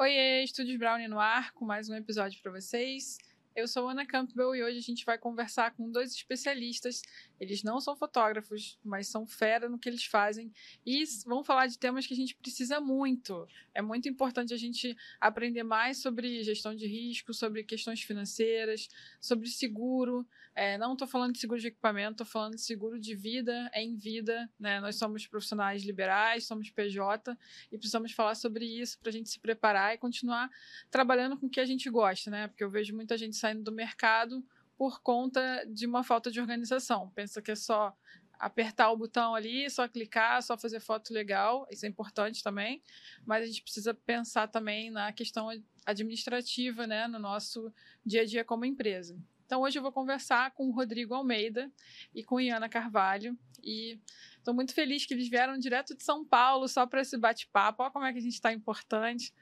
Oiê, 0.00 0.44
Estúdios 0.44 0.78
Brownie 0.78 1.08
no 1.08 1.18
ar, 1.18 1.52
com 1.54 1.64
mais 1.64 1.88
um 1.88 1.94
episódio 1.96 2.40
para 2.40 2.52
vocês. 2.52 3.18
Eu 3.54 3.66
sou 3.66 3.88
Ana 3.88 4.06
Campbell 4.06 4.54
e 4.54 4.62
hoje 4.62 4.78
a 4.78 4.82
gente 4.82 5.04
vai 5.04 5.18
conversar 5.18 5.72
com 5.72 5.90
dois 5.90 6.12
especialistas. 6.12 7.02
Eles 7.40 7.62
não 7.62 7.80
são 7.80 7.96
fotógrafos, 7.96 8.78
mas 8.84 9.08
são 9.08 9.26
fera 9.26 9.68
no 9.68 9.78
que 9.78 9.88
eles 9.88 10.04
fazem 10.04 10.52
e 10.86 11.04
vão 11.26 11.42
falar 11.42 11.66
de 11.66 11.78
temas 11.78 12.06
que 12.06 12.14
a 12.14 12.16
gente 12.16 12.36
precisa 12.36 12.80
muito. 12.80 13.48
É 13.74 13.82
muito 13.82 14.08
importante 14.08 14.54
a 14.54 14.56
gente 14.56 14.96
aprender 15.20 15.62
mais 15.62 15.98
sobre 15.98 16.42
gestão 16.44 16.74
de 16.74 16.86
risco, 16.86 17.34
sobre 17.34 17.64
questões 17.64 18.00
financeiras, 18.00 18.88
sobre 19.20 19.48
seguro. 19.48 20.26
É, 20.54 20.76
não 20.76 20.92
estou 20.92 21.06
falando 21.06 21.32
de 21.32 21.38
seguro 21.38 21.60
de 21.60 21.68
equipamento, 21.68 22.22
estou 22.22 22.26
falando 22.26 22.54
de 22.54 22.60
seguro 22.60 22.98
de 22.98 23.14
vida 23.14 23.70
em 23.74 23.96
vida. 23.96 24.48
Né? 24.58 24.80
Nós 24.80 24.96
somos 24.96 25.26
profissionais 25.26 25.84
liberais, 25.84 26.44
somos 26.44 26.70
PJ 26.70 27.36
e 27.70 27.78
precisamos 27.78 28.12
falar 28.12 28.34
sobre 28.34 28.64
isso 28.64 28.98
para 28.98 29.10
a 29.10 29.12
gente 29.12 29.28
se 29.28 29.38
preparar 29.38 29.94
e 29.94 29.98
continuar 29.98 30.50
trabalhando 30.90 31.36
com 31.36 31.46
o 31.46 31.50
que 31.50 31.60
a 31.60 31.64
gente 31.64 31.88
gosta, 31.90 32.30
né? 32.30 32.48
Porque 32.48 32.64
eu 32.64 32.70
vejo 32.70 32.94
muita 32.94 33.16
gente 33.16 33.36
saindo 33.36 33.47
do 33.54 33.72
mercado 33.72 34.44
por 34.76 35.00
conta 35.02 35.64
de 35.66 35.86
uma 35.86 36.04
falta 36.04 36.30
de 36.30 36.40
organização. 36.40 37.10
Pensa 37.10 37.42
que 37.42 37.50
é 37.50 37.56
só 37.56 37.94
apertar 38.38 38.90
o 38.92 38.96
botão 38.96 39.34
ali, 39.34 39.68
só 39.68 39.88
clicar, 39.88 40.42
só 40.42 40.56
fazer 40.56 40.80
foto 40.80 41.12
legal, 41.12 41.66
isso 41.70 41.84
é 41.84 41.88
importante 41.88 42.42
também, 42.42 42.80
mas 43.26 43.42
a 43.42 43.46
gente 43.46 43.62
precisa 43.62 43.92
pensar 43.92 44.46
também 44.46 44.90
na 44.90 45.12
questão 45.12 45.48
administrativa, 45.84 46.86
né, 46.86 47.08
no 47.08 47.18
nosso 47.18 47.72
dia 48.06 48.22
a 48.22 48.24
dia 48.24 48.44
como 48.44 48.64
empresa. 48.64 49.18
Então 49.44 49.62
hoje 49.62 49.78
eu 49.78 49.82
vou 49.82 49.90
conversar 49.90 50.52
com 50.52 50.68
o 50.68 50.70
Rodrigo 50.70 51.14
Almeida 51.14 51.72
e 52.14 52.22
com 52.22 52.38
Iana 52.38 52.68
Carvalho 52.68 53.36
e 53.62 53.98
estou 54.36 54.54
muito 54.54 54.74
feliz 54.74 55.06
que 55.06 55.14
eles 55.14 55.28
vieram 55.28 55.58
direto 55.58 55.96
de 55.96 56.04
São 56.04 56.24
Paulo 56.24 56.68
só 56.68 56.86
para 56.86 57.00
esse 57.00 57.16
bate-papo. 57.16 57.82
Olha 57.82 57.90
como 57.90 58.04
é 58.04 58.12
que 58.12 58.18
a 58.18 58.22
gente 58.22 58.34
está 58.34 58.52
importante. 58.52 59.32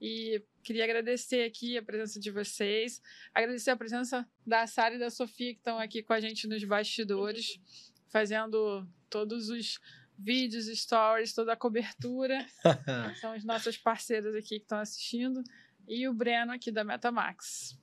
E 0.00 0.42
queria 0.62 0.84
agradecer 0.84 1.44
aqui 1.44 1.76
a 1.76 1.82
presença 1.82 2.18
de 2.18 2.30
vocês, 2.30 3.02
agradecer 3.34 3.70
a 3.70 3.76
presença 3.76 4.26
da 4.46 4.66
Sara 4.66 4.94
e 4.94 4.98
da 4.98 5.10
Sofia 5.10 5.52
que 5.52 5.58
estão 5.58 5.78
aqui 5.78 6.02
com 6.02 6.12
a 6.12 6.20
gente 6.20 6.46
nos 6.46 6.64
bastidores, 6.64 7.60
fazendo 8.08 8.86
todos 9.10 9.50
os 9.50 9.78
vídeos, 10.18 10.66
stories, 10.66 11.34
toda 11.34 11.52
a 11.52 11.56
cobertura. 11.56 12.46
São 13.20 13.36
os 13.36 13.44
nossos 13.44 13.76
parceiros 13.76 14.34
aqui 14.34 14.58
que 14.58 14.64
estão 14.64 14.78
assistindo. 14.78 15.42
E 15.86 16.08
o 16.08 16.14
Breno 16.14 16.52
aqui 16.52 16.70
da 16.70 16.84
Metamax. 16.84 17.78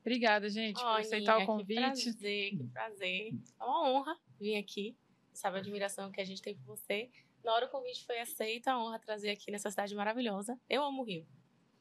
Obrigada, 0.00 0.48
gente, 0.48 0.78
oh, 0.78 0.82
por 0.82 1.00
aceitar 1.00 1.38
o 1.38 1.46
convite. 1.46 1.76
Que 1.76 2.12
prazer, 2.12 2.50
que 2.50 2.64
prazer. 2.68 3.34
É 3.60 3.64
uma 3.64 3.90
honra 3.90 4.18
vir 4.38 4.56
aqui. 4.56 4.96
Sabe 5.32 5.58
a 5.58 5.60
admiração 5.60 6.10
que 6.10 6.20
a 6.20 6.24
gente 6.24 6.42
tem 6.42 6.54
por 6.56 6.76
você. 6.76 7.10
Na 7.44 7.54
hora 7.54 7.66
o 7.66 7.68
convite 7.68 8.04
foi 8.04 8.20
aceito, 8.20 8.68
a 8.68 8.78
honra 8.78 8.98
trazer 8.98 9.30
aqui 9.30 9.50
nessa 9.50 9.70
cidade 9.70 9.94
maravilhosa. 9.94 10.58
Eu 10.68 10.82
amo 10.82 11.02
o 11.02 11.04
Rio. 11.04 11.26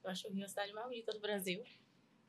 Eu 0.04 0.10
acho 0.10 0.28
o 0.28 0.32
Rio 0.32 0.46
a 0.46 0.48
cidade 0.48 0.74
mais 0.74 0.88
bonita 0.88 1.12
do 1.12 1.20
Brasil. 1.20 1.62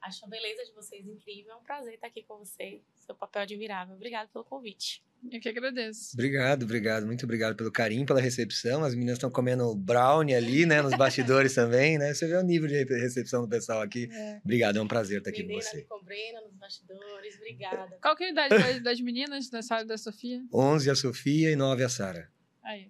Acho 0.01 0.25
a 0.25 0.29
beleza 0.29 0.65
de 0.65 0.73
vocês 0.73 1.07
incrível. 1.07 1.53
É 1.53 1.57
um 1.57 1.63
prazer 1.63 1.95
estar 1.95 2.07
aqui 2.07 2.23
com 2.23 2.39
você. 2.39 2.83
Seu 2.97 3.15
papel 3.15 3.43
admirável. 3.43 3.95
Obrigada 3.95 4.29
pelo 4.33 4.45
convite. 4.45 5.05
Eu 5.31 5.39
que 5.39 5.49
agradeço. 5.51 6.13
Obrigado, 6.15 6.63
obrigado. 6.63 7.05
Muito 7.05 7.25
obrigado 7.25 7.55
pelo 7.55 7.71
carinho, 7.71 8.07
pela 8.07 8.21
recepção. 8.21 8.83
As 8.83 8.95
meninas 8.95 9.19
estão 9.19 9.31
comendo 9.31 9.75
brownie 9.75 10.35
ali, 10.35 10.65
né? 10.65 10.81
Nos 10.81 10.97
bastidores 10.97 11.55
também, 11.55 11.99
né? 11.99 12.15
Você 12.15 12.27
vê 12.27 12.37
o 12.37 12.43
nível 12.43 12.67
de 12.67 12.83
recepção 12.85 13.43
do 13.43 13.49
pessoal 13.49 13.83
aqui. 13.83 14.09
É. 14.11 14.41
Obrigado, 14.43 14.79
é 14.79 14.83
um 14.83 14.89
prazer 14.89 15.19
estar 15.19 15.29
aqui 15.29 15.43
Menina 15.43 15.63
com 15.63 15.71
você. 15.71 15.83
com 15.83 16.03
Brena 16.03 16.41
nos 16.41 16.55
bastidores, 16.55 17.37
obrigada. 17.37 17.99
Qual 18.01 18.17
que 18.17 18.25
é 18.25 18.29
a 18.29 18.31
idade 18.31 18.81
das 18.81 18.99
meninas 19.01 19.51
da 19.51 19.61
sala 19.61 19.85
da 19.85 19.99
Sofia? 19.99 20.43
11 20.53 20.91
a 20.91 20.95
Sofia 20.95 21.51
e 21.51 21.57
9 21.57 21.85
a 21.85 21.89
Sara. 21.91 22.33
Aí, 22.63 22.89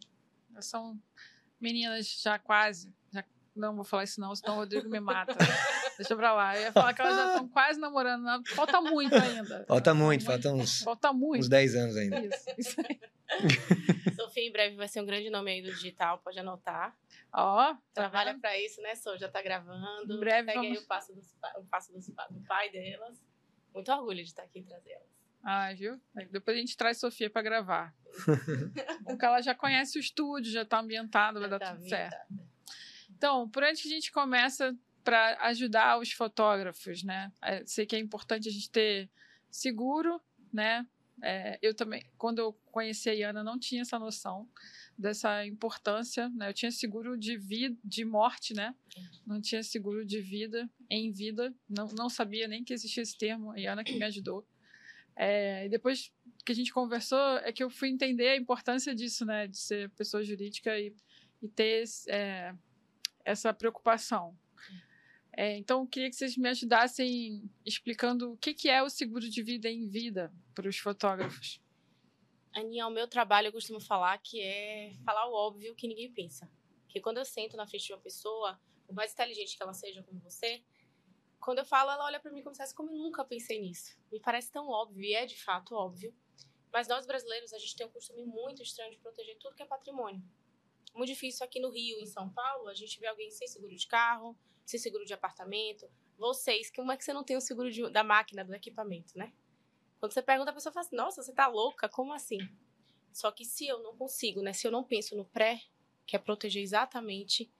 são 0.66 0.98
meninas 1.60 2.20
já 2.22 2.38
quase 2.38 2.92
não 3.54 3.74
vou 3.74 3.84
falar 3.84 4.04
isso 4.04 4.20
não, 4.20 4.34
senão 4.34 4.54
o 4.54 4.58
Rodrigo 4.58 4.88
me 4.88 5.00
mata. 5.00 5.34
Deixa 5.98 6.16
pra 6.16 6.32
lá. 6.32 6.56
Eu 6.56 6.62
ia 6.62 6.72
falar 6.72 6.94
que 6.94 7.02
elas 7.02 7.14
já 7.14 7.28
estão 7.32 7.48
quase 7.48 7.78
namorando. 7.78 8.22
Não. 8.22 8.44
Falta 8.46 8.80
muito 8.80 9.14
ainda. 9.14 9.64
Falta 9.66 9.94
muito, 9.94 10.24
falta 10.24 10.50
uns, 10.50 10.80
falta 10.82 11.12
muito. 11.12 11.42
uns 11.42 11.48
10 11.48 11.74
anos 11.74 11.96
ainda. 11.96 12.26
Isso, 12.26 12.44
isso 12.56 12.80
aí. 12.80 13.00
Sofia 14.16 14.48
em 14.48 14.50
breve 14.50 14.76
vai 14.76 14.88
ser 14.88 15.00
um 15.00 15.06
grande 15.06 15.30
nome 15.30 15.52
aí 15.52 15.62
do 15.62 15.70
digital, 15.70 16.18
pode 16.18 16.38
anotar. 16.38 16.96
Ó, 17.32 17.70
oh, 17.70 17.76
trabalha 17.92 18.36
para 18.38 18.58
isso, 18.58 18.80
né, 18.80 18.94
Sô? 18.96 19.16
Já 19.16 19.28
tá 19.28 19.40
gravando. 19.42 20.12
Em 20.12 20.18
breve 20.18 20.46
Segue 20.46 20.58
vamos... 20.58 20.78
aí 20.78 20.84
o 20.84 20.86
passo, 20.86 21.14
dos, 21.14 21.36
o 21.56 21.64
passo 21.64 21.92
dos, 21.92 22.06
do 22.06 22.40
pai 22.48 22.70
delas. 22.70 23.22
Muito 23.72 23.92
orgulho 23.92 24.16
de 24.16 24.30
estar 24.30 24.42
aqui 24.42 24.60
e 24.60 24.64
trazer 24.64 24.92
elas. 24.92 25.19
Ah, 25.42 25.72
viu? 25.72 26.00
Depois 26.30 26.56
a 26.56 26.60
gente 26.60 26.76
traz 26.76 26.98
Sofia 26.98 27.30
para 27.30 27.42
gravar. 27.42 27.94
Porque 29.04 29.24
ela 29.24 29.40
já 29.40 29.54
conhece 29.54 29.98
o 29.98 30.00
estúdio, 30.00 30.52
já 30.52 30.64
tá 30.64 30.80
ambientada, 30.80 31.40
vai 31.40 31.48
dar 31.48 31.58
tá 31.58 31.74
tudo 31.74 31.88
certo. 31.88 32.34
Então, 33.16 33.48
por 33.48 33.62
onde 33.62 33.80
que 33.82 33.88
a 33.88 33.90
gente 33.90 34.12
começa 34.12 34.76
para 35.04 35.38
ajudar 35.46 35.98
os 35.98 36.12
fotógrafos, 36.12 37.02
né? 37.02 37.32
É, 37.42 37.64
sei 37.66 37.86
que 37.86 37.96
é 37.96 37.98
importante 37.98 38.48
a 38.48 38.52
gente 38.52 38.70
ter 38.70 39.10
seguro, 39.50 40.20
né? 40.52 40.86
É, 41.22 41.58
eu 41.60 41.74
também, 41.74 42.02
quando 42.16 42.38
eu 42.38 42.52
conheci 42.72 43.10
a 43.10 43.12
Iana, 43.12 43.44
não 43.44 43.58
tinha 43.58 43.82
essa 43.82 43.98
noção 43.98 44.48
dessa 44.96 45.44
importância, 45.46 46.28
né? 46.30 46.48
Eu 46.48 46.54
tinha 46.54 46.70
seguro 46.70 47.16
de 47.16 47.36
vida, 47.36 47.76
de 47.84 48.04
morte, 48.04 48.54
né? 48.54 48.74
Não 49.26 49.40
tinha 49.40 49.62
seguro 49.62 50.04
de 50.04 50.20
vida 50.20 50.68
em 50.88 51.12
vida, 51.12 51.54
não, 51.68 51.88
não 51.88 52.08
sabia 52.08 52.48
nem 52.48 52.64
que 52.64 52.72
existia 52.72 53.02
esse 53.02 53.16
termo. 53.16 53.50
A 53.50 53.58
Iana 53.58 53.84
que 53.84 53.94
me 53.94 54.04
ajudou. 54.04 54.46
É, 55.22 55.68
depois 55.68 56.10
que 56.46 56.50
a 56.50 56.54
gente 56.54 56.72
conversou, 56.72 57.36
é 57.44 57.52
que 57.52 57.62
eu 57.62 57.68
fui 57.68 57.90
entender 57.90 58.28
a 58.28 58.36
importância 58.36 58.94
disso, 58.94 59.26
né? 59.26 59.46
De 59.46 59.58
ser 59.58 59.90
pessoa 59.90 60.24
jurídica 60.24 60.78
e, 60.80 60.96
e 61.42 61.46
ter 61.46 61.84
é, 62.08 62.54
essa 63.22 63.52
preocupação. 63.52 64.34
É, 65.30 65.58
então, 65.58 65.82
eu 65.82 65.86
queria 65.86 66.08
que 66.08 66.16
vocês 66.16 66.38
me 66.38 66.48
ajudassem 66.48 67.42
explicando 67.66 68.32
o 68.32 68.36
que, 68.38 68.54
que 68.54 68.70
é 68.70 68.82
o 68.82 68.88
seguro 68.88 69.28
de 69.28 69.42
vida 69.42 69.68
em 69.68 69.86
vida 69.86 70.32
para 70.54 70.66
os 70.66 70.78
fotógrafos. 70.78 71.60
Aninha, 72.54 72.86
o 72.86 72.90
meu 72.90 73.06
trabalho 73.06 73.48
eu 73.48 73.52
costumo 73.52 73.78
falar 73.78 74.16
que 74.22 74.40
é 74.40 74.94
falar 75.04 75.28
o 75.28 75.34
óbvio 75.34 75.74
que 75.74 75.86
ninguém 75.86 76.10
pensa. 76.10 76.50
Que 76.88 76.98
quando 76.98 77.18
eu 77.18 77.26
sento 77.26 77.58
na 77.58 77.66
frente 77.66 77.84
de 77.84 77.92
uma 77.92 78.00
pessoa, 78.00 78.58
por 78.86 78.94
mais 78.94 79.12
inteligente 79.12 79.54
que 79.54 79.62
ela 79.62 79.74
seja 79.74 80.02
como 80.02 80.18
você, 80.20 80.62
quando 81.40 81.58
eu 81.58 81.64
falo, 81.64 81.90
ela 81.90 82.04
olha 82.04 82.20
para 82.20 82.30
mim 82.30 82.42
como 82.42 82.54
se 82.54 82.74
como 82.74 82.90
eu 82.90 82.98
nunca 82.98 83.24
pensei 83.24 83.60
nisso. 83.60 83.96
Me 84.12 84.20
parece 84.20 84.50
tão 84.52 84.68
óbvio, 84.68 85.02
e 85.02 85.14
é 85.14 85.26
de 85.26 85.42
fato 85.42 85.74
óbvio. 85.74 86.14
Mas 86.72 86.86
nós 86.86 87.06
brasileiros, 87.06 87.52
a 87.52 87.58
gente 87.58 87.74
tem 87.74 87.86
um 87.86 87.90
costume 87.90 88.24
muito 88.24 88.62
estranho 88.62 88.92
de 88.92 88.98
proteger 88.98 89.36
tudo 89.38 89.56
que 89.56 89.62
é 89.62 89.66
patrimônio 89.66 90.22
muito 90.94 91.08
difícil 91.08 91.44
aqui 91.44 91.60
no 91.60 91.70
Rio, 91.70 91.98
em 92.00 92.06
São 92.06 92.28
Paulo, 92.30 92.68
a 92.68 92.74
gente 92.74 92.98
vê 92.98 93.06
alguém 93.06 93.30
sem 93.30 93.46
seguro 93.46 93.74
de 93.74 93.86
carro, 93.86 94.36
sem 94.64 94.78
seguro 94.78 95.04
de 95.04 95.14
apartamento. 95.14 95.88
Vocês, 96.18 96.70
como 96.70 96.92
é 96.92 96.96
que 96.96 97.04
você 97.04 97.12
não 97.12 97.24
tem 97.24 97.36
o 97.36 97.40
seguro 97.40 97.70
de, 97.70 97.88
da 97.90 98.04
máquina, 98.04 98.44
do 98.44 98.54
equipamento, 98.54 99.16
né? 99.16 99.32
Quando 99.98 100.12
você 100.12 100.22
pergunta, 100.22 100.50
a 100.50 100.54
pessoa 100.54 100.72
fala 100.72 100.86
assim, 100.86 100.96
nossa, 100.96 101.22
você 101.22 101.32
tá 101.32 101.46
louca? 101.46 101.88
Como 101.88 102.12
assim? 102.12 102.38
Só 103.12 103.30
que 103.30 103.44
se 103.44 103.66
eu 103.66 103.82
não 103.82 103.96
consigo, 103.96 104.42
né? 104.42 104.52
Se 104.52 104.66
eu 104.66 104.70
não 104.70 104.84
penso 104.84 105.16
no 105.16 105.24
pré, 105.24 105.60
que 106.06 106.16
é 106.16 106.18
proteger 106.18 106.62
exatamente 106.62 107.52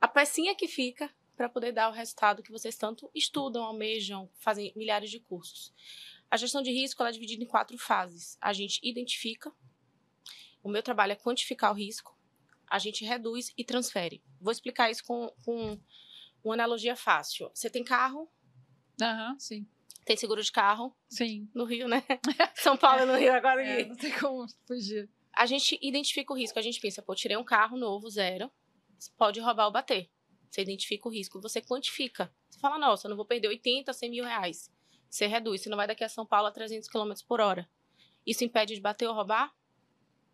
a 0.00 0.06
pecinha 0.06 0.54
que 0.54 0.68
fica 0.68 1.12
para 1.38 1.48
poder 1.48 1.70
dar 1.70 1.88
o 1.88 1.92
resultado 1.92 2.42
que 2.42 2.50
vocês 2.50 2.76
tanto 2.76 3.08
estudam, 3.14 3.62
almejam, 3.62 4.28
fazem 4.40 4.72
milhares 4.74 5.08
de 5.08 5.20
cursos. 5.20 5.72
A 6.28 6.36
gestão 6.36 6.60
de 6.60 6.72
risco 6.72 7.00
ela 7.00 7.10
é 7.10 7.12
dividida 7.12 7.44
em 7.44 7.46
quatro 7.46 7.78
fases. 7.78 8.36
A 8.40 8.52
gente 8.52 8.80
identifica, 8.82 9.52
o 10.64 10.68
meu 10.68 10.82
trabalho 10.82 11.12
é 11.12 11.14
quantificar 11.14 11.70
o 11.70 11.76
risco, 11.76 12.18
a 12.66 12.80
gente 12.80 13.04
reduz 13.04 13.52
e 13.56 13.64
transfere. 13.64 14.20
Vou 14.40 14.50
explicar 14.50 14.90
isso 14.90 15.04
com, 15.04 15.32
com 15.44 15.80
uma 16.42 16.54
analogia 16.54 16.96
fácil. 16.96 17.48
Você 17.54 17.70
tem 17.70 17.84
carro? 17.84 18.28
Aham, 19.00 19.30
uhum, 19.30 19.38
sim. 19.38 19.66
Tem 20.04 20.16
seguro 20.16 20.42
de 20.42 20.50
carro? 20.50 20.92
Sim. 21.08 21.48
No 21.54 21.64
Rio, 21.64 21.86
né? 21.86 22.02
São 22.56 22.76
Paulo 22.76 23.06
no 23.06 23.16
Rio 23.16 23.32
agora. 23.32 23.62
É, 23.62 23.84
não 23.84 23.94
tem 23.94 24.10
como 24.18 24.44
fugir. 24.66 25.08
A 25.32 25.46
gente 25.46 25.78
identifica 25.80 26.32
o 26.32 26.36
risco. 26.36 26.58
A 26.58 26.62
gente 26.62 26.80
pensa, 26.80 27.00
pô, 27.00 27.14
tirei 27.14 27.36
um 27.36 27.44
carro 27.44 27.76
novo, 27.76 28.10
zero. 28.10 28.50
Pode 29.16 29.38
roubar 29.38 29.66
ou 29.66 29.72
bater. 29.72 30.10
Você 30.50 30.62
identifica 30.62 31.08
o 31.08 31.12
risco, 31.12 31.40
você 31.40 31.60
quantifica. 31.60 32.32
Você 32.48 32.58
fala, 32.58 32.78
nossa, 32.78 33.06
eu 33.06 33.10
não 33.10 33.16
vou 33.16 33.26
perder 33.26 33.48
80, 33.48 33.92
100 33.92 34.10
mil 34.10 34.24
reais. 34.24 34.72
Você 35.08 35.26
reduz, 35.26 35.62
você 35.62 35.68
não 35.68 35.76
vai 35.76 35.86
daqui 35.86 36.04
a 36.04 36.08
São 36.08 36.26
Paulo 36.26 36.48
a 36.48 36.50
300 36.52 36.88
km 36.88 37.12
por 37.26 37.40
hora. 37.40 37.68
Isso 38.26 38.44
impede 38.44 38.74
de 38.74 38.80
bater 38.80 39.06
ou 39.06 39.14
roubar? 39.14 39.54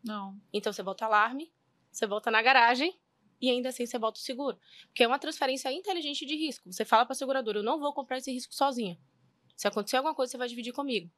Não. 0.03 0.41
Então 0.53 0.73
você 0.73 0.83
bota 0.83 1.05
alarme, 1.05 1.53
você 1.91 2.07
volta 2.07 2.31
na 2.31 2.43
garagem 2.43 2.99
e 3.41 3.51
ainda 3.51 3.69
assim 3.69 3.87
você 3.87 3.99
volta 3.99 4.19
o 4.19 4.23
seguro. 4.23 4.59
Porque 4.87 5.03
é 5.03 5.07
uma 5.07 5.19
transferência 5.19 5.73
inteligente 5.73 6.27
de 6.27 6.37
risco. 6.37 6.73
Você 6.73 6.85
fala 6.85 7.05
para 7.05 7.13
a 7.13 7.17
seguradora, 7.17 7.59
eu 7.59 7.63
não 7.63 7.79
vou 7.79 7.93
comprar 7.93 8.19
esse 8.19 8.33
risco 8.33 8.55
sozinha. 8.55 8.99
Se 9.57 9.69
acontecer 9.69 9.97
alguma 9.97 10.15
coisa, 10.15 10.33
você 10.33 10.39
vai 10.39 10.49
dividir 10.49 10.73
comigo. 10.73 11.11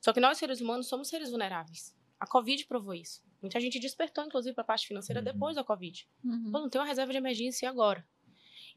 Só 0.00 0.12
que 0.12 0.20
nós, 0.20 0.38
seres 0.38 0.60
humanos, 0.60 0.88
somos 0.88 1.08
seres 1.08 1.30
vulneráveis. 1.30 1.95
A 2.18 2.26
Covid 2.26 2.64
provou 2.66 2.94
isso. 2.94 3.22
Muita 3.42 3.60
gente 3.60 3.78
despertou, 3.78 4.24
inclusive, 4.24 4.54
para 4.54 4.62
a 4.62 4.66
parte 4.66 4.86
financeira 4.86 5.20
uhum. 5.20 5.24
depois 5.24 5.56
da 5.56 5.62
Covid. 5.62 6.08
Uhum. 6.24 6.50
Pô, 6.50 6.60
não 6.60 6.70
tem 6.70 6.80
uma 6.80 6.86
reserva 6.86 7.12
de 7.12 7.18
emergência 7.18 7.68
agora. 7.68 8.06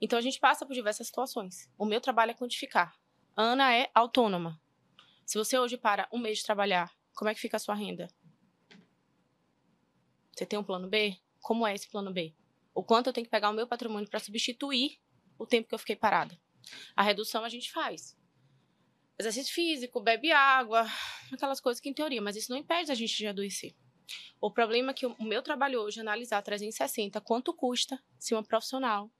Então, 0.02 0.20
a 0.20 0.22
gente 0.22 0.40
passa 0.40 0.66
por 0.66 0.74
diversas 0.74 1.08
situações. 1.08 1.72
O 1.78 1.86
meu 1.86 2.02
trabalho 2.02 2.32
é 2.32 2.34
quantificar. 2.34 2.96
Ana 3.36 3.74
é 3.74 3.90
autônoma. 3.94 4.62
Se 5.26 5.38
você 5.38 5.58
hoje 5.58 5.78
para 5.78 6.08
um 6.12 6.18
mês 6.18 6.40
de 6.40 6.44
trabalhar, 6.44 6.94
como 7.16 7.30
é 7.30 7.34
que 7.34 7.40
fica 7.40 7.58
a 7.58 7.60
sua 7.60 7.76
renda? 7.76 8.08
Você 10.34 10.46
tem 10.46 10.58
um 10.58 10.64
plano 10.64 10.88
B? 10.88 11.18
Como 11.42 11.66
é 11.66 11.74
esse 11.74 11.90
plano 11.90 12.12
B? 12.12 12.34
O 12.74 12.84
quanto 12.84 13.08
eu 13.08 13.14
tenho 13.14 13.26
que 13.26 13.32
pegar 13.32 13.50
o 13.50 13.54
meu 13.54 13.68
patrimônio 13.68 14.10
para 14.10 14.20
substituir 14.20 15.00
o 15.38 15.46
tempo 15.46 15.70
que 15.70 15.76
eu 15.76 15.80
fiquei 15.80 15.96
parada. 15.96 16.38
A 16.96 17.02
redução 17.02 17.44
a 17.44 17.50
gente 17.50 17.72
faz. 17.72 18.18
Exercício 19.20 19.54
físico, 19.54 20.00
bebe 20.00 20.32
água, 20.32 20.88
aquelas 21.32 21.60
coisas 21.60 21.82
que 21.82 21.90
em 21.90 21.94
teoria, 21.94 22.22
mas 22.22 22.36
isso 22.36 22.52
não 22.52 22.58
impede 22.58 22.92
a 22.92 22.96
gente 22.96 23.16
de 23.16 23.28
adoecer. 23.28 23.76
O 24.42 24.50
problema 24.50 24.92
é 24.92 24.94
que 24.94 25.06
o 25.06 25.24
meu 25.24 25.42
trabalho 25.42 25.82
hoje 25.82 26.00
é 26.00 26.02
analisar 26.02 26.42
360 26.42 27.20
quanto 27.22 27.54
custa 27.54 28.02
se 28.18 28.34
uma 28.34 28.44
profissional 28.44 29.12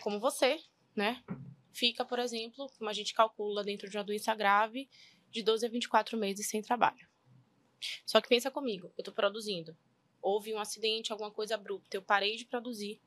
como 0.00 0.18
você, 0.18 0.60
né, 0.94 1.22
fica, 1.72 2.04
por 2.04 2.18
exemplo, 2.18 2.70
como 2.78 2.88
a 2.88 2.92
gente 2.92 3.14
calcula 3.14 3.62
dentro 3.62 3.88
de 3.88 3.96
uma 3.96 4.04
doença 4.04 4.34
grave, 4.34 4.88
de 5.30 5.42
12 5.42 5.66
a 5.66 5.68
24 5.68 6.16
meses 6.18 6.48
sem 6.48 6.62
trabalho. 6.62 7.08
Só 8.04 8.20
que 8.20 8.28
pensa 8.28 8.50
comigo, 8.50 8.92
eu 8.96 9.02
estou 9.02 9.14
produzindo. 9.14 9.76
Houve 10.20 10.52
um 10.54 10.58
acidente, 10.58 11.12
alguma 11.12 11.30
coisa 11.30 11.54
abrupta, 11.54 11.96
eu 11.96 12.02
parei 12.02 12.36
de 12.36 12.44
produzir. 12.44 13.00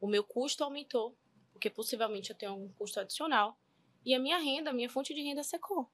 O 0.00 0.06
meu 0.06 0.22
custo 0.22 0.62
aumentou, 0.62 1.16
porque 1.52 1.70
possivelmente 1.70 2.30
eu 2.30 2.36
tenho 2.36 2.52
algum 2.52 2.68
custo 2.74 3.00
adicional. 3.00 3.58
E 4.04 4.14
a 4.14 4.18
minha 4.18 4.38
renda, 4.38 4.70
a 4.70 4.72
minha 4.72 4.90
fonte 4.90 5.14
de 5.14 5.22
renda 5.22 5.42
secou. 5.42 5.90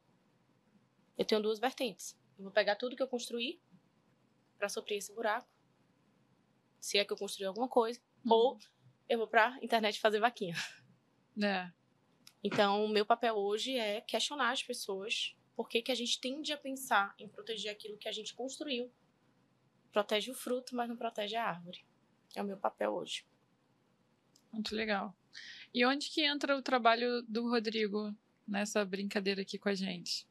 Eu 1.16 1.24
tenho 1.24 1.42
duas 1.42 1.58
vertentes. 1.58 2.18
Eu 2.38 2.44
vou 2.44 2.52
pegar 2.52 2.76
tudo 2.76 2.96
que 2.96 3.02
eu 3.02 3.08
construí 3.08 3.60
para 4.56 4.68
suprir 4.68 4.98
esse 4.98 5.12
buraco. 5.14 5.48
Se 6.80 6.98
é 6.98 7.04
que 7.04 7.12
eu 7.12 7.16
construí 7.16 7.46
alguma 7.46 7.68
coisa. 7.68 8.00
Uhum. 8.24 8.32
Ou 8.32 8.58
eu 9.08 9.18
vou 9.18 9.26
pra 9.26 9.58
internet 9.62 10.00
fazer 10.00 10.20
vaquinha. 10.20 10.54
É. 11.42 11.70
Então, 12.42 12.84
o 12.84 12.88
meu 12.88 13.04
papel 13.04 13.34
hoje 13.34 13.76
é 13.76 14.00
questionar 14.00 14.50
as 14.50 14.62
pessoas 14.62 15.36
por 15.56 15.68
que, 15.68 15.82
que 15.82 15.90
a 15.90 15.94
gente 15.94 16.20
tende 16.20 16.52
a 16.52 16.56
pensar 16.56 17.14
em 17.18 17.28
proteger 17.28 17.72
aquilo 17.72 17.98
que 17.98 18.08
a 18.08 18.12
gente 18.12 18.32
construiu. 18.34 18.92
Protege 19.90 20.30
o 20.30 20.34
fruto, 20.34 20.76
mas 20.76 20.88
não 20.88 20.96
protege 20.96 21.34
a 21.34 21.44
árvore. 21.44 21.84
É 22.36 22.42
o 22.42 22.44
meu 22.44 22.56
papel 22.56 22.92
hoje. 22.92 23.26
Muito 24.52 24.74
legal. 24.74 25.16
E 25.74 25.84
onde 25.84 26.10
que 26.10 26.22
entra 26.22 26.56
o 26.56 26.62
trabalho 26.62 27.22
do 27.22 27.48
Rodrigo 27.48 28.14
nessa 28.46 28.84
brincadeira 28.84 29.42
aqui 29.42 29.58
com 29.58 29.68
a 29.68 29.74
gente? 29.74 30.26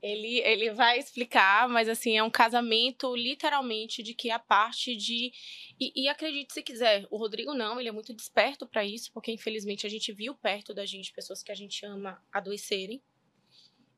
Ele, 0.00 0.40
ele 0.40 0.72
vai 0.72 0.98
explicar, 0.98 1.68
mas 1.68 1.88
assim, 1.88 2.18
é 2.18 2.22
um 2.22 2.30
casamento 2.30 3.14
literalmente 3.14 4.02
de 4.02 4.14
que 4.14 4.30
a 4.30 4.38
parte 4.38 4.96
de. 4.96 5.32
E, 5.78 5.92
e 5.94 6.08
acredite 6.08 6.52
se 6.52 6.62
quiser, 6.62 7.06
o 7.08 7.16
Rodrigo 7.16 7.54
não, 7.54 7.78
ele 7.78 7.88
é 7.88 7.92
muito 7.92 8.12
desperto 8.12 8.66
para 8.66 8.84
isso, 8.84 9.12
porque 9.12 9.30
infelizmente 9.30 9.86
a 9.86 9.90
gente 9.90 10.12
viu 10.12 10.34
perto 10.34 10.74
da 10.74 10.84
gente 10.84 11.12
pessoas 11.12 11.40
que 11.40 11.52
a 11.52 11.54
gente 11.54 11.86
ama 11.86 12.20
adoecerem 12.32 13.00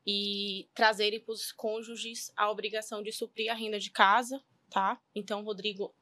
e 0.05 0.69
trazerem 0.75 1.19
para 1.19 1.33
os 1.33 1.51
cônjuges 1.51 2.31
a 2.37 2.51
obrigação 2.51 3.01
de 3.01 3.11
suprir 3.11 3.51
a 3.51 3.55
renda 3.55 3.79
de 3.79 3.89
casa, 3.89 4.39
tá? 4.69 5.01
Então, 5.15 5.41
o 5.41 5.43
Rodrigo, 5.43 5.95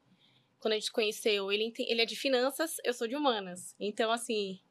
quando 0.64 0.76
a 0.76 0.80
gente 0.80 0.94
conheceu, 0.94 1.52
ele, 1.52 1.74
ele 1.78 2.02
é 2.02 2.06
de 2.06 2.16
finanças, 2.16 2.78
eu 2.86 2.94
sou 2.94 3.06
de 3.06 3.18
humanas. 3.18 3.76
Então, 3.78 4.10
assim, 4.10 4.62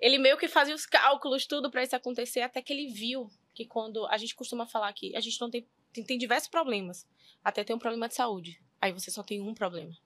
ele 0.00 0.18
meio 0.18 0.36
que 0.36 0.48
fazia 0.48 0.74
os 0.74 0.84
cálculos, 0.84 1.46
tudo 1.46 1.70
para 1.70 1.84
isso 1.84 1.94
acontecer, 1.94 2.40
até 2.40 2.60
que 2.60 2.72
ele 2.72 2.88
viu 2.88 3.30
que 3.54 3.64
quando 3.64 4.04
a 4.08 4.18
gente 4.18 4.34
costuma 4.34 4.66
falar 4.66 4.92
que 4.92 5.14
a 5.14 5.20
gente 5.20 5.40
não 5.40 5.48
tem, 5.48 5.64
tem, 5.92 6.02
tem 6.02 6.18
diversos 6.18 6.48
problemas, 6.48 7.06
até 7.42 7.62
tem 7.62 7.76
um 7.76 7.78
problema 7.78 8.08
de 8.08 8.16
saúde. 8.16 8.60
Aí 8.80 8.90
você 8.92 9.12
só 9.12 9.22
tem 9.22 9.40
um 9.40 9.54
problema. 9.54 9.96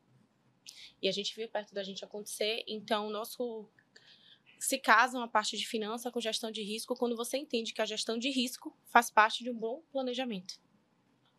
E 1.01 1.09
a 1.09 1.13
gente 1.13 1.35
viu 1.35 1.49
perto 1.49 1.73
da 1.73 1.83
gente 1.83 2.05
acontecer, 2.05 2.63
então 2.69 3.09
nosso 3.09 3.67
se 4.59 4.79
casam 4.79 5.23
a 5.23 5.29
parte 5.29 5.57
de 5.57 5.67
finança 5.67 6.11
com 6.11 6.21
gestão 6.21 6.51
de 6.51 6.63
risco 6.63 6.95
quando 6.95 7.17
você 7.17 7.39
entende 7.39 7.73
que 7.73 7.81
a 7.81 7.87
gestão 7.87 8.19
de 8.19 8.29
risco 8.29 8.77
faz 8.85 9.11
parte 9.11 9.43
de 9.43 9.49
um 9.49 9.59
bom 9.59 9.83
planejamento. 9.91 10.61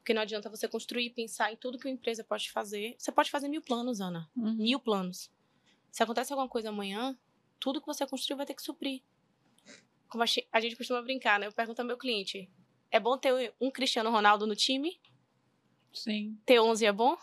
Porque 0.03 0.13
não 0.13 0.21
adianta 0.21 0.49
você 0.49 0.67
construir 0.67 1.05
e 1.05 1.09
pensar 1.09 1.53
em 1.53 1.55
tudo 1.55 1.79
que 1.79 1.87
uma 1.87 1.93
empresa 1.93 2.25
pode 2.25 2.51
fazer. 2.51 2.93
Você 2.97 3.09
pode 3.09 3.31
fazer 3.31 3.47
mil 3.47 3.61
planos, 3.61 4.01
Ana. 4.01 4.29
Uhum. 4.35 4.53
Mil 4.55 4.77
planos. 4.77 5.31
Se 5.89 6.03
acontece 6.03 6.33
alguma 6.33 6.49
coisa 6.49 6.67
amanhã, 6.67 7.17
tudo 7.57 7.79
que 7.79 7.87
você 7.87 8.05
construiu 8.05 8.35
vai 8.35 8.45
ter 8.45 8.53
que 8.53 8.61
suprir. 8.61 9.01
Como 10.09 10.21
a 10.21 10.59
gente 10.59 10.75
costuma 10.75 11.01
brincar, 11.01 11.39
né? 11.39 11.47
Eu 11.47 11.53
pergunto 11.53 11.81
ao 11.81 11.87
meu 11.87 11.97
cliente: 11.97 12.51
é 12.91 12.99
bom 12.99 13.17
ter 13.17 13.53
um 13.61 13.71
Cristiano 13.71 14.11
Ronaldo 14.11 14.45
no 14.45 14.57
time? 14.57 14.99
Sim. 15.93 16.37
Ter 16.45 16.59
11 16.59 16.85
é 16.85 16.91
bom? 16.91 17.15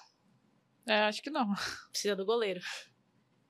É, 0.86 1.00
acho 1.02 1.22
que 1.22 1.28
não. 1.28 1.52
Precisa 1.92 2.16
do 2.16 2.24
goleiro. 2.24 2.62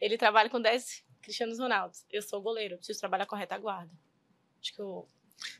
Ele 0.00 0.18
trabalha 0.18 0.50
com 0.50 0.60
10 0.60 1.04
Cristiano 1.22 1.56
Ronaldo. 1.56 1.96
Eu 2.10 2.20
sou 2.20 2.42
goleiro, 2.42 2.78
preciso 2.78 2.98
trabalhar 2.98 3.26
com 3.26 3.36
a 3.36 3.38
retaguarda. 3.38 3.92
Acho 4.60 4.74
que 4.74 4.82
eu... 4.82 5.08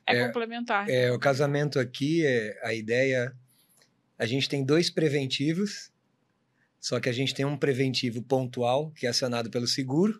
é, 0.04 0.16
é 0.16 0.26
complementar. 0.26 0.90
É, 0.90 1.12
o 1.12 1.20
casamento 1.20 1.78
aqui, 1.78 2.26
é, 2.26 2.60
a 2.66 2.74
ideia. 2.74 3.32
A 4.20 4.26
gente 4.26 4.50
tem 4.50 4.62
dois 4.62 4.90
preventivos, 4.90 5.90
só 6.78 7.00
que 7.00 7.08
a 7.08 7.12
gente 7.12 7.32
tem 7.32 7.46
um 7.46 7.56
preventivo 7.56 8.22
pontual, 8.22 8.90
que 8.90 9.06
é 9.06 9.08
acionado 9.08 9.48
pelo 9.48 9.66
seguro. 9.66 10.18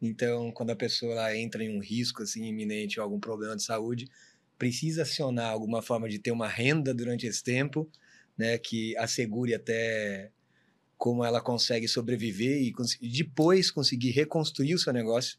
Então, 0.00 0.52
quando 0.52 0.70
a 0.70 0.76
pessoa 0.76 1.36
entra 1.36 1.64
em 1.64 1.76
um 1.76 1.80
risco 1.80 2.22
assim, 2.22 2.44
iminente 2.44 3.00
ou 3.00 3.04
algum 3.04 3.18
problema 3.18 3.56
de 3.56 3.64
saúde, 3.64 4.08
precisa 4.56 5.02
acionar 5.02 5.50
alguma 5.50 5.82
forma 5.82 6.08
de 6.08 6.20
ter 6.20 6.30
uma 6.30 6.46
renda 6.46 6.94
durante 6.94 7.26
esse 7.26 7.42
tempo, 7.42 7.90
né, 8.38 8.58
que 8.58 8.96
assegure 8.96 9.56
até 9.56 10.30
como 10.96 11.24
ela 11.24 11.40
consegue 11.40 11.88
sobreviver 11.88 12.62
e, 12.62 12.72
e 13.00 13.08
depois 13.08 13.72
conseguir 13.72 14.12
reconstruir 14.12 14.74
o 14.74 14.78
seu 14.78 14.92
negócio. 14.92 15.36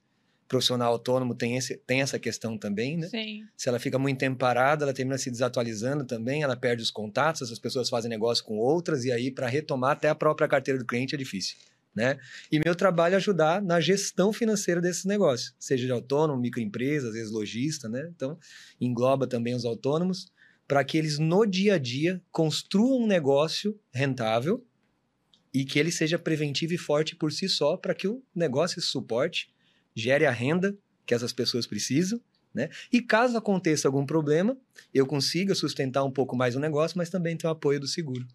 Profissional 0.48 0.92
autônomo 0.92 1.34
tem, 1.36 1.58
esse, 1.58 1.78
tem 1.78 2.02
essa 2.02 2.20
questão 2.20 2.58
também, 2.58 2.98
né? 2.98 3.08
Sim. 3.08 3.46
Se 3.56 3.70
ela 3.70 3.80
fica 3.80 3.98
muito 3.98 4.20
tempo 4.20 4.38
parada, 4.38 4.86
ela 4.86 4.94
termina 4.94 5.18
se 5.18 5.32
desatualizando 5.32 6.06
também, 6.06 6.44
ela 6.44 6.56
perde 6.56 6.84
os 6.84 6.92
contatos, 6.92 7.42
essas 7.42 7.60
pessoas 7.60 7.90
fazem 7.90 8.10
negócio 8.10 8.44
com 8.44 8.58
outras, 8.58 9.06
e 9.06 9.12
aí 9.12 9.32
para 9.32 9.48
retomar 9.48 9.92
até 9.92 10.10
a 10.10 10.16
própria 10.16 10.48
carteira 10.48 10.80
do 10.80 10.86
cliente 10.86 11.16
é 11.16 11.18
difícil. 11.18 11.58
Né? 11.96 12.18
E 12.52 12.60
meu 12.60 12.74
trabalho 12.74 13.14
é 13.14 13.18
ajudar 13.18 13.62
na 13.62 13.80
gestão 13.80 14.34
financeira 14.34 14.82
desses 14.82 15.06
negócios, 15.06 15.54
seja 15.60 15.86
de 15.86 15.92
autônomo, 15.92 16.42
microempresa, 16.42 17.10
às 17.10 17.14
vezes 17.14 17.32
lojista, 17.32 17.88
né? 17.88 18.10
Então, 18.16 18.36
engloba 18.82 19.28
também 19.28 19.54
os 19.54 19.64
autônomos, 19.64 20.32
para 20.68 20.84
que 20.84 20.98
eles 20.98 21.20
no 21.20 21.46
dia 21.46 21.76
a 21.76 21.78
dia 21.78 22.20
construam 22.32 23.04
um 23.04 23.06
negócio 23.06 23.80
rentável 23.94 24.66
e 25.54 25.64
que 25.64 25.78
ele 25.78 25.92
seja 25.92 26.18
preventivo 26.18 26.74
e 26.74 26.78
forte 26.78 27.16
por 27.16 27.32
si 27.32 27.48
só 27.48 27.78
para 27.78 27.94
que 27.94 28.08
o 28.08 28.24
negócio 28.36 28.82
suporte, 28.82 29.54
gere 29.96 30.26
a 30.26 30.32
renda 30.32 30.76
que 31.06 31.14
essas 31.14 31.34
pessoas 31.34 31.68
precisam, 31.68 32.20
né? 32.54 32.70
E 32.92 33.02
caso 33.02 33.38
aconteça 33.38 33.88
algum 33.88 34.06
problema, 34.06 34.56
eu 34.94 35.08
consiga 35.08 35.56
sustentar 35.56 36.04
um 36.04 36.12
pouco 36.12 36.36
mais 36.36 36.56
o 36.56 36.60
negócio, 36.60 36.98
mas 36.98 37.10
também 37.10 37.36
ter 37.36 37.48
o 37.48 37.50
apoio 37.50 37.80
do 37.80 37.88
seguro. 37.88 38.28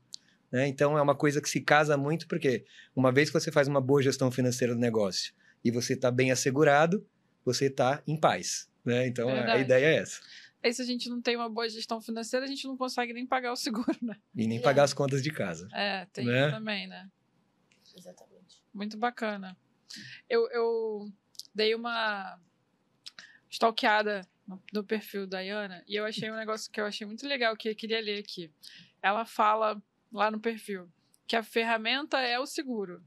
Né? 0.50 0.66
Então 0.66 0.96
é 0.98 1.02
uma 1.02 1.14
coisa 1.14 1.40
que 1.40 1.48
se 1.48 1.60
casa 1.60 1.96
muito, 1.96 2.26
porque 2.26 2.64
uma 2.96 3.12
vez 3.12 3.28
que 3.28 3.38
você 3.38 3.52
faz 3.52 3.68
uma 3.68 3.80
boa 3.80 4.02
gestão 4.02 4.30
financeira 4.30 4.74
do 4.74 4.80
negócio 4.80 5.32
e 5.64 5.70
você 5.70 5.92
está 5.92 6.10
bem 6.10 6.30
assegurado, 6.30 7.06
você 7.44 7.66
está 7.66 8.02
em 8.06 8.16
paz. 8.16 8.68
Né? 8.84 9.06
Então 9.06 9.28
a, 9.28 9.52
a 9.52 9.58
ideia 9.58 9.86
é 9.86 9.96
essa. 9.96 10.20
Aí 10.62 10.72
se 10.72 10.82
a 10.82 10.84
gente 10.84 11.08
não 11.08 11.22
tem 11.22 11.36
uma 11.36 11.48
boa 11.48 11.68
gestão 11.68 12.00
financeira, 12.00 12.44
a 12.44 12.48
gente 12.48 12.66
não 12.66 12.76
consegue 12.76 13.12
nem 13.12 13.26
pagar 13.26 13.52
o 13.52 13.56
seguro, 13.56 13.96
né? 14.02 14.16
E 14.34 14.46
nem 14.46 14.60
pagar 14.60 14.84
as 14.84 14.92
contas 14.92 15.22
de 15.22 15.30
casa. 15.30 15.68
É, 15.72 16.06
tem 16.12 16.26
né? 16.26 16.50
também, 16.50 16.88
né? 16.88 17.08
Exatamente. 17.96 18.60
Muito 18.74 18.96
bacana. 18.96 19.56
Eu, 20.28 20.48
eu 20.50 21.12
dei 21.58 21.74
uma 21.74 22.38
stalkeada 23.50 24.26
no, 24.72 24.82
perfil 24.82 25.26
da 25.26 25.40
Iana 25.40 25.84
e 25.86 25.96
eu 25.96 26.06
achei 26.06 26.30
um 26.30 26.36
negócio 26.36 26.70
que 26.70 26.80
eu 26.80 26.86
achei 26.86 27.06
muito 27.06 27.26
legal 27.26 27.56
que 27.56 27.68
eu 27.68 27.76
queria 27.76 28.00
ler 28.00 28.20
aqui. 28.20 28.50
Ela 29.02 29.24
fala 29.24 29.80
lá 30.10 30.30
no 30.30 30.40
perfil 30.40 30.90
que 31.26 31.36
a 31.36 31.42
ferramenta 31.42 32.18
é 32.20 32.38
o 32.40 32.46
seguro, 32.46 33.04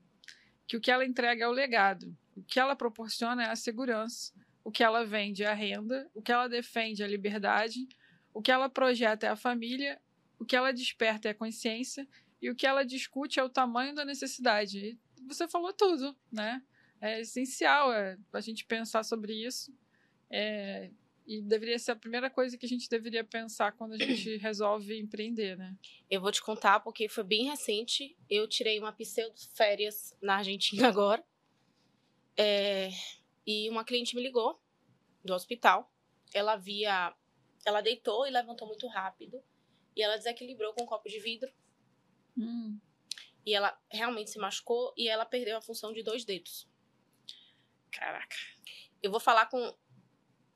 que 0.68 0.78
o 0.78 0.82
que 0.82 0.92
ela 0.92 1.04
entrega 1.06 1.46
é 1.46 1.48
o 1.48 1.52
legado, 1.52 2.16
o 2.36 2.44
que 2.44 2.60
ela 2.60 2.76
proporciona 2.76 3.44
é 3.44 3.50
a 3.50 3.56
segurança 3.56 4.32
o 4.64 4.72
que 4.72 4.84
ela 4.84 5.06
vende 5.06 5.44
é 5.44 5.48
a 5.48 5.54
renda, 5.54 6.10
o 6.14 6.22
que 6.22 6.32
ela 6.32 6.48
defende 6.48 7.02
é 7.02 7.06
a 7.06 7.10
liberdade, 7.10 7.88
o 8.34 8.42
que 8.42 8.52
ela 8.52 8.70
projeta 8.70 9.26
é 9.26 9.30
a 9.30 9.36
família, 9.36 10.00
o 10.40 10.46
que 10.46 10.56
ela 10.56 10.72
desperta 10.72 11.28
é 11.28 11.32
a 11.32 11.36
consciência 11.36 12.08
e 12.42 12.50
o 12.50 12.56
que 12.56 12.66
ela 12.66 12.84
discute 12.84 13.40
é 13.40 13.44
o 13.44 13.50
tamanho 13.50 13.94
da 13.94 14.06
necessidade. 14.06 14.78
E 14.78 15.24
você 15.28 15.48
falou 15.48 15.74
tudo, 15.74 16.16
né? 16.32 16.62
É 17.02 17.22
essencial 17.22 17.92
é, 17.92 18.18
a 18.32 18.40
gente 18.40 18.64
pensar 18.64 19.04
sobre 19.04 19.34
isso. 19.34 19.76
É, 20.30 20.92
e 21.26 21.42
deveria 21.42 21.80
ser 21.80 21.92
a 21.92 21.96
primeira 21.96 22.30
coisa 22.30 22.58
que 22.58 22.66
a 22.66 22.70
gente 22.70 22.90
deveria 22.90 23.24
pensar 23.24 23.72
quando 23.72 23.94
a 23.94 23.98
gente 23.98 24.38
resolve 24.38 25.00
empreender, 25.00 25.58
né? 25.58 25.76
Eu 26.10 26.22
vou 26.22 26.32
te 26.32 26.42
contar 26.42 26.80
porque 26.82 27.10
foi 27.10 27.24
bem 27.24 27.46
recente. 27.46 28.18
Eu 28.30 28.48
tirei 28.48 28.80
uma 28.80 28.92
pseudo 28.94 29.36
férias 29.54 30.16
na 30.22 30.38
Argentina 30.38 30.88
agora. 30.90 31.24
É, 32.38 32.90
e 33.46 33.70
uma 33.70 33.84
cliente 33.84 34.16
me 34.16 34.22
ligou 34.22 34.62
do 35.24 35.34
hospital. 35.34 35.92
Ela 36.34 36.56
via. 36.56 37.16
Ela 37.66 37.82
deitou 37.82 38.28
e 38.28 38.32
levantou 38.32 38.68
muito 38.68 38.88
rápido. 38.88 39.42
E 39.96 40.02
ela 40.02 40.18
desequilibrou 40.18 40.74
com 40.74 40.84
um 40.84 40.88
copo 40.88 41.10
de 41.10 41.20
vidro. 41.20 41.52
Hum. 42.38 42.80
E 43.46 43.54
ela 43.54 43.78
realmente 43.90 44.30
se 44.30 44.40
machucou 44.40 44.94
e 44.96 45.08
ela 45.10 45.26
perdeu 45.26 45.58
a 45.58 45.62
função 45.62 45.92
de 45.92 46.04
dois 46.04 46.24
dedos. 46.24 46.71
Caraca. 47.92 48.36
Eu 49.02 49.12
vou 49.12 49.20
falar 49.20 49.48
com, 49.48 49.76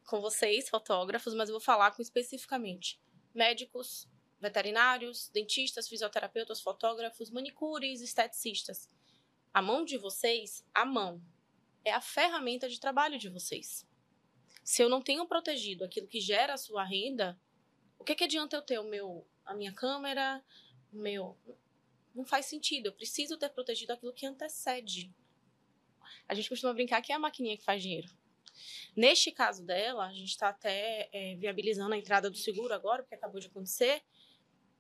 com 0.06 0.22
vocês, 0.22 0.70
fotógrafos, 0.70 1.34
mas 1.34 1.50
eu 1.50 1.54
vou 1.54 1.62
falar 1.62 1.92
com 1.92 2.02
especificamente 2.02 3.00
médicos, 3.34 4.08
veterinários, 4.40 5.30
dentistas, 5.30 5.90
fisioterapeutas, 5.90 6.62
fotógrafos, 6.62 7.30
manicures, 7.30 8.02
esteticistas 8.02 8.90
A 9.54 9.62
mão 9.62 9.84
de 9.84 9.98
vocês, 9.98 10.66
a 10.74 10.86
mão, 10.86 11.22
é 11.84 11.92
a 11.92 12.02
ferramenta 12.02 12.70
de 12.70 12.80
trabalho 12.80 13.18
de 13.20 13.30
vocês. 13.30 13.88
Se 14.64 14.82
eu 14.82 14.90
não 14.90 15.02
tenho 15.02 15.28
protegido 15.28 15.84
aquilo 15.84 16.08
que 16.08 16.20
gera 16.20 16.54
a 16.54 16.58
sua 16.58 16.84
renda, 16.84 17.40
o 18.00 18.04
que, 18.04 18.16
que 18.16 18.24
adianta 18.24 18.56
eu 18.56 18.62
ter 18.62 18.80
o 18.80 18.84
meu, 18.84 19.28
a 19.46 19.54
minha 19.54 19.74
câmera, 19.74 20.44
meu. 20.92 21.38
Não 22.14 22.26
faz 22.26 22.48
sentido. 22.48 22.88
Eu 22.88 22.94
preciso 22.94 23.38
ter 23.38 23.50
protegido 23.50 23.94
aquilo 23.94 24.14
que 24.14 24.26
antecede. 24.26 25.14
A 26.28 26.34
gente 26.34 26.50
costuma 26.50 26.74
brincar 26.74 27.02
que 27.02 27.12
é 27.12 27.16
a 27.16 27.20
maquininha 27.20 27.58
que 27.58 27.64
faz 27.64 27.82
dinheiro. 27.82 28.08
Neste 28.96 29.32
caso 29.32 29.66
dela, 29.66 30.08
a 30.08 30.14
gente 30.14 30.30
está 30.30 30.50
até 30.50 31.10
é, 31.12 31.36
viabilizando 31.36 31.94
a 31.94 31.98
entrada 31.98 32.30
do 32.30 32.38
seguro 32.38 32.74
agora, 32.74 33.04
porque 33.04 33.16
acabou 33.16 33.40
de 33.40 33.48
acontecer. 33.48 34.02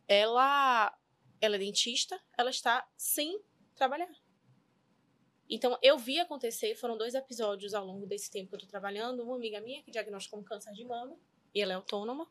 Ela, 0.07 0.97
ela 1.41 1.55
é 1.55 1.59
dentista, 1.59 2.19
ela 2.37 2.49
está 2.49 2.87
sem 2.95 3.41
trabalhar. 3.75 4.09
Então, 5.49 5.77
eu 5.81 5.97
vi 5.97 6.19
acontecer, 6.19 6.75
foram 6.75 6.97
dois 6.97 7.13
episódios 7.13 7.73
ao 7.73 7.85
longo 7.85 8.07
desse 8.07 8.31
tempo 8.31 8.49
que 8.49 8.55
eu 8.55 8.59
tô 8.61 8.67
trabalhando. 8.67 9.23
Uma 9.23 9.35
amiga 9.35 9.61
minha 9.61 9.83
que 9.83 9.91
diagnosticou 9.91 10.39
um 10.39 10.43
câncer 10.43 10.73
de 10.73 10.83
mama, 10.85 11.19
e 11.53 11.61
ela 11.61 11.73
é 11.73 11.75
autônoma. 11.75 12.27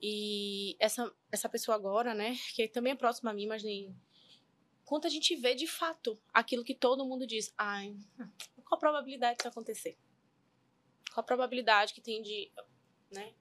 E 0.00 0.76
essa, 0.80 1.10
essa 1.30 1.48
pessoa 1.48 1.76
agora, 1.76 2.14
né, 2.14 2.36
que 2.54 2.68
também 2.68 2.92
é 2.92 2.96
próxima 2.96 3.30
a 3.30 3.34
mim, 3.34 3.46
mas 3.46 3.62
nem. 3.62 3.94
Quanto 4.84 5.06
a 5.06 5.10
gente 5.10 5.34
vê 5.36 5.54
de 5.54 5.66
fato 5.66 6.20
aquilo 6.32 6.64
que 6.64 6.74
todo 6.74 7.06
mundo 7.06 7.26
diz. 7.26 7.52
Ai, 7.56 7.96
qual 8.64 8.76
a 8.76 8.78
probabilidade 8.78 9.38
disso 9.38 9.48
acontecer? 9.48 9.96
Qual 11.12 11.22
a 11.22 11.26
probabilidade 11.26 11.94
que 11.94 12.00
tem 12.00 12.22
de. 12.22 12.52
né? 13.10 13.34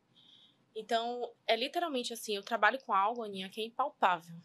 Então, 0.75 1.33
é 1.45 1.55
literalmente 1.55 2.13
assim: 2.13 2.35
eu 2.35 2.43
trabalho 2.43 2.79
com 2.83 2.93
algo, 2.93 3.23
Aninha, 3.23 3.49
que 3.49 3.61
é 3.61 3.65
impalpável 3.65 4.35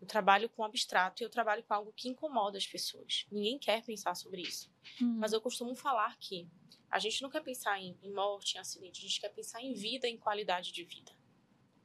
eu 0.00 0.06
trabalho 0.06 0.48
com 0.48 0.64
abstrato 0.64 1.22
e 1.22 1.24
eu 1.24 1.30
trabalho 1.30 1.62
com 1.64 1.74
algo 1.74 1.92
que 1.92 2.08
incomoda 2.08 2.56
as 2.56 2.66
pessoas. 2.66 3.26
Ninguém 3.30 3.58
quer 3.58 3.82
pensar 3.82 4.14
sobre 4.14 4.42
isso. 4.42 4.70
Uhum. 5.00 5.16
Mas 5.18 5.32
eu 5.32 5.40
costumo 5.40 5.74
falar 5.74 6.16
que 6.18 6.48
a 6.90 6.98
gente 6.98 7.20
não 7.20 7.28
quer 7.28 7.42
pensar 7.42 7.80
em, 7.80 7.98
em 8.02 8.12
morte, 8.12 8.56
em 8.56 8.60
acidente, 8.60 9.00
a 9.00 9.08
gente 9.08 9.20
quer 9.20 9.28
pensar 9.30 9.60
em 9.60 9.74
vida, 9.74 10.06
em 10.06 10.16
qualidade 10.16 10.72
de 10.72 10.84
vida. 10.84 11.12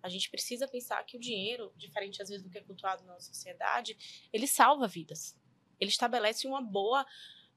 A 0.03 0.09
gente 0.09 0.29
precisa 0.29 0.67
pensar 0.67 1.01
que 1.05 1.15
o 1.15 1.19
dinheiro, 1.19 1.73
diferente 1.77 2.21
às 2.21 2.27
vezes 2.27 2.43
do 2.43 2.49
que 2.49 2.57
é 2.57 2.61
cultuado 2.61 3.05
na 3.05 3.17
sociedade, 3.21 3.97
ele 4.33 4.45
salva 4.45 4.85
vidas. 4.85 5.33
Ele 5.79 5.89
estabelece 5.89 6.45
uma 6.45 6.61
boa. 6.61 7.05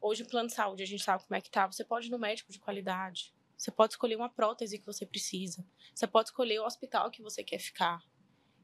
Hoje, 0.01 0.23
o 0.23 0.29
plano 0.29 0.49
de 0.49 0.55
saúde, 0.55 0.83
a 0.85 0.87
gente 0.87 1.03
sabe 1.03 1.25
como 1.25 1.37
é 1.37 1.41
que 1.41 1.51
tá. 1.51 1.67
Você 1.67 1.85
pode 1.85 2.07
ir 2.07 2.11
no 2.11 2.19
médico 2.19 2.53
de 2.53 2.61
qualidade. 2.61 3.35
Você 3.57 3.73
pode 3.73 3.95
escolher 3.95 4.15
uma 4.15 4.29
prótese 4.29 4.79
que 4.79 4.87
você 4.87 5.05
precisa. 5.05 5.67
Você 5.93 6.07
pode 6.07 6.29
escolher 6.29 6.61
o 6.61 6.65
hospital 6.65 7.11
que 7.11 7.21
você 7.21 7.43
quer 7.43 7.59
ficar. 7.59 8.01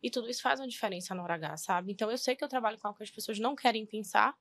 E 0.01 0.11
tudo 0.11 0.31
isso 0.31 0.43
faz 0.43 0.61
uma 0.61 0.69
diferença 0.69 1.15
na 1.15 1.23
hora 1.23 1.35
H, 1.35 1.57
sabe? 1.57 1.93
Então 1.93 2.11
eu 2.11 2.19
sei 2.19 2.37
que 2.37 2.45
eu 2.45 2.49
trabalho 2.49 2.79
com 2.79 2.87
algo 2.87 2.99
que 2.99 3.05
as 3.05 3.11
pessoas 3.11 3.39
não 3.39 3.57
querem 3.57 3.85
pensar. 3.85 4.39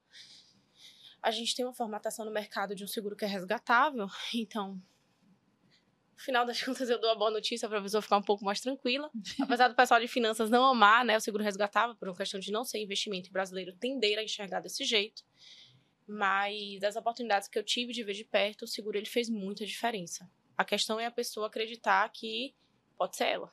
A 1.22 1.32
gente 1.32 1.56
tem 1.56 1.66
uma 1.66 1.74
formatação 1.74 2.26
no 2.26 2.32
mercado 2.32 2.76
de 2.76 2.84
um 2.84 2.88
seguro 2.88 3.16
que 3.16 3.26
é 3.26 3.28
resgatável, 3.28 4.08
então 4.36 4.82
final 6.22 6.46
das 6.46 6.62
contas 6.64 6.90
eu 6.90 7.00
dou 7.00 7.10
a 7.10 7.16
boa 7.16 7.32
notícia 7.32 7.68
para 7.68 7.80
a 7.80 7.82
pessoa 7.82 8.02
ficar 8.02 8.18
um 8.18 8.24
pouco 8.24 8.46
mais 8.46 8.60
tranquila. 8.60 9.10
Apesar 9.42 9.68
do 9.68 9.76
pessoal 9.76 10.00
de 10.00 10.08
finanças 10.08 10.50
não 10.50 10.64
amar, 10.66 11.04
né, 11.06 11.18
o 11.18 11.22
seguro 11.22 11.44
resgatável 11.44 11.96
por 11.96 12.08
uma 12.08 12.16
questão 12.16 12.40
de 12.40 12.52
não 12.52 12.64
ser 12.64 12.80
investimento 12.80 13.30
e 13.30 13.32
brasileiro 13.32 13.74
tender 13.74 14.18
a 14.18 14.24
enxergar 14.24 14.60
desse 14.60 14.84
jeito. 14.84 15.24
Mas 16.08 16.80
das 16.80 16.96
oportunidades 16.96 17.48
que 17.48 17.58
eu 17.58 17.64
tive 17.64 17.94
de 17.94 18.04
ver 18.04 18.14
de 18.14 18.26
perto, 18.26 18.64
o 18.64 18.68
seguro 18.68 18.98
ele 18.98 19.06
fez 19.06 19.30
muita 19.30 19.66
diferença. 19.66 20.30
A 20.58 20.66
questão 20.66 21.00
é 21.00 21.06
a 21.06 21.12
pessoa 21.12 21.48
acreditar 21.48 22.08
que 22.10 22.54
pode 22.98 23.16
ser 23.16 23.26
ela 23.26 23.52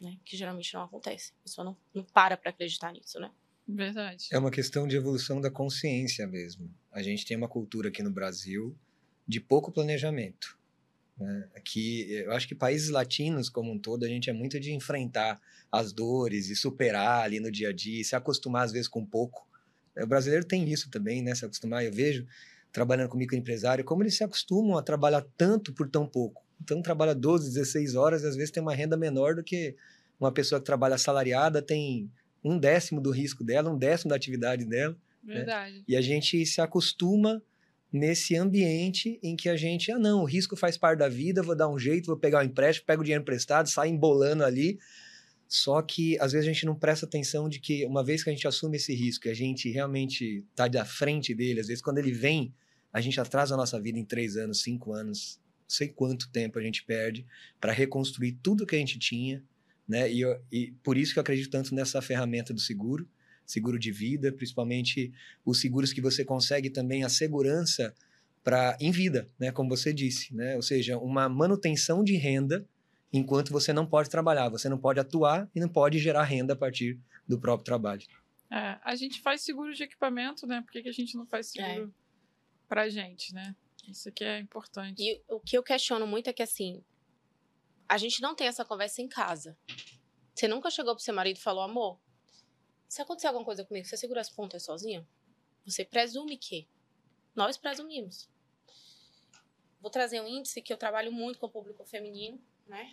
né? 0.00 0.16
Que 0.24 0.36
geralmente 0.36 0.72
não 0.74 0.82
acontece. 0.82 1.32
A 1.40 1.42
pessoa 1.42 1.64
não, 1.64 1.76
não 1.94 2.04
para 2.04 2.36
para 2.36 2.50
acreditar 2.50 2.92
nisso, 2.92 3.18
né? 3.18 3.30
Verdade. 3.66 4.28
É 4.32 4.38
uma 4.38 4.50
questão 4.50 4.86
de 4.86 4.96
evolução 4.96 5.40
da 5.40 5.50
consciência 5.50 6.26
mesmo. 6.26 6.72
A 6.90 7.02
gente 7.02 7.26
tem 7.26 7.36
uma 7.36 7.48
cultura 7.48 7.88
aqui 7.88 8.02
no 8.02 8.10
Brasil 8.10 8.76
de 9.26 9.40
pouco 9.40 9.70
planejamento. 9.70 10.57
Né? 11.18 11.48
Aqui, 11.54 12.10
eu 12.12 12.32
acho 12.32 12.46
que 12.46 12.54
países 12.54 12.90
latinos 12.90 13.48
como 13.48 13.72
um 13.72 13.78
todo, 13.78 14.04
a 14.04 14.08
gente 14.08 14.30
é 14.30 14.32
muito 14.32 14.58
de 14.60 14.72
enfrentar 14.72 15.40
as 15.70 15.92
dores 15.92 16.48
e 16.48 16.56
superar 16.56 17.24
ali 17.24 17.40
no 17.40 17.50
dia 17.50 17.70
a 17.70 17.72
dia, 17.72 18.02
se 18.04 18.14
acostumar 18.14 18.64
às 18.64 18.72
vezes 18.72 18.88
com 18.88 19.04
pouco. 19.04 19.46
O 19.96 20.06
brasileiro 20.06 20.44
tem 20.44 20.70
isso 20.70 20.90
também, 20.90 21.22
né? 21.22 21.34
Se 21.34 21.44
acostumar. 21.44 21.84
Eu 21.84 21.92
vejo 21.92 22.26
trabalhando 22.72 23.08
com 23.08 23.18
microempresário 23.18 23.84
como 23.84 24.02
eles 24.02 24.16
se 24.16 24.22
acostumam 24.22 24.76
a 24.78 24.82
trabalhar 24.82 25.24
tanto 25.36 25.72
por 25.72 25.88
tão 25.88 26.06
pouco. 26.06 26.44
Então 26.62 26.82
trabalha 26.82 27.14
12, 27.14 27.52
16 27.52 27.94
horas 27.94 28.22
e 28.22 28.26
às 28.26 28.36
vezes 28.36 28.50
tem 28.50 28.62
uma 28.62 28.74
renda 28.74 28.96
menor 28.96 29.34
do 29.34 29.42
que 29.42 29.74
uma 30.18 30.32
pessoa 30.32 30.60
que 30.60 30.66
trabalha 30.66 30.96
assalariada 30.96 31.62
tem 31.62 32.10
um 32.42 32.58
décimo 32.58 33.00
do 33.00 33.10
risco 33.10 33.42
dela, 33.42 33.70
um 33.70 33.78
décimo 33.78 34.10
da 34.10 34.16
atividade 34.16 34.64
dela. 34.64 34.96
Né? 35.22 35.34
Verdade. 35.34 35.76
Né? 35.76 35.84
E 35.88 35.96
a 35.96 36.00
gente 36.00 36.44
se 36.46 36.60
acostuma 36.60 37.42
nesse 37.92 38.36
ambiente 38.36 39.18
em 39.22 39.34
que 39.34 39.48
a 39.48 39.56
gente, 39.56 39.90
ah, 39.90 39.98
não, 39.98 40.22
o 40.22 40.24
risco 40.24 40.56
faz 40.56 40.76
parte 40.76 40.98
da 40.98 41.08
vida, 41.08 41.42
vou 41.42 41.56
dar 41.56 41.68
um 41.68 41.78
jeito, 41.78 42.06
vou 42.06 42.16
pegar 42.16 42.38
o 42.38 42.40
um 42.42 42.44
empréstimo, 42.44 42.86
pego 42.86 43.00
o 43.00 43.04
dinheiro 43.04 43.22
emprestado, 43.22 43.68
sai 43.68 43.88
embolando 43.88 44.44
ali. 44.44 44.78
Só 45.48 45.80
que 45.80 46.18
às 46.20 46.32
vezes 46.32 46.46
a 46.46 46.52
gente 46.52 46.66
não 46.66 46.74
presta 46.74 47.06
atenção 47.06 47.48
de 47.48 47.58
que 47.58 47.86
uma 47.86 48.04
vez 48.04 48.22
que 48.22 48.28
a 48.28 48.32
gente 48.32 48.46
assume 48.46 48.76
esse 48.76 48.94
risco, 48.94 49.28
a 49.28 49.34
gente 49.34 49.70
realmente 49.70 50.44
está 50.50 50.68
à 50.80 50.84
frente 50.84 51.34
dele, 51.34 51.60
às 51.60 51.68
vezes 51.68 51.82
quando 51.82 51.98
ele 51.98 52.12
vem, 52.12 52.52
a 52.92 53.00
gente 53.00 53.18
atrasa 53.18 53.54
a 53.54 53.56
nossa 53.56 53.80
vida 53.80 53.98
em 53.98 54.04
três 54.04 54.36
anos, 54.36 54.62
cinco 54.62 54.92
anos, 54.92 55.40
sei 55.66 55.88
quanto 55.88 56.30
tempo 56.30 56.58
a 56.58 56.62
gente 56.62 56.84
perde 56.84 57.26
para 57.58 57.72
reconstruir 57.72 58.38
tudo 58.42 58.66
que 58.66 58.76
a 58.76 58.78
gente 58.78 58.98
tinha, 58.98 59.42
né? 59.86 60.10
E, 60.10 60.22
e 60.52 60.72
por 60.82 60.98
isso 60.98 61.14
que 61.14 61.18
eu 61.18 61.22
acredito 61.22 61.50
tanto 61.50 61.74
nessa 61.74 62.02
ferramenta 62.02 62.52
do 62.52 62.60
seguro, 62.60 63.08
seguro 63.48 63.78
de 63.78 63.90
vida, 63.90 64.30
principalmente 64.30 65.10
os 65.44 65.60
seguros 65.60 65.92
que 65.92 66.02
você 66.02 66.22
consegue 66.22 66.68
também 66.68 67.02
a 67.02 67.08
segurança 67.08 67.94
para 68.44 68.76
em 68.78 68.90
vida, 68.90 69.28
né? 69.38 69.50
Como 69.50 69.70
você 69.70 69.92
disse, 69.92 70.34
né? 70.34 70.54
Ou 70.54 70.62
seja, 70.62 70.98
uma 70.98 71.28
manutenção 71.28 72.04
de 72.04 72.14
renda 72.14 72.68
enquanto 73.10 73.50
você 73.50 73.72
não 73.72 73.86
pode 73.86 74.10
trabalhar, 74.10 74.50
você 74.50 74.68
não 74.68 74.78
pode 74.78 75.00
atuar 75.00 75.50
e 75.54 75.60
não 75.60 75.68
pode 75.68 75.98
gerar 75.98 76.24
renda 76.24 76.52
a 76.52 76.56
partir 76.56 77.00
do 77.26 77.40
próprio 77.40 77.64
trabalho. 77.64 78.02
É, 78.50 78.78
a 78.84 78.94
gente 78.94 79.20
faz 79.22 79.40
seguro 79.40 79.72
de 79.74 79.82
equipamento, 79.82 80.46
né? 80.46 80.60
Por 80.60 80.70
que, 80.70 80.82
que 80.82 80.88
a 80.88 80.92
gente 80.92 81.16
não 81.16 81.26
faz 81.26 81.46
seguro 81.48 81.88
é. 81.88 82.68
para 82.68 82.88
gente, 82.90 83.32
né? 83.34 83.56
Isso 83.88 84.10
aqui 84.10 84.24
é 84.24 84.38
importante. 84.38 85.02
E 85.02 85.22
o 85.26 85.40
que 85.40 85.56
eu 85.56 85.62
questiono 85.62 86.06
muito 86.06 86.28
é 86.28 86.32
que, 86.34 86.42
assim, 86.42 86.82
a 87.88 87.96
gente 87.96 88.20
não 88.20 88.34
tem 88.34 88.46
essa 88.46 88.64
conversa 88.64 89.00
em 89.00 89.08
casa. 89.08 89.56
Você 90.34 90.46
nunca 90.46 90.70
chegou 90.70 90.94
pro 90.94 91.02
seu 91.02 91.14
marido 91.14 91.38
e 91.38 91.40
falou, 91.40 91.62
amor, 91.62 91.98
se 92.88 93.02
acontecer 93.02 93.26
alguma 93.26 93.44
coisa 93.44 93.64
comigo, 93.64 93.86
você 93.86 93.96
segura 93.96 94.20
as 94.20 94.30
pontas 94.30 94.64
sozinho? 94.64 95.06
Você 95.66 95.84
presume 95.84 96.38
que? 96.38 96.66
Nós 97.34 97.56
presumimos. 97.56 98.28
Vou 99.80 99.90
trazer 99.90 100.20
um 100.20 100.26
índice 100.26 100.62
que 100.62 100.72
eu 100.72 100.76
trabalho 100.76 101.12
muito 101.12 101.38
com 101.38 101.46
o 101.46 101.50
público 101.50 101.84
feminino, 101.84 102.42
né? 102.66 102.90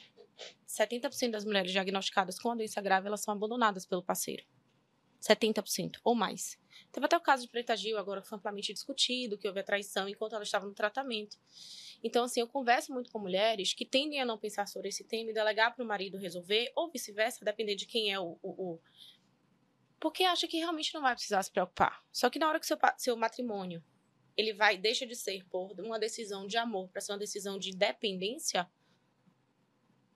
70% 0.68 1.32
das 1.32 1.46
mulheres 1.46 1.72
diagnosticadas 1.72 2.38
com 2.38 2.52
a 2.52 2.56
doença 2.56 2.82
grave, 2.82 3.08
elas 3.08 3.22
são 3.22 3.34
abandonadas 3.34 3.86
pelo 3.86 4.04
parceiro. 4.04 4.46
70% 5.22 6.00
ou 6.04 6.14
mais. 6.14 6.60
Teve 6.92 7.06
até 7.06 7.18
o 7.18 7.22
caso 7.22 7.44
de 7.44 7.50
Preta 7.50 7.76
Gil, 7.76 7.98
agora 7.98 8.22
foi 8.22 8.38
amplamente 8.38 8.72
discutido, 8.72 9.38
que 9.38 9.48
houve 9.48 9.60
a 9.60 9.64
traição 9.64 10.08
enquanto 10.08 10.34
ela 10.34 10.44
estava 10.44 10.66
no 10.66 10.74
tratamento. 10.74 11.38
Então, 12.04 12.26
assim, 12.26 12.42
eu 12.42 12.48
converso 12.48 12.94
muito 12.94 13.12
com 13.12 13.18
mulheres 13.18 13.74
que 13.74 13.86
tendem 13.86 14.22
a 14.22 14.26
não 14.26 14.38
pensar 14.38 14.68
sobre 14.68 14.90
esse 14.90 15.04
tema 15.04 15.32
e 15.32 15.34
delegar 15.34 15.76
para 15.76 15.84
o 15.84 15.88
marido 15.88 16.18
resolver, 16.18 16.72
ou 16.76 16.92
vice-versa, 16.92 17.44
depender 17.44 17.76
de 17.76 17.86
quem 17.86 18.14
é 18.14 18.20
o, 18.20 18.38
o, 18.44 18.80
Porque 20.00 20.24
acha 20.24 20.48
que 20.48 20.58
realmente 20.58 20.94
não 20.94 21.02
vai 21.02 21.14
precisar 21.14 21.42
se 21.44 21.52
preocupar. 21.52 22.04
Só 22.12 22.30
que 22.30 22.40
na 22.40 22.48
hora 22.48 22.60
que 22.60 22.68
seu, 22.68 22.78
seu 22.98 23.16
matrimônio 23.16 23.84
ele 24.38 24.54
vai 24.54 24.78
deixa 24.78 25.06
de 25.06 25.16
ser 25.16 25.46
por 25.46 25.80
uma 25.80 25.98
decisão 25.98 26.46
de 26.46 26.58
amor 26.58 26.90
para 26.90 27.02
ser 27.02 27.14
uma 27.14 27.18
decisão 27.18 27.58
de 27.58 27.72
dependência, 27.72 28.70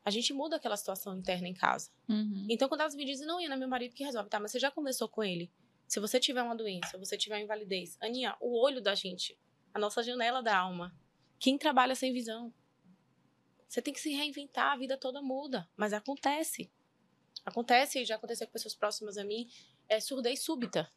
a 0.04 0.10
gente 0.10 0.34
muda 0.34 0.58
aquela 0.58 0.76
situação 0.76 1.18
interna 1.18 1.48
em 1.48 1.54
casa. 1.54 1.90
Uhum. 2.08 2.48
Então, 2.50 2.68
quando 2.68 2.82
elas 2.82 2.96
me 2.96 3.06
dizem, 3.06 3.26
não, 3.26 3.44
Ana, 3.44 3.56
meu 3.56 3.68
marido 3.68 3.96
que 3.96 4.04
resolve, 4.04 4.30
tá, 4.30 4.40
mas 4.40 4.52
você 4.52 4.60
já 4.60 4.72
conversou 4.72 5.08
com 5.08 5.24
ele? 5.24 5.52
Se 5.88 6.00
você 6.00 6.20
tiver 6.20 6.42
uma 6.44 6.56
doença, 6.56 6.98
você 6.98 7.18
tiver 7.18 7.40
invalidez, 7.40 7.98
Aninha, 8.02 8.36
o 8.40 8.60
olho 8.62 8.82
da 8.82 8.94
gente, 8.94 9.38
a 9.74 9.80
nossa 9.80 10.04
janela 10.04 10.42
da 10.42 10.58
alma, 10.58 10.96
quem 11.40 11.58
trabalha 11.58 11.96
sem 11.96 12.14
visão? 12.14 12.54
Você 13.68 13.82
tem 13.82 13.94
que 13.94 14.00
se 14.00 14.12
reinventar, 14.12 14.74
a 14.74 14.78
vida 14.78 14.98
toda 14.98 15.22
muda, 15.22 15.70
mas 15.78 15.94
acontece. 15.94 16.72
Acontece, 17.46 18.06
já 18.06 18.16
aconteceu 18.16 18.48
com 18.48 18.54
pessoas 18.54 18.76
próximas 18.76 19.18
a 19.18 19.24
mim, 19.24 19.50
é 19.88 20.00
surdez 20.00 20.42
súbita. 20.42 20.92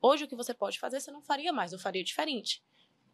Hoje 0.00 0.24
o 0.24 0.28
que 0.28 0.34
você 0.34 0.52
pode 0.52 0.78
fazer, 0.78 1.00
você 1.00 1.10
não 1.10 1.22
faria 1.22 1.52
mais, 1.52 1.72
eu 1.72 1.78
faria 1.78 2.02
diferente. 2.02 2.62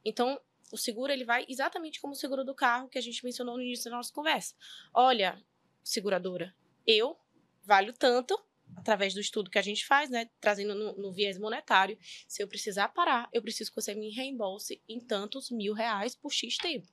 Então, 0.04 0.40
o 0.72 0.76
seguro 0.76 1.12
ele 1.12 1.24
vai 1.24 1.44
exatamente 1.48 2.00
como 2.00 2.12
o 2.12 2.16
seguro 2.16 2.44
do 2.44 2.54
carro 2.54 2.88
que 2.88 2.98
a 2.98 3.02
gente 3.02 3.24
mencionou 3.24 3.56
no 3.56 3.62
início 3.62 3.90
da 3.90 3.96
nossa 3.96 4.12
conversa. 4.12 4.54
Olha, 4.92 5.42
seguradora, 5.82 6.54
eu 6.86 7.18
valho 7.62 7.92
tanto 7.92 8.38
através 8.76 9.14
do 9.14 9.20
estudo 9.20 9.50
que 9.50 9.58
a 9.58 9.62
gente 9.62 9.86
faz, 9.86 10.10
né, 10.10 10.30
trazendo 10.40 10.74
no, 10.74 10.96
no, 10.96 11.12
viés 11.12 11.38
monetário. 11.38 11.98
Se 12.26 12.42
eu 12.42 12.48
precisar 12.48 12.88
parar, 12.88 13.28
eu 13.32 13.42
preciso 13.42 13.70
que 13.70 13.80
você 13.80 13.94
me 13.94 14.10
reembolse 14.10 14.82
em 14.88 15.00
tantos 15.00 15.50
mil 15.50 15.74
reais 15.74 16.14
por 16.14 16.32
X 16.32 16.56
tempo. 16.56 16.88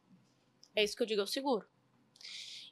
É 0.76 0.84
isso 0.84 0.96
que 0.96 1.04
eu 1.04 1.08
digo 1.08 1.22
ao 1.22 1.28
seguro. 1.28 1.68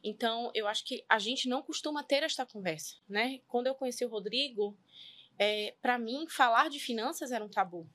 Então, 0.04 0.52
eu 0.54 0.68
acho 0.68 0.84
que 0.86 1.06
a 1.08 1.18
gente 1.18 1.48
não 1.48 1.62
costuma 1.62 2.04
ter 2.04 2.24
esta 2.24 2.46
conversa, 2.46 2.98
né? 3.08 3.40
Quando 3.48 3.68
eu 3.68 3.76
conheci 3.76 4.04
o 4.04 4.10
Rodrigo, 4.10 4.78
é, 5.40 5.76
para 5.82 5.98
mim, 5.98 6.26
falar 6.28 6.70
de 6.70 6.80
finanças 6.80 7.32
era 7.32 7.44
um 7.44 7.50
tabu. 7.50 7.90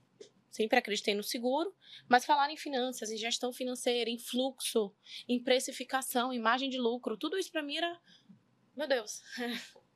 Sempre 0.50 0.78
acreditei 0.78 1.14
no 1.14 1.22
seguro, 1.22 1.74
mas 2.08 2.24
falar 2.24 2.50
em 2.50 2.56
finanças, 2.56 3.10
em 3.10 3.16
gestão 3.16 3.52
financeira, 3.52 4.08
em 4.08 4.18
fluxo, 4.18 4.94
em 5.28 5.42
precificação, 5.42 6.32
imagem 6.32 6.70
de 6.70 6.78
lucro, 6.78 7.16
tudo 7.16 7.38
isso 7.38 7.52
para 7.52 7.62
mim 7.62 7.76
era, 7.76 8.00
meu 8.74 8.88
Deus, 8.88 9.22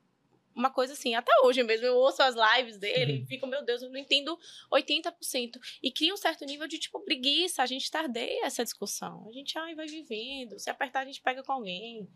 uma 0.55 0.69
coisa 0.69 0.93
assim, 0.93 1.15
até 1.15 1.31
hoje 1.43 1.63
mesmo, 1.63 1.85
eu 1.85 1.95
ouço 1.95 2.21
as 2.21 2.35
lives 2.35 2.77
dele 2.77 3.13
uhum. 3.13 3.19
e 3.19 3.25
fico, 3.25 3.47
meu 3.47 3.63
Deus, 3.63 3.81
eu 3.81 3.89
não 3.89 3.97
entendo 3.97 4.37
80%. 4.71 5.59
E 5.81 5.91
cria 5.91 6.13
um 6.13 6.17
certo 6.17 6.45
nível 6.45 6.67
de, 6.67 6.77
tipo, 6.77 6.99
preguiça, 6.99 7.63
a 7.63 7.65
gente 7.65 7.89
tardeia 7.89 8.45
essa 8.45 8.63
discussão. 8.63 9.27
A 9.27 9.31
gente, 9.31 9.57
ai, 9.57 9.75
vai 9.75 9.87
vivendo, 9.87 10.59
se 10.59 10.69
apertar 10.69 11.01
a 11.01 11.05
gente 11.05 11.21
pega 11.21 11.43
com 11.43 11.51
alguém. 11.51 12.07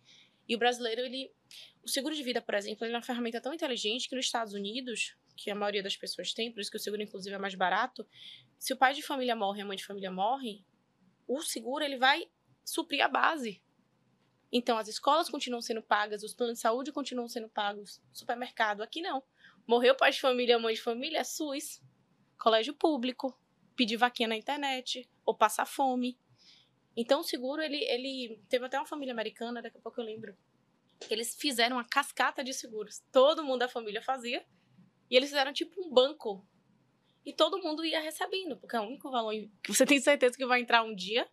E 0.47 0.55
o 0.55 0.57
brasileiro, 0.57 1.01
ele... 1.01 1.31
O 1.83 1.89
seguro 1.89 2.15
de 2.15 2.23
vida, 2.23 2.41
por 2.41 2.53
exemplo, 2.53 2.85
ele 2.85 2.93
é 2.93 2.95
uma 2.95 3.03
ferramenta 3.03 3.41
tão 3.41 3.53
inteligente 3.53 4.09
que 4.09 4.15
nos 4.15 4.25
Estados 4.25 4.53
Unidos, 4.53 5.15
que 5.35 5.49
a 5.49 5.55
maioria 5.55 5.81
das 5.81 5.95
pessoas 5.95 6.33
tem, 6.33 6.51
por 6.51 6.59
isso 6.59 6.69
que 6.69 6.77
o 6.77 6.79
seguro, 6.79 7.01
inclusive, 7.01 7.35
é 7.35 7.39
mais 7.39 7.55
barato, 7.55 8.05
se 8.57 8.73
o 8.73 8.77
pai 8.77 8.93
de 8.93 9.01
família 9.01 9.35
morre 9.35 9.59
e 9.59 9.61
a 9.61 9.65
mãe 9.65 9.77
de 9.77 9.85
família 9.85 10.11
morre, 10.11 10.65
o 11.27 11.41
seguro, 11.41 11.83
ele 11.83 11.97
vai 11.97 12.27
suprir 12.63 13.03
a 13.03 13.07
base 13.07 13.61
então, 14.51 14.77
as 14.77 14.87
escolas 14.87 15.29
continuam 15.29 15.61
sendo 15.61 15.81
pagas, 15.81 16.23
os 16.23 16.33
planos 16.33 16.55
de 16.55 16.61
saúde 16.61 16.91
continuam 16.91 17.27
sendo 17.27 17.49
pagos, 17.49 18.01
supermercado, 18.13 18.81
aqui 18.81 19.01
não. 19.01 19.21
Morreu 19.67 19.95
pai 19.95 20.11
de 20.11 20.21
família, 20.21 20.57
mãe 20.57 20.73
de 20.73 20.81
família, 20.81 21.23
SUS, 21.23 21.81
colégio 22.37 22.73
público, 22.73 23.37
pedir 23.75 23.97
vaquinha 23.97 24.29
na 24.29 24.37
internet, 24.37 25.09
ou 25.25 25.35
passar 25.35 25.65
fome. 25.65 26.17
Então, 26.95 27.19
o 27.19 27.23
seguro, 27.23 27.61
ele, 27.61 27.83
ele... 27.83 28.41
Teve 28.47 28.65
até 28.65 28.79
uma 28.79 28.87
família 28.87 29.13
americana, 29.13 29.61
daqui 29.61 29.77
a 29.77 29.81
pouco 29.81 29.99
eu 29.99 30.05
lembro, 30.05 30.35
eles 31.09 31.35
fizeram 31.35 31.75
uma 31.75 31.85
cascata 31.85 32.43
de 32.43 32.53
seguros. 32.53 33.03
Todo 33.11 33.43
mundo 33.43 33.59
da 33.59 33.67
família 33.67 34.01
fazia, 34.01 34.45
e 35.11 35.15
eles 35.15 35.29
fizeram 35.29 35.51
tipo 35.51 35.79
um 35.81 35.91
banco. 35.91 36.47
E 37.25 37.33
todo 37.33 37.61
mundo 37.61 37.83
ia 37.83 37.99
recebendo, 37.99 38.55
porque 38.57 38.77
é 38.77 38.79
o 38.79 38.83
único 38.83 39.11
valor 39.11 39.33
que 39.61 39.73
você 39.73 39.85
tem 39.85 39.99
certeza 39.99 40.37
que 40.37 40.45
vai 40.45 40.61
entrar 40.61 40.83
um 40.83 40.95
dia 40.95 41.29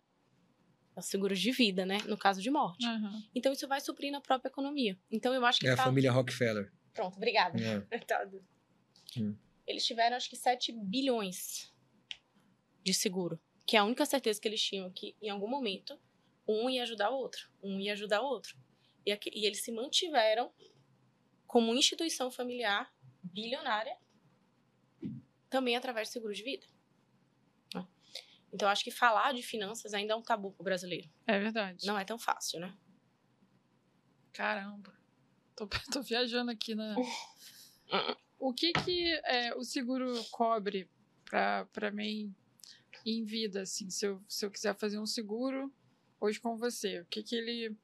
é 0.95 0.99
o 0.99 1.03
seguro 1.03 1.35
de 1.35 1.51
vida, 1.51 1.85
né? 1.85 1.97
No 2.07 2.17
caso 2.17 2.41
de 2.41 2.49
morte. 2.49 2.85
Uhum. 2.85 3.23
Então, 3.33 3.51
isso 3.51 3.67
vai 3.67 3.81
suprir 3.81 4.11
na 4.11 4.21
própria 4.21 4.49
economia. 4.49 4.97
Então, 5.11 5.33
eu 5.33 5.45
acho 5.45 5.59
que. 5.59 5.67
É 5.67 5.75
tá... 5.75 5.81
a 5.81 5.85
família 5.85 6.11
Rockefeller. 6.11 6.71
Pronto, 6.93 7.17
obrigada. 7.17 7.57
É. 7.91 7.99
Tá. 8.05 8.27
hum. 9.17 9.35
Eles 9.67 9.85
tiveram, 9.85 10.15
acho 10.15 10.29
que, 10.29 10.35
7 10.35 10.71
bilhões 10.71 11.73
de 12.83 12.93
seguro. 12.93 13.39
Que 13.65 13.75
é 13.75 13.79
a 13.79 13.83
única 13.83 14.05
certeza 14.05 14.39
que 14.39 14.47
eles 14.47 14.61
tinham 14.61 14.91
que, 14.91 15.15
em 15.21 15.29
algum 15.29 15.47
momento, 15.47 15.99
um 16.47 16.69
ia 16.69 16.83
ajudar 16.83 17.09
o 17.09 17.15
outro. 17.15 17.49
Um 17.63 17.79
ia 17.79 17.93
ajudar 17.93 18.21
o 18.21 18.25
outro. 18.25 18.55
E, 19.05 19.11
aqui, 19.11 19.31
e 19.33 19.45
eles 19.45 19.63
se 19.63 19.71
mantiveram 19.71 20.51
como 21.47 21.73
instituição 21.73 22.29
familiar 22.31 22.93
bilionária 23.23 23.97
também 25.49 25.75
através 25.75 26.07
de 26.07 26.13
seguro 26.13 26.33
de 26.33 26.43
vida. 26.43 26.65
Então, 28.55 28.69
acho 28.69 28.85
que 28.85 28.91
falar 28.91 29.33
de 29.33 29.43
finanças 29.43 29.93
ainda 29.93 30.13
é 30.13 30.15
um 30.15 30.21
tabu 30.21 30.49
pro 30.53 30.63
brasileiro. 30.63 31.09
É 31.27 31.37
verdade. 31.37 31.85
Não 31.85 31.99
é 31.99 32.05
tão 32.05 32.17
fácil, 32.17 32.61
né? 32.61 32.73
Caramba. 34.31 34.97
Tô, 35.57 35.67
tô 35.91 36.01
viajando 36.01 36.51
aqui 36.51 36.73
na. 36.73 36.95
o 38.39 38.53
que 38.53 38.71
que 38.71 39.13
é, 39.25 39.53
o 39.55 39.63
seguro 39.63 40.23
cobre 40.31 40.89
para 41.29 41.91
mim 41.91 42.33
em 43.05 43.25
vida, 43.25 43.63
assim? 43.63 43.89
Se 43.89 44.07
eu, 44.07 44.23
se 44.25 44.45
eu 44.45 44.49
quiser 44.49 44.73
fazer 44.73 44.99
um 44.99 45.05
seguro 45.05 45.69
hoje 46.17 46.39
com 46.39 46.55
você, 46.55 47.01
o 47.01 47.05
que 47.07 47.23
que 47.23 47.35
ele 47.35 47.75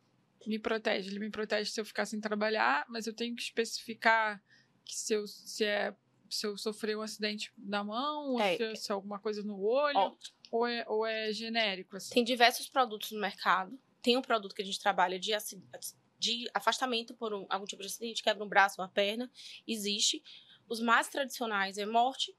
me 0.47 0.57
protege? 0.57 1.09
Ele 1.09 1.19
me 1.19 1.29
protege 1.29 1.69
se 1.69 1.81
eu 1.81 1.85
ficar 1.85 2.05
sem 2.05 2.21
trabalhar, 2.21 2.85
mas 2.87 3.07
eu 3.07 3.13
tenho 3.13 3.35
que 3.35 3.41
especificar 3.41 4.41
que 4.85 4.95
se, 4.95 5.13
eu, 5.13 5.27
se 5.27 5.65
é 5.65 5.93
se 6.29 6.47
eu 6.47 6.57
sofrer 6.57 6.97
um 6.97 7.01
acidente 7.01 7.51
na 7.57 7.83
mão, 7.83 8.39
é. 8.39 8.55
se, 8.55 8.75
se 8.77 8.91
é 8.91 8.95
alguma 8.95 9.19
coisa 9.19 9.43
no 9.43 9.61
olho. 9.61 9.97
Ó, 9.97 10.15
ou 10.51 10.67
é, 10.67 10.85
ou 10.87 11.05
é 11.05 11.31
genérico? 11.31 11.95
Assim? 11.95 12.13
Tem 12.13 12.23
diversos 12.23 12.67
produtos 12.67 13.11
no 13.11 13.19
mercado. 13.19 13.79
Tem 14.01 14.17
um 14.17 14.21
produto 14.21 14.53
que 14.53 14.61
a 14.61 14.65
gente 14.65 14.79
trabalha 14.79 15.17
de, 15.17 15.31
de 16.19 16.49
afastamento 16.53 17.15
por 17.15 17.33
um, 17.33 17.45
algum 17.49 17.65
tipo 17.65 17.81
de 17.81 17.87
acidente, 17.87 18.21
quebra 18.21 18.43
um 18.43 18.49
braço, 18.49 18.81
uma 18.81 18.89
perna. 18.89 19.31
Existe. 19.65 20.21
Os 20.67 20.81
mais 20.81 21.07
tradicionais 21.07 21.77
é 21.77 21.85
morte. 21.85 22.35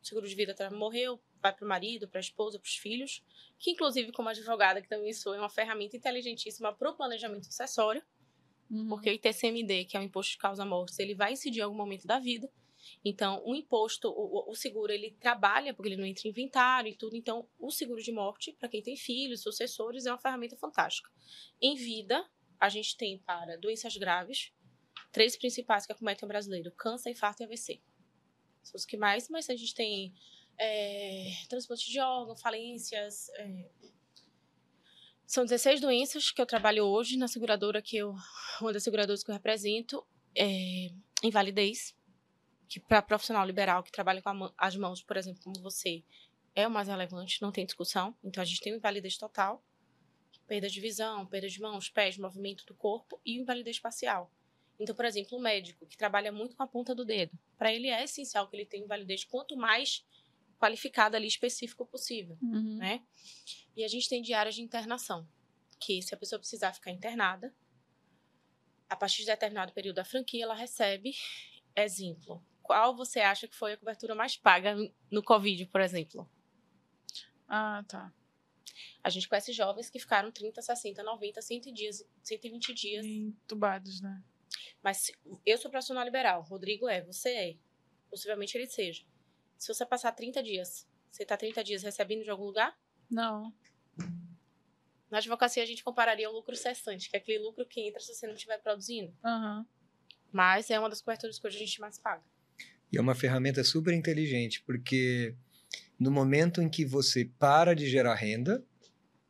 seguro 0.00 0.28
de 0.28 0.34
vida 0.34 0.54
morreu, 0.70 1.20
vai 1.42 1.52
para 1.52 1.64
o 1.64 1.68
marido, 1.68 2.08
para 2.08 2.20
a 2.20 2.22
esposa, 2.22 2.58
para 2.58 2.66
os 2.66 2.76
filhos. 2.76 3.24
Que, 3.58 3.72
inclusive, 3.72 4.12
como 4.12 4.28
advogada, 4.28 4.80
que 4.80 4.88
também 4.88 5.12
sou, 5.12 5.34
é 5.34 5.38
uma 5.38 5.50
ferramenta 5.50 5.96
inteligentíssima 5.96 6.72
para 6.72 6.90
o 6.90 6.94
planejamento 6.94 7.46
sucessório. 7.46 8.02
Uhum. 8.70 8.88
Porque 8.88 9.10
o 9.10 9.12
ITCMD, 9.12 9.86
que 9.86 9.96
é 9.96 10.00
o 10.00 10.02
Imposto 10.02 10.32
de 10.32 10.38
Causa 10.38 10.64
Mortes, 10.64 10.98
ele 11.00 11.14
vai 11.14 11.32
incidir 11.32 11.60
em 11.60 11.62
algum 11.62 11.76
momento 11.76 12.06
da 12.06 12.20
vida. 12.20 12.48
Então, 13.04 13.42
o 13.44 13.54
imposto, 13.54 14.08
o, 14.08 14.50
o, 14.50 14.54
seguro, 14.54 14.92
ele 14.92 15.16
trabalha, 15.20 15.72
porque 15.72 15.88
ele 15.88 15.96
não 15.96 16.04
entra 16.04 16.26
em 16.26 16.30
inventário 16.30 16.90
e 16.90 16.96
tudo. 16.96 17.16
Então, 17.16 17.48
o 17.58 17.70
seguro 17.70 18.02
de 18.02 18.12
morte, 18.12 18.52
para 18.52 18.68
quem 18.68 18.82
tem 18.82 18.96
filhos, 18.96 19.42
sucessores, 19.42 20.06
é 20.06 20.12
uma 20.12 20.18
ferramenta 20.18 20.56
fantástica. 20.56 21.10
Em 21.60 21.74
vida, 21.76 22.28
a 22.58 22.68
gente 22.68 22.96
tem 22.96 23.18
para 23.18 23.56
doenças 23.56 23.96
graves, 23.96 24.52
três 25.12 25.36
principais 25.36 25.86
que 25.86 25.92
acometem 25.92 26.26
o 26.26 26.28
brasileiro: 26.28 26.72
câncer, 26.72 27.10
infarto 27.10 27.42
e 27.42 27.46
AVC. 27.46 27.80
São 28.62 28.76
os 28.76 28.84
que 28.84 28.96
mais, 28.96 29.28
mas 29.28 29.48
a 29.48 29.56
gente 29.56 29.74
tem 29.74 30.12
é, 30.58 31.32
transplante 31.48 31.90
de 31.90 31.98
órgão, 31.98 32.36
falências. 32.36 33.28
É, 33.30 33.70
são 35.26 35.44
16 35.44 35.80
doenças 35.80 36.30
que 36.30 36.42
eu 36.42 36.46
trabalho 36.46 36.84
hoje 36.84 37.16
na 37.16 37.28
seguradora 37.28 37.80
que 37.80 37.96
eu, 37.96 38.14
uma 38.60 38.72
das 38.72 38.82
seguradoras 38.82 39.22
que 39.22 39.30
eu 39.30 39.34
represento, 39.34 40.04
é, 40.36 40.90
invalidez, 41.22 41.94
que 42.70 42.78
para 42.78 43.02
profissional 43.02 43.44
liberal 43.44 43.82
que 43.82 43.90
trabalha 43.90 44.22
com 44.22 44.48
as 44.56 44.76
mãos, 44.76 45.02
por 45.02 45.16
exemplo, 45.16 45.42
como 45.42 45.60
você, 45.60 46.04
é 46.54 46.68
o 46.68 46.70
mais 46.70 46.86
relevante, 46.86 47.42
não 47.42 47.50
tem 47.50 47.66
discussão. 47.66 48.16
Então 48.22 48.40
a 48.40 48.44
gente 48.44 48.60
tem 48.60 48.72
o 48.72 48.76
invalidez 48.76 49.18
total, 49.18 49.60
perda 50.46 50.68
de 50.68 50.80
visão, 50.80 51.26
perda 51.26 51.48
de 51.48 51.60
mãos, 51.60 51.90
pés, 51.90 52.16
movimento 52.16 52.64
do 52.64 52.74
corpo 52.74 53.20
e 53.26 53.36
invalidez 53.36 53.80
parcial. 53.80 54.32
Então, 54.78 54.94
por 54.94 55.04
exemplo, 55.04 55.36
o 55.36 55.42
médico 55.42 55.84
que 55.84 55.96
trabalha 55.96 56.30
muito 56.30 56.56
com 56.56 56.62
a 56.62 56.66
ponta 56.66 56.94
do 56.94 57.04
dedo, 57.04 57.36
para 57.58 57.74
ele 57.74 57.88
é 57.88 58.04
essencial 58.04 58.48
que 58.48 58.56
ele 58.56 58.64
tenha 58.64 58.84
invalidez 58.84 59.24
quanto 59.24 59.56
mais 59.56 60.06
qualificada 60.56 61.16
ali 61.16 61.26
específico 61.26 61.84
possível, 61.84 62.38
uhum. 62.40 62.76
né? 62.76 63.02
E 63.76 63.82
a 63.82 63.88
gente 63.88 64.08
tem 64.08 64.22
diárias 64.22 64.54
de 64.54 64.62
internação, 64.62 65.28
que 65.80 66.00
se 66.02 66.14
a 66.14 66.16
pessoa 66.16 66.38
precisar 66.38 66.72
ficar 66.72 66.92
internada, 66.92 67.52
a 68.88 68.94
partir 68.94 69.22
de 69.22 69.26
determinado 69.26 69.72
período 69.72 69.96
da 69.96 70.04
franquia, 70.04 70.44
ela 70.44 70.54
recebe 70.54 71.14
exemplo, 71.76 72.44
qual 72.62 72.94
você 72.96 73.20
acha 73.20 73.48
que 73.48 73.56
foi 73.56 73.72
a 73.72 73.76
cobertura 73.76 74.14
mais 74.14 74.36
paga 74.36 74.76
no 75.10 75.22
Covid, 75.22 75.66
por 75.66 75.80
exemplo? 75.80 76.28
Ah, 77.48 77.84
tá. 77.88 78.12
A 79.02 79.10
gente 79.10 79.28
conhece 79.28 79.52
jovens 79.52 79.90
que 79.90 79.98
ficaram 79.98 80.30
30, 80.30 80.60
60, 80.60 81.02
90, 81.02 81.42
100 81.42 81.60
dias, 81.72 82.08
120 82.22 82.74
dias. 82.74 83.04
Entubados, 83.06 84.00
né? 84.00 84.22
Mas 84.82 85.10
eu 85.44 85.58
sou 85.58 85.70
profissional 85.70 86.04
liberal, 86.04 86.42
Rodrigo 86.42 86.88
é, 86.88 87.02
você 87.02 87.30
é. 87.30 87.56
Possivelmente 88.10 88.56
ele 88.56 88.66
seja. 88.66 89.04
Se 89.56 89.72
você 89.72 89.86
passar 89.86 90.12
30 90.12 90.42
dias, 90.42 90.88
você 91.10 91.22
está 91.22 91.36
30 91.36 91.62
dias 91.64 91.82
recebendo 91.82 92.24
de 92.24 92.30
algum 92.30 92.44
lugar? 92.44 92.78
Não. 93.10 93.52
Na 95.10 95.18
advocacia, 95.18 95.62
a 95.62 95.66
gente 95.66 95.82
compararia 95.82 96.30
o 96.30 96.32
lucro 96.32 96.54
cessante, 96.54 97.10
que 97.10 97.16
é 97.16 97.18
aquele 97.18 97.40
lucro 97.40 97.66
que 97.66 97.80
entra 97.80 98.00
se 98.00 98.14
você 98.14 98.26
não 98.26 98.34
estiver 98.34 98.58
produzindo. 98.58 99.12
Uhum. 99.24 99.66
Mas 100.32 100.70
é 100.70 100.78
uma 100.78 100.88
das 100.88 101.00
coberturas 101.00 101.38
que 101.38 101.46
hoje 101.46 101.56
a 101.56 101.60
gente 101.60 101.80
mais 101.80 101.98
paga. 101.98 102.22
E 102.92 102.98
é 102.98 103.00
uma 103.00 103.14
ferramenta 103.14 103.62
super 103.62 103.94
inteligente, 103.94 104.62
porque 104.66 105.34
no 105.98 106.10
momento 106.10 106.60
em 106.60 106.68
que 106.68 106.84
você 106.84 107.30
para 107.38 107.74
de 107.74 107.88
gerar 107.88 108.14
renda, 108.14 108.64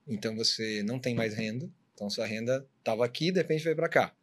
então 0.06 0.34
você 0.34 0.82
não 0.82 0.98
tem 0.98 1.14
mais 1.14 1.34
renda, 1.34 1.70
então 1.94 2.08
sua 2.08 2.26
renda 2.26 2.66
estava 2.78 3.04
aqui, 3.04 3.30
de 3.30 3.38
repente 3.38 3.64
vai 3.64 3.74
para 3.74 3.88
cá. 3.88 4.14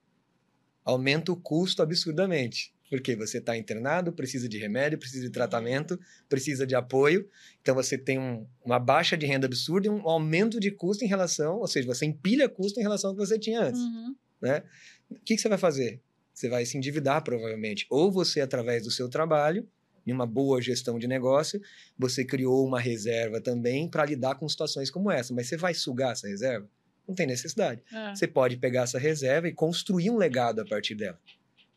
Aumenta 0.83 1.31
o 1.31 1.35
custo 1.35 1.83
absurdamente, 1.83 2.73
porque 2.89 3.15
você 3.15 3.37
está 3.37 3.55
internado, 3.55 4.13
precisa 4.13 4.47
de 4.47 4.57
remédio, 4.57 4.97
precisa 4.97 5.25
de 5.25 5.29
tratamento, 5.29 5.99
precisa 6.27 6.65
de 6.65 6.73
apoio, 6.73 7.29
então 7.61 7.75
você 7.75 7.97
tem 7.97 8.17
um, 8.17 8.47
uma 8.63 8.79
baixa 8.79 9.17
de 9.17 9.25
renda 9.25 9.45
absurda 9.45 9.87
e 9.87 9.89
um 9.89 10.07
aumento 10.07 10.59
de 10.59 10.71
custo 10.71 11.03
em 11.03 11.07
relação, 11.07 11.57
ou 11.59 11.67
seja, 11.67 11.85
você 11.85 12.05
empilha 12.05 12.49
custo 12.49 12.79
em 12.79 12.83
relação 12.83 13.09
ao 13.11 13.15
que 13.15 13.25
você 13.25 13.37
tinha 13.37 13.61
antes. 13.61 13.81
Uhum. 13.81 14.15
Né? 14.41 14.63
O 15.09 15.15
que, 15.15 15.35
que 15.35 15.41
você 15.41 15.49
vai 15.49 15.57
fazer? 15.57 16.01
Você 16.37 16.49
vai 16.49 16.63
se 16.67 16.77
endividar 16.77 17.23
provavelmente. 17.23 17.87
Ou 17.89 18.11
você, 18.11 18.41
através 18.41 18.83
do 18.83 18.91
seu 18.91 19.09
trabalho, 19.09 19.67
em 20.05 20.13
uma 20.13 20.27
boa 20.27 20.61
gestão 20.61 20.99
de 20.99 21.07
negócio, 21.07 21.59
você 21.97 22.23
criou 22.23 22.63
uma 22.63 22.79
reserva 22.79 23.41
também 23.41 23.89
para 23.89 24.05
lidar 24.05 24.35
com 24.35 24.47
situações 24.47 24.91
como 24.91 25.09
essa. 25.09 25.33
Mas 25.33 25.47
você 25.47 25.57
vai 25.57 25.73
sugar 25.73 26.11
essa 26.11 26.27
reserva? 26.27 26.69
Não 27.07 27.15
tem 27.15 27.25
necessidade. 27.25 27.81
É. 27.91 28.13
Você 28.13 28.27
pode 28.27 28.55
pegar 28.57 28.83
essa 28.83 28.99
reserva 28.99 29.47
e 29.47 29.51
construir 29.51 30.11
um 30.11 30.17
legado 30.17 30.59
a 30.59 30.65
partir 30.65 30.93
dela. 30.93 31.19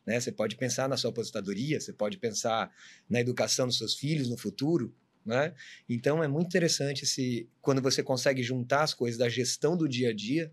Né? 0.05 0.21
Você 0.21 0.31
pode 0.31 0.57
pensar 0.57 0.91
na 0.91 0.97
sua 0.99 1.09
aposentadoria, 1.09 1.81
você 1.81 1.95
pode 1.95 2.19
pensar 2.19 2.71
na 3.09 3.19
educação 3.19 3.67
dos 3.67 3.79
seus 3.79 3.95
filhos 3.95 4.29
no 4.29 4.37
futuro. 4.37 4.95
Né? 5.25 5.55
Então 5.89 6.23
é 6.23 6.29
muito 6.29 6.49
interessante 6.49 7.07
se 7.07 7.49
quando 7.63 7.81
você 7.81 8.03
consegue 8.03 8.43
juntar 8.43 8.83
as 8.83 8.93
coisas 8.93 9.19
da 9.19 9.29
gestão 9.31 9.75
do 9.75 9.89
dia 9.89 10.11
a 10.11 10.15
dia 10.15 10.53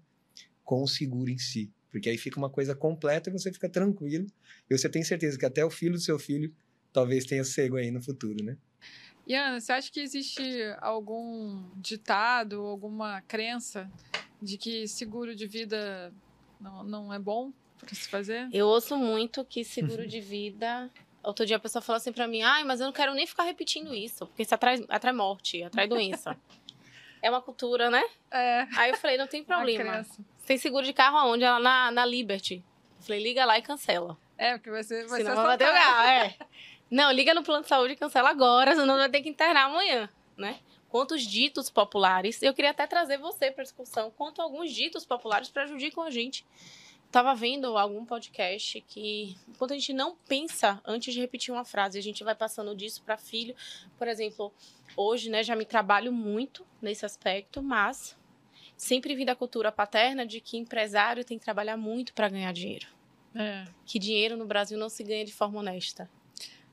com 0.64 0.82
o 0.82 0.88
seguro 0.88 1.30
em 1.30 1.38
si. 1.38 1.70
Porque 1.92 2.10
aí 2.10 2.18
fica 2.18 2.38
uma 2.38 2.50
coisa 2.50 2.76
completa 2.76 3.30
e 3.30 3.34
você 3.34 3.52
fica 3.52 3.70
tranquilo. 3.70 4.28
E 4.70 4.78
você 4.78 4.90
tem 4.90 5.04
certeza 5.04 5.38
que 5.38 5.46
até 5.46 5.64
o 5.64 5.70
filho 5.70 5.94
do 5.94 6.00
seu 6.00 6.20
filho 6.20 6.54
talvez 6.92 7.26
tenha 7.26 7.44
cego 7.44 7.78
aí 7.78 7.92
no 7.92 8.02
futuro, 8.02 8.44
né? 8.44 8.58
E 9.26 9.36
Ana, 9.36 9.60
você 9.60 9.74
acha 9.74 9.92
que 9.92 10.00
existe 10.00 10.42
algum 10.80 11.70
ditado, 11.76 12.62
alguma 12.62 13.22
crença 13.24 13.92
de 14.42 14.58
que 14.58 14.88
seguro 14.88 15.36
de 15.36 15.46
vida 15.46 16.14
não, 16.60 16.84
não 16.84 17.14
é 17.14 17.20
bom 17.20 17.52
para 17.78 17.94
se 17.94 18.08
fazer? 18.08 18.48
Eu 18.54 18.68
ouço 18.68 18.98
muito 18.98 19.44
que 19.44 19.64
seguro 19.64 20.08
de 20.08 20.22
vida. 20.22 20.90
Outro 21.22 21.46
dia 21.46 21.58
a 21.58 21.60
pessoa 21.60 21.82
falou 21.82 21.98
assim 21.98 22.14
pra 22.14 22.26
mim: 22.26 22.42
ai, 22.42 22.64
mas 22.64 22.80
eu 22.80 22.86
não 22.86 22.94
quero 22.94 23.14
nem 23.14 23.28
ficar 23.28 23.44
repetindo 23.44 23.94
isso, 23.94 24.26
porque 24.28 24.44
isso 24.44 24.56
atrai, 24.56 24.86
atrai 24.88 25.14
morte, 25.14 25.62
atrai 25.62 25.88
doença. 25.88 26.38
é 27.22 27.30
uma 27.30 27.42
cultura, 27.42 27.90
né? 27.90 28.04
É. 28.32 28.66
Aí 28.78 28.92
eu 28.92 28.98
falei: 28.98 29.18
não 29.18 29.28
tem 29.28 29.42
uma 29.42 29.58
problema. 29.58 30.06
Tem 30.48 30.58
seguro 30.58 30.86
de 30.86 30.94
carro 30.94 31.18
aonde? 31.18 31.44
Ela 31.44 31.60
na, 31.60 31.92
na 31.92 32.06
Liberty. 32.06 32.64
Eu 32.98 33.04
falei: 33.04 33.22
liga 33.22 33.46
lá 33.46 33.60
e 33.60 33.62
cancela. 33.62 34.18
É, 34.38 34.54
porque 34.54 34.72
você 34.72 35.06
vai 35.06 35.22
senão 35.22 35.36
vai 35.36 35.46
bater 35.46 35.70
o 35.70 35.74
carro, 35.74 36.08
é. 36.08 36.36
Não, 36.90 37.12
liga 37.12 37.34
no 37.34 37.44
plano 37.44 37.64
de 37.64 37.68
saúde 37.68 37.94
e 37.94 37.98
cancela 37.98 38.30
agora, 38.30 38.74
senão 38.74 38.96
vai 38.96 39.10
ter 39.10 39.22
que 39.22 39.28
internar 39.28 39.66
amanhã, 39.66 40.10
né? 40.38 40.60
Quantos 40.88 41.22
ditos 41.24 41.70
populares, 41.70 42.42
eu 42.42 42.54
queria 42.54 42.72
até 42.72 42.88
trazer 42.88 43.18
você 43.18 43.52
para 43.52 43.64
discussão, 43.64 44.10
quanto 44.10 44.42
alguns 44.42 44.72
ditos 44.72 45.06
populares 45.06 45.50
prejudicam 45.50 46.04
a 46.04 46.10
gente. 46.10 46.46
Tava 47.12 47.34
vendo 47.36 47.78
algum 47.78 48.06
podcast 48.06 48.80
que, 48.82 49.36
enquanto 49.50 49.72
a 49.72 49.76
gente 49.76 49.92
não 49.92 50.16
pensa 50.28 50.82
antes 50.86 51.14
de 51.14 51.20
repetir 51.20 51.54
uma 51.54 51.66
frase, 51.66 51.98
a 51.98 52.02
gente 52.02 52.24
vai 52.24 52.36
passando 52.36 52.76
disso 52.76 53.02
para 53.04 53.18
filho. 53.18 53.56
Por 53.98 54.08
exemplo, 54.08 54.54
hoje, 54.96 55.30
né, 55.30 55.44
já 55.44 55.56
me 55.56 55.66
trabalho 55.66 56.12
muito 56.12 56.66
nesse 56.82 57.06
aspecto, 57.06 57.62
mas 57.62 58.18
sempre 58.78 59.16
vi 59.16 59.26
da 59.26 59.36
cultura 59.36 59.72
paterna 59.72 60.26
de 60.26 60.40
que 60.40 60.56
empresário 60.58 61.26
tem 61.26 61.38
que 61.38 61.44
trabalhar 61.44 61.76
muito 61.76 62.14
para 62.14 62.30
ganhar 62.30 62.54
dinheiro. 62.54 62.86
É. 63.36 63.66
Que 63.86 64.00
dinheiro 64.00 64.38
no 64.38 64.46
Brasil 64.46 64.78
não 64.78 64.88
se 64.90 65.04
ganha 65.04 65.26
de 65.26 65.34
forma 65.34 65.60
honesta. 65.60 66.10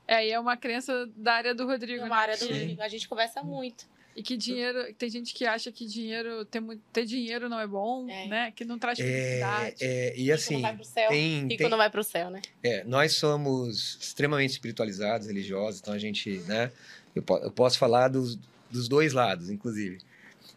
É, 0.07 0.25
e 0.27 0.31
é 0.31 0.39
uma 0.39 0.55
crença 0.55 1.09
da 1.15 1.33
área 1.33 1.53
do 1.55 1.65
Rodrigo. 1.65 1.99
É 1.99 2.01
né? 2.03 2.05
uma 2.05 2.17
área 2.17 2.37
do 2.37 2.47
Que- 2.47 2.53
Rodrigo, 2.53 2.81
a 2.81 2.87
gente 2.87 3.07
conversa 3.09 3.41
muito. 3.43 3.85
E 4.15 4.23
que 4.23 4.37
dinheiro. 4.37 4.93
Tem 4.93 5.09
gente 5.09 5.33
que 5.33 5.45
acha 5.45 5.71
que 5.71 5.85
dinheiro. 5.85 6.45
Ter, 6.45 6.59
muito, 6.61 6.81
ter 6.93 7.05
dinheiro 7.05 7.49
não 7.49 7.59
é 7.59 7.67
bom, 7.67 8.07
É. 8.09 8.27
né? 8.27 8.51
Que 8.55 8.63
não 8.63 8.79
traz 8.79 8.97
É, 8.99 9.03
felicidade. 9.03 9.75
é, 9.81 10.13
e 10.15 10.21
Rico 10.21 10.33
assim, 10.33 10.53
não 10.53 10.61
vai 10.61 10.75
pro 10.75 10.85
céu. 10.85 11.09
tem, 11.09 11.41
Rico 11.47 11.57
tem- 11.57 11.69
não 11.69 11.77
vai 11.77 11.89
pro 11.89 12.03
céu, 12.03 12.29
né? 12.29 12.41
é, 12.63 12.83
nós 12.85 13.13
somos 13.15 13.97
extremamente 13.99 14.51
espiritualizados, 14.51 15.27
religiosos, 15.27 15.81
então 15.81 15.93
a 15.93 15.97
gente, 15.99 16.37
né? 16.47 16.71
Eu, 17.13 17.23
eu 17.43 17.51
posso 17.51 17.77
falar 17.77 18.07
dos, 18.07 18.37
dos 18.71 18.87
dois 18.87 19.11
lados, 19.11 19.49
inclusive. 19.49 19.97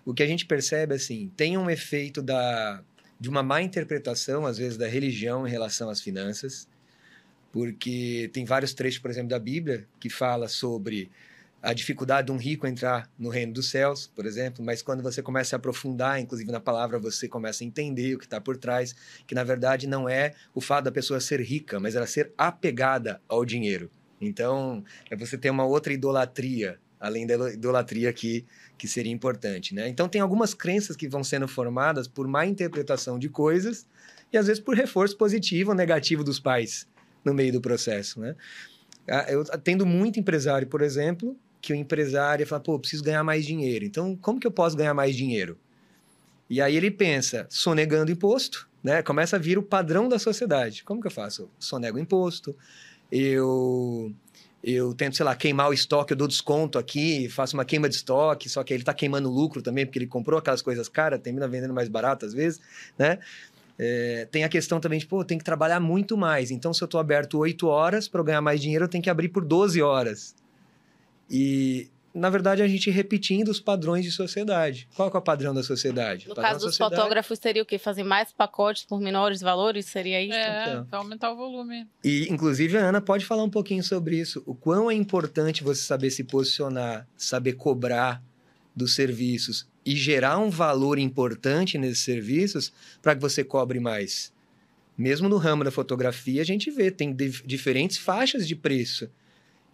O 0.08 0.14
que 0.14 0.22
a 0.22 0.26
gente 0.26 0.46
percebe, 0.46 0.94
assim, 0.94 1.30
tem 1.36 1.58
um 1.58 1.68
efeito 1.68 2.22
da, 2.22 2.82
de 3.20 3.28
uma 3.28 3.42
má 3.42 3.60
interpretação, 3.60 4.46
às 4.46 4.56
vezes, 4.56 4.78
da 4.78 4.88
religião 4.88 5.46
em 5.46 5.50
relação 5.50 5.90
às 5.90 6.00
finanças, 6.00 6.66
porque 7.52 8.30
tem 8.32 8.46
vários 8.46 8.72
trechos, 8.72 8.98
por 8.98 9.10
exemplo, 9.10 9.28
da 9.28 9.38
Bíblia 9.38 9.86
que 10.00 10.08
fala 10.08 10.48
sobre 10.48 11.10
a 11.62 11.74
dificuldade 11.74 12.28
de 12.28 12.32
um 12.32 12.38
rico 12.38 12.66
entrar 12.66 13.06
no 13.18 13.28
reino 13.28 13.52
dos 13.52 13.68
céus, 13.68 14.06
por 14.06 14.24
exemplo, 14.24 14.64
mas 14.64 14.80
quando 14.80 15.02
você 15.02 15.20
começa 15.20 15.56
a 15.56 15.58
aprofundar, 15.58 16.18
inclusive 16.18 16.50
na 16.50 16.58
palavra, 16.58 16.98
você 16.98 17.28
começa 17.28 17.62
a 17.62 17.66
entender 17.66 18.14
o 18.14 18.18
que 18.18 18.24
está 18.24 18.40
por 18.40 18.56
trás, 18.56 18.96
que 19.26 19.34
na 19.34 19.44
verdade 19.44 19.86
não 19.86 20.08
é 20.08 20.32
o 20.54 20.60
fato 20.62 20.86
da 20.86 20.90
pessoa 20.90 21.20
ser 21.20 21.42
rica, 21.42 21.78
mas 21.78 21.94
ela 21.94 22.06
ser 22.06 22.32
apegada 22.38 23.20
ao 23.28 23.44
dinheiro. 23.44 23.90
Então, 24.18 24.82
é 25.10 25.14
você 25.14 25.36
ter 25.36 25.50
uma 25.50 25.66
outra 25.66 25.92
idolatria, 25.92 26.80
além 27.00 27.26
da 27.26 27.52
idolatria 27.52 28.12
que, 28.12 28.44
que 28.76 28.88
seria 28.88 29.12
importante, 29.12 29.74
né? 29.74 29.88
Então, 29.88 30.08
tem 30.08 30.20
algumas 30.20 30.54
crenças 30.54 30.96
que 30.96 31.08
vão 31.08 31.22
sendo 31.22 31.46
formadas 31.46 32.08
por 32.08 32.26
má 32.26 32.46
interpretação 32.46 33.18
de 33.18 33.28
coisas 33.28 33.86
e 34.32 34.36
às 34.36 34.46
vezes 34.46 34.62
por 34.62 34.76
reforço 34.76 35.16
positivo 35.16 35.70
ou 35.70 35.76
negativo 35.76 36.24
dos 36.24 36.38
pais 36.40 36.86
no 37.24 37.32
meio 37.32 37.52
do 37.52 37.60
processo, 37.60 38.20
né? 38.20 38.34
Eu 39.28 39.42
atendo 39.50 39.86
muito 39.86 40.20
empresário, 40.20 40.66
por 40.66 40.82
exemplo, 40.82 41.34
que 41.62 41.72
o 41.72 41.76
empresário 41.76 42.46
fala, 42.46 42.62
pô, 42.62 42.78
preciso 42.78 43.02
ganhar 43.02 43.24
mais 43.24 43.46
dinheiro. 43.46 43.84
Então, 43.84 44.14
como 44.16 44.38
que 44.38 44.46
eu 44.46 44.50
posso 44.50 44.76
ganhar 44.76 44.92
mais 44.92 45.16
dinheiro? 45.16 45.58
E 46.48 46.60
aí 46.60 46.76
ele 46.76 46.90
pensa, 46.90 47.46
sonegando 47.48 48.10
imposto, 48.10 48.68
né? 48.82 49.02
Começa 49.02 49.36
a 49.36 49.38
vir 49.38 49.58
o 49.58 49.62
padrão 49.62 50.08
da 50.08 50.18
sociedade. 50.18 50.84
Como 50.84 51.00
que 51.00 51.06
eu 51.06 51.10
faço? 51.10 51.50
Sonego 51.58 51.98
imposto, 51.98 52.56
eu 53.10 54.14
eu 54.62 54.92
tento, 54.92 55.16
sei 55.16 55.24
lá, 55.24 55.34
queimar 55.36 55.68
o 55.70 55.72
estoque, 55.72 56.12
eu 56.12 56.16
dou 56.16 56.26
desconto 56.26 56.78
aqui, 56.78 57.28
faço 57.28 57.56
uma 57.56 57.64
queima 57.64 57.88
de 57.88 57.94
estoque, 57.94 58.48
só 58.48 58.64
que 58.64 58.72
ele 58.72 58.82
está 58.82 58.92
queimando 58.92 59.30
lucro 59.30 59.62
também, 59.62 59.86
porque 59.86 59.98
ele 59.98 60.06
comprou 60.06 60.38
aquelas 60.38 60.60
coisas 60.60 60.88
caras, 60.88 61.20
termina 61.20 61.46
vendendo 61.46 61.72
mais 61.72 61.88
barato 61.88 62.26
às 62.26 62.34
vezes, 62.34 62.60
né? 62.98 63.18
É, 63.78 64.26
tem 64.32 64.42
a 64.42 64.48
questão 64.48 64.80
também 64.80 64.98
de, 64.98 65.06
pô, 65.06 65.24
tem 65.24 65.38
que 65.38 65.44
trabalhar 65.44 65.78
muito 65.78 66.16
mais. 66.16 66.50
Então, 66.50 66.74
se 66.74 66.82
eu 66.82 66.86
estou 66.86 66.98
aberto 66.98 67.38
8 67.38 67.68
horas, 67.68 68.08
para 68.08 68.20
eu 68.20 68.24
ganhar 68.24 68.40
mais 68.40 68.60
dinheiro, 68.60 68.84
eu 68.84 68.88
tenho 68.88 69.02
que 69.02 69.08
abrir 69.08 69.28
por 69.28 69.44
12 69.44 69.80
horas. 69.80 70.34
E, 71.30 71.88
na 72.14 72.30
verdade, 72.30 72.62
a 72.62 72.66
gente 72.68 72.90
repetindo 72.90 73.48
os 73.48 73.60
padrões 73.60 74.04
de 74.04 74.10
sociedade. 74.10 74.88
Qual 74.96 75.10
que 75.10 75.16
é 75.16 75.20
o 75.20 75.22
padrão 75.22 75.54
da 75.54 75.62
sociedade? 75.62 76.26
No 76.28 76.34
caso 76.34 76.54
dos 76.66 76.74
sociedade- 76.74 76.96
fotógrafos, 76.96 77.38
seria 77.38 77.62
o 77.62 77.66
quê? 77.66 77.78
Fazer 77.78 78.02
mais 78.02 78.32
pacotes 78.32 78.84
por 78.84 79.00
menores 79.00 79.40
valores? 79.40 79.86
Seria 79.86 80.20
isso? 80.22 80.32
É, 80.34 80.62
Então. 80.72 80.86
vai 80.90 81.00
aumentar 81.00 81.30
o 81.32 81.36
volume. 81.36 81.86
E, 82.02 82.26
inclusive, 82.32 82.76
a 82.76 82.88
Ana 82.88 83.00
pode 83.00 83.24
falar 83.24 83.44
um 83.44 83.50
pouquinho 83.50 83.82
sobre 83.84 84.18
isso. 84.18 84.42
O 84.46 84.54
quão 84.54 84.90
é 84.90 84.94
importante 84.94 85.62
você 85.62 85.82
saber 85.82 86.10
se 86.10 86.24
posicionar, 86.24 87.06
saber 87.16 87.52
cobrar 87.52 88.22
dos 88.74 88.94
serviços 88.94 89.66
e 89.84 89.94
gerar 89.96 90.38
um 90.38 90.50
valor 90.50 90.98
importante 90.98 91.78
nesses 91.78 92.00
serviços 92.04 92.72
para 93.02 93.14
que 93.14 93.20
você 93.20 93.42
cobre 93.44 93.80
mais. 93.80 94.32
Mesmo 94.96 95.28
no 95.28 95.36
ramo 95.36 95.62
da 95.62 95.70
fotografia, 95.70 96.42
a 96.42 96.44
gente 96.44 96.70
vê, 96.70 96.90
tem 96.90 97.12
dif- 97.12 97.42
diferentes 97.46 97.96
faixas 97.98 98.46
de 98.48 98.56
preço. 98.56 99.08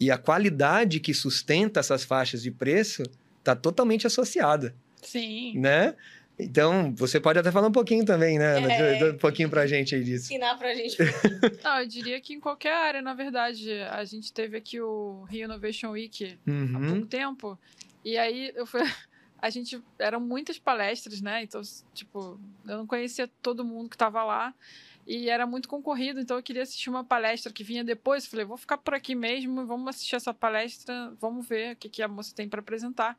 E 0.05 0.11
a 0.11 0.19
qualidade 0.19 1.01
que 1.01 1.15
sustenta 1.15 1.81
essas 1.81 2.05
faixas 2.05 2.43
de 2.43 2.51
preço 2.51 3.03
está 3.39 3.57
totalmente 3.57 4.07
associada, 4.07 4.75
Sim. 5.03 5.59
né? 5.59 5.95
Então, 6.39 6.93
você 6.95 7.19
pode 7.19 7.39
até 7.39 7.51
falar 7.51 7.69
um 7.69 7.73
pouquinho 7.73 8.05
também, 8.05 8.39
né? 8.39 8.99
É. 8.99 9.13
Um 9.13 9.17
pouquinho 9.17 9.49
pra 9.49 9.67
gente 9.67 9.95
aí 9.95 10.05
disso. 10.05 10.25
Ensinar 10.27 10.59
pra 10.59 10.75
gente. 10.75 10.99
Não, 11.63 11.79
eu 11.81 11.87
diria 11.87 12.21
que 12.21 12.35
em 12.35 12.41
qualquer 12.41 12.75
área, 12.75 13.01
na 13.01 13.15
verdade. 13.15 13.73
A 13.91 14.05
gente 14.05 14.31
teve 14.31 14.59
aqui 14.59 14.79
o 14.81 15.23
Rio 15.31 15.45
Innovation 15.47 15.93
Week 15.93 16.37
há 16.47 16.51
Uhum. 16.51 16.89
pouco 16.93 17.07
tempo. 17.07 17.59
E 18.05 18.19
aí 18.19 18.53
eu 18.55 18.67
fui. 18.67 18.83
A 19.41 19.49
gente. 19.51 19.81
Eram 19.99 20.21
muitas 20.21 20.59
palestras, 20.59 21.21
né? 21.21 21.43
Então, 21.45 21.61
tipo, 21.95 22.41
eu 22.67 22.79
não 22.79 22.87
conhecia 22.87 23.29
todo 23.41 23.65
mundo 23.65 23.89
que 23.91 23.95
estava 23.95 24.25
lá. 24.25 24.53
E 25.07 25.29
era 25.29 25.47
muito 25.47 25.69
concorrido, 25.69 26.19
então 26.21 26.37
eu 26.37 26.43
queria 26.43 26.63
assistir 26.63 26.89
uma 26.89 27.05
palestra 27.05 27.53
que 27.53 27.63
vinha 27.63 27.85
depois. 27.85 28.27
Falei, 28.27 28.45
vou 28.45 28.57
ficar 28.57 28.79
por 28.79 28.95
aqui 28.95 29.15
mesmo, 29.15 29.67
vamos 29.67 29.89
assistir 29.89 30.17
essa 30.17 30.33
palestra, 30.33 31.13
vamos 31.21 31.47
ver 31.47 31.75
o 31.75 31.77
que, 31.77 31.89
que 31.89 32.03
a 32.03 32.09
moça 32.09 32.35
tem 32.35 32.49
para 32.49 32.61
apresentar. 32.61 33.19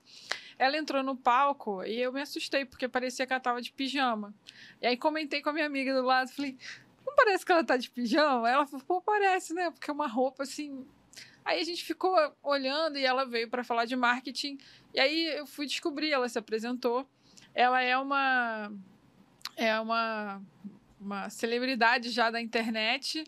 Ela 0.57 0.77
entrou 0.77 1.03
no 1.03 1.15
palco 1.15 1.83
e 1.83 1.99
eu 1.99 2.11
me 2.11 2.21
assustei, 2.21 2.65
porque 2.65 2.87
parecia 2.87 3.27
que 3.27 3.33
ela 3.33 3.39
tava 3.39 3.61
de 3.61 3.71
pijama. 3.71 4.33
E 4.81 4.87
aí 4.87 4.97
comentei 4.97 5.41
com 5.41 5.49
a 5.49 5.53
minha 5.53 5.65
amiga 5.65 5.93
do 5.93 6.01
lado, 6.01 6.31
falei, 6.31 6.57
não 7.05 7.13
parece 7.15 7.45
que 7.45 7.51
ela 7.51 7.63
tá 7.63 7.77
de 7.77 7.89
pijama? 7.89 8.49
Ela 8.49 8.65
falou, 8.65 8.83
pô, 8.85 9.01
parece, 9.01 9.53
né? 9.53 9.69
Porque 9.69 9.89
é 9.89 9.93
uma 9.93 10.07
roupa 10.07 10.43
assim. 10.43 10.85
Aí 11.43 11.61
a 11.61 11.63
gente 11.63 11.83
ficou 11.83 12.17
olhando 12.41 12.97
e 12.97 13.05
ela 13.05 13.23
veio 13.25 13.47
para 13.47 13.63
falar 13.63 13.85
de 13.85 13.95
marketing. 13.95 14.57
E 14.91 14.99
aí 14.99 15.37
eu 15.37 15.45
fui 15.45 15.67
descobrir, 15.67 16.11
ela 16.11 16.27
se 16.27 16.39
apresentou. 16.39 17.07
Ela 17.53 17.83
é 17.83 17.95
uma 17.95 18.71
é 19.55 19.79
uma 19.79 20.41
uma 21.05 21.29
celebridade 21.29 22.09
já 22.09 22.31
da 22.31 22.41
internet. 22.41 23.23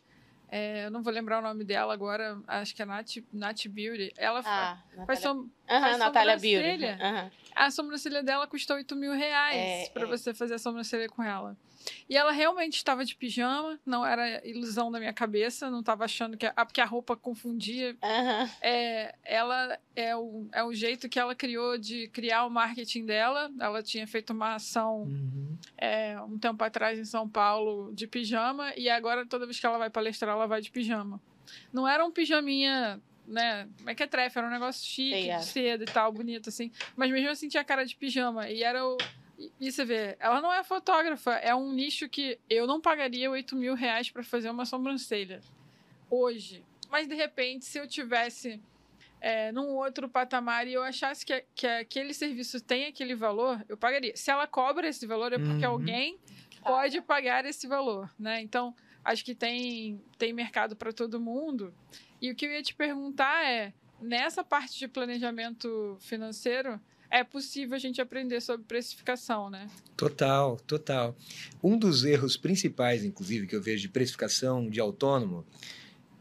É, 0.50 0.86
eu 0.86 0.92
não 0.92 1.04
vou 1.04 1.12
lembrar 1.14 1.40
o 1.40 1.42
nome 1.42 1.64
dela 1.64 1.94
agora, 1.94 2.42
acho 2.48 2.74
que 2.74 2.82
é 2.82 2.86
Nat, 2.86 3.18
Nat 3.34 3.66
Beauty. 3.68 4.14
Ela 4.18 4.42
Ah, 4.46 4.78
faz, 5.06 5.20
som- 5.20 5.48
faz 5.68 5.98
Natália 5.98 6.38
Beauty. 6.38 6.56
sobrancelha. 6.72 6.98
Aham. 7.02 7.32
a 7.56 7.72
sobrancelha 7.72 8.24
dela 8.24 8.48
custou 8.48 8.76
8 8.78 8.96
mil 8.96 9.12
reais 9.14 9.58
É, 9.58 9.90
para 9.90 10.04
é. 10.04 10.06
você 10.06 10.34
fazer 10.34 10.54
a 10.56 10.60
sobrancelha 10.60 11.10
com 11.10 11.22
ela. 11.24 11.58
E 12.10 12.16
ela 12.18 12.32
realmente 12.32 12.76
estava 12.78 13.04
de 13.06 13.16
pijama, 13.16 13.80
não 13.86 14.06
era 14.06 14.46
ilusão 14.48 14.92
da 14.92 15.00
minha 15.00 15.14
cabeça, 15.14 15.70
não 15.70 15.80
estava 15.82 16.06
achando 16.06 16.38
que. 16.38 16.46
Ah, 16.56 16.66
porque 16.66 16.82
a 16.82 16.86
roupa 16.86 17.16
confundia. 17.16 17.96
Aham. 18.04 18.50
É, 18.62 19.16
ela 19.24 19.80
é 19.96 20.16
o, 20.16 20.48
é 20.52 20.64
o 20.64 20.74
jeito 20.74 21.08
que 21.10 21.20
ela 21.20 21.36
criou 21.36 21.78
de 21.78 22.08
criar 22.10 22.46
o 22.46 22.50
marketing 22.50 23.06
dela. 23.06 23.52
Ela 23.60 23.82
tinha 23.84 24.06
feito 24.08 24.32
uma 24.32 24.56
ação 24.56 25.04
Uhum. 25.04 25.58
é, 25.78 26.20
um 26.22 26.38
tempo 26.38 26.64
atrás 26.64 26.98
em 27.00 27.06
São 27.06 27.28
Paulo 27.28 27.92
de 27.94 28.08
pijama 28.08 28.74
e 28.76 28.90
agora 28.90 29.26
toda 29.26 29.46
vez 29.46 29.60
que 29.60 29.66
ela 29.66 29.78
vai 29.78 29.90
palestrar 29.90 30.34
ela 30.36 30.48
vai 30.48 30.62
de 30.62 30.72
pijama. 30.72 31.22
Não 31.72 31.88
era 31.88 32.04
um 32.06 32.12
pijaminha, 32.12 33.02
né? 33.28 33.68
Como 33.78 33.90
é 33.90 33.96
que 33.96 34.04
é 34.04 34.08
trefe? 34.08 34.38
Era 34.38 34.48
um 34.48 34.52
negócio 34.52 34.86
chique, 34.86 35.12
Sei, 35.22 35.30
é. 35.30 35.38
de 35.38 35.46
seda 35.46 35.84
e 35.84 35.88
tal, 35.88 36.12
bonito 36.12 36.50
assim. 36.50 36.72
Mas 36.96 37.10
mesmo 37.12 37.30
assim 37.30 37.48
tinha 37.48 37.64
cara 37.64 37.86
de 37.86 37.96
pijama 37.96 38.50
e 38.50 38.64
era 38.64 38.86
o 38.86 38.98
e- 39.60 39.72
você 39.72 39.86
vê, 39.86 40.16
ela 40.20 40.42
não 40.42 40.52
é 40.54 40.64
fotógrafa, 40.64 41.34
é 41.36 41.54
um 41.54 41.72
nicho 41.74 42.10
que 42.10 42.40
eu 42.50 42.66
não 42.68 42.82
pagaria 42.82 43.30
8 43.30 43.56
mil 43.56 43.76
reais 43.76 44.10
para 44.10 44.24
fazer 44.24 44.50
uma 44.50 44.66
sobrancelha 44.66 45.40
hoje. 46.10 46.64
Mas 46.90 47.08
de 47.08 47.16
repente, 47.16 47.66
se 47.66 47.78
eu 47.78 47.88
tivesse 47.88 48.62
é, 49.20 49.52
num 49.52 49.76
outro 49.76 50.08
patamar 50.08 50.68
e 50.68 50.74
eu 50.74 50.84
achasse 50.84 51.26
que, 51.26 51.44
que 51.56 51.66
aquele 51.68 52.14
serviço 52.14 52.62
tem 52.62 52.86
aquele 52.86 53.16
valor, 53.16 53.64
eu 53.68 53.76
pagaria. 53.76 54.16
Se 54.16 54.30
ela 54.32 54.46
cobra 54.48 54.88
esse 54.88 55.06
valor, 55.08 55.34
é 55.34 55.40
porque 55.40 55.66
Uhum. 55.66 55.72
alguém 55.72 56.18
pode 56.64 57.02
pagar 57.02 57.44
esse 57.46 57.68
valor, 57.68 58.10
né? 58.18 58.42
Então, 58.42 58.76
acho 59.04 59.26
que 59.26 59.34
tem, 59.36 60.02
tem 60.18 60.34
mercado 60.34 60.76
para 60.76 60.94
todo 60.94 61.20
mundo. 61.20 61.74
E 62.22 62.30
o 62.32 62.36
que 62.36 62.46
eu 62.46 62.52
ia 62.52 62.62
te 62.62 62.76
perguntar 62.76 63.46
é, 63.46 63.74
nessa 64.00 64.44
parte 64.44 64.78
de 64.78 64.88
planejamento 64.88 65.98
financeiro, 66.00 66.80
é 67.10 67.24
possível 67.24 67.76
a 67.76 67.80
gente 67.80 68.02
aprender 68.02 68.42
sobre 68.42 68.66
precificação, 68.66 69.50
né? 69.50 69.70
Total, 69.96 70.58
total. 70.68 71.16
Um 71.64 71.78
dos 71.78 72.04
erros 72.04 72.38
principais, 72.38 73.04
inclusive, 73.04 73.48
que 73.48 73.56
eu 73.56 73.62
vejo 73.62 73.84
de 73.84 73.90
precificação 73.90 74.70
de 74.70 74.80
autônomo 74.80 75.46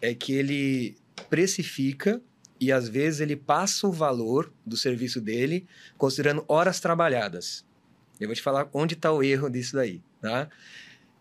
é 0.01 0.15
que 0.15 0.33
ele 0.33 0.97
precifica 1.29 2.21
e 2.61 2.73
às 2.73 2.89
vezes 2.89 3.21
ele 3.21 3.37
passa 3.37 3.87
o 3.87 3.93
valor 3.93 4.53
do 4.65 4.77
serviço 4.77 5.21
dele 5.21 5.67
considerando 5.99 6.45
horas 6.49 6.81
trabalhadas. 6.81 7.65
Eu 8.19 8.29
vou 8.29 8.35
te 8.35 8.43
falar 8.43 8.69
onde 8.73 8.95
está 8.95 9.13
o 9.13 9.23
erro 9.23 9.51
disso 9.51 9.75
daí, 9.75 10.01
tá? 10.21 10.49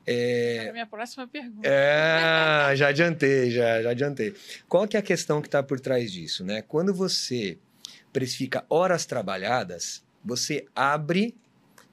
É... 0.08 0.67
a 0.69 0.71
minha 0.71 0.86
próxima 0.86 1.28
pergunta. 1.28 1.67
É, 1.67 2.75
já 2.75 2.89
adiantei, 2.89 3.49
já, 3.49 3.82
já 3.82 3.89
adiantei. 3.89 4.36
Qual 4.69 4.88
que 4.88 4.95
é 4.95 4.99
a 4.99 5.04
questão 5.04 5.41
que 5.41 5.47
está 5.47 5.63
por 5.63 5.80
trás 5.80 6.12
disso, 6.12 6.45
né? 6.45 6.62
Quando 6.62 6.93
você 6.93 7.58
precifica 8.15 8.63
horas 8.69 9.06
trabalhadas, 9.06 10.01
você 10.23 10.65
abre 10.73 11.36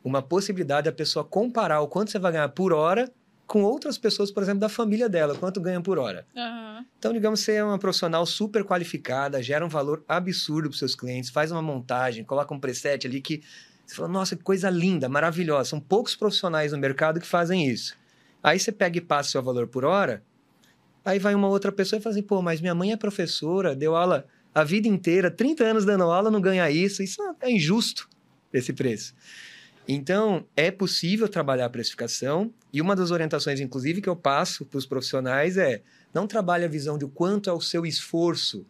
uma 0.05 0.23
possibilidade 0.23 0.85
da 0.85 0.93
pessoa 0.93 1.25
comparar 1.25 1.81
o 1.81 1.89
quanto 1.89 2.13
você 2.13 2.19
vai 2.21 2.31
ganhar 2.31 2.49
por 2.51 2.73
hora 2.73 3.11
com 3.45 3.65
outras 3.65 3.99
pessoas, 3.99 4.31
por 4.31 4.41
exemplo, 4.41 4.61
da 4.61 4.69
família 4.69 5.09
dela, 5.09 5.35
quanto 5.35 5.61
ganha 5.61 5.81
por 5.81 5.99
hora. 5.99 6.25
Uhum. 6.33 6.87
Então, 6.97 7.13
digamos, 7.13 7.41
você 7.41 7.55
é 7.55 7.65
uma 7.65 7.77
profissional 7.77 8.25
super 8.25 8.63
qualificada, 8.63 9.43
gera 9.43 9.67
um 9.67 9.69
valor 9.69 10.05
absurdo 10.07 10.69
para 10.69 10.75
os 10.75 10.79
seus 10.79 10.95
clientes, 10.95 11.29
faz 11.29 11.51
uma 11.51 11.61
montagem, 11.61 12.23
coloca 12.23 12.55
um 12.55 12.61
preset 12.61 13.05
ali 13.05 13.21
que 13.21 13.43
você 13.85 13.97
fala, 13.97 14.09
nossa, 14.09 14.37
que 14.37 14.45
coisa 14.45 14.71
linda, 14.71 15.09
maravilhosa. 15.09 15.71
São 15.71 15.81
poucos 15.81 16.15
profissionais 16.15 16.71
no 16.71 16.79
mercado 16.79 17.19
que 17.19 17.27
fazem 17.27 17.67
isso. 17.67 17.97
Aí 18.41 18.61
você 18.61 18.71
pega 18.71 18.97
e 18.97 19.01
passa 19.01 19.29
o 19.29 19.33
seu 19.33 19.43
valor 19.43 19.67
por 19.67 19.85
hora, 19.85 20.23
aí 21.05 21.19
vai 21.19 21.35
uma 21.35 21.49
outra 21.49 21.73
pessoa 21.73 21.99
e 21.99 22.03
fala 22.03 22.15
assim, 22.15 22.23
pô, 22.23 22.41
mas 22.41 22.61
minha 22.61 22.77
mãe 22.77 22.93
é 22.93 22.97
professora, 22.97 23.75
deu 23.75 23.97
aula 23.97 24.25
a 24.55 24.65
vida 24.65 24.89
inteira, 24.89 25.31
30 25.31 25.65
anos 25.65 25.85
dando 25.85 26.05
aula, 26.05 26.31
não 26.31 26.41
ganha 26.41 26.71
isso, 26.71 27.03
isso 27.03 27.21
é 27.41 27.51
injusto, 27.51 28.09
esse 28.53 28.73
preço. 28.73 29.15
Então, 29.89 30.47
é 30.57 30.71
possível 30.71 31.29
trabalhar 31.29 31.67
a 31.67 31.71
precificação, 31.71 32.53
e 32.73 32.81
uma 32.81 32.95
das 32.95 33.11
orientações, 33.11 33.61
inclusive, 33.61 34.01
que 34.01 34.09
eu 34.09 34.17
passo 34.17 34.65
para 34.65 34.79
os 34.79 34.87
profissionais 34.87 35.57
é 35.57 35.83
não 36.15 36.27
trabalhe 36.27 36.65
a 36.65 36.69
visão 36.69 36.97
de 36.97 37.07
quanto 37.07 37.51
é 37.51 37.53
o 37.53 37.61
seu 37.61 37.85
esforço 37.85 38.67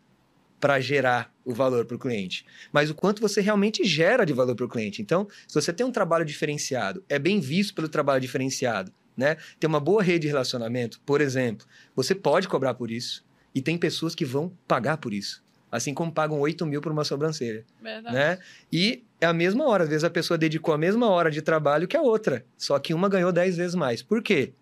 para 0.61 0.79
gerar 0.79 1.35
o 1.45 1.53
valor 1.53 1.85
para 1.85 1.97
o 1.97 1.99
cliente, 1.99 2.47
mas 2.73 2.88
o 2.88 2.95
quanto 2.95 3.21
você 3.21 3.40
realmente 3.40 3.85
gera 3.85 4.25
de 4.25 4.33
valor 4.33 4.55
para 4.55 4.64
o 4.64 4.68
cliente. 4.68 5.03
Então, 5.03 5.27
se 5.49 5.55
você 5.55 5.73
tem 5.73 5.85
um 5.85 5.90
trabalho 5.90 6.25
diferenciado, 6.25 7.05
é 7.09 7.18
bem 7.18 7.40
visto 7.40 7.75
pelo 7.75 7.88
trabalho 7.88 8.21
diferenciado, 8.21 8.92
né? 9.16 9.37
Tem 9.59 9.66
uma 9.66 9.81
boa 9.81 10.05
rede 10.05 10.21
de 10.21 10.29
relacionamento, 10.29 11.01
por 11.05 11.21
exemplo, 11.21 11.66
você 11.97 12.14
pode 12.14 12.47
cobrar 12.47 12.75
por 12.75 12.92
isso, 12.92 13.25
e 13.53 13.61
tem 13.61 13.77
pessoas 13.77 14.14
que 14.14 14.25
vão 14.25 14.57
pagar 14.68 14.99
por 14.99 15.12
isso. 15.12 15.42
Assim 15.73 15.95
como 15.95 16.13
pagam 16.13 16.39
8 16.39 16.67
mil 16.67 16.83
por 16.83 16.93
uma 16.93 17.03
sobrancelha. 17.03 17.65
Verdade. 17.81 18.15
Né? 18.15 18.39
E 18.71 19.03
é 19.19 19.25
a 19.25 19.33
mesma 19.33 19.67
hora. 19.67 19.85
Às 19.85 19.89
vezes 19.89 20.05
a 20.05 20.11
pessoa 20.11 20.37
dedicou 20.37 20.75
a 20.75 20.79
mesma 20.79 21.09
hora 21.09 21.31
de 21.31 21.41
trabalho 21.41 21.89
que 21.89 21.97
a 21.97 22.03
outra. 22.03 22.45
Só 22.59 22.79
que 22.79 22.93
uma 22.93 23.09
ganhou 23.09 23.33
10 23.33 23.57
vezes 23.57 23.75
mais. 23.75 24.03
Por 24.03 24.23
quê? 24.23 24.53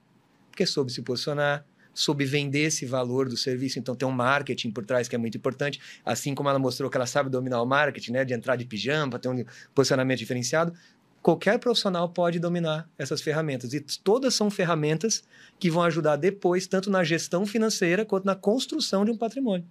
Porque 0.49 0.65
soube 0.65 0.93
se 0.93 1.03
posicionar, 1.03 1.67
soube 1.93 2.25
vender 2.25 2.61
esse 2.61 2.87
valor 2.87 3.29
do 3.29 3.37
serviço. 3.37 3.81
Então 3.81 3.97
tem 3.97 4.07
um 4.07 4.13
marketing 4.13 4.71
por 4.71 4.87
trás 4.87 5.09
que 5.09 5.17
é 5.17 5.19
muito 5.19 5.37
importante. 5.37 5.81
Assim 6.05 6.33
como 6.33 6.49
ela 6.49 6.61
mostrou 6.61 6.89
que 6.89 6.97
ela 6.97 7.07
sabe 7.07 7.29
dominar 7.29 7.61
o 7.61 7.67
marketing, 7.67 8.13
né? 8.13 8.25
De 8.25 8.33
entrar 8.33 8.55
de 8.55 8.65
pijama, 8.65 9.19
ter 9.19 9.29
um 9.29 9.45
posicionamento 9.75 10.21
diferenciado. 10.21 10.73
Qualquer 11.21 11.59
profissional 11.59 12.09
pode 12.09 12.39
dominar 12.39 12.89
essas 12.97 13.21
ferramentas. 13.21 13.75
E 13.75 13.81
todas 13.81 14.33
são 14.33 14.49
ferramentas 14.49 15.25
que 15.59 15.69
vão 15.69 15.83
ajudar 15.83 16.15
depois, 16.15 16.69
tanto 16.69 16.89
na 16.89 17.03
gestão 17.03 17.45
financeira 17.45 18.05
quanto 18.05 18.25
na 18.25 18.37
construção 18.37 19.05
de 19.05 19.11
um 19.11 19.17
patrimônio. 19.17 19.67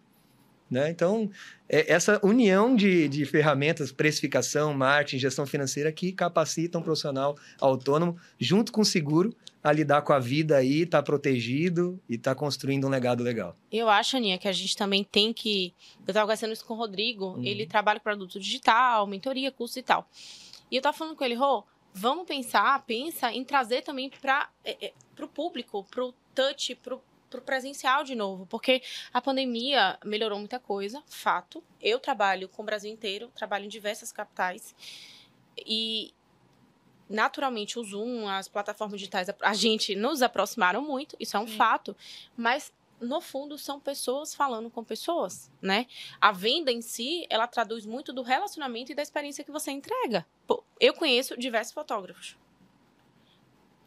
Né? 0.70 0.90
Então, 0.90 1.30
é 1.68 1.92
essa 1.92 2.20
união 2.24 2.76
de, 2.76 3.08
de 3.08 3.26
ferramentas, 3.26 3.92
precificação, 3.92 4.74
marketing, 4.74 5.20
gestão 5.20 5.46
financeira, 5.46 5.92
que 5.92 6.12
capacitam 6.12 6.80
um 6.80 6.84
profissional 6.84 7.36
autônomo, 7.60 8.18
junto 8.40 8.72
com 8.72 8.82
o 8.82 8.86
seguro, 8.86 9.36
a 9.64 9.72
lidar 9.72 10.04
com 10.04 10.14
a 10.14 10.20
vida 10.20 10.58
aí, 10.58 10.82
estar 10.82 11.00
tá 11.00 11.04
protegido 11.04 12.00
e 12.08 12.16
estar 12.16 12.34
tá 12.34 12.40
construindo 12.40 12.86
um 12.86 12.90
legado 12.90 13.24
legal. 13.24 13.56
Eu 13.72 13.90
acho, 13.90 14.18
Aninha, 14.18 14.38
que 14.38 14.48
a 14.48 14.52
gente 14.54 14.76
também 14.78 15.04
tem 15.04 15.34
que. 15.34 15.74
Eu 16.08 16.12
estava 16.12 16.26
conversando 16.26 16.54
isso 16.54 16.66
com 16.66 16.76
o 16.76 16.78
Rodrigo, 16.78 17.36
uhum. 17.36 17.44
ele 17.44 17.66
trabalha 17.66 18.00
com 18.00 18.04
produto 18.04 18.40
digital, 18.40 19.06
mentoria, 19.08 19.52
curso 19.52 19.80
e 19.80 19.84
tal. 19.84 20.08
E 20.72 20.76
eu 20.76 20.80
estava 20.80 20.96
falando 20.96 21.16
com 21.16 21.26
ele, 21.26 21.36
Rô, 21.36 21.64
vamos 21.94 22.26
pensar, 22.26 22.84
pensa 22.86 23.34
em 23.34 23.44
trazer 23.44 23.82
também 23.82 24.10
para 24.22 24.50
é, 24.64 24.88
é, 24.88 24.94
o 25.20 25.28
público, 25.28 25.84
para 25.90 26.06
o 26.06 26.14
touch, 26.34 26.76
para 26.76 26.96
o 26.96 27.02
pro 27.30 27.42
presencial 27.42 28.04
de 28.04 28.16
novo, 28.16 28.46
porque 28.46 28.82
a 29.14 29.22
pandemia 29.22 29.98
melhorou 30.04 30.40
muita 30.40 30.60
coisa, 30.60 31.04
fato. 31.08 31.64
Eu 31.82 32.00
trabalho 32.00 32.50
com 32.50 32.62
o 32.62 32.66
Brasil 32.66 32.92
inteiro, 32.92 33.30
trabalho 33.36 33.66
em 33.66 33.70
diversas 33.70 34.12
capitais 34.12 34.76
e 35.58 36.14
naturalmente 37.10 37.80
o 37.80 37.84
Zoom, 37.84 38.28
as 38.28 38.48
plataformas 38.48 39.00
digitais, 39.00 39.30
a 39.42 39.54
gente 39.54 39.96
nos 39.96 40.22
aproximaram 40.22 40.82
muito, 40.82 41.16
isso 41.20 41.36
é 41.36 41.40
um 41.40 41.48
Sim. 41.48 41.58
fato, 41.58 41.96
mas 42.38 42.72
no 43.02 43.22
fundo 43.22 43.58
são 43.58 43.80
pessoas 43.80 44.36
falando 44.36 44.70
com 44.70 44.84
pessoas, 44.84 45.52
né? 45.62 45.88
A 46.20 46.32
venda 46.32 46.72
em 46.72 46.82
si, 46.82 47.26
ela 47.30 47.48
traduz 47.48 47.86
muito 47.86 48.12
do 48.12 48.22
relacionamento 48.22 48.92
e 48.92 48.96
da 48.96 49.02
experiência 49.02 49.44
que 49.44 49.52
você 49.52 49.72
entrega. 49.72 50.26
Eu 50.80 50.94
conheço 50.94 51.38
diversos 51.38 51.74
fotógrafos 51.74 52.38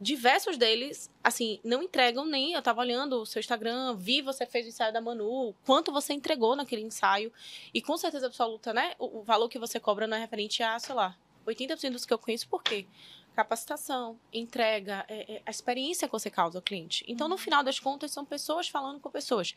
diversos 0.02 0.58
deles, 0.58 1.08
assim, 1.22 1.60
não 1.64 1.82
entregam 1.82 2.26
nem. 2.26 2.54
Eu 2.54 2.62
tava 2.62 2.80
olhando 2.80 3.22
o 3.22 3.26
seu 3.26 3.40
Instagram, 3.40 3.94
vi 3.94 4.20
você 4.20 4.44
fez 4.44 4.66
o 4.66 4.68
ensaio 4.68 4.92
da 4.92 5.00
Manu, 5.00 5.54
quanto 5.64 5.92
você 5.92 6.12
entregou 6.12 6.56
naquele 6.56 6.82
ensaio. 6.82 7.32
E 7.72 7.80
com 7.80 7.96
certeza 7.96 8.26
absoluta, 8.26 8.72
né? 8.72 8.94
O, 8.98 9.20
o 9.20 9.22
valor 9.22 9.48
que 9.48 9.58
você 9.58 9.78
cobra 9.78 10.06
não 10.06 10.16
é 10.16 10.20
referente 10.20 10.62
a, 10.62 10.78
sei 10.78 10.94
lá, 10.94 11.16
80% 11.46 11.90
dos 11.90 12.04
que 12.04 12.12
eu 12.12 12.18
conheço, 12.18 12.48
por 12.48 12.62
quê? 12.62 12.86
Capacitação, 13.34 14.18
entrega, 14.32 15.04
é, 15.08 15.36
é, 15.36 15.42
a 15.46 15.50
experiência 15.50 16.06
que 16.06 16.12
você 16.12 16.28
causa 16.28 16.58
ao 16.58 16.62
cliente. 16.62 17.04
Então, 17.08 17.28
no 17.28 17.34
uhum. 17.34 17.38
final 17.38 17.62
das 17.62 17.78
contas, 17.78 18.10
são 18.10 18.24
pessoas 18.24 18.68
falando 18.68 19.00
com 19.00 19.10
pessoas. 19.10 19.54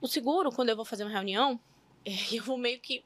O 0.00 0.08
seguro, 0.08 0.50
quando 0.50 0.68
eu 0.68 0.76
vou 0.76 0.84
fazer 0.84 1.04
uma 1.04 1.10
reunião, 1.10 1.60
é, 2.06 2.12
eu 2.32 2.42
vou 2.42 2.56
meio 2.56 2.80
que 2.80 3.04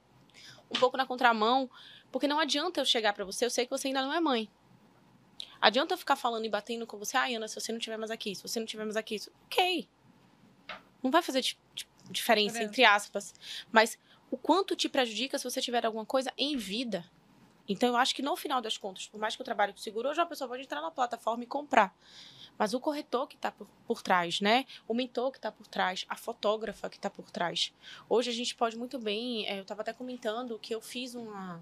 um 0.70 0.78
pouco 0.78 0.96
na 0.96 1.06
contramão, 1.06 1.70
porque 2.12 2.28
não 2.28 2.38
adianta 2.38 2.80
eu 2.80 2.84
chegar 2.84 3.12
para 3.12 3.24
você, 3.24 3.44
eu 3.44 3.50
sei 3.50 3.64
que 3.64 3.70
você 3.70 3.88
ainda 3.88 4.02
não 4.02 4.12
é 4.12 4.20
mãe. 4.20 4.48
Adianta 5.60 5.94
eu 5.94 5.98
ficar 5.98 6.16
falando 6.16 6.44
e 6.44 6.48
batendo 6.48 6.86
com 6.86 6.96
você, 6.98 7.16
ai, 7.16 7.34
ah, 7.34 7.38
Ana, 7.38 7.48
se 7.48 7.54
você 7.54 7.72
não 7.72 7.78
tiver 7.78 7.96
mais 7.96 8.10
aqui, 8.10 8.34
se 8.34 8.42
você 8.42 8.58
não 8.58 8.66
tiver 8.66 8.84
mais 8.84 8.96
aqui, 8.96 9.16
isso. 9.16 9.32
ok. 9.46 9.88
Não 11.02 11.10
vai 11.10 11.22
fazer 11.22 11.42
diferença, 12.10 12.62
entre 12.62 12.84
aspas. 12.84 13.34
Mas 13.70 13.98
o 14.30 14.36
quanto 14.36 14.74
te 14.74 14.88
prejudica 14.88 15.38
se 15.38 15.44
você 15.44 15.60
tiver 15.60 15.84
alguma 15.84 16.04
coisa 16.04 16.32
em 16.36 16.56
vida. 16.56 17.04
Então, 17.68 17.88
eu 17.88 17.96
acho 17.96 18.14
que 18.14 18.22
no 18.22 18.36
final 18.36 18.60
das 18.60 18.78
contas, 18.78 19.08
por 19.08 19.18
mais 19.18 19.34
que 19.34 19.42
eu 19.42 19.44
trabalhe 19.44 19.72
com 19.72 19.78
seguro, 19.78 20.08
hoje 20.08 20.20
a 20.20 20.26
pessoa 20.26 20.48
pode 20.48 20.62
entrar 20.62 20.80
na 20.80 20.90
plataforma 20.90 21.42
e 21.42 21.46
comprar. 21.46 21.92
Mas 22.58 22.72
o 22.74 22.80
corretor 22.80 23.26
que 23.26 23.34
está 23.34 23.50
por, 23.50 23.66
por, 23.86 24.02
trás, 24.02 24.40
né? 24.40 24.64
O 24.88 24.94
mentor 24.94 25.30
que 25.30 25.38
está 25.38 25.50
por 25.52 25.66
trás, 25.66 26.06
a 26.08 26.16
fotógrafa 26.16 26.88
que 26.88 26.96
está 26.96 27.10
por 27.10 27.30
trás. 27.30 27.74
Hoje 28.08 28.30
a 28.30 28.32
gente 28.32 28.54
pode 28.54 28.78
muito 28.78 28.98
bem. 28.98 29.46
É, 29.46 29.58
eu 29.58 29.62
estava 29.62 29.82
até 29.82 29.92
comentando 29.92 30.58
que 30.58 30.74
eu 30.74 30.80
fiz 30.80 31.14
uma 31.14 31.60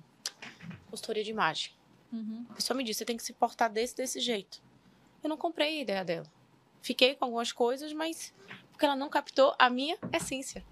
consultoria 0.91 1.25
de 1.25 1.31
imagem. 1.31 1.73
Uhum. 2.15 2.47
A 2.49 2.55
pessoa 2.55 2.77
me 2.77 2.85
disse, 2.85 2.99
você 2.99 3.05
tem 3.05 3.17
que 3.17 3.25
se 3.25 3.33
portar 3.33 3.69
desse, 3.69 3.97
desse 3.97 4.21
jeito. 4.21 4.63
Eu 5.23 5.29
não 5.29 5.37
comprei 5.37 5.79
a 5.79 5.83
ideia 5.83 6.05
dela. 6.05 6.27
Fiquei 6.81 7.15
com 7.17 7.25
algumas 7.25 7.51
coisas, 7.51 7.93
mas 7.93 8.33
porque 8.71 8.85
ela 8.85 8.95
não 8.95 9.09
captou 9.09 9.55
a 9.59 9.69
minha 9.69 9.99
essência. 10.13 10.65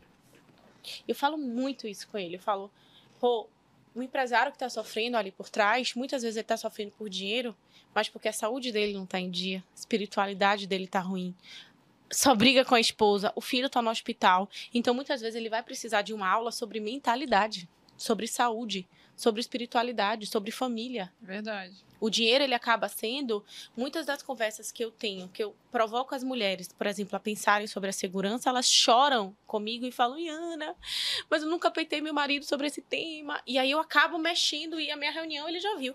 Eu 1.06 1.14
falo 1.14 1.36
muito 1.36 1.88
isso 1.88 2.06
com 2.08 2.16
ele. 2.16 2.36
Eu 2.36 2.40
falo, 2.40 2.70
pô, 3.18 3.48
o 3.94 4.02
empresário 4.02 4.52
que 4.52 4.56
está 4.56 4.68
sofrendo 4.68 5.16
ali 5.16 5.32
por 5.32 5.48
trás, 5.48 5.94
muitas 5.94 6.22
vezes 6.22 6.36
ele 6.36 6.44
está 6.44 6.56
sofrendo 6.56 6.92
por 6.92 7.08
dinheiro, 7.08 7.56
mas 7.92 8.08
porque 8.08 8.28
a 8.28 8.32
saúde 8.32 8.70
dele 8.70 8.94
não 8.94 9.04
está 9.04 9.18
em 9.18 9.30
dia, 9.30 9.64
a 9.72 9.78
espiritualidade 9.78 10.66
dele 10.66 10.84
está 10.84 11.00
ruim. 11.00 11.34
Só 12.10 12.34
briga 12.34 12.64
com 12.64 12.74
a 12.74 12.80
esposa, 12.80 13.32
o 13.34 13.40
filho 13.40 13.66
está 13.66 13.80
no 13.82 13.90
hospital. 13.90 14.48
Então, 14.72 14.94
muitas 14.94 15.20
vezes, 15.20 15.34
ele 15.34 15.48
vai 15.48 15.62
precisar 15.62 16.02
de 16.02 16.12
uma 16.12 16.28
aula 16.28 16.52
sobre 16.52 16.78
mentalidade, 16.78 17.68
sobre 17.96 18.26
saúde, 18.26 18.86
sobre 19.22 19.40
espiritualidade, 19.40 20.26
sobre 20.26 20.50
família. 20.50 21.12
Verdade. 21.20 21.84
O 22.00 22.10
dinheiro 22.10 22.42
ele 22.42 22.54
acaba 22.54 22.88
sendo 22.88 23.44
muitas 23.76 24.04
das 24.04 24.20
conversas 24.20 24.72
que 24.72 24.84
eu 24.84 24.90
tenho, 24.90 25.28
que 25.28 25.44
eu 25.44 25.54
provoco 25.70 26.12
as 26.14 26.24
mulheres, 26.24 26.68
por 26.68 26.88
exemplo, 26.88 27.14
a 27.14 27.20
pensarem 27.20 27.68
sobre 27.68 27.90
a 27.90 27.92
segurança, 27.92 28.50
elas 28.50 28.66
choram 28.66 29.36
comigo 29.46 29.86
e 29.86 29.92
falam: 29.92 30.18
"Ana, 30.28 30.74
mas 31.30 31.42
eu 31.42 31.48
nunca 31.48 31.70
peitei 31.70 32.00
meu 32.00 32.12
marido 32.12 32.44
sobre 32.44 32.66
esse 32.66 32.82
tema". 32.82 33.40
E 33.46 33.56
aí 33.56 33.70
eu 33.70 33.78
acabo 33.78 34.18
mexendo 34.18 34.80
e 34.80 34.90
a 34.90 34.96
minha 34.96 35.12
reunião 35.12 35.48
ele 35.48 35.60
já 35.60 35.76
viu. 35.76 35.94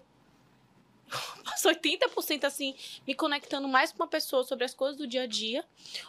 Passou 1.43 1.71
80% 1.71 2.45
assim, 2.45 2.73
me 3.05 3.13
conectando 3.13 3.67
mais 3.67 3.91
com 3.91 4.01
uma 4.01 4.07
pessoa 4.07 4.45
sobre 4.45 4.63
as 4.63 4.73
coisas 4.73 4.97
do 4.97 5.05
dia 5.05 5.23
a 5.23 5.27
dia. 5.27 5.65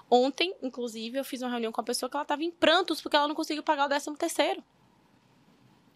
Ontem, 0.09 0.55
inclusive, 0.63 1.19
eu 1.19 1.25
fiz 1.25 1.43
uma 1.43 1.51
reunião 1.51 1.73
com 1.73 1.81
uma 1.81 1.85
pessoa 1.85 2.09
que 2.09 2.17
ela 2.17 2.23
estava 2.23 2.45
em 2.45 2.51
prantos 2.51 3.01
porque 3.01 3.17
ela 3.17 3.27
não 3.27 3.35
conseguiu 3.35 3.63
pagar 3.65 3.87
o 3.87 3.89
13 3.89 4.17
terceiro. 4.17 4.63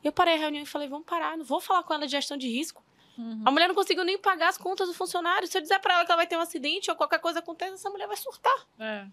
Eu 0.02 0.12
parei 0.12 0.34
a 0.34 0.38
reunião 0.38 0.62
e 0.62 0.66
falei, 0.66 0.88
vamos 0.88 1.06
parar, 1.06 1.36
não 1.36 1.44
vou 1.44 1.60
falar 1.60 1.82
com 1.82 1.94
ela 1.94 2.06
de 2.06 2.12
gestão 2.12 2.36
de 2.36 2.48
risco. 2.48 2.84
Uhum. 3.16 3.42
A 3.44 3.50
mulher 3.50 3.68
não 3.68 3.74
conseguiu 3.74 4.04
nem 4.04 4.18
pagar 4.18 4.48
as 4.48 4.58
contas 4.58 4.88
do 4.88 4.94
funcionário. 4.94 5.46
Se 5.46 5.56
eu 5.56 5.62
dizer 5.62 5.78
para 5.80 5.94
ela 5.94 6.04
que 6.04 6.10
ela 6.10 6.16
vai 6.16 6.26
ter 6.26 6.36
um 6.36 6.40
acidente 6.40 6.90
ou 6.90 6.96
qualquer 6.96 7.20
coisa 7.20 7.38
aconteça, 7.40 7.74
essa 7.74 7.90
mulher 7.90 8.06
vai 8.06 8.16
surtar. 8.16 8.66
É. 8.78 9.06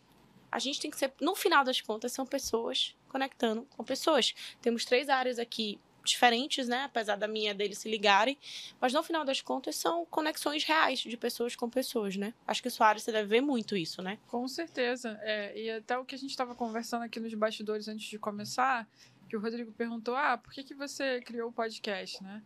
A 0.52 0.58
gente 0.58 0.80
tem 0.80 0.90
que 0.90 0.98
ser, 0.98 1.14
no 1.22 1.36
final 1.36 1.64
das 1.64 1.80
contas, 1.80 2.12
são 2.12 2.26
pessoas 2.26 2.96
conectando 3.08 3.68
com 3.76 3.84
pessoas. 3.84 4.34
Temos 4.62 4.86
três 4.86 5.10
áreas 5.10 5.38
aqui 5.38 5.80
diferentes, 6.04 6.68
né? 6.68 6.86
Apesar 6.86 7.16
da 7.18 7.28
minha 7.28 7.54
deles 7.54 7.78
se 7.78 7.90
ligarem, 7.90 8.38
mas 8.80 8.94
no 8.94 9.04
final 9.04 9.24
das 9.24 9.42
contas 9.42 9.76
são 9.76 10.06
conexões 10.06 10.64
reais 10.64 11.00
de 11.00 11.18
pessoas 11.18 11.56
com 11.56 11.70
pessoas, 11.70 12.16
né? 12.16 12.34
Acho 12.48 12.62
que 12.62 12.68
o 12.68 12.72
Soares 12.72 13.04
você 13.04 13.12
deve 13.12 13.28
ver 13.28 13.42
muito 13.42 13.76
isso, 13.76 14.02
né? 14.02 14.18
Com 14.28 14.48
certeza. 14.48 15.20
É, 15.22 15.60
e 15.60 15.70
até 15.70 15.98
o 15.98 16.06
que 16.06 16.16
a 16.16 16.18
gente 16.18 16.32
estava 16.32 16.56
conversando 16.56 17.04
aqui 17.04 17.20
nos 17.20 17.34
bastidores 17.34 17.88
antes 17.88 18.10
de 18.10 18.18
começar, 18.18 18.88
que 19.30 19.38
o 19.38 19.40
Rodrigo 19.40 19.72
perguntou: 19.72 20.16
ah, 20.16 20.38
por 20.38 20.52
que, 20.52 20.64
que 20.64 20.74
você 20.74 21.22
criou 21.22 21.50
o 21.50 21.54
podcast, 21.54 22.22
né? 22.24 22.42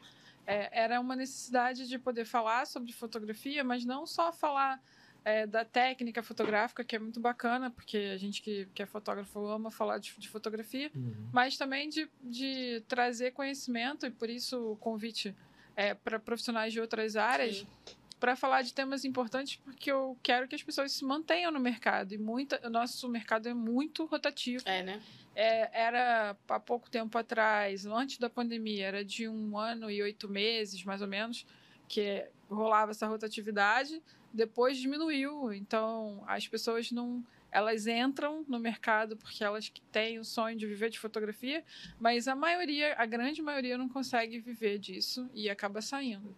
É, 0.45 0.83
era 0.83 0.99
uma 0.99 1.15
necessidade 1.15 1.87
de 1.87 1.97
poder 1.97 2.25
falar 2.25 2.67
sobre 2.67 2.91
fotografia, 2.91 3.63
mas 3.63 3.85
não 3.85 4.05
só 4.05 4.33
falar 4.33 4.81
é, 5.23 5.47
da 5.47 5.63
técnica 5.63 6.21
fotográfica, 6.21 6.83
que 6.83 6.95
é 6.95 6.99
muito 6.99 7.19
bacana, 7.19 7.71
porque 7.71 8.11
a 8.13 8.17
gente 8.17 8.41
que, 8.41 8.67
que 8.73 8.83
é 8.83 8.85
fotógrafo 8.85 9.47
ama 9.47 9.71
falar 9.71 9.99
de, 9.99 10.13
de 10.17 10.27
fotografia, 10.27 10.91
uhum. 10.93 11.29
mas 11.31 11.57
também 11.57 11.87
de, 11.87 12.09
de 12.21 12.83
trazer 12.87 13.31
conhecimento, 13.31 14.05
e 14.05 14.11
por 14.11 14.29
isso 14.29 14.73
o 14.73 14.75
convite 14.75 15.33
é, 15.75 15.93
para 15.93 16.19
profissionais 16.19 16.73
de 16.73 16.81
outras 16.81 17.15
áreas, 17.15 17.65
para 18.19 18.35
falar 18.35 18.61
de 18.61 18.73
temas 18.73 19.05
importantes, 19.05 19.55
porque 19.63 19.91
eu 19.91 20.17
quero 20.21 20.47
que 20.47 20.55
as 20.55 20.63
pessoas 20.63 20.91
se 20.91 21.05
mantenham 21.05 21.51
no 21.51 21.59
mercado, 21.59 22.13
e 22.13 22.17
muita, 22.17 22.59
o 22.65 22.69
nosso 22.69 23.07
mercado 23.07 23.47
é 23.47 23.53
muito 23.53 24.05
rotativo. 24.05 24.63
É, 24.67 24.83
né? 24.83 25.01
É, 25.35 25.81
era 25.85 26.37
há 26.47 26.59
pouco 26.59 26.89
tempo 26.89 27.17
atrás, 27.17 27.85
antes 27.85 28.17
da 28.17 28.29
pandemia, 28.29 28.85
era 28.85 29.05
de 29.05 29.27
um 29.27 29.57
ano 29.57 29.89
e 29.89 30.01
oito 30.01 30.29
meses, 30.29 30.83
mais 30.83 31.01
ou 31.01 31.07
menos, 31.07 31.45
que 31.87 32.25
rolava 32.49 32.91
essa 32.91 33.07
rotatividade 33.07 34.01
depois 34.33 34.77
diminuiu. 34.77 35.53
Então, 35.53 36.23
as 36.27 36.47
pessoas 36.47 36.91
não. 36.91 37.23
Elas 37.51 37.85
entram 37.85 38.43
no 38.47 38.57
mercado 38.57 39.15
porque 39.15 39.43
elas 39.43 39.71
têm 39.91 40.17
o 40.17 40.25
sonho 40.25 40.57
de 40.57 40.65
viver 40.65 40.89
de 40.89 40.97
fotografia, 40.97 41.63
mas 41.99 42.27
a 42.27 42.35
maioria, 42.35 42.95
a 42.97 43.05
grande 43.05 43.43
maioria, 43.43 43.77
não 43.77 43.87
consegue 43.87 44.39
viver 44.39 44.79
disso 44.79 45.29
e 45.35 45.47
acaba 45.51 45.79
saindo. 45.79 46.35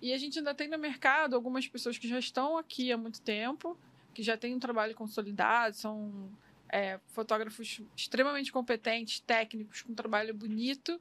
E 0.00 0.14
a 0.14 0.18
gente 0.18 0.38
ainda 0.38 0.54
tem 0.54 0.66
no 0.66 0.78
mercado 0.78 1.36
algumas 1.36 1.68
pessoas 1.68 1.98
que 1.98 2.08
já 2.08 2.18
estão 2.18 2.56
aqui 2.56 2.90
há 2.90 2.96
muito 2.96 3.20
tempo, 3.20 3.78
que 4.14 4.22
já 4.22 4.34
têm 4.34 4.54
um 4.54 4.58
trabalho 4.58 4.94
consolidado, 4.94 5.76
são 5.76 6.30
é, 6.68 6.98
fotógrafos 7.08 7.80
extremamente 7.96 8.52
competentes, 8.52 9.20
técnicos, 9.20 9.82
com 9.82 9.92
um 9.92 9.94
trabalho 9.94 10.34
bonito, 10.34 11.00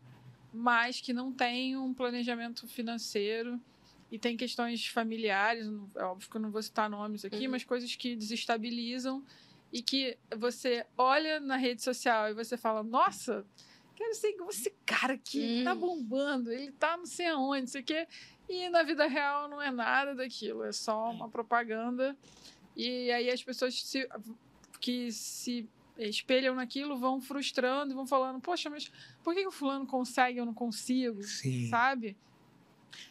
mas 0.54 1.02
que 1.02 1.14
não 1.14 1.32
têm 1.32 1.76
um 1.78 1.94
planejamento 1.94 2.68
financeiro 2.68 3.60
e 4.12 4.20
tem 4.20 4.38
questões 4.38 4.86
familiares, 4.88 5.68
é 5.96 6.04
óbvio 6.04 6.30
que 6.30 6.38
eu 6.38 6.42
não 6.42 6.52
vou 6.52 6.62
citar 6.62 6.90
nomes 6.90 7.26
aqui, 7.26 7.46
uhum. 7.46 7.52
mas 7.52 7.64
coisas 7.64 7.96
que 7.96 8.16
desestabilizam 8.16 9.24
e 9.74 9.82
que 9.82 10.18
você 10.38 10.86
olha 10.98 11.40
na 11.40 11.58
rede 11.58 11.84
social 11.84 12.30
e 12.30 12.34
você 12.34 12.56
fala, 12.56 12.84
nossa, 12.84 13.46
quero 13.96 14.14
ser 14.14 14.30
igual 14.30 14.50
esse 14.50 14.74
cara 14.86 15.16
aqui, 15.16 15.58
uhum. 15.58 15.64
tá 15.64 15.76
bombando, 15.76 16.52
ele 16.52 16.72
tá 16.72 16.96
não 16.96 17.06
sei 17.06 17.28
aonde, 17.28 17.62
não 17.62 17.68
sei 17.68 17.82
o 17.82 17.84
quê. 17.84 18.08
E 18.48 18.70
na 18.70 18.84
vida 18.84 19.08
real 19.08 19.50
não 19.50 19.62
é 19.62 19.72
nada 19.72 20.14
daquilo, 20.14 20.64
é 20.64 20.72
só 20.72 21.10
uma 21.10 21.28
propaganda. 21.28 22.16
E 22.76 23.12
aí 23.12 23.30
as 23.30 23.42
pessoas 23.42 23.82
se, 23.82 24.08
que 24.86 25.12
se 25.12 25.68
espelham 25.98 26.54
naquilo 26.54 26.96
vão 26.96 27.20
frustrando 27.20 27.92
e 27.92 27.96
vão 27.96 28.06
falando, 28.06 28.40
poxa, 28.40 28.70
mas 28.70 28.92
por 29.24 29.34
que 29.34 29.48
o 29.48 29.52
fulano 29.52 29.88
consegue 29.88 30.38
e 30.38 30.40
eu 30.40 30.46
não 30.46 30.54
consigo? 30.54 31.24
Sim. 31.24 31.68
Sabe? 31.70 32.16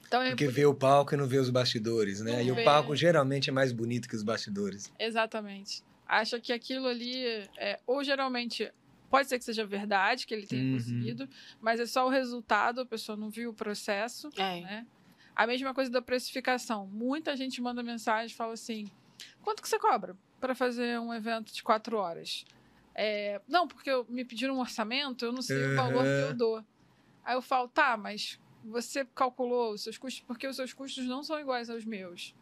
Então, 0.06 0.22
é 0.22 0.28
Porque 0.28 0.44
por... 0.44 0.54
vê 0.54 0.66
o 0.66 0.72
palco 0.74 1.14
e 1.14 1.16
não 1.16 1.26
vê 1.26 1.38
os 1.38 1.50
bastidores, 1.50 2.20
né? 2.20 2.34
Não 2.34 2.40
e 2.40 2.52
vê. 2.52 2.62
o 2.62 2.64
palco 2.64 2.94
geralmente 2.94 3.50
é 3.50 3.52
mais 3.52 3.72
bonito 3.72 4.08
que 4.08 4.14
os 4.14 4.22
bastidores. 4.22 4.92
Exatamente. 5.00 5.82
Acha 6.06 6.38
que 6.38 6.52
aquilo 6.52 6.86
ali, 6.86 7.24
é, 7.56 7.80
ou 7.88 8.04
geralmente 8.04 8.72
pode 9.10 9.28
ser 9.28 9.38
que 9.38 9.44
seja 9.44 9.66
verdade, 9.66 10.28
que 10.28 10.32
ele 10.32 10.46
tenha 10.46 10.62
uhum. 10.62 10.74
conseguido, 10.74 11.28
mas 11.60 11.80
é 11.80 11.86
só 11.86 12.06
o 12.06 12.08
resultado, 12.08 12.82
a 12.82 12.86
pessoa 12.86 13.16
não 13.16 13.30
viu 13.30 13.50
o 13.50 13.54
processo, 13.54 14.28
é. 14.36 14.60
né? 14.60 14.86
A 15.34 15.44
mesma 15.44 15.74
coisa 15.74 15.90
da 15.90 16.00
precificação. 16.00 16.86
Muita 16.86 17.36
gente 17.36 17.60
manda 17.60 17.82
mensagem 17.82 18.32
e 18.32 18.36
fala 18.36 18.52
assim: 18.52 18.88
quanto 19.42 19.60
que 19.60 19.68
você 19.68 19.76
cobra 19.76 20.16
para 20.44 20.54
fazer 20.54 21.00
um 21.00 21.14
evento 21.14 21.54
de 21.54 21.62
quatro 21.62 21.96
horas? 21.96 22.44
É, 22.94 23.40
não, 23.48 23.66
porque 23.66 23.88
eu, 23.88 24.04
me 24.10 24.26
pediram 24.26 24.56
um 24.56 24.60
orçamento, 24.60 25.24
eu 25.24 25.32
não 25.32 25.40
sei 25.40 25.56
uhum. 25.56 25.72
o 25.72 25.76
valor 25.76 26.04
que 26.04 26.30
eu 26.30 26.34
dou. 26.34 26.64
Aí 27.24 27.34
eu 27.34 27.40
falo, 27.40 27.66
tá, 27.66 27.96
mas 27.96 28.38
você 28.62 29.06
calculou 29.14 29.72
os 29.72 29.82
seus 29.82 29.96
custos, 29.96 30.22
porque 30.26 30.46
os 30.46 30.56
seus 30.56 30.74
custos 30.74 31.06
não 31.06 31.22
são 31.22 31.40
iguais 31.40 31.70
aos 31.70 31.86
meus. 31.86 32.34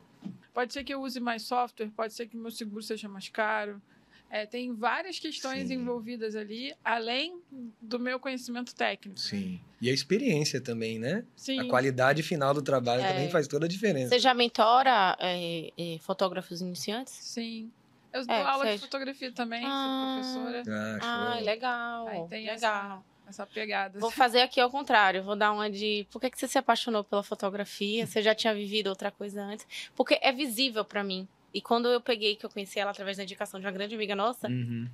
Pode 0.52 0.72
ser 0.72 0.82
que 0.82 0.92
eu 0.92 1.00
use 1.00 1.20
mais 1.20 1.42
software, 1.42 1.90
pode 1.94 2.12
ser 2.12 2.26
que 2.26 2.36
o 2.36 2.40
meu 2.40 2.50
seguro 2.50 2.82
seja 2.82 3.08
mais 3.08 3.28
caro. 3.28 3.80
É, 4.28 4.46
tem 4.46 4.74
várias 4.74 5.20
questões 5.20 5.68
Sim. 5.68 5.74
envolvidas 5.74 6.34
ali, 6.34 6.74
além 6.84 7.40
do 7.80 8.00
meu 8.00 8.18
conhecimento 8.18 8.74
técnico. 8.74 9.20
Sim. 9.20 9.60
E 9.80 9.88
a 9.88 9.92
experiência 9.92 10.60
também, 10.60 10.98
né? 10.98 11.24
Sim. 11.36 11.60
A 11.60 11.68
qualidade 11.68 12.20
final 12.24 12.52
do 12.52 12.62
trabalho 12.62 13.02
é. 13.02 13.12
também 13.12 13.30
faz 13.30 13.46
toda 13.46 13.66
a 13.66 13.68
diferença. 13.68 14.08
Você 14.08 14.18
já 14.18 14.34
mentora 14.34 15.16
é, 15.20 15.70
é 15.78 15.98
fotógrafos 16.00 16.60
iniciantes? 16.60 17.12
Sim. 17.12 17.70
Eu 18.12 18.26
dou 18.26 18.34
é, 18.34 18.42
aula 18.42 18.64
seja... 18.64 18.76
de 18.76 18.82
fotografia 18.82 19.32
também, 19.32 19.64
ah, 19.66 20.20
sou 20.22 20.42
professora. 20.42 20.98
Ah, 21.00 21.34
ah 21.34 21.40
legal. 21.40 22.06
Aí 22.08 22.28
tem 22.28 22.46
legal. 22.46 22.54
Essa 22.54 23.02
essa 23.32 23.46
pegada. 23.46 23.98
Vou 23.98 24.10
fazer 24.10 24.40
aqui 24.40 24.60
ao 24.60 24.70
contrário, 24.70 25.22
vou 25.22 25.34
dar 25.34 25.52
uma 25.52 25.70
de 25.70 26.06
por 26.10 26.20
que, 26.20 26.30
que 26.30 26.38
você 26.38 26.46
se 26.46 26.58
apaixonou 26.58 27.02
pela 27.02 27.22
fotografia? 27.22 28.06
Você 28.06 28.22
já 28.22 28.34
tinha 28.34 28.54
vivido 28.54 28.88
outra 28.88 29.10
coisa 29.10 29.42
antes? 29.42 29.66
Porque 29.94 30.18
é 30.20 30.30
visível 30.30 30.84
para 30.84 31.02
mim. 31.02 31.26
E 31.52 31.60
quando 31.60 31.88
eu 31.88 32.00
peguei, 32.00 32.36
que 32.36 32.46
eu 32.46 32.50
conheci 32.50 32.78
ela 32.78 32.90
através 32.90 33.16
da 33.16 33.22
indicação 33.22 33.60
de 33.60 33.66
uma 33.66 33.72
grande 33.72 33.94
amiga 33.94 34.16
nossa, 34.16 34.48
uhum. 34.48 34.88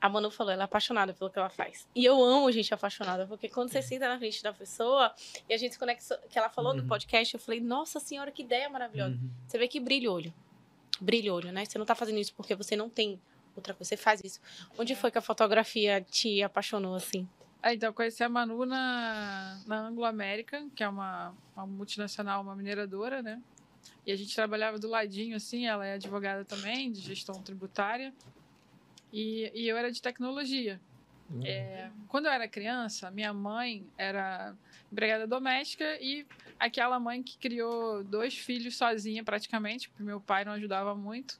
a 0.00 0.08
Manu 0.08 0.30
falou, 0.30 0.52
ela 0.52 0.62
é 0.62 0.64
apaixonada 0.64 1.12
pelo 1.12 1.28
que 1.28 1.38
ela 1.38 1.48
faz. 1.48 1.88
E 1.94 2.04
eu 2.04 2.22
amo 2.22 2.50
gente 2.52 2.72
apaixonada, 2.72 3.26
porque 3.26 3.48
quando 3.48 3.70
você 3.70 3.82
senta 3.82 4.08
na 4.08 4.18
frente 4.18 4.42
da 4.42 4.52
pessoa 4.52 5.12
e 5.48 5.54
a 5.54 5.56
gente 5.56 5.72
se 5.72 5.78
conecta, 5.78 6.20
que 6.30 6.38
ela 6.38 6.48
falou 6.48 6.72
uhum. 6.72 6.82
do 6.82 6.86
podcast, 6.86 7.34
eu 7.34 7.40
falei, 7.40 7.60
nossa 7.60 7.98
senhora, 7.98 8.30
que 8.30 8.42
ideia 8.42 8.68
maravilhosa. 8.68 9.14
Uhum. 9.14 9.30
Você 9.46 9.58
vê 9.58 9.66
que 9.66 9.80
brilha 9.80 10.10
o 10.10 10.14
olho. 10.14 10.32
Brilha 11.00 11.32
o 11.32 11.36
olho, 11.36 11.52
né? 11.52 11.64
Você 11.64 11.78
não 11.78 11.86
tá 11.86 11.94
fazendo 11.94 12.18
isso 12.18 12.32
porque 12.34 12.54
você 12.54 12.76
não 12.76 12.88
tem 12.88 13.20
outra 13.56 13.74
coisa, 13.74 13.88
você 13.88 13.96
faz 13.96 14.20
isso. 14.22 14.40
Onde 14.78 14.92
é. 14.92 14.96
foi 14.96 15.10
que 15.10 15.18
a 15.18 15.22
fotografia 15.22 16.00
te 16.00 16.42
apaixonou 16.42 16.94
assim? 16.94 17.28
É, 17.62 17.72
então, 17.72 17.88
eu 17.88 17.94
conheci 17.94 18.22
a 18.22 18.28
Manu 18.28 18.66
na, 18.66 19.58
na 19.66 19.86
Anglo 19.86 20.04
América, 20.04 20.66
que 20.76 20.84
é 20.84 20.88
uma, 20.88 21.34
uma 21.56 21.66
multinacional, 21.66 22.42
uma 22.42 22.54
mineradora, 22.54 23.22
né? 23.22 23.40
E 24.06 24.12
a 24.12 24.16
gente 24.16 24.34
trabalhava 24.34 24.78
do 24.78 24.88
ladinho, 24.88 25.34
assim, 25.36 25.66
ela 25.66 25.86
é 25.86 25.94
advogada 25.94 26.44
também, 26.44 26.92
de 26.92 27.00
gestão 27.00 27.42
tributária. 27.42 28.12
E, 29.10 29.50
e 29.54 29.66
eu 29.66 29.78
era 29.78 29.90
de 29.90 30.02
tecnologia. 30.02 30.78
Uhum. 31.30 31.42
É, 31.42 31.90
quando 32.08 32.26
eu 32.26 32.32
era 32.32 32.46
criança, 32.46 33.10
minha 33.10 33.32
mãe 33.32 33.86
era 33.96 34.54
empregada 34.94 35.26
doméstica 35.26 35.98
e 36.00 36.26
aquela 36.58 36.98
mãe 36.98 37.22
que 37.22 37.36
criou 37.36 38.02
dois 38.02 38.38
filhos 38.38 38.76
sozinha, 38.76 39.22
praticamente, 39.22 39.88
porque 39.90 40.02
meu 40.02 40.20
pai 40.20 40.44
não 40.44 40.52
ajudava 40.52 40.94
muito. 40.94 41.38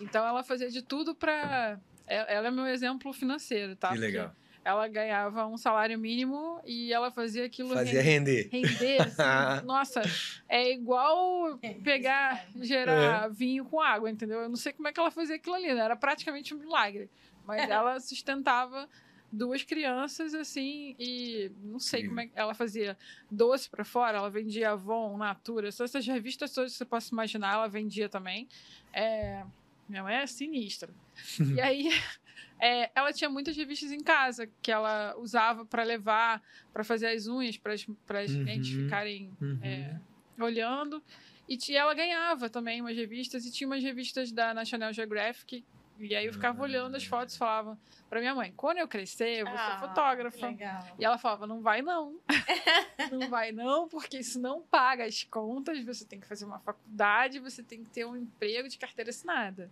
Então, 0.00 0.26
ela 0.26 0.42
fazia 0.42 0.70
de 0.70 0.82
tudo 0.82 1.14
para... 1.14 1.78
Ela 2.06 2.48
é 2.48 2.50
meu 2.50 2.66
exemplo 2.66 3.12
financeiro, 3.12 3.76
tá? 3.76 3.92
Que 3.92 3.98
legal. 3.98 4.28
Porque 4.28 4.40
ela 4.64 4.86
ganhava 4.88 5.46
um 5.46 5.56
salário 5.56 5.98
mínimo 5.98 6.60
e 6.66 6.92
ela 6.92 7.10
fazia 7.10 7.46
aquilo 7.46 7.70
fazia 7.70 8.02
render. 8.02 8.48
Render, 8.52 9.00
assim, 9.00 9.66
nossa, 9.66 10.02
é 10.48 10.72
igual 10.72 11.58
pegar, 11.82 12.46
gerar 12.60 13.26
é. 13.26 13.30
vinho 13.30 13.64
com 13.64 13.80
água, 13.80 14.10
entendeu? 14.10 14.40
Eu 14.40 14.48
não 14.48 14.56
sei 14.56 14.72
como 14.72 14.88
é 14.88 14.92
que 14.92 15.00
ela 15.00 15.10
fazia 15.10 15.36
aquilo 15.36 15.54
ali, 15.54 15.72
né? 15.72 15.80
Era 15.80 15.96
praticamente 15.96 16.54
um 16.54 16.58
milagre. 16.58 17.08
Mas 17.46 17.68
ela 17.68 17.98
sustentava 18.00 18.88
duas 19.32 19.62
crianças 19.62 20.34
assim 20.34 20.94
e 20.98 21.50
não 21.62 21.78
sei 21.78 22.02
Sim. 22.02 22.08
como 22.08 22.20
é 22.20 22.26
que 22.26 22.32
ela 22.34 22.54
fazia 22.54 22.96
doce 23.30 23.68
para 23.70 23.84
fora, 23.84 24.18
ela 24.18 24.30
vendia 24.30 24.72
Avon, 24.72 25.16
Natura, 25.16 25.68
essas 25.68 26.06
revistas 26.06 26.52
todas 26.52 26.72
que 26.72 26.78
você 26.78 26.84
possa 26.84 27.12
imaginar, 27.12 27.54
ela 27.54 27.68
vendia 27.68 28.08
também. 28.08 28.48
É, 28.92 29.44
minha 29.88 30.02
mãe 30.02 30.16
é 30.16 30.26
sinistra. 30.26 30.92
e 31.56 31.60
aí 31.60 31.88
é, 32.60 32.90
ela 32.94 33.12
tinha 33.12 33.30
muitas 33.30 33.56
revistas 33.56 33.92
em 33.92 34.00
casa 34.00 34.48
que 34.60 34.70
ela 34.70 35.14
usava 35.18 35.64
para 35.64 35.82
levar, 35.82 36.42
para 36.72 36.82
fazer 36.82 37.08
as 37.08 37.26
unhas, 37.26 37.56
para 37.56 37.72
as 37.72 37.86
uhum, 37.86 38.44
clientes 38.44 38.70
ficarem 38.70 39.32
uhum. 39.40 39.58
é, 39.62 40.00
olhando. 40.38 41.02
E 41.48 41.76
ela 41.76 41.92
ganhava 41.94 42.48
também 42.48 42.80
umas 42.80 42.96
revistas, 42.96 43.44
e 43.44 43.50
tinha 43.50 43.66
umas 43.66 43.82
revistas 43.82 44.30
da 44.30 44.54
National 44.54 44.92
Geographic. 44.92 45.64
E 46.00 46.14
aí 46.16 46.26
eu 46.26 46.32
ficava 46.32 46.62
olhando 46.62 46.96
as 46.96 47.04
fotos 47.04 47.34
e 47.34 47.38
falava 47.38 47.78
para 48.08 48.20
minha 48.20 48.34
mãe: 48.34 48.52
quando 48.56 48.78
eu 48.78 48.88
crescer, 48.88 49.40
eu 49.40 49.46
vou 49.46 49.54
ah, 49.54 49.72
ser 49.72 49.86
fotógrafa. 49.86 50.46
Legal. 50.46 50.96
E 50.98 51.04
ela 51.04 51.18
falava: 51.18 51.46
não 51.46 51.60
vai 51.60 51.82
não. 51.82 52.18
não 53.12 53.28
vai 53.28 53.52
não, 53.52 53.88
porque 53.88 54.18
isso 54.18 54.40
não 54.40 54.62
paga 54.62 55.04
as 55.04 55.24
contas. 55.24 55.84
Você 55.84 56.04
tem 56.04 56.18
que 56.18 56.26
fazer 56.26 56.44
uma 56.44 56.58
faculdade, 56.58 57.38
você 57.38 57.62
tem 57.62 57.84
que 57.84 57.90
ter 57.90 58.04
um 58.06 58.16
emprego 58.16 58.68
de 58.68 58.78
carteira 58.78 59.10
assinada. 59.10 59.70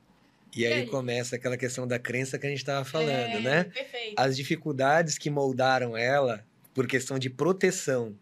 E, 0.55 0.67
aí, 0.67 0.73
aí, 0.73 0.87
começa 0.87 1.37
aquela 1.37 1.57
questão 1.57 1.87
da 1.87 1.99
crença 1.99 2.39
que 2.39 2.47
a 2.47 2.49
gente 2.49 2.61
estava 2.61 2.85
falando, 2.85 3.11
é, 3.11 3.41
né? 3.41 3.65
Perfeito. 3.65 4.15
As 4.17 4.37
dificuldades 4.37 5.19
que 5.19 5.29
moldaram 5.29 5.97
ela 5.97 6.45
por 6.73 6.87
questão 6.87 7.19
de 7.19 7.29
proteção, 7.29 8.17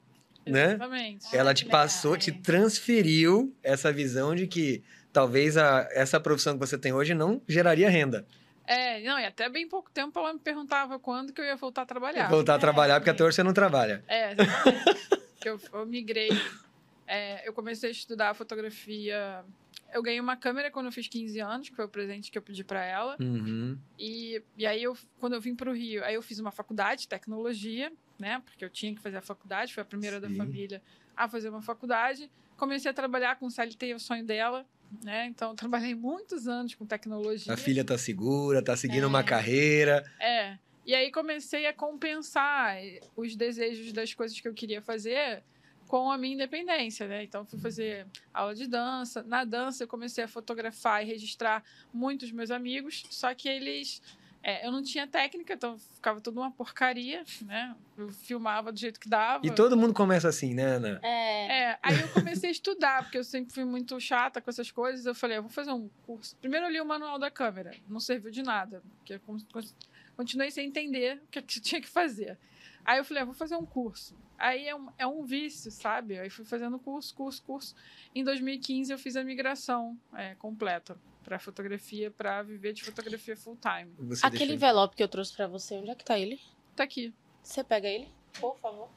né? 0.45 0.75
Exatamente. 0.75 1.25
né? 1.25 1.39
Ela 1.39 1.55
te 1.55 1.65
passou, 1.67 2.17
te 2.17 2.33
transferiu 2.33 3.55
essa 3.63 3.93
visão 3.93 4.35
de 4.35 4.47
que 4.47 4.83
talvez 5.17 5.57
a, 5.57 5.89
essa 5.93 6.21
profissão 6.21 6.53
que 6.53 6.59
você 6.59 6.77
tem 6.77 6.93
hoje 6.93 7.15
não 7.15 7.41
geraria 7.49 7.89
renda. 7.89 8.27
É, 8.67 9.01
não, 9.03 9.19
e 9.19 9.25
até 9.25 9.49
bem 9.49 9.67
pouco 9.67 9.91
tempo 9.91 10.19
ela 10.19 10.35
me 10.35 10.39
perguntava 10.39 10.99
quando 10.99 11.33
que 11.33 11.41
eu 11.41 11.45
ia 11.47 11.57
voltar 11.57 11.83
a 11.83 11.87
trabalhar. 11.87 12.29
Voltar 12.29 12.57
a 12.57 12.59
trabalhar, 12.59 13.01
porque 13.01 13.09
é. 13.09 13.15
até 13.15 13.25
hoje 13.25 13.37
você 13.37 13.43
não 13.43 13.55
trabalha. 13.55 14.05
É, 14.09 14.35
eu, 15.43 15.59
eu 15.73 15.87
migrei. 15.87 16.29
é, 17.09 17.49
eu 17.49 17.55
comecei 17.55 17.89
a 17.89 17.93
estudar 17.93 18.35
fotografia. 18.35 19.43
Eu 19.91 20.03
ganhei 20.03 20.21
uma 20.21 20.37
câmera 20.37 20.71
quando 20.71 20.85
eu 20.85 20.93
fiz 20.93 21.09
15 21.09 21.41
anos, 21.41 21.69
que 21.71 21.77
foi 21.77 21.87
o 21.87 21.89
presente 21.89 22.31
que 22.31 22.37
eu 22.37 22.43
pedi 22.43 22.63
para 22.63 22.85
ela. 22.85 23.17
Uhum. 23.19 23.79
E, 23.99 24.43
e 24.55 24.67
aí, 24.67 24.83
eu, 24.83 24.95
quando 25.19 25.33
eu 25.33 25.41
vim 25.41 25.55
para 25.55 25.71
o 25.71 25.73
Rio, 25.73 26.05
aí 26.05 26.15
eu 26.15 26.21
fiz 26.21 26.39
uma 26.39 26.53
faculdade 26.53 27.03
de 27.03 27.09
tecnologia, 27.09 27.91
né? 28.19 28.43
Porque 28.45 28.63
eu 28.63 28.69
tinha 28.69 28.95
que 28.95 29.01
fazer 29.01 29.17
a 29.17 29.23
faculdade, 29.23 29.73
foi 29.73 29.83
a 29.83 29.87
primeira 29.87 30.21
da 30.21 30.29
Sim. 30.29 30.37
família 30.37 30.83
a 31.17 31.27
fazer 31.27 31.49
uma 31.49 31.63
faculdade. 31.63 32.31
Comecei 32.59 32.91
a 32.91 32.95
trabalhar 32.95 33.37
com 33.37 33.49
CLT, 33.49 33.95
o 33.95 33.99
sonho 33.99 34.27
dela, 34.27 34.67
né? 35.03 35.27
Então, 35.27 35.51
eu 35.51 35.55
trabalhei 35.55 35.95
muitos 35.95 36.47
anos 36.49 36.75
com 36.75 36.87
tecnologia. 36.87 37.53
A 37.53 37.57
filha 37.57 37.85
tá 37.85 37.97
segura, 37.99 38.63
tá 38.63 38.77
seguindo 38.77 39.05
É. 39.05 39.07
uma 39.07 39.23
carreira. 39.23 40.05
É. 40.21 40.59
E 40.85 40.95
aí 40.95 41.11
comecei 41.11 41.67
a 41.67 41.73
compensar 41.73 42.77
os 43.17 43.35
desejos 43.35 43.93
das 43.93 44.15
coisas 44.15 44.39
que 44.41 44.47
eu 44.47 44.55
queria 44.55 44.81
fazer 44.81 45.43
com 45.89 46.11
a 46.11 46.19
minha 46.19 46.35
independência, 46.35 47.07
né? 47.09 47.23
Então 47.25 47.45
fui 47.45 47.59
fazer 47.59 48.07
aula 48.33 48.55
de 48.55 48.67
dança. 48.67 49.23
Na 49.23 49.45
dança 49.45 49.85
eu 49.85 49.89
comecei 49.89 50.23
a 50.25 50.29
fotografar 50.29 51.03
e 51.03 51.07
registrar 51.07 51.63
muitos 51.93 52.31
meus 52.33 52.51
amigos, 52.51 53.05
só 53.11 53.35
que 53.35 53.49
eles 53.49 54.01
é, 54.49 54.65
eu 54.65 54.71
não 54.71 54.81
tinha 54.81 55.09
técnica, 55.09 55.55
então 55.55 55.77
ficava 55.77 56.21
tudo 56.21 56.39
uma 56.39 56.53
porcaria, 56.53 57.25
né? 57.43 57.75
Eu 57.99 58.13
filmava 58.13 58.71
do 58.71 58.79
jeito 58.79 59.01
que 59.01 59.09
dava. 59.09 59.45
E 59.45 59.51
todo 59.51 59.77
mundo 59.77 59.93
começa 59.93 60.29
assim, 60.29 60.55
né, 60.55 60.63
Ana? 60.63 61.01
É. 61.03 61.63
É, 61.73 61.79
aí 61.83 62.01
eu 62.01 62.09
comecei 62.11 62.49
a 62.51 62.53
estudar, 62.53 63.03
porque 63.03 63.19
eu 63.19 63.25
sempre 63.25 63.53
fui 63.53 63.65
muito 63.65 63.99
chata 63.99 64.41
com 64.41 64.49
essas 64.49 64.71
coisas. 64.71 65.05
Eu 65.05 65.17
falei, 65.17 65.39
eu 65.39 65.43
vou 65.43 65.51
fazer 65.51 65.73
um 65.73 65.89
curso. 66.07 66.37
Primeiro 66.37 66.67
eu 66.67 66.71
li 66.71 66.81
o 66.81 66.85
manual 66.87 67.19
da 67.19 67.29
câmera, 67.29 67.75
não 67.89 67.99
serviu 67.99 68.31
de 68.31 68.45
nada, 68.45 68.81
porque 68.99 69.15
eu 69.15 69.21
con- 69.21 69.41
con- 69.53 69.61
continuei 70.17 70.53
sem 70.53 70.69
entender 70.69 71.21
o 71.25 71.27
que, 71.29 71.43
que 71.43 71.61
tinha 71.61 71.81
que 71.81 71.89
fazer. 71.89 72.39
Aí 72.85 72.99
eu 72.99 73.05
falei, 73.05 73.25
eu 73.25 73.27
vou 73.27 73.35
fazer 73.35 73.57
um 73.57 73.67
curso. 73.67 74.17
Aí 74.39 74.69
é 74.69 74.77
um, 74.77 74.89
é 74.97 75.05
um 75.09 75.25
vício, 75.25 75.73
sabe? 75.73 76.21
Aí 76.21 76.31
fui 76.31 76.45
fazendo 76.45 76.79
curso, 76.79 77.13
curso, 77.17 77.43
curso. 77.43 77.75
Em 78.15 78.23
2015 78.23 78.93
eu 78.93 78.99
fiz 78.99 79.17
a 79.17 79.25
migração 79.25 79.99
é, 80.15 80.37
completa 80.37 80.97
para 81.27 81.41
fotografia, 81.41 82.09
para 82.09 82.41
viver 82.45 82.73
de 82.73 82.85
fotografia 82.85 83.37
full 83.37 83.57
time. 83.57 83.93
Você 83.99 84.25
Aquele 84.25 84.39
deixa- 84.47 84.55
envelope 84.55 84.95
que 84.95 85.03
eu 85.03 85.09
trouxe 85.09 85.35
pra 85.35 85.49
você, 85.49 85.75
onde 85.75 85.91
é 85.91 85.95
que 85.97 86.05
tá 86.05 86.17
ele? 86.17 86.41
Tá 86.77 86.85
aqui. 86.85 87.13
Você 87.43 87.65
pega 87.65 87.89
ele, 87.89 88.09
por 88.41 88.57
favor. 88.59 88.89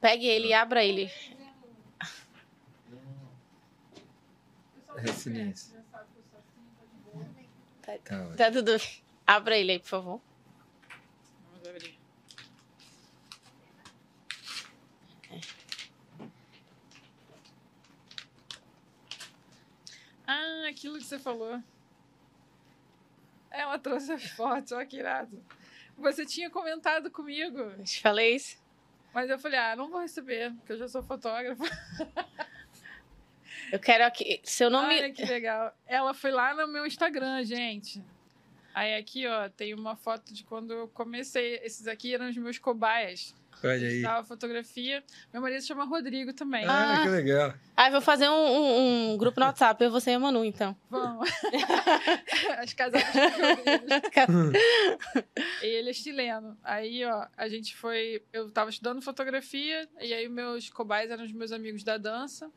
Pegue 0.00 0.26
ele 0.26 0.48
e 0.48 0.52
abra 0.54 0.84
ele. 0.84 1.10
Resiliência. 4.96 5.84
Tá 7.82 7.92
ótimo. 7.94 8.36
Tá 8.36 8.50
tudo. 8.52 8.72
Abra 9.26 9.56
ele 9.58 9.72
aí, 9.72 9.78
por 9.80 9.88
favor. 9.88 10.20
Ah, 20.26 20.66
aquilo 20.68 20.98
que 20.98 21.04
você 21.04 21.18
falou. 21.18 21.62
Ela 23.50 23.78
trouxe 23.78 24.12
as 24.12 24.24
fotos, 24.30 24.72
olha 24.72 24.86
que 24.86 24.96
irado. 24.96 25.44
Você 25.96 26.24
tinha 26.24 26.48
comentado 26.48 27.10
comigo, 27.10 27.58
Eu 27.58 27.84
te 27.84 28.00
falei 28.00 28.36
isso? 28.36 28.60
mas 29.12 29.28
eu 29.28 29.38
falei, 29.38 29.58
ah, 29.58 29.76
não 29.76 29.90
vou 29.90 30.00
receber, 30.00 30.52
porque 30.54 30.72
eu 30.72 30.78
já 30.78 30.88
sou 30.88 31.02
fotógrafa. 31.02 31.62
Eu 33.70 33.78
quero 33.78 34.04
aqui. 34.04 34.40
Seu 34.42 34.68
nome. 34.68 34.94
Olha 34.96 35.12
que 35.12 35.24
legal. 35.24 35.74
Ela 35.86 36.12
foi 36.12 36.30
lá 36.30 36.54
no 36.54 36.68
meu 36.68 36.86
Instagram, 36.86 37.42
gente. 37.42 38.02
Aí 38.74 38.94
aqui, 38.94 39.26
ó, 39.26 39.48
tem 39.48 39.74
uma 39.74 39.96
foto 39.96 40.32
de 40.32 40.44
quando 40.44 40.72
eu 40.72 40.88
comecei. 40.88 41.56
Esses 41.62 41.86
aqui 41.86 42.14
eram 42.14 42.28
os 42.28 42.36
meus 42.36 42.58
cobaias. 42.58 43.34
Olha 43.64 43.88
aí. 43.88 43.96
Estava 43.96 44.24
fotografia. 44.24 45.02
Meu 45.32 45.40
marido 45.42 45.60
se 45.60 45.66
chama 45.68 45.84
Rodrigo 45.84 46.32
também. 46.32 46.64
Ah, 46.66 46.98
Ah. 46.98 47.02
que 47.02 47.08
legal. 47.08 47.54
Ah, 47.76 47.88
eu 47.88 47.92
vou 47.92 48.00
fazer 48.00 48.28
um, 48.28 48.32
um- 48.32 49.12
um 49.12 49.16
grupo 49.16 49.38
no 49.40 49.46
WhatsApp, 49.46 49.82
eu, 49.84 49.90
você 49.90 50.10
e 50.10 50.14
a 50.14 50.18
Manu, 50.18 50.44
então. 50.44 50.76
Vamos. 50.90 51.28
As 52.58 52.72
casadas. 52.74 53.02
E 55.62 55.66
ele 55.66 55.90
é 55.90 55.92
chileno. 55.92 56.56
Aí, 56.62 57.04
ó, 57.04 57.26
a 57.36 57.48
gente 57.48 57.76
foi. 57.76 58.22
Eu 58.32 58.50
tava 58.50 58.70
estudando 58.70 59.02
fotografia, 59.02 59.88
e 60.00 60.12
aí 60.12 60.28
meus 60.28 60.68
cobaias 60.70 61.10
eram 61.10 61.24
os 61.24 61.32
meus 61.32 61.52
amigos 61.52 61.82
da 61.82 61.96
dança. 61.98 62.50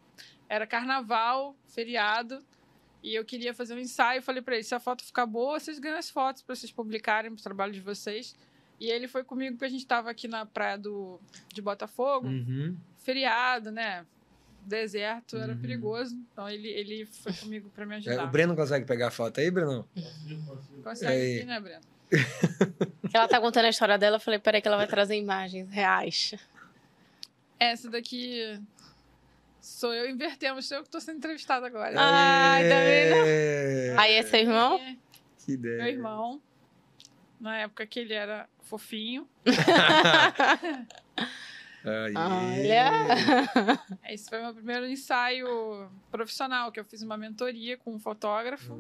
Era 0.50 0.68
carnaval, 0.68 1.56
feriado. 1.68 2.44
E 3.04 3.14
eu 3.16 3.24
queria 3.24 3.54
fazer 3.54 3.76
um 3.76 3.80
ensaio. 3.80 4.22
Falei 4.22 4.42
pra 4.42 4.56
ele: 4.56 4.64
se 4.64 4.74
a 4.76 4.80
foto 4.80 5.04
ficar 5.04 5.26
boa, 5.26 5.60
vocês 5.60 5.80
ganham 5.80 5.98
as 5.98 6.10
fotos 6.10 6.42
pra 6.42 6.56
vocês 6.56 6.72
publicarem 6.72 7.32
pro 7.34 7.44
trabalho 7.44 7.72
de 7.74 7.82
vocês. 7.82 8.36
E 8.80 8.90
ele 8.90 9.08
foi 9.08 9.24
comigo 9.24 9.54
porque 9.56 9.66
a 9.66 9.70
gente 9.70 9.86
tava 9.86 10.10
aqui 10.10 10.28
na 10.28 10.46
praia 10.46 10.78
do, 10.78 11.20
de 11.54 11.62
Botafogo, 11.62 12.28
Uhum. 12.28 12.76
feriado, 12.98 13.72
né? 13.72 14.06
Deserto, 14.62 15.38
era 15.38 15.54
Uhum. 15.54 15.60
perigoso. 15.60 16.16
Então 16.32 16.50
ele, 16.50 16.68
ele 16.70 17.06
foi 17.06 17.32
comigo 17.34 17.70
pra 17.70 17.86
me 17.86 17.94
É, 17.96 17.98
ajudar. 18.00 18.24
o 18.24 18.28
Breno 18.28 18.56
consegue 18.56 18.86
pegar 18.86 19.08
a 19.08 19.12
foto 19.12 19.40
aí, 19.40 19.50
Breno? 19.52 19.88
Consegue 20.84 21.12
Aí. 21.12 21.36
aqui, 21.38 21.46
né, 21.46 21.60
Breno? 21.60 21.82
Ela 23.14 23.28
tá 23.28 23.40
contando 23.40 23.66
a 23.66 23.70
história 23.70 23.98
dela, 23.98 24.18
eu 24.18 24.20
falei, 24.20 24.40
peraí 24.40 24.62
que 24.62 24.68
ela 24.68 24.78
vai 24.78 24.88
trazer 24.88 25.16
imagens 25.16 25.70
reais. 25.70 26.34
Essa 27.60 27.90
daqui 27.90 28.60
sou 29.62 29.94
eu, 29.94 30.10
invertemos, 30.10 30.68
sou 30.68 30.78
eu 30.78 30.84
que 30.84 30.90
tô 30.90 31.00
sendo 31.00 31.18
entrevistada 31.18 31.66
agora. 31.66 31.96
Ah. 31.98 32.54
Ai, 32.56 32.64
tá 32.70 32.76
vendo? 32.80 33.26
É. 33.28 33.96
Aí 33.98 34.14
é 34.16 34.24
seu 34.24 34.40
irmão? 34.40 34.78
É, 34.78 34.96
Que 35.46 35.54
ideia. 35.54 35.78
Meu 35.78 35.88
irmão. 35.88 36.42
Na 37.40 37.58
época 37.60 37.86
que 37.88 38.00
ele 38.00 38.14
era 38.14 38.48
fofinho. 38.66 39.28
Olha. 41.86 43.08
Esse 44.10 44.28
foi 44.30 44.42
meu 44.42 44.54
primeiro 44.54 44.88
ensaio 44.88 45.90
profissional, 46.12 46.72
que 46.72 46.80
eu 46.80 46.86
fiz 46.86 47.02
uma 47.04 47.16
mentoria 47.16 47.78
com 47.78 47.94
um 47.94 48.00
fotógrafo. 48.00 48.74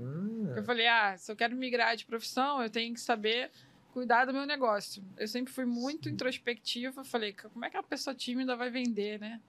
Eu 0.56 0.62
Ah, 0.62 0.64
falei, 0.64 0.88
ah, 0.88 1.16
se 1.18 1.32
eu 1.32 1.36
quero 1.36 1.56
migrar 1.56 1.96
de 1.96 2.06
profissão, 2.06 2.64
eu 2.64 2.70
tenho 2.70 2.94
que 2.94 3.00
saber 3.00 3.52
cuidar 3.94 4.26
do 4.26 4.34
meu 4.34 4.46
negócio. 4.46 5.04
Eu 5.18 5.28
sempre 5.28 5.54
fui 5.54 5.66
muito 5.66 6.10
introspectiva. 6.10 7.04
Falei, 7.04 7.34
como 7.34 7.64
é 7.64 7.70
que 7.70 7.78
a 7.78 7.84
pessoa 7.84 8.16
tímida 8.16 8.56
vai 8.56 8.70
vender, 8.72 9.20
né? 9.20 9.40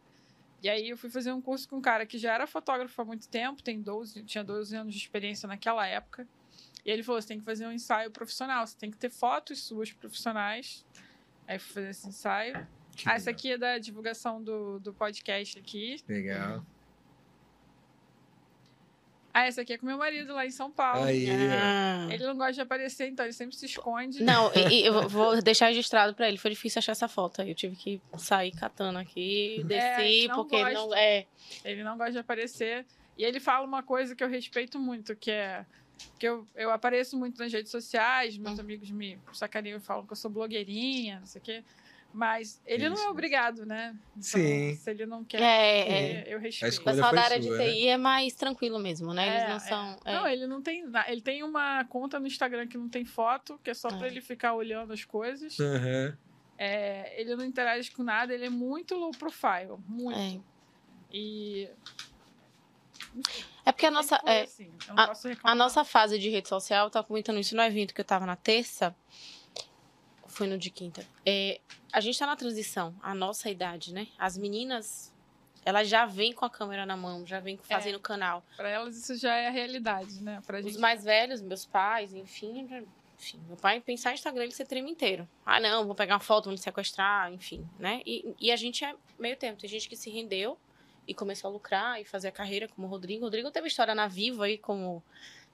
E 0.63 0.69
aí 0.69 0.91
eu 0.91 0.97
fui 0.99 1.09
fazer 1.09 1.33
um 1.33 1.41
curso 1.41 1.69
com 1.69 1.77
um 1.77 1.81
cara 1.81 2.05
que 2.05 2.19
já 2.19 2.35
era 2.35 2.47
fotógrafo 2.47 3.01
há 3.01 3.05
muito 3.05 3.29
tempo, 3.29 3.63
tem 3.63 3.81
12, 3.81 4.23
tinha 4.25 4.43
12 4.45 4.75
anos 4.77 4.95
de 4.95 5.01
experiência 5.01 5.47
naquela 5.47 5.87
época. 5.87 6.27
E 6.87 6.91
ele 6.91 7.03
falou, 7.03 7.21
você 7.21 7.27
tem 7.27 7.39
que 7.41 7.45
fazer 7.45 7.67
um 7.67 7.73
ensaio 7.73 8.11
profissional, 8.13 8.65
você 8.65 8.79
tem 8.79 8.91
que 8.93 8.97
ter 8.97 9.11
fotos 9.11 9.61
suas 9.65 9.93
profissionais. 9.93 10.87
Aí 11.49 11.59
fui 11.59 11.75
fazer 11.75 11.91
esse 11.91 12.09
ensaio. 12.09 12.67
Ah, 13.05 13.15
essa 13.17 13.31
aqui 13.31 13.51
é 13.53 13.59
da 13.59 13.77
divulgação 13.79 14.41
do, 14.43 14.79
do 14.79 14.95
podcast 14.95 15.59
aqui. 15.59 15.97
Legal. 16.09 16.65
Ah, 19.35 19.47
essa 19.47 19.61
aqui 19.61 19.75
é 19.75 19.79
com 19.79 19.85
meu 19.85 19.99
marido 19.99 20.33
lá 20.33 20.47
em 20.47 20.51
São 20.51 20.71
Paulo. 20.71 21.05
Aí, 21.05 21.29
Ah. 21.31 22.09
Ele 22.11 22.25
não 22.25 22.37
gosta 22.39 22.55
de 22.55 22.61
aparecer, 22.63 23.09
então 23.09 23.27
ele 23.27 23.35
sempre 23.35 23.55
se 23.55 23.67
esconde. 23.67 24.23
Não, 24.23 24.51
e, 24.55 24.81
e 24.83 24.87
eu 24.87 25.07
vou 25.11 25.37
deixar 25.43 25.67
registrado 25.67 26.15
pra 26.15 26.27
ele. 26.27 26.39
Foi 26.39 26.51
difícil 26.53 26.79
achar 26.79 26.93
essa 26.93 27.07
foto 27.07 27.43
aí. 27.43 27.51
Eu 27.51 27.55
tive 27.55 27.77
que 27.77 28.01
sair 28.17 28.51
catando 28.53 28.99
aqui, 28.99 29.63
desci, 29.67 30.27
É, 30.31 30.35
porque 30.35 30.57
gosta. 30.57 30.73
não. 30.73 30.95
É. 30.95 31.27
Ele 31.67 31.85
não 31.85 31.99
gosta 31.99 32.13
de 32.13 32.19
aparecer. 32.19 32.87
E 33.19 33.25
ele 33.25 33.39
fala 33.39 33.67
uma 33.67 33.83
coisa 33.83 34.15
que 34.17 34.25
eu 34.25 34.29
respeito 34.29 34.79
muito, 34.79 35.15
que 35.15 35.31
é 35.31 35.67
que 36.19 36.27
eu, 36.27 36.47
eu 36.55 36.71
apareço 36.71 37.17
muito 37.19 37.39
nas 37.39 37.53
redes 37.53 37.71
sociais, 37.71 38.37
meus 38.39 38.59
Hum. 38.59 38.63
amigos 38.63 38.91
me 38.91 39.19
sacaneiam 39.33 39.77
e 39.79 39.81
falam 39.81 40.07
que 40.07 40.13
eu 40.13 40.17
sou 40.17 40.31
blogueirinha, 40.31 41.21
não 41.21 41.27
sei 41.27 41.41
o 41.41 41.45
quê. 41.45 41.65
Mas 42.15 42.63
ele 42.65 42.89
não 42.89 42.95
Isso, 42.95 43.03
é 43.03 43.07
né? 43.07 43.11
obrigado, 43.11 43.67
né? 43.67 43.95
Então, 44.13 44.23
Sim. 44.23 44.75
Se 44.77 44.91
ele 44.91 45.05
não 45.05 45.23
quer, 45.23 45.43
É, 45.43 45.81
é, 46.23 46.25
eu 46.33 46.39
O 46.39 46.41
respeito. 46.41 46.73
escolha 46.73 46.95
pessoal 46.97 47.15
da 47.15 47.21
área 47.23 47.39
de 47.39 47.47
sua, 47.47 47.59
né? 47.59 47.71
TI 47.71 47.89
é 47.89 47.97
mais 47.99 48.33
tranquilo 48.35 48.79
mesmo, 48.79 49.13
né? 49.13 49.27
Eles 49.29 49.43
É, 49.43 49.49
não 49.49 49.57
é. 49.57 49.59
são. 49.59 49.99
é. 50.03 50.15
Não, 50.15 50.27
ele 50.29 50.47
não 50.47 50.63
tem. 50.63 50.85
Ele 51.09 51.21
tem 51.21 51.43
uma 51.43 51.85
conta 51.85 52.19
no 52.19 52.27
Instagram 52.27 52.67
que 52.69 52.79
não 52.79 52.89
tem 52.89 53.05
foto, 53.05 53.61
que 53.63 53.69
é 53.69 53.75
só 53.75 53.89
pra 53.89 54.07
É. 54.07 54.11
ele 54.11 54.23
ficar 54.23 54.55
olhando 54.55 54.95
as 54.95 55.05
coisas. 55.05 55.59
É, 56.59 57.21
ele 57.21 57.37
não 57.37 57.45
interage 57.45 57.91
com 57.91 58.03
nada, 58.03 58.33
ele 58.33 58.47
é 58.47 58.51
muito 58.51 58.95
low 58.95 59.11
profile. 59.11 59.77
Muito. 59.87 60.19
É. 60.19 60.41
E. 61.13 61.69
É 63.65 63.73
porque 63.73 63.87
a 63.87 63.91
nossa. 63.91 64.21
é, 64.25 64.43
assim, 64.43 64.71
A 64.97 65.13
reclamar. 65.29 65.57
nossa 65.57 65.85
fase 65.85 66.19
de 66.19 66.29
rede 66.31 66.49
social, 66.49 66.87
eu 66.87 66.91
tava 66.91 67.07
comentando 67.07 67.39
isso 67.39 67.57
no 67.57 67.63
evento 67.63 67.95
que 67.95 68.01
eu 68.01 68.05
tava 68.05 68.25
na 68.27 68.37
terça. 68.37 68.95
Foi 70.27 70.47
no 70.47 70.59
de 70.59 70.71
quinta. 70.71 71.07
É, 71.25 71.61
a 71.93 72.01
gente 72.01 72.19
tá 72.19 72.27
na 72.27 72.37
transição, 72.37 72.95
a 73.03 73.15
nossa 73.15 73.49
idade, 73.49 73.93
né? 73.95 74.07
As 74.19 74.37
meninas, 74.37 75.13
elas 75.65 75.89
já 75.89 76.05
vêm 76.05 76.33
com 76.33 76.45
a 76.45 76.51
câmera 76.51 76.85
na 76.85 76.97
mão, 76.97 77.27
já 77.27 77.41
vêm 77.41 77.57
fazendo 77.57 77.99
canal. 77.99 78.45
Pra 78.57 78.69
elas 78.69 78.97
isso 78.97 79.17
já 79.17 79.35
é 79.35 79.47
a 79.49 79.51
realidade, 79.51 80.21
né? 80.23 80.43
Pra 80.47 80.59
Os 80.59 80.65
gente. 80.65 80.79
mais 80.79 81.05
velhos, 81.05 81.41
meus 81.41 81.65
pais, 81.65 82.13
enfim, 82.13 82.67
já- 82.69 82.83
enfim, 83.19 83.41
meu 83.49 83.57
pai 83.57 83.81
pensar 83.81 84.11
em 84.11 84.15
Instagram, 84.15 84.43
ele 84.43 84.53
se 84.53 84.65
treme 84.67 84.91
inteiro. 84.91 85.27
Ah, 85.45 85.59
não, 85.59 85.87
vou 85.87 85.95
pegar 85.95 86.15
uma 86.15 86.21
foto, 86.21 86.45
vou 86.47 86.53
me 86.53 86.59
sequestrar, 86.59 87.33
enfim, 87.33 87.67
né? 87.79 88.03
E, 88.05 88.35
e 88.39 88.53
a 88.53 88.57
gente 88.57 88.85
é 88.85 88.95
meio 89.19 89.37
tempo. 89.39 89.59
Tem 89.59 89.71
gente 89.71 89.89
que 89.89 89.97
se 89.97 90.11
rendeu 90.11 90.59
e 91.07 91.15
começou 91.15 91.51
a 91.51 91.53
lucrar 91.53 92.01
e 92.01 92.05
fazer 92.05 92.29
a 92.29 92.33
carreira 92.33 92.69
como 92.69 92.87
o 92.87 92.91
Rodrigo. 92.91 93.23
O 93.23 93.25
Rodrigo 93.27 93.51
teve 93.51 93.69
história 93.69 93.95
na 93.95 94.09
Vivo 94.09 94.43
aí, 94.43 94.59
como 94.59 95.03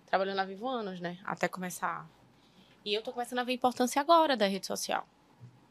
trabalhando 0.06 0.36
na 0.36 0.44
Vivo 0.44 0.68
anos, 0.68 1.00
né? 1.00 1.18
Até 1.24 1.48
começar. 1.48 2.08
E 2.84 2.94
eu 2.94 3.02
tô 3.02 3.12
começando 3.12 3.38
a 3.38 3.44
ver 3.44 3.52
a 3.52 3.54
importância 3.54 4.00
agora 4.00 4.36
da 4.36 4.46
rede 4.46 4.66
social. 4.66 5.06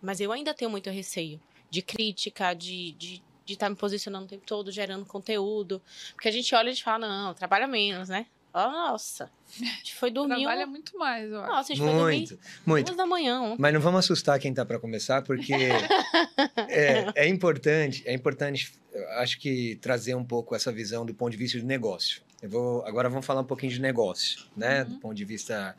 Mas 0.02 0.20
eu 0.20 0.32
ainda 0.32 0.54
tenho 0.54 0.72
muito 0.72 0.90
receio 0.90 1.40
de 1.70 1.82
crítica, 1.82 2.54
de, 2.54 2.92
de 2.94 3.24
de 3.52 3.54
estar 3.54 3.66
tá 3.66 3.70
me 3.70 3.76
posicionando 3.76 4.26
o 4.26 4.28
tempo 4.28 4.46
todo, 4.46 4.72
gerando 4.72 5.06
conteúdo. 5.06 5.82
Porque 6.14 6.28
a 6.28 6.32
gente 6.32 6.54
olha 6.56 6.68
e 6.68 6.70
a 6.70 6.74
gente 6.74 6.84
fala, 6.84 7.08
não, 7.08 7.34
trabalha 7.34 7.68
menos, 7.68 8.10
né? 8.10 8.26
Nossa, 8.54 9.32
a 9.50 9.64
gente 9.64 9.96
foi 9.96 10.12
dormir. 10.12 10.36
Trabalha 10.36 10.68
muito 10.68 10.98
mais, 10.98 11.32
ó. 11.32 11.46
Nossa, 11.46 11.72
a 11.72 11.76
gente 11.76 11.82
muito, 11.82 12.30
foi 12.30 12.38
dormir 12.38 12.40
muito. 12.66 12.96
da 12.96 13.06
manhã. 13.06 13.42
Ontem. 13.42 13.62
Mas 13.62 13.74
não 13.74 13.80
vamos 13.82 14.00
assustar 14.00 14.40
quem 14.40 14.54
tá 14.54 14.66
para 14.66 14.78
começar, 14.78 15.22
porque 15.22 15.54
é, 16.70 17.12
é, 17.16 17.28
importante, 17.28 18.04
é 18.06 18.14
importante, 18.14 18.74
acho 19.18 19.40
que 19.40 19.78
trazer 19.82 20.16
um 20.16 20.24
pouco 20.24 20.54
essa 20.56 20.72
visão 20.72 21.06
do 21.06 21.14
ponto 21.14 21.32
de 21.32 21.38
vista 21.38 21.58
de 21.58 21.66
negócio. 21.66 22.22
Eu 22.42 22.50
vou, 22.50 22.86
agora 22.86 23.08
vamos 23.08 23.26
falar 23.26 23.42
um 23.42 23.46
pouquinho 23.46 23.72
de 23.72 23.80
negócio, 23.80 24.46
né? 24.56 24.84
Uhum. 24.84 24.90
Do 24.90 25.00
ponto 25.00 25.16
de 25.16 25.26
vista 25.26 25.76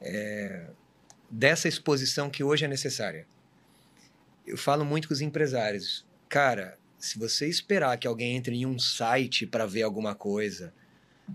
é, 0.00 0.66
dessa 1.30 1.68
exposição 1.68 2.28
que 2.28 2.44
hoje 2.44 2.64
é 2.64 2.68
necessária. 2.68 3.26
Eu 4.46 4.56
falo 4.56 4.84
muito 4.84 5.08
com 5.08 5.14
os 5.14 5.20
empresários. 5.20 6.04
Cara, 6.28 6.78
se 6.98 7.18
você 7.18 7.48
esperar 7.48 7.96
que 7.98 8.06
alguém 8.06 8.36
entre 8.36 8.56
em 8.56 8.66
um 8.66 8.78
site 8.78 9.46
para 9.46 9.66
ver 9.66 9.82
alguma 9.82 10.14
coisa, 10.14 10.72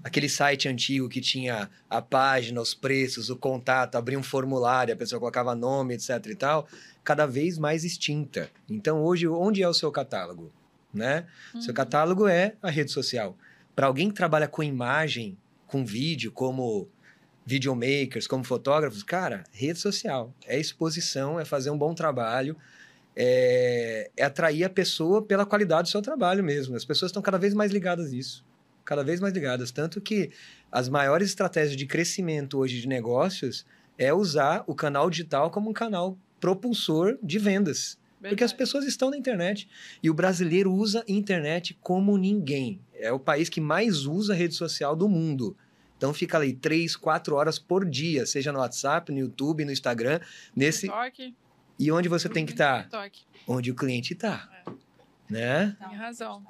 aquele 0.04 0.30
site 0.30 0.68
antigo 0.68 1.10
que 1.10 1.20
tinha 1.20 1.70
a 1.90 2.02
página, 2.02 2.62
os 2.62 2.74
preços, 2.74 3.30
o 3.30 3.36
contato, 3.36 3.96
abria 3.96 4.18
um 4.18 4.24
formulário, 4.24 4.94
a 4.94 4.98
pessoa 4.98 5.20
colocava 5.20 5.56
nome, 5.56 5.96
etc 5.96 6.26
e 6.28 6.36
tal, 6.36 6.68
cada 7.04 7.26
vez 7.26 7.58
mais 7.58 7.84
extinta. 7.84 8.50
Então, 8.70 9.04
hoje, 9.04 9.28
onde 9.28 9.62
é 9.62 9.68
o 9.68 9.74
seu 9.74 9.92
catálogo? 9.92 10.52
Né? 10.94 11.26
Uhum. 11.54 11.62
Seu 11.62 11.74
catálogo 11.74 12.28
é 12.28 12.56
a 12.62 12.70
rede 12.70 12.92
social. 12.92 13.38
Para 13.76 13.88
alguém 13.88 14.10
que 14.10 14.16
trabalha 14.16 14.48
com 14.48 14.64
imagem, 14.64 15.38
com 15.68 15.86
vídeo, 15.86 16.32
como 16.32 16.88
videomakers, 17.46 18.28
como 18.28 18.44
fotógrafos, 18.44 19.04
cara, 19.04 19.44
rede 19.52 19.80
social. 19.80 20.34
É 20.46 20.60
exposição, 20.60 21.40
é 21.40 21.46
fazer 21.46 21.70
um 21.70 21.78
bom 21.78 21.94
trabalho, 21.94 22.58
é, 23.16 24.10
é 24.16 24.24
atrair 24.24 24.64
a 24.64 24.70
pessoa 24.70 25.22
pela 25.22 25.46
qualidade 25.46 25.84
do 25.84 25.92
seu 25.92 26.02
trabalho 26.02 26.44
mesmo. 26.44 26.76
As 26.76 26.86
pessoas 26.86 27.10
estão 27.10 27.22
cada 27.22 27.38
vez 27.38 27.54
mais 27.54 27.72
ligadas 27.72 28.12
nisso 28.12 28.46
cada 28.92 29.06
vez 29.06 29.22
mais 29.22 29.34
ligadas. 29.34 29.72
Tanto 29.72 30.02
que 30.02 30.32
as 30.70 30.90
maiores 30.90 31.30
estratégias 31.30 31.78
de 31.78 31.86
crescimento 31.86 32.58
hoje 32.58 32.82
de 32.82 32.90
negócios 32.90 33.66
é 33.98 34.14
usar 34.14 34.66
o 34.68 34.76
canal 34.76 35.10
digital 35.10 35.50
como 35.50 35.70
um 35.70 35.74
canal 35.74 36.18
propulsor 36.42 37.18
de 37.24 37.40
vendas. 37.40 37.98
Verdade. 38.20 38.36
Porque 38.36 38.44
as 38.44 38.52
pessoas 38.52 38.84
estão 38.84 39.10
na 39.10 39.16
internet. 39.16 39.70
E 40.04 40.10
o 40.10 40.14
brasileiro 40.14 40.74
usa 40.74 41.06
internet 41.08 41.78
como 41.80 42.18
ninguém. 42.18 42.82
É 42.94 43.14
o 43.14 43.20
país 43.20 43.48
que 43.48 43.62
mais 43.62 44.06
usa 44.06 44.34
rede 44.34 44.56
social 44.56 44.94
do 44.94 45.08
mundo. 45.08 45.56
Então 45.96 46.14
fica 46.14 46.38
ali 46.38 46.52
três, 46.52 46.94
quatro 46.94 47.38
horas 47.38 47.58
por 47.58 47.90
dia, 47.90 48.26
seja 48.26 48.52
no 48.52 48.60
WhatsApp, 48.60 49.10
no 49.10 49.20
YouTube, 49.20 49.64
no 49.64 49.72
Instagram, 49.72 50.20
nesse. 50.54 50.88
TikTok. 50.88 51.34
E 51.80 51.92
onde 51.94 52.10
você 52.10 52.28
tem 52.28 52.46
que 52.46 52.52
estar? 52.52 52.90
Tá? 52.90 53.10
Onde 53.48 53.72
o 53.72 53.76
cliente 53.76 54.12
está. 54.12 54.50
É. 54.68 54.72
Né? 55.30 55.78
Tem 55.80 55.96
razão. 55.96 56.44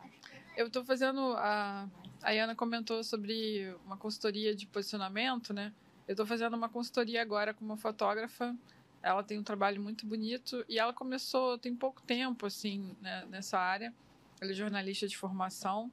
Eu 0.58 0.68
estou 0.68 0.84
fazendo 0.84 1.34
a 1.38 1.88
a 2.24 2.32
Ana 2.32 2.56
comentou 2.56 3.04
sobre 3.04 3.76
uma 3.86 3.98
consultoria 3.98 4.56
de 4.56 4.68
posicionamento, 4.68 5.54
né? 5.54 5.74
Eu 6.08 6.14
estou 6.14 6.26
fazendo 6.26 6.56
uma 6.56 6.70
consultoria 6.70 7.22
agora 7.22 7.54
com 7.54 7.64
uma 7.64 7.78
fotógrafa. 7.78 8.56
Ela 9.02 9.24
tem 9.24 9.40
um 9.40 9.44
trabalho 9.44 9.82
muito 9.82 10.06
bonito 10.06 10.64
e 10.70 10.78
ela 10.78 10.94
começou 10.94 11.58
tem 11.58 11.76
pouco 11.76 12.02
tempo 12.02 12.46
assim 12.46 12.96
né, 13.02 13.26
nessa 13.30 13.58
área. 13.58 13.94
Ela 14.40 14.52
é 14.52 14.54
jornalista 14.54 15.08
de 15.08 15.18
formação, 15.18 15.92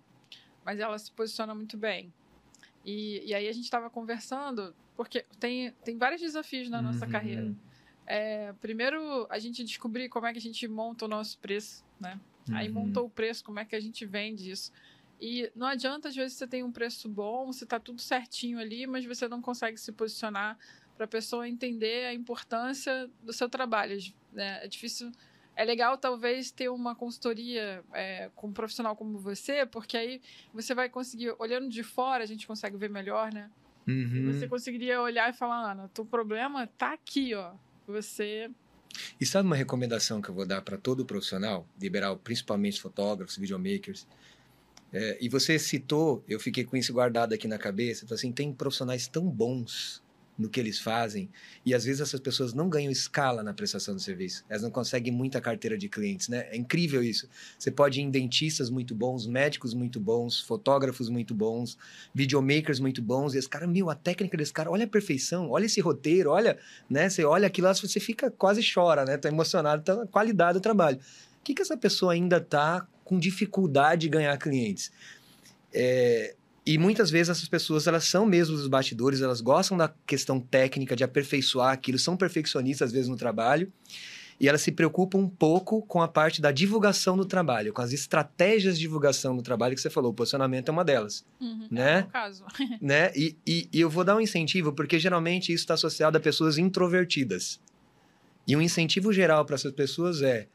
mas 0.64 0.78
ela 0.80 0.98
se 0.98 1.10
posiciona 1.12 1.54
muito 1.54 1.76
bem. 1.76 2.12
E, 2.84 3.22
e 3.26 3.34
aí 3.34 3.48
a 3.48 3.52
gente 3.52 3.64
estava 3.64 3.88
conversando 3.88 4.74
porque 4.96 5.24
tem 5.38 5.72
tem 5.84 5.96
vários 5.96 6.20
desafios 6.20 6.68
na 6.68 6.82
nossa 6.82 7.06
uhum. 7.06 7.12
carreira. 7.12 7.54
É, 8.06 8.52
primeiro 8.54 9.26
a 9.30 9.38
gente 9.38 9.62
descobrir 9.64 10.08
como 10.08 10.26
é 10.26 10.32
que 10.32 10.38
a 10.38 10.42
gente 10.42 10.66
monta 10.66 11.04
o 11.04 11.08
nosso 11.08 11.38
preço, 11.38 11.84
né? 12.00 12.18
Uhum. 12.48 12.56
Aí 12.56 12.68
montou 12.68 13.06
o 13.06 13.10
preço, 13.10 13.44
como 13.44 13.58
é 13.58 13.64
que 13.64 13.76
a 13.76 13.80
gente 13.80 14.04
vende 14.04 14.50
isso. 14.50 14.72
E 15.20 15.50
não 15.54 15.66
adianta, 15.66 16.08
às 16.08 16.14
vezes, 16.14 16.36
você 16.36 16.46
tem 16.46 16.62
um 16.62 16.70
preço 16.70 17.08
bom, 17.08 17.46
você 17.46 17.64
está 17.64 17.78
tudo 17.80 18.00
certinho 18.00 18.58
ali, 18.58 18.86
mas 18.86 19.04
você 19.04 19.26
não 19.26 19.42
consegue 19.42 19.76
se 19.78 19.90
posicionar 19.90 20.56
para 20.96 21.04
a 21.04 21.08
pessoa 21.08 21.48
entender 21.48 22.06
a 22.06 22.14
importância 22.14 23.10
do 23.22 23.32
seu 23.32 23.48
trabalho. 23.48 23.98
Né? 24.32 24.64
É 24.64 24.68
difícil. 24.68 25.10
É 25.56 25.64
legal, 25.64 25.98
talvez, 25.98 26.52
ter 26.52 26.68
uma 26.68 26.94
consultoria 26.94 27.82
é, 27.92 28.30
com 28.36 28.48
um 28.48 28.52
profissional 28.52 28.94
como 28.94 29.18
você, 29.18 29.66
porque 29.66 29.96
aí 29.96 30.20
você 30.54 30.72
vai 30.72 30.88
conseguir, 30.88 31.34
olhando 31.38 31.68
de 31.68 31.82
fora, 31.82 32.22
a 32.22 32.26
gente 32.26 32.46
consegue 32.46 32.76
ver 32.76 32.88
melhor, 32.88 33.32
né? 33.32 33.50
Uhum. 33.88 34.32
Você 34.32 34.46
conseguiria 34.46 35.00
olhar 35.00 35.28
e 35.30 35.32
falar, 35.32 35.72
Ana, 35.72 35.90
teu 35.92 36.04
problema 36.04 36.66
tá 36.78 36.92
aqui, 36.92 37.34
ó. 37.34 37.54
Você 37.88 38.50
e 39.20 39.26
sabe 39.26 39.46
uma 39.46 39.56
recomendação 39.56 40.20
que 40.20 40.28
eu 40.28 40.34
vou 40.34 40.46
dar 40.46 40.62
para 40.62 40.76
todo 40.76 41.04
profissional, 41.04 41.66
liberal, 41.80 42.16
principalmente 42.16 42.80
fotógrafos, 42.80 43.36
videomakers? 43.36 44.06
É, 44.92 45.18
e 45.20 45.28
você 45.28 45.58
citou, 45.58 46.24
eu 46.28 46.40
fiquei 46.40 46.64
com 46.64 46.76
isso 46.76 46.92
guardado 46.92 47.32
aqui 47.32 47.46
na 47.46 47.58
cabeça, 47.58 48.06
assim, 48.12 48.32
tem 48.32 48.52
profissionais 48.52 49.06
tão 49.06 49.28
bons 49.28 50.02
no 50.38 50.48
que 50.48 50.60
eles 50.60 50.78
fazem 50.78 51.28
e 51.66 51.74
às 51.74 51.84
vezes 51.84 52.00
essas 52.00 52.20
pessoas 52.20 52.54
não 52.54 52.68
ganham 52.68 52.92
escala 52.92 53.42
na 53.42 53.52
prestação 53.52 53.94
do 53.94 54.00
serviço. 54.00 54.44
Elas 54.48 54.62
não 54.62 54.70
conseguem 54.70 55.12
muita 55.12 55.40
carteira 55.40 55.76
de 55.76 55.88
clientes, 55.88 56.28
né? 56.28 56.46
É 56.50 56.56
incrível 56.56 57.02
isso. 57.02 57.28
Você 57.58 57.72
pode 57.72 58.00
ir 58.00 58.04
em 58.04 58.10
dentistas 58.10 58.70
muito 58.70 58.94
bons, 58.94 59.26
médicos 59.26 59.74
muito 59.74 59.98
bons, 59.98 60.40
fotógrafos 60.40 61.08
muito 61.08 61.34
bons, 61.34 61.76
videomakers 62.14 62.78
muito 62.78 63.02
bons 63.02 63.34
e 63.34 63.38
esse 63.38 63.48
cara, 63.48 63.66
meu, 63.66 63.90
a 63.90 63.96
técnica 63.96 64.36
desse 64.36 64.52
cara, 64.52 64.70
olha 64.70 64.84
a 64.84 64.88
perfeição, 64.88 65.50
olha 65.50 65.66
esse 65.66 65.80
roteiro, 65.80 66.30
olha, 66.30 66.56
né? 66.88 67.08
Você 67.08 67.24
olha 67.24 67.48
aquilo 67.48 67.66
lá, 67.66 67.74
você 67.74 67.98
fica 67.98 68.30
quase 68.30 68.62
chora, 68.62 69.04
né? 69.04 69.16
Tá 69.16 69.28
emocionado, 69.28 69.82
tá 69.82 70.06
qualidade 70.06 70.58
do 70.58 70.62
trabalho. 70.62 70.98
O 71.40 71.42
que 71.42 71.54
que 71.54 71.62
essa 71.62 71.76
pessoa 71.76 72.12
ainda 72.12 72.40
tá 72.40 72.86
com 73.08 73.18
dificuldade 73.18 74.02
de 74.02 74.08
ganhar 74.10 74.36
clientes. 74.36 74.92
É, 75.72 76.34
e 76.64 76.76
muitas 76.76 77.10
vezes 77.10 77.30
essas 77.30 77.48
pessoas, 77.48 77.86
elas 77.86 78.04
são 78.04 78.26
mesmo 78.26 78.54
os 78.54 78.68
bastidores, 78.68 79.22
elas 79.22 79.40
gostam 79.40 79.78
da 79.78 79.90
questão 80.06 80.38
técnica, 80.38 80.94
de 80.94 81.02
aperfeiçoar 81.02 81.72
aquilo, 81.72 81.98
são 81.98 82.14
perfeccionistas 82.14 82.88
às 82.88 82.92
vezes 82.92 83.08
no 83.08 83.16
trabalho, 83.16 83.72
e 84.38 84.46
elas 84.46 84.60
se 84.60 84.70
preocupam 84.70 85.18
um 85.18 85.28
pouco 85.28 85.80
com 85.80 86.02
a 86.02 86.06
parte 86.06 86.42
da 86.42 86.52
divulgação 86.52 87.16
do 87.16 87.24
trabalho, 87.24 87.72
com 87.72 87.80
as 87.80 87.94
estratégias 87.94 88.74
de 88.74 88.82
divulgação 88.82 89.34
do 89.34 89.42
trabalho 89.42 89.74
que 89.74 89.80
você 89.80 89.88
falou, 89.88 90.10
o 90.10 90.14
posicionamento 90.14 90.68
é 90.68 90.72
uma 90.72 90.84
delas, 90.84 91.24
uhum, 91.40 91.66
né? 91.70 92.00
É 92.00 92.02
o 92.02 92.06
caso. 92.08 92.44
né? 92.82 93.12
E, 93.16 93.34
e, 93.46 93.68
e 93.72 93.80
eu 93.80 93.88
vou 93.88 94.04
dar 94.04 94.14
um 94.14 94.20
incentivo, 94.20 94.74
porque 94.74 94.98
geralmente 94.98 95.50
isso 95.50 95.64
está 95.64 95.72
associado 95.72 96.18
a 96.18 96.20
pessoas 96.20 96.58
introvertidas. 96.58 97.58
E 98.46 98.54
um 98.54 98.60
incentivo 98.60 99.10
geral 99.10 99.44
para 99.46 99.54
essas 99.54 99.72
pessoas 99.72 100.20
é 100.20 100.46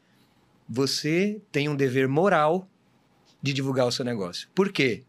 você 0.68 1.40
tem 1.52 1.68
um 1.68 1.76
dever 1.76 2.08
moral 2.08 2.68
de 3.42 3.52
divulgar 3.52 3.86
o 3.86 3.92
seu 3.92 4.04
negócio. 4.04 4.48
Por 4.54 4.72
quê? 4.72 5.02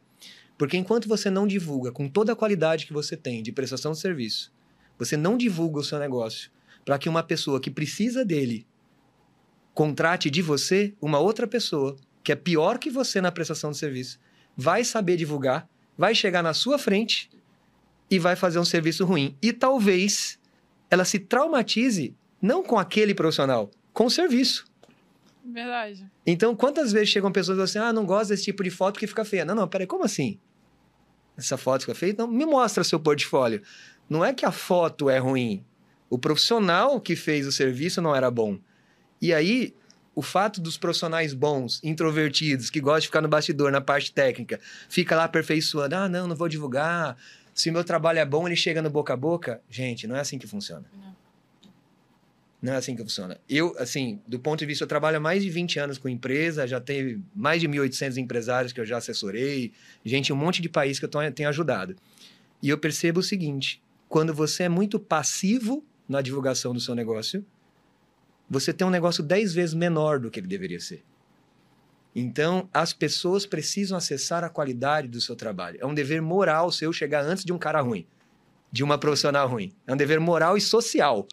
Porque 0.57 0.77
enquanto 0.77 1.07
você 1.07 1.29
não 1.29 1.47
divulga 1.47 1.91
com 1.91 2.07
toda 2.07 2.33
a 2.33 2.35
qualidade 2.35 2.85
que 2.85 2.93
você 2.93 3.15
tem 3.15 3.41
de 3.41 3.51
prestação 3.51 3.91
de 3.91 3.99
serviço, 3.99 4.51
você 4.97 5.17
não 5.17 5.37
divulga 5.37 5.79
o 5.79 5.83
seu 5.83 5.99
negócio 5.99 6.51
para 6.83 6.97
que 6.97 7.09
uma 7.09 7.23
pessoa 7.23 7.59
que 7.59 7.71
precisa 7.71 8.23
dele 8.23 8.65
contrate 9.73 10.29
de 10.29 10.41
você 10.41 10.93
uma 11.01 11.19
outra 11.19 11.45
pessoa 11.45 11.97
que 12.23 12.31
é 12.31 12.35
pior 12.35 12.79
que 12.79 12.89
você 12.89 13.21
na 13.21 13.31
prestação 13.31 13.69
de 13.69 13.77
serviço, 13.77 14.19
vai 14.57 14.83
saber 14.83 15.15
divulgar, 15.15 15.69
vai 15.95 16.15
chegar 16.15 16.41
na 16.41 16.55
sua 16.55 16.79
frente 16.79 17.29
e 18.09 18.17
vai 18.17 18.35
fazer 18.35 18.57
um 18.57 18.65
serviço 18.65 19.05
ruim. 19.05 19.37
E 19.43 19.53
talvez 19.53 20.39
ela 20.89 21.05
se 21.05 21.19
traumatize 21.19 22.15
não 22.41 22.63
com 22.63 22.79
aquele 22.79 23.13
profissional, 23.13 23.69
com 23.93 24.05
o 24.05 24.09
serviço. 24.09 24.65
Verdade. 25.45 26.09
Então, 26.25 26.55
quantas 26.55 26.91
vezes 26.91 27.09
chegam 27.09 27.31
pessoas 27.31 27.59
assim, 27.59 27.77
ah, 27.77 27.93
não 27.93 28.05
gosto 28.05 28.29
desse 28.29 28.43
tipo 28.43 28.63
de 28.63 28.71
foto 28.71 28.99
que 28.99 29.05
fica 29.05 29.23
feia. 29.23 29.45
Não, 29.45 29.53
não, 29.53 29.67
peraí, 29.67 29.85
como 29.85 30.03
assim? 30.03 30.39
Essa 31.37 31.55
foto 31.57 31.81
fica 31.81 31.93
feia? 31.93 32.11
Então, 32.11 32.27
me 32.27 32.45
mostra 32.45 32.83
seu 32.83 32.99
portfólio. 32.99 33.61
Não 34.09 34.25
é 34.25 34.33
que 34.33 34.45
a 34.45 34.51
foto 34.51 35.09
é 35.09 35.17
ruim. 35.19 35.63
O 36.09 36.17
profissional 36.17 36.99
que 36.99 37.15
fez 37.15 37.45
o 37.45 37.51
serviço 37.51 38.01
não 38.01 38.15
era 38.15 38.31
bom. 38.31 38.57
E 39.21 39.33
aí, 39.33 39.75
o 40.15 40.21
fato 40.21 40.61
dos 40.61 40.77
profissionais 40.77 41.33
bons, 41.33 41.79
introvertidos, 41.83 42.69
que 42.69 42.79
gostam 42.79 43.01
de 43.01 43.07
ficar 43.07 43.21
no 43.21 43.27
bastidor, 43.27 43.71
na 43.71 43.81
parte 43.81 44.11
técnica, 44.13 44.59
fica 44.89 45.15
lá 45.15 45.25
aperfeiçoando. 45.25 45.95
Ah, 45.95 46.09
não, 46.09 46.27
não 46.27 46.35
vou 46.35 46.47
divulgar. 46.47 47.17
Se 47.53 47.69
meu 47.69 47.83
trabalho 47.83 48.19
é 48.19 48.25
bom, 48.25 48.47
ele 48.47 48.55
chega 48.55 48.81
no 48.81 48.89
boca 48.89 49.13
a 49.13 49.17
boca. 49.17 49.61
Gente, 49.69 50.07
não 50.07 50.15
é 50.15 50.21
assim 50.21 50.39
que 50.39 50.47
funciona. 50.47 50.85
Não. 50.93 51.04
Não 52.61 52.73
é 52.73 52.77
assim 52.77 52.95
que 52.95 53.03
funciona. 53.03 53.39
Eu, 53.47 53.75
assim, 53.77 54.21
do 54.27 54.39
ponto 54.39 54.59
de 54.59 54.65
vista, 54.65 54.83
eu 54.83 54.87
trabalho 54.87 55.17
há 55.17 55.19
mais 55.19 55.43
de 55.43 55.49
20 55.49 55.79
anos 55.79 55.97
com 55.97 56.09
empresa, 56.09 56.67
já 56.67 56.79
tenho 56.79 57.23
mais 57.35 57.61
de 57.61 57.67
1.800 57.67 58.17
empresários 58.17 58.73
que 58.73 58.79
eu 58.79 58.85
já 58.85 58.97
assessorei, 58.97 59.71
gente, 60.03 60.33
um 60.33 60.35
monte 60.35 60.61
de 60.61 60.69
país 60.69 60.97
que 60.97 61.05
eu 61.05 61.09
tenho 61.09 61.49
ajudado. 61.49 61.95
E 62.61 62.69
eu 62.69 62.77
percebo 62.77 63.19
o 63.19 63.23
seguinte: 63.23 63.81
quando 64.09 64.33
você 64.33 64.63
é 64.63 64.69
muito 64.69 64.99
passivo 64.99 65.85
na 66.07 66.21
divulgação 66.21 66.73
do 66.73 66.79
seu 66.79 66.95
negócio, 66.95 67.45
você 68.49 68.73
tem 68.73 68.87
um 68.87 68.91
negócio 68.91 69.23
10 69.23 69.53
vezes 69.53 69.75
menor 69.75 70.19
do 70.19 70.31
que 70.31 70.39
ele 70.39 70.47
deveria 70.47 70.79
ser. 70.79 71.03
Então, 72.15 72.69
as 72.73 72.93
pessoas 72.93 73.45
precisam 73.45 73.97
acessar 73.97 74.43
a 74.43 74.49
qualidade 74.49 75.07
do 75.09 75.19
seu 75.19 75.35
trabalho. 75.35 75.77
É 75.81 75.85
um 75.85 75.93
dever 75.93 76.21
moral 76.21 76.71
seu 76.71 76.93
chegar 76.93 77.25
antes 77.25 77.43
de 77.43 77.51
um 77.51 77.57
cara 77.57 77.81
ruim, 77.81 78.07
de 78.71 78.83
uma 78.83 78.97
profissional 78.97 79.49
ruim. 79.49 79.73
É 79.85 79.93
um 79.93 79.97
dever 79.97 80.19
moral 80.19 80.55
e 80.55 80.61
social. 80.61 81.27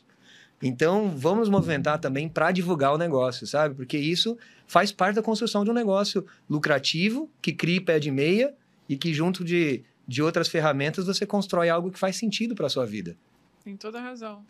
Então, 0.62 1.10
vamos 1.10 1.48
movimentar 1.48 1.98
também 1.98 2.28
para 2.28 2.52
divulgar 2.52 2.94
o 2.94 2.98
negócio, 2.98 3.46
sabe? 3.46 3.74
Porque 3.74 3.98
isso 3.98 4.38
faz 4.66 4.92
parte 4.92 5.16
da 5.16 5.22
construção 5.22 5.64
de 5.64 5.70
um 5.70 5.74
negócio 5.74 6.24
lucrativo, 6.48 7.28
que 7.42 7.52
cria 7.52 7.84
pé 7.84 7.98
de 7.98 8.10
meia 8.10 8.54
e 8.88 8.96
que, 8.96 9.12
junto 9.12 9.44
de, 9.44 9.82
de 10.06 10.22
outras 10.22 10.48
ferramentas, 10.48 11.06
você 11.06 11.26
constrói 11.26 11.68
algo 11.68 11.90
que 11.90 11.98
faz 11.98 12.16
sentido 12.16 12.54
para 12.54 12.66
a 12.66 12.70
sua 12.70 12.86
vida. 12.86 13.16
Tem 13.64 13.76
toda 13.76 13.98
a 13.98 14.02
razão. 14.02 14.44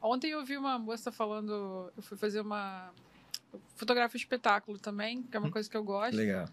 Ontem 0.00 0.30
eu 0.30 0.44
vi 0.44 0.56
uma 0.56 0.78
moça 0.78 1.12
falando, 1.12 1.92
eu 1.96 2.02
fui 2.02 2.16
fazer 2.16 2.40
uma 2.40 2.90
eu 3.52 3.60
fotografo 3.76 4.16
espetáculo 4.16 4.78
também, 4.78 5.22
que 5.22 5.36
é 5.36 5.40
uma 5.40 5.50
coisa 5.50 5.68
que 5.68 5.76
eu 5.76 5.84
gosto. 5.84 6.16
Legal. 6.16 6.48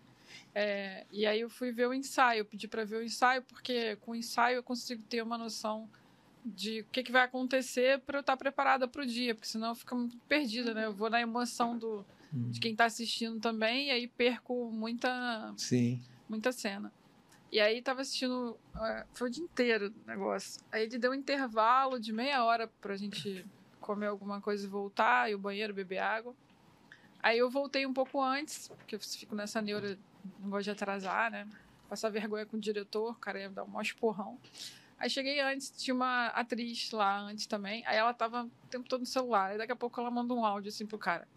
É, 0.54 1.06
e 1.12 1.26
aí 1.26 1.42
eu 1.42 1.50
fui 1.50 1.72
ver 1.72 1.88
o 1.88 1.94
ensaio, 1.94 2.40
eu 2.40 2.46
pedi 2.46 2.68
para 2.68 2.86
ver 2.86 2.98
o 2.98 3.04
ensaio, 3.04 3.42
porque 3.44 3.98
com 3.98 4.12
o 4.12 4.16
ensaio 4.16 4.58
eu 4.58 4.64
consigo 4.64 5.04
ter 5.04 5.22
uma 5.22 5.38
noção 5.38 5.90
de 6.46 6.82
o 6.82 6.86
que, 6.86 7.02
que 7.02 7.12
vai 7.12 7.24
acontecer 7.24 8.00
para 8.02 8.18
eu 8.18 8.22
estar 8.22 8.38
preparada 8.38 8.88
para 8.88 9.02
o 9.02 9.06
dia, 9.06 9.34
porque 9.34 9.48
senão 9.48 9.74
fica 9.74 9.96
muito 9.96 10.16
perdida, 10.28 10.74
né? 10.74 10.86
Eu 10.86 10.94
vou 10.94 11.10
na 11.10 11.20
emoção 11.20 11.76
do, 11.76 12.06
hum. 12.32 12.52
de 12.52 12.60
quem 12.60 12.74
está 12.74 12.86
assistindo 12.86 13.40
também, 13.40 13.88
e 13.88 13.92
aí 13.92 14.08
perco 14.08 14.70
muita, 14.72 15.54
Sim. 15.58 16.02
muita 16.30 16.52
cena. 16.52 16.94
E 17.52 17.60
aí 17.60 17.82
tava 17.82 18.02
assistindo, 18.02 18.58
uh, 18.76 19.06
foi 19.14 19.30
o 19.30 19.32
dia 19.32 19.44
inteiro 19.44 19.94
o 20.04 20.08
negócio. 20.08 20.62
Aí 20.72 20.84
ele 20.84 21.00
deu 21.00 21.12
um 21.12 21.16
intervalo 21.16 22.00
de 22.00 22.14
meia 22.14 22.44
hora 22.44 22.68
pra 22.80 22.96
gente 22.96 23.46
comer 23.80 24.08
alguma 24.08 24.40
coisa 24.40 24.66
e 24.66 24.70
voltar, 24.70 25.32
e 25.32 25.36
o 25.36 25.40
banheiro, 25.40 25.74
beber 25.74 26.00
água. 26.00 26.36
Aí 27.24 27.40
eu 27.40 27.50
voltei 27.50 27.88
um 27.88 27.94
pouco 27.94 28.22
antes, 28.22 28.68
porque 28.68 28.96
eu 28.96 29.00
fico 29.00 29.36
nessa 29.36 29.62
neura, 29.62 29.98
não 30.40 30.50
gosto 30.50 30.66
de 30.66 30.72
atrasar, 30.72 31.32
né? 31.32 31.48
Passar 31.90 32.10
vergonha 32.10 32.46
com 32.46 32.58
o 32.58 32.60
diretor, 32.60 33.12
o 33.12 33.16
cara 33.16 33.40
ia 33.40 33.50
dar 33.50 33.64
um 33.64 33.68
maior 33.68 33.82
esporrão. 33.82 34.40
Aí 34.98 35.10
cheguei 35.10 35.40
antes, 35.42 35.70
tinha 35.72 35.94
uma 35.94 36.28
atriz 36.28 36.92
lá 36.92 37.20
antes 37.20 37.46
também. 37.46 37.86
Aí 37.86 37.98
ela 37.98 38.14
tava 38.14 38.46
o 38.46 38.68
tempo 38.70 38.88
todo 38.88 39.02
no 39.02 39.06
celular. 39.06 39.52
Aí 39.52 39.58
daqui 39.58 39.72
a 39.72 39.76
pouco 39.76 40.00
ela 40.00 40.10
manda 40.10 40.34
um 40.34 40.46
áudio 40.46 40.70
assim 40.70 40.86
pro 40.86 40.98
cara. 40.98 41.28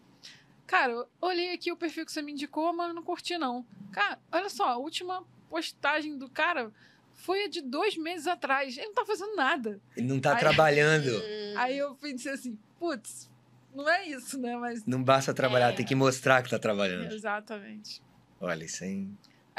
Cara, 0.65 0.93
eu 0.93 1.09
olhei 1.19 1.53
aqui 1.53 1.71
o 1.71 1.77
perfil 1.77 2.05
que 2.05 2.11
você 2.11 2.21
me 2.21 2.31
indicou, 2.31 2.71
mas 2.73 2.93
não 2.93 3.03
curti 3.03 3.37
não. 3.37 3.65
Cara, 3.91 4.19
olha 4.31 4.49
só, 4.49 4.69
a 4.69 4.77
última 4.77 5.25
postagem 5.49 6.17
do 6.17 6.29
cara 6.29 6.71
foi 7.13 7.45
a 7.45 7.49
de 7.49 7.61
dois 7.61 7.97
meses 7.97 8.27
atrás. 8.27 8.77
Ele 8.77 8.87
não 8.87 8.93
tá 8.93 9.05
fazendo 9.05 9.35
nada. 9.35 9.81
Ele 9.97 10.07
não 10.07 10.19
tá 10.19 10.33
aí, 10.33 10.39
trabalhando. 10.39 11.09
Aí 11.57 11.77
eu 11.77 11.95
pensei 11.95 12.31
assim, 12.31 12.57
putz, 12.79 13.29
não 13.73 13.89
é 13.89 14.07
isso, 14.07 14.39
né? 14.39 14.55
Mas. 14.55 14.85
Não 14.85 15.03
basta 15.03 15.33
trabalhar, 15.33 15.69
é. 15.69 15.75
tem 15.75 15.85
que 15.85 15.95
mostrar 15.95 16.41
que 16.43 16.49
tá 16.49 16.59
trabalhando. 16.59 17.11
Exatamente. 17.11 18.01
Olha, 18.39 18.63
isso 18.63 18.83
aí. 18.83 19.09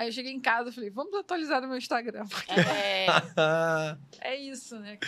Aí 0.01 0.09
eu 0.09 0.12
cheguei 0.12 0.32
em 0.32 0.40
casa 0.40 0.70
e 0.70 0.72
falei, 0.72 0.88
vamos 0.88 1.12
atualizar 1.12 1.61
no 1.61 1.68
meu 1.68 1.76
Instagram. 1.76 2.24
É. 2.48 3.07
é 4.32 4.34
isso, 4.34 4.78
né? 4.78 4.98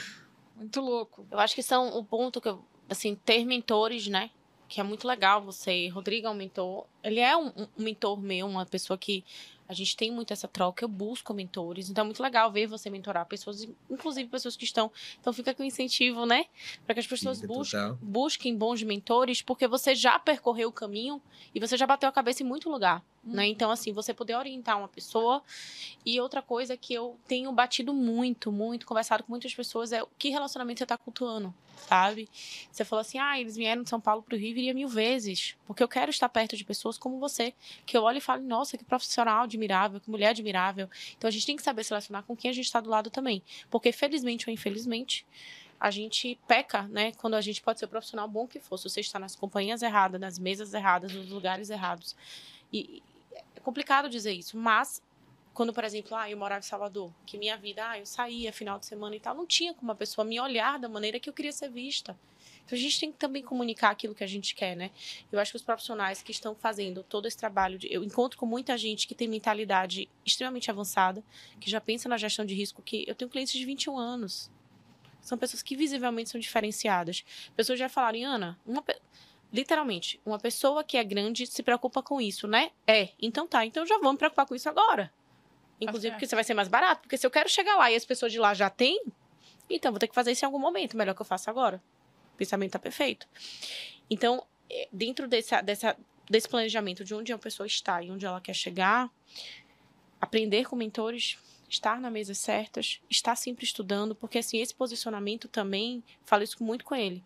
Muito 0.55 0.83
louco. 0.83 1.27
Eu 1.31 1.39
acho 1.39 1.55
que 1.55 1.63
são 1.63 1.97
o 1.97 2.05
ponto 2.05 2.43
que 2.43 2.49
eu, 2.51 2.63
assim, 2.91 3.15
ter 3.15 3.47
mentores, 3.47 4.07
né? 4.07 4.29
Que 4.69 4.83
é 4.83 4.85
muito 4.85 5.09
legal 5.09 5.41
você. 5.41 5.89
Rodrigo 5.89 6.27
é 6.27 6.31
um 6.31 6.35
mentor. 6.35 6.85
Ele 7.03 7.21
é 7.21 7.35
um, 7.35 7.47
um 7.57 7.67
mentor 7.79 8.21
meu, 8.21 8.47
uma 8.47 8.67
pessoa 8.67 8.99
que 8.99 9.25
a 9.73 9.77
gente 9.77 9.97
tem 9.97 10.11
muito 10.11 10.33
essa 10.33 10.47
troca, 10.47 10.85
eu 10.85 10.89
busco 10.89 11.33
mentores, 11.35 11.89
então 11.91 12.03
é 12.03 12.05
muito 12.05 12.23
legal 12.23 12.51
ver 12.51 12.67
você 12.67 12.91
mentorar 12.91 13.27
pessoas, 13.27 13.67
inclusive 13.91 14.29
pessoas 14.29 14.57
que 14.57 14.65
estão. 14.65 14.91
Então 15.21 15.33
fica 15.33 15.55
com 15.55 15.65
incentivo, 15.65 16.27
né? 16.27 16.47
Para 16.85 16.95
que 16.95 17.01
as 17.01 17.07
pessoas 17.07 17.41
busquem, 17.41 17.99
busquem 18.01 18.57
bons 18.57 18.83
mentores, 18.83 19.43
porque 19.43 19.67
você 19.67 19.95
já 19.95 20.19
percorreu 20.19 20.69
o 20.69 20.73
caminho 20.73 21.21
e 21.55 21.61
você 21.61 21.77
já 21.77 21.87
bateu 21.87 22.09
a 22.09 22.13
cabeça 22.13 22.43
em 22.43 22.47
muito 22.47 22.71
lugar. 22.71 23.03
Né? 23.25 23.47
Então, 23.47 23.71
assim, 23.71 23.93
você 23.93 24.13
poder 24.13 24.35
orientar 24.35 24.77
uma 24.77 24.89
pessoa. 24.89 25.43
E 26.05 26.21
outra 26.21 26.43
coisa 26.43 26.77
que 26.77 26.93
eu 26.93 27.17
tenho 27.29 27.53
batido 27.53 27.95
muito, 27.95 28.51
muito, 28.51 28.85
conversado 28.85 29.23
com 29.23 29.31
muitas 29.31 29.55
pessoas 29.55 29.93
é 29.93 30.03
que 30.19 30.29
relacionamento 30.29 30.79
você 30.79 30.85
está 30.85 30.99
cultuando, 30.99 31.55
sabe? 31.77 32.29
Você 32.71 32.85
falou 32.85 33.01
assim, 33.01 33.19
ah, 33.19 33.39
eles 33.39 33.57
vieram 33.57 33.83
de 33.83 33.91
São 33.91 34.01
Paulo 34.01 34.23
para 34.23 34.35
o 34.35 34.39
Rio 34.39 34.55
viria 34.55 34.75
mil 34.75 34.89
vezes. 34.89 35.57
Porque 35.67 35.83
eu 35.83 35.89
quero 35.89 36.11
estar 36.11 36.29
perto 36.29 36.57
de 36.57 36.65
pessoas 36.65 36.97
como 36.97 37.19
você, 37.19 37.55
que 37.85 37.97
eu 37.97 38.03
olho 38.03 38.19
e 38.19 38.21
falo, 38.21 38.43
nossa, 38.43 38.79
que 38.79 38.85
profissional 38.85 39.45
admirável, 39.45 40.01
que 40.01 40.11
mulher 40.11 40.29
admirável. 40.29 40.89
Então, 41.17 41.29
a 41.29 41.31
gente 41.31 41.47
tem 41.47 41.57
que 41.57 41.63
saber 41.63 41.85
se 41.85 41.91
relacionar 41.91 42.23
com 42.23 42.37
quem 42.37 42.51
a 42.51 42.55
gente 42.55 42.65
está 42.65 42.81
do 42.81 42.91
lado 42.91 43.11
também. 43.11 43.43
Porque, 43.71 43.93
felizmente 43.93 44.49
ou 44.49 44.55
infelizmente, 44.55 45.27
a 45.79 45.91
gente 45.91 46.39
peca, 46.47 46.83
né? 46.85 47.13
Quando 47.13 47.35
a 47.35 47.41
gente 47.41 47.61
pode 47.61 47.81
ser 47.81 47.89
profissional 47.89 48.29
bom 48.29 48.47
que 48.47 48.61
for. 48.61 48.79
Se 48.79 48.89
você 48.89 49.01
está 49.01 49.19
nas 49.19 49.35
companhias 49.35 49.83
erradas, 49.83 50.21
nas 50.21 50.39
mesas 50.39 50.73
erradas, 50.73 51.13
nos 51.13 51.29
lugares 51.29 51.71
errados. 51.71 52.15
E, 52.73 53.03
é 53.57 53.61
complicado 53.61 54.09
dizer 54.09 54.33
isso, 54.33 54.57
mas 54.57 55.03
quando, 55.55 55.73
por 55.73 55.85
exemplo, 55.85 56.17
ah, 56.17 56.31
eu 56.31 56.37
morava 56.37 56.61
em 56.61 56.69
Salvador, 56.69 57.13
que 57.27 57.37
minha 57.37 57.57
vida, 57.57 57.89
ah, 57.89 57.99
eu 57.99 58.07
saía 58.07 58.53
final 58.53 58.79
de 58.79 58.87
semana 58.87 59.15
e 59.15 59.21
tal, 59.21 59.35
não 59.35 59.47
tinha 59.47 59.75
como 59.75 59.91
uma 59.91 59.95
pessoa 59.95 60.25
me 60.25 60.41
olhar 60.41 60.79
da 60.79 60.89
maneira 60.89 61.21
que 61.21 61.29
eu 61.29 61.33
queria 61.33 61.53
ser 61.53 61.71
vista. 61.71 62.19
Então 62.65 62.79
a 62.79 62.81
gente 62.81 62.99
tem 62.99 63.13
que 63.13 63.19
também 63.19 63.43
comunicar 63.43 63.91
aquilo 63.91 64.15
que 64.15 64.25
a 64.25 64.27
gente 64.27 64.55
quer, 64.55 64.75
né? 64.77 64.91
Eu 65.31 65.39
acho 65.39 65.53
que 65.53 65.57
os 65.57 65.63
profissionais 65.63 66.23
que 66.23 66.31
estão 66.31 66.55
fazendo 66.55 67.03
todo 67.03 67.27
esse 67.27 67.37
trabalho, 67.37 67.79
de, 67.79 67.93
eu 67.93 68.03
encontro 68.03 68.39
com 68.39 68.47
muita 68.47 68.79
gente 68.79 69.07
que 69.07 69.15
tem 69.15 69.29
mentalidade 69.29 70.09
extremamente 70.25 70.71
avançada, 70.71 71.23
que 71.61 71.71
já 71.71 71.81
pensa 71.81 72.09
na 72.09 72.17
gestão 72.17 72.45
de 72.45 72.55
risco, 72.55 72.81
que 72.81 73.05
eu 73.07 73.15
tenho 73.15 73.31
clientes 73.31 73.53
de 73.53 73.65
21 73.65 73.99
anos. 73.99 74.51
São 75.21 75.37
pessoas 75.37 75.63
que 75.63 75.77
visivelmente 75.77 76.31
são 76.31 76.41
diferenciadas. 76.41 77.25
Pessoas 77.55 77.79
já 77.79 77.89
falaram, 77.89 78.23
Ana, 78.25 78.59
uma, 78.67 78.83
literalmente, 79.53 80.21
uma 80.25 80.39
pessoa 80.39 80.83
que 80.83 80.97
é 80.97 81.05
grande 81.05 81.47
se 81.47 81.63
preocupa 81.63 82.03
com 82.03 82.21
isso, 82.21 82.49
né? 82.49 82.71
É. 82.87 83.11
Então 83.21 83.47
tá, 83.47 83.67
então 83.67 83.85
já 83.87 83.99
vamos 83.99 84.19
preocupar 84.19 84.47
com 84.47 84.55
isso 84.55 84.69
agora. 84.69 85.13
Inclusive, 85.83 86.11
tá 86.11 86.15
porque 86.17 86.27
você 86.27 86.35
vai 86.35 86.45
ser 86.45 86.55
mais 86.55 86.69
barato. 86.69 87.03
Porque 87.03 87.17
se 87.17 87.27
eu 87.27 87.31
quero 87.31 87.49
chegar 87.49 87.77
lá 87.77 87.91
e 87.91 87.97
as 87.97 88.05
pessoas 88.05 88.33
de 88.33 88.39
lá 88.39 88.55
já 88.55 88.71
têm, 88.71 89.03
então 89.69 89.91
vou 89.93 89.99
ter 89.99 90.09
que 90.09 90.15
fazer 90.15 90.33
isso 90.33 90.45
em 90.45 90.47
algum 90.47 90.59
momento. 90.59 90.97
Melhor 90.97 91.15
que 91.15 91.23
eu 91.23 91.27
faça 91.27 91.51
agora. 91.51 91.83
O 92.35 92.37
pensamento 92.37 92.73
tá 92.73 92.79
perfeito. 92.79 93.29
Então, 94.09 94.47
é, 94.71 94.89
dentro 94.93 95.27
desse, 95.27 95.61
dessa, 95.63 95.97
desse 96.29 96.49
planejamento 96.49 97.05
de 97.05 97.15
onde 97.15 97.33
a 97.33 97.39
pessoa 97.39 97.67
está 97.67 98.03
e 98.03 98.11
onde 98.11 98.25
ela 98.25 98.41
quer 98.41 98.55
chegar, 98.55 99.11
aprender 100.21 100.67
com 100.67 100.77
mentores, 100.77 101.37
estar 101.69 102.01
na 102.01 102.11
mesa 102.11 102.35
certas, 102.35 103.01
estar 103.11 103.35
sempre 103.35 103.65
estudando, 103.65 104.15
porque 104.15 104.39
assim, 104.39 104.59
esse 104.59 104.75
posicionamento 104.75 105.49
também, 105.49 106.03
falo 106.25 106.43
isso 106.43 106.63
muito 106.63 106.85
com 106.85 106.95
ele. 106.95 107.25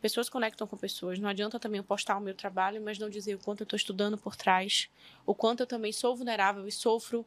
Pessoas 0.00 0.28
conectam 0.28 0.66
com 0.66 0.76
pessoas. 0.76 1.18
Não 1.18 1.28
adianta 1.28 1.58
também 1.58 1.78
eu 1.78 1.84
postar 1.84 2.16
o 2.16 2.20
meu 2.20 2.34
trabalho, 2.34 2.80
mas 2.80 2.98
não 2.98 3.10
dizer 3.10 3.34
o 3.34 3.38
quanto 3.38 3.62
eu 3.62 3.64
estou 3.64 3.76
estudando 3.76 4.16
por 4.16 4.36
trás, 4.36 4.88
o 5.26 5.34
quanto 5.34 5.60
eu 5.60 5.66
também 5.66 5.92
sou 5.92 6.14
vulnerável 6.14 6.68
e 6.68 6.72
sofro 6.72 7.26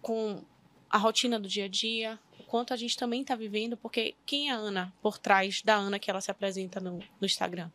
com 0.00 0.42
a 0.88 0.98
rotina 0.98 1.38
do 1.38 1.48
dia 1.48 1.64
a 1.64 1.68
dia, 1.68 2.18
o 2.38 2.44
quanto 2.44 2.72
a 2.72 2.76
gente 2.76 2.96
também 2.96 3.22
está 3.22 3.34
vivendo, 3.34 3.76
porque 3.76 4.14
quem 4.24 4.50
é 4.50 4.52
a 4.52 4.56
Ana 4.56 4.92
por 5.02 5.18
trás 5.18 5.62
da 5.62 5.74
Ana 5.74 5.98
que 5.98 6.10
ela 6.10 6.20
se 6.20 6.30
apresenta 6.30 6.80
no, 6.80 6.98
no 7.20 7.26
Instagram? 7.26 7.70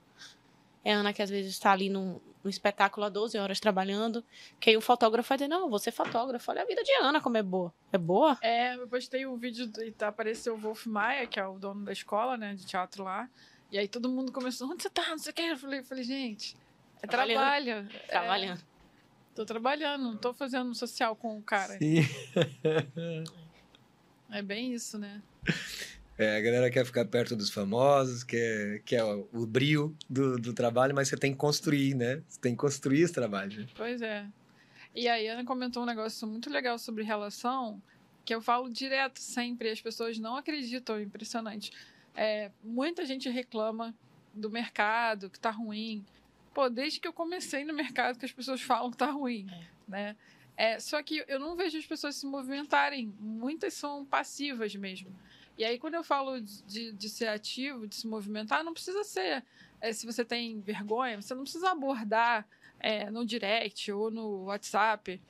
É 0.84 0.94
a 0.94 0.98
Ana 0.98 1.14
que 1.14 1.22
às 1.22 1.30
vezes 1.30 1.52
está 1.52 1.72
ali 1.72 1.90
num, 1.90 2.20
num, 2.44 2.50
espetáculo 2.50 3.06
há 3.06 3.10
12 3.10 3.38
horas 3.38 3.60
trabalhando, 3.60 4.24
que 4.60 4.70
aí 4.70 4.78
o 4.78 4.82
fotógrafo 4.82 5.30
vai 5.30 5.38
dizer, 5.38 5.48
não, 5.48 5.70
você 5.70 5.90
é 5.90 5.92
fotógrafo, 5.92 6.50
olha 6.50 6.64
a 6.64 6.66
vida 6.66 6.84
de 6.84 6.92
Ana 6.94 7.22
como 7.22 7.38
é 7.38 7.44
boa. 7.44 7.74
É 7.92 7.98
boa? 7.98 8.38
É, 8.42 8.76
eu 8.76 8.88
postei 8.88 9.26
um 9.26 9.38
vídeo 9.38 9.72
e 9.84 9.92
tá, 9.92 10.08
apareceu 10.08 10.56
o 10.56 10.58
Wolf 10.58 10.88
Maia, 10.88 11.28
que 11.28 11.40
é 11.40 11.46
o 11.46 11.60
dono 11.60 11.86
da 11.86 11.92
escola, 11.92 12.38
né, 12.38 12.56
de 12.56 12.66
teatro 12.66 13.04
lá, 13.04 13.30
e 13.72 13.78
aí 13.78 13.88
todo 13.88 14.10
mundo 14.10 14.32
começou, 14.32 14.70
onde 14.70 14.84
você 14.84 14.90
tá? 14.90 15.08
Não 15.10 15.18
sei 15.18 15.32
o 15.32 15.36
que. 15.36 15.42
Eu 15.42 15.58
falei, 15.58 15.84
falei 15.84 16.04
gente, 16.04 16.58
é 17.02 17.08
trabalho. 17.08 17.88
Trabalhando. 18.08 18.60
É, 18.60 18.62
tô 19.36 19.46
trabalhando, 19.46 20.04
não 20.04 20.18
tô 20.18 20.34
fazendo 20.34 20.74
social 20.76 21.16
com 21.16 21.38
o 21.38 21.42
cara. 21.42 21.78
Sim. 21.78 22.02
é 24.30 24.42
bem 24.42 24.74
isso, 24.74 24.98
né? 24.98 25.22
É, 26.18 26.38
a 26.38 26.42
galera 26.42 26.70
quer 26.70 26.86
ficar 26.86 27.06
perto 27.06 27.36
dos 27.36 27.50
famosos, 27.50 28.24
quer, 28.24 28.82
quer 28.84 29.04
o, 29.04 29.28
o 29.34 29.46
brilho 29.46 29.96
do, 30.10 30.38
do 30.38 30.54
trabalho, 30.54 30.94
mas 30.94 31.08
você 31.08 31.18
tem 31.18 31.32
que 31.32 31.38
construir, 31.38 31.96
né? 31.96 32.22
Você 32.28 32.40
tem 32.40 32.54
que 32.54 32.60
construir 32.60 33.02
esse 33.02 33.14
trabalho. 33.14 33.68
Pois 33.76 34.02
é. 34.02 34.28
E 34.94 35.08
aí, 35.08 35.28
Ana 35.28 35.46
comentou 35.46 35.84
um 35.84 35.86
negócio 35.86 36.28
muito 36.28 36.50
legal 36.50 36.78
sobre 36.78 37.04
relação, 37.04 37.82
que 38.26 38.36
eu 38.36 38.42
falo 38.42 38.70
direto 38.70 39.20
sempre, 39.20 39.70
as 39.70 39.82
pessoas 39.82 40.20
não 40.20 40.36
acreditam, 40.36 40.98
é 40.98 41.02
impressionante. 41.02 41.72
É, 42.14 42.52
muita 42.64 43.06
gente 43.06 43.30
reclama 43.30 43.96
do 44.34 44.50
mercado, 44.50 45.30
que 45.30 45.40
tá 45.40 45.50
ruim. 45.50 46.06
Pô, 46.54 46.70
desde 46.70 47.00
que 47.00 47.08
eu 47.08 47.14
comecei 47.14 47.64
no 47.64 47.74
mercado 47.74 48.20
que 48.20 48.26
as 48.26 48.32
pessoas 48.32 48.62
falam 48.62 48.92
que 48.92 48.98
tá 48.98 49.10
ruim, 49.10 49.48
é. 49.50 49.68
né? 49.88 50.16
É, 50.58 50.80
só 50.80 51.02
que 51.02 51.24
eu 51.28 51.40
não 51.40 51.56
vejo 51.56 51.78
as 51.78 51.86
pessoas 51.86 52.16
se 52.16 52.26
movimentarem. 52.26 53.14
Muitas 53.20 53.74
são 53.74 54.06
passivas 54.06 54.76
mesmo. 54.76 55.12
E 55.58 55.64
aí, 55.64 55.80
quando 55.80 55.96
eu 55.96 56.04
falo 56.04 56.40
de, 56.42 56.92
de 56.92 57.10
ser 57.10 57.28
ativo, 57.28 57.88
de 57.88 57.96
se 57.96 58.08
movimentar, 58.08 58.64
não 58.64 58.74
precisa 58.74 59.04
ser. 59.04 59.44
É, 59.80 59.92
se 59.94 60.06
você 60.06 60.24
tem 60.24 60.60
vergonha, 60.60 61.22
você 61.22 61.34
não 61.34 61.44
precisa 61.44 61.72
abordar 61.72 62.48
é, 62.80 63.10
no 63.10 63.26
direct 63.26 63.92
ou 63.92 64.12
no 64.12 64.46
WhatsApp 64.46 65.22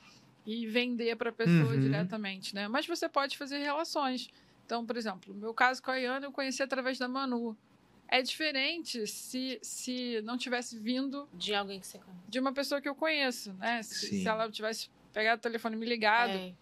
e 0.44 0.66
vender 0.66 1.16
para 1.16 1.30
a 1.30 1.32
pessoa 1.32 1.74
uhum. 1.74 1.80
diretamente, 1.80 2.54
né? 2.54 2.66
Mas 2.68 2.86
você 2.86 3.08
pode 3.08 3.38
fazer 3.38 3.58
relações. 3.58 4.28
Então, 4.66 4.84
por 4.84 4.96
exemplo, 4.96 5.32
no 5.32 5.40
meu 5.40 5.54
caso 5.54 5.82
com 5.82 5.90
a 5.90 5.96
Iana, 5.96 6.26
eu 6.26 6.32
conheci 6.32 6.62
através 6.62 6.98
da 6.98 7.08
Manu. 7.08 7.56
É 8.18 8.22
diferente 8.22 9.06
se, 9.06 9.58
se 9.62 10.20
não 10.22 10.36
tivesse 10.36 10.78
vindo 10.78 11.26
De 11.32 11.54
alguém 11.54 11.80
que 11.80 11.86
você 11.86 11.98
conhece. 11.98 12.22
de 12.28 12.38
uma 12.38 12.52
pessoa 12.52 12.80
que 12.80 12.88
eu 12.88 12.94
conheço, 12.94 13.52
né? 13.54 13.82
Se, 13.82 14.06
se 14.22 14.28
ela 14.28 14.50
tivesse 14.50 14.90
pegado 15.12 15.38
o 15.38 15.42
telefone 15.42 15.76
e 15.76 15.78
me 15.78 15.86
ligado, 15.86 16.30
É, 16.36 16.52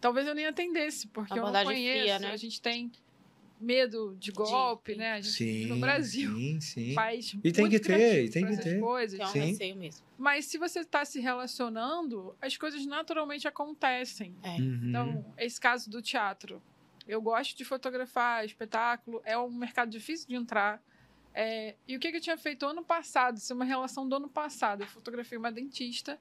talvez 0.00 0.26
eu 0.26 0.34
nem 0.34 0.46
atendesse, 0.46 1.08
porque 1.08 1.32
eu 1.38 1.42
não 1.50 1.64
conheço. 1.64 2.00
fria, 2.02 2.18
né? 2.18 2.30
A 2.30 2.36
gente 2.36 2.60
tem 2.60 2.90
medo 3.60 4.16
de 4.18 4.32
golpe, 4.32 4.94
né? 4.96 5.12
A 5.12 5.20
gente 5.20 5.34
Sim. 5.34 5.66
no 5.66 5.76
Brasil 5.78 6.34
Sim, 6.36 6.60
sim. 6.60 6.94
faz 6.94 7.32
E 7.44 7.52
tem 7.52 7.62
muito 7.64 7.72
que 7.72 7.80
ter, 7.80 8.24
e 8.24 8.30
tem 8.30 8.44
que 8.46 8.56
ter. 8.56 8.80
coisas. 8.80 9.18
tem 9.18 9.26
um 9.28 9.32
Sim. 9.32 9.50
receio 9.52 9.76
mesmo. 9.76 10.04
Mas 10.18 10.46
se 10.46 10.58
você 10.58 10.80
está 10.80 11.04
se 11.04 11.20
relacionando, 11.20 12.34
as 12.40 12.56
coisas 12.56 12.84
naturalmente 12.86 13.46
acontecem. 13.46 14.34
É. 14.42 14.50
Uhum. 14.56 14.80
Então, 14.88 15.24
esse 15.38 15.60
caso 15.60 15.88
do 15.90 16.00
teatro. 16.02 16.62
Eu 17.06 17.20
gosto 17.20 17.56
de 17.56 17.64
fotografar 17.64 18.44
espetáculo, 18.44 19.20
é 19.24 19.36
um 19.36 19.50
mercado 19.50 19.90
difícil 19.90 20.28
de 20.28 20.34
entrar. 20.36 20.80
É, 21.34 21.76
e 21.88 21.96
o 21.96 22.00
que, 22.00 22.10
que 22.10 22.18
eu 22.18 22.20
tinha 22.20 22.36
feito 22.36 22.66
ano 22.66 22.84
passado? 22.84 23.38
Isso 23.38 23.52
é 23.52 23.56
uma 23.56 23.64
relação 23.64 24.08
do 24.08 24.16
ano 24.16 24.28
passado. 24.28 24.82
Eu 24.82 24.86
fotografei 24.86 25.38
uma 25.38 25.50
dentista, 25.50 26.18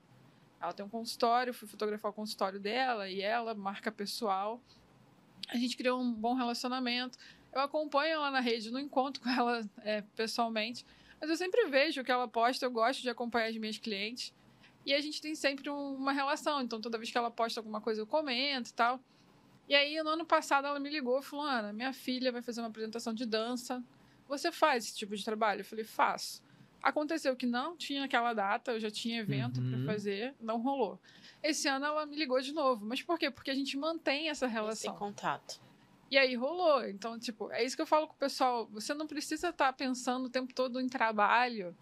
ela 0.60 0.74
tem 0.74 0.86
um 0.86 0.90
consultório, 0.90 1.54
fui 1.54 1.68
fotografar 1.68 2.12
o 2.12 2.14
consultório 2.14 2.60
dela 2.60 3.10
e 3.10 3.22
ela, 3.22 3.54
marca 3.54 3.92
pessoal. 3.92 4.62
A 5.50 5.58
gente 5.58 5.76
criou 5.76 6.00
um 6.00 6.14
bom 6.14 6.34
relacionamento. 6.34 7.18
Eu 7.52 7.62
acompanho 7.62 8.14
ela 8.14 8.32
na 8.32 8.40
rede, 8.40 8.72
não 8.72 8.80
encontro 8.80 9.22
com 9.22 9.30
ela 9.30 9.68
é, 9.80 10.02
pessoalmente, 10.16 10.86
mas 11.20 11.30
eu 11.30 11.36
sempre 11.36 11.68
vejo 11.68 12.02
o 12.02 12.04
que 12.04 12.12
ela 12.12 12.28
posta, 12.28 12.66
eu 12.66 12.72
gosto 12.72 13.02
de 13.02 13.10
acompanhar 13.10 13.50
as 13.50 13.58
minhas 13.58 13.78
clientes. 13.78 14.34
E 14.86 14.94
a 14.94 15.02
gente 15.02 15.22
tem 15.22 15.36
sempre 15.36 15.70
um- 15.70 15.96
uma 15.96 16.12
relação. 16.12 16.62
Então, 16.62 16.82
toda 16.82 16.98
vez 16.98 17.12
que 17.12 17.18
ela 17.18 17.30
posta 17.30 17.60
alguma 17.60 17.80
coisa, 17.82 18.02
eu 18.02 18.08
comento 18.08 18.70
e 18.70 18.74
tal. 18.74 19.00
E 19.68 19.76
aí, 19.76 20.02
no 20.02 20.10
ano 20.10 20.26
passado, 20.26 20.66
ela 20.66 20.80
me 20.80 20.90
ligou 20.90 21.20
e 21.20 21.22
falou: 21.24 21.46
Ana, 21.46 21.72
minha 21.72 21.94
filha 21.94 22.32
vai 22.32 22.42
fazer 22.42 22.62
uma 22.62 22.70
apresentação 22.70 23.14
de 23.14 23.26
dança. 23.26 23.84
Você 24.32 24.52
faz 24.52 24.86
esse 24.86 24.96
tipo 24.98 25.16
de 25.16 25.24
trabalho? 25.24 25.62
Eu 25.62 25.66
falei: 25.66 25.86
faço. 25.86 26.42
Aconteceu 26.82 27.36
que 27.36 27.46
não 27.46 27.78
tinha 27.78 28.06
aquela 28.06 28.34
data, 28.34 28.72
eu 28.72 28.80
já 28.80 28.90
tinha 28.90 29.20
evento 29.20 29.62
Uhum. 29.62 29.84
para 29.86 29.94
fazer, 29.94 30.34
não 30.40 30.60
rolou. 30.60 31.00
Esse 31.44 31.68
ano 31.68 31.86
ela 31.86 32.06
me 32.08 32.16
ligou 32.16 32.42
de 32.42 32.52
novo. 32.52 32.84
Mas 32.86 33.04
por 33.04 33.20
quê? 33.20 33.30
Porque 33.30 33.52
a 33.52 33.56
gente 33.56 33.78
mantém 33.78 34.30
essa 34.30 34.46
Esse 34.48 34.54
relação. 34.54 34.96
contato. 34.96 35.62
E 36.10 36.18
aí 36.18 36.34
rolou. 36.36 36.84
Então, 36.88 37.20
tipo, 37.20 37.52
é 37.52 37.64
isso 37.64 37.76
que 37.76 37.82
eu 37.82 37.86
falo 37.88 38.08
com 38.08 38.14
o 38.14 38.18
pessoal. 38.18 38.68
Você 38.74 38.94
não 38.96 39.06
precisa 39.06 39.50
estar 39.50 39.72
pensando 39.74 40.26
o 40.26 40.30
tempo 40.30 40.54
todo 40.56 40.80
em 40.82 40.90
trabalho 40.90 41.76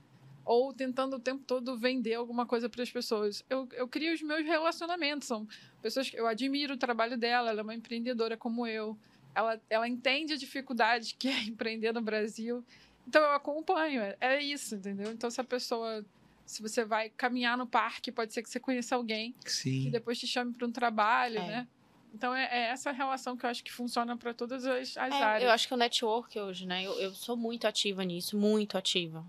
ou 0.43 0.73
tentando 0.73 1.15
o 1.15 1.19
tempo 1.19 1.43
todo 1.45 1.77
vender 1.77 2.15
alguma 2.15 2.45
coisa 2.45 2.67
para 2.69 2.83
as 2.83 2.91
pessoas. 2.91 3.43
Eu, 3.49 3.67
eu 3.73 3.87
crio 3.87 4.13
os 4.13 4.21
meus 4.21 4.43
relacionamentos. 4.45 5.27
São 5.27 5.47
pessoas 5.81 6.09
que 6.09 6.19
eu 6.19 6.27
admiro 6.27 6.73
o 6.73 6.77
trabalho 6.77 7.17
dela. 7.17 7.49
Ela 7.51 7.61
é 7.61 7.63
uma 7.63 7.73
empreendedora 7.75 8.35
como 8.35 8.67
eu. 8.67 8.97
Ela, 9.35 9.61
ela 9.69 9.87
entende 9.87 10.33
a 10.33 10.37
dificuldade 10.37 11.15
que 11.17 11.27
é 11.27 11.43
empreender 11.47 11.93
no 11.93 12.01
Brasil. 12.01 12.63
Então, 13.07 13.21
eu 13.21 13.31
acompanho. 13.31 14.01
É, 14.01 14.17
é 14.19 14.41
isso, 14.43 14.75
entendeu? 14.75 15.11
Então, 15.11 15.29
se 15.29 15.39
a 15.39 15.43
pessoa. 15.43 16.05
Se 16.45 16.63
você 16.63 16.83
vai 16.83 17.11
caminhar 17.11 17.55
no 17.55 17.67
parque, 17.67 18.11
pode 18.11 18.33
ser 18.33 18.41
que 18.41 18.49
você 18.49 18.59
conheça 18.59 18.95
alguém 18.95 19.35
que 19.43 19.51
Sim. 19.51 19.91
depois 19.91 20.17
te 20.19 20.25
chame 20.25 20.51
para 20.51 20.65
um 20.65 20.71
trabalho, 20.71 21.37
É. 21.37 21.47
né? 21.47 21.67
Então 22.11 22.33
é, 22.33 22.45
é 22.45 22.59
essa 22.71 22.91
relação 22.91 23.37
que 23.37 23.45
eu 23.45 23.49
acho 23.51 23.63
que 23.63 23.71
funciona 23.71 24.17
para 24.17 24.33
todas 24.33 24.65
as, 24.65 24.97
as 24.97 25.13
É, 25.13 25.23
áreas. 25.23 25.43
eu 25.43 25.51
acho 25.51 25.67
que 25.67 25.73
o 25.75 25.77
network 25.77 26.39
hoje, 26.39 26.65
né? 26.65 26.81
Eu, 26.83 26.93
eu 26.99 27.13
sou 27.13 27.37
muito 27.37 27.67
ativa 27.67 28.03
nisso, 28.03 28.35
muito 28.35 28.79
ativa. 28.79 29.23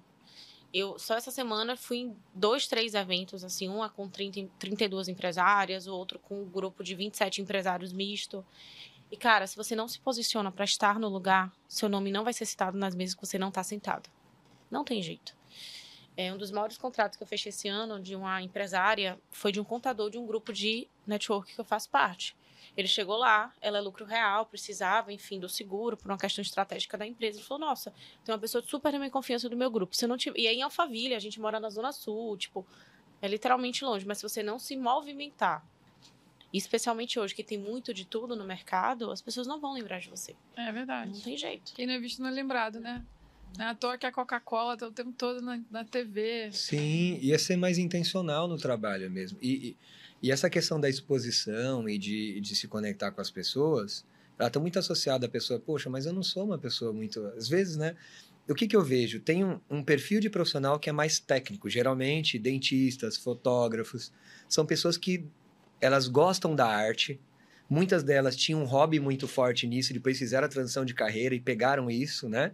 Eu 0.72 0.98
só 0.98 1.14
essa 1.14 1.30
semana 1.30 1.76
fui 1.76 1.98
em 1.98 2.16
dois, 2.34 2.66
três 2.66 2.94
eventos, 2.94 3.44
assim, 3.44 3.68
um 3.68 3.86
com 3.90 4.08
30, 4.08 4.40
em- 4.40 4.46
32 4.58 5.08
empresárias, 5.08 5.86
o 5.86 5.94
outro 5.94 6.18
com 6.18 6.40
um 6.42 6.48
grupo 6.48 6.82
de 6.82 6.94
27 6.94 7.42
empresários 7.42 7.92
misto. 7.92 8.42
E, 9.10 9.16
cara, 9.16 9.46
se 9.46 9.56
você 9.56 9.74
não 9.74 9.88
se 9.88 9.98
posiciona 9.98 10.52
para 10.52 10.64
estar 10.64 10.98
no 10.98 11.08
lugar, 11.08 11.52
seu 11.66 11.88
nome 11.88 12.12
não 12.12 12.22
vai 12.22 12.32
ser 12.32 12.46
citado 12.46 12.78
nas 12.78 12.94
mesas 12.94 13.14
que 13.14 13.26
você 13.26 13.38
não 13.38 13.48
está 13.48 13.62
sentado. 13.62 14.08
Não 14.70 14.84
tem 14.84 15.02
jeito. 15.02 15.36
É, 16.16 16.32
um 16.32 16.36
dos 16.36 16.50
maiores 16.50 16.78
contratos 16.78 17.16
que 17.16 17.22
eu 17.22 17.26
fechei 17.26 17.50
esse 17.50 17.66
ano 17.66 18.00
de 18.00 18.14
uma 18.14 18.40
empresária 18.42 19.18
foi 19.30 19.50
de 19.50 19.60
um 19.60 19.64
contador 19.64 20.10
de 20.10 20.18
um 20.18 20.26
grupo 20.26 20.52
de 20.52 20.86
network 21.06 21.54
que 21.54 21.60
eu 21.60 21.64
faço 21.64 21.88
parte. 21.90 22.36
Ele 22.76 22.86
chegou 22.86 23.16
lá, 23.16 23.52
ela 23.60 23.78
é 23.78 23.80
lucro 23.80 24.04
real, 24.04 24.46
precisava, 24.46 25.12
enfim, 25.12 25.40
do 25.40 25.48
seguro, 25.48 25.96
por 25.96 26.10
uma 26.10 26.18
questão 26.18 26.42
estratégica 26.42 26.96
da 26.96 27.06
empresa. 27.06 27.38
Ele 27.38 27.46
falou: 27.46 27.66
Nossa, 27.66 27.92
tem 28.24 28.32
uma 28.32 28.38
pessoa 28.38 28.62
super 28.62 28.92
na 28.92 28.98
minha 28.98 29.10
confiança 29.10 29.48
do 29.48 29.56
meu 29.56 29.70
grupo. 29.70 29.96
Se 29.96 30.06
não 30.06 30.16
tiver... 30.16 30.38
E 30.38 30.46
aí 30.46 30.56
em 30.56 30.62
Alphaville, 30.62 31.14
a 31.14 31.18
gente 31.18 31.40
mora 31.40 31.58
na 31.58 31.68
Zona 31.68 31.90
Sul, 31.90 32.36
tipo, 32.36 32.66
é 33.20 33.26
literalmente 33.26 33.84
longe, 33.84 34.06
mas 34.06 34.18
se 34.18 34.22
você 34.22 34.42
não 34.42 34.58
se 34.58 34.76
movimentar, 34.76 35.66
e 36.52 36.58
especialmente 36.58 37.18
hoje, 37.18 37.34
que 37.34 37.44
tem 37.44 37.58
muito 37.58 37.94
de 37.94 38.04
tudo 38.04 38.34
no 38.34 38.44
mercado, 38.44 39.10
as 39.10 39.22
pessoas 39.22 39.46
não 39.46 39.60
vão 39.60 39.72
lembrar 39.72 40.00
de 40.00 40.08
você. 40.10 40.34
É 40.56 40.66
Não 40.66 40.72
verdade. 40.72 41.22
tem 41.22 41.36
jeito. 41.36 41.72
Quem 41.74 41.86
não 41.86 41.94
é 41.94 41.98
visto 42.00 42.20
não 42.20 42.28
é 42.28 42.32
lembrado, 42.32 42.80
né? 42.80 43.04
Não 43.56 43.64
é 43.66 43.68
à 43.68 43.74
toa 43.74 43.98
que 43.98 44.06
a 44.06 44.12
Coca-Cola 44.12 44.76
tá 44.76 44.86
o 44.86 44.92
tempo 44.92 45.12
todo 45.12 45.40
na, 45.40 45.60
na 45.70 45.84
TV. 45.84 46.50
Sim, 46.52 47.18
ia 47.20 47.38
ser 47.38 47.56
mais 47.56 47.78
intencional 47.78 48.46
no 48.48 48.56
trabalho 48.56 49.10
mesmo. 49.10 49.38
E, 49.40 49.68
e, 49.70 49.76
e 50.22 50.30
essa 50.32 50.48
questão 50.50 50.80
da 50.80 50.88
exposição 50.88 51.88
e 51.88 51.98
de, 51.98 52.40
de 52.40 52.54
se 52.54 52.68
conectar 52.68 53.10
com 53.10 53.20
as 53.20 53.30
pessoas, 53.30 54.04
ela 54.38 54.48
está 54.48 54.58
muito 54.60 54.78
associada 54.78 55.26
à 55.26 55.28
pessoa, 55.28 55.58
poxa, 55.60 55.90
mas 55.90 56.06
eu 56.06 56.12
não 56.12 56.22
sou 56.22 56.44
uma 56.44 56.58
pessoa 56.58 56.92
muito. 56.92 57.24
Às 57.36 57.48
vezes, 57.48 57.76
né? 57.76 57.96
O 58.48 58.54
que, 58.54 58.66
que 58.66 58.74
eu 58.74 58.82
vejo? 58.82 59.20
Tem 59.20 59.44
um, 59.44 59.60
um 59.70 59.82
perfil 59.82 60.18
de 60.18 60.28
profissional 60.30 60.78
que 60.78 60.88
é 60.88 60.92
mais 60.92 61.20
técnico. 61.20 61.68
Geralmente, 61.68 62.38
dentistas, 62.38 63.16
fotógrafos, 63.16 64.12
são 64.48 64.66
pessoas 64.66 64.96
que 64.96 65.24
elas 65.80 66.08
gostam 66.08 66.54
da 66.54 66.66
arte. 66.66 67.20
Muitas 67.68 68.02
delas 68.02 68.34
tinham 68.34 68.62
um 68.62 68.64
hobby 68.64 68.98
muito 68.98 69.28
forte 69.28 69.66
nisso, 69.66 69.92
depois 69.92 70.18
fizeram 70.18 70.46
a 70.46 70.48
transição 70.48 70.84
de 70.84 70.92
carreira 70.92 71.34
e 71.34 71.40
pegaram 71.40 71.90
isso, 71.90 72.28
né? 72.28 72.52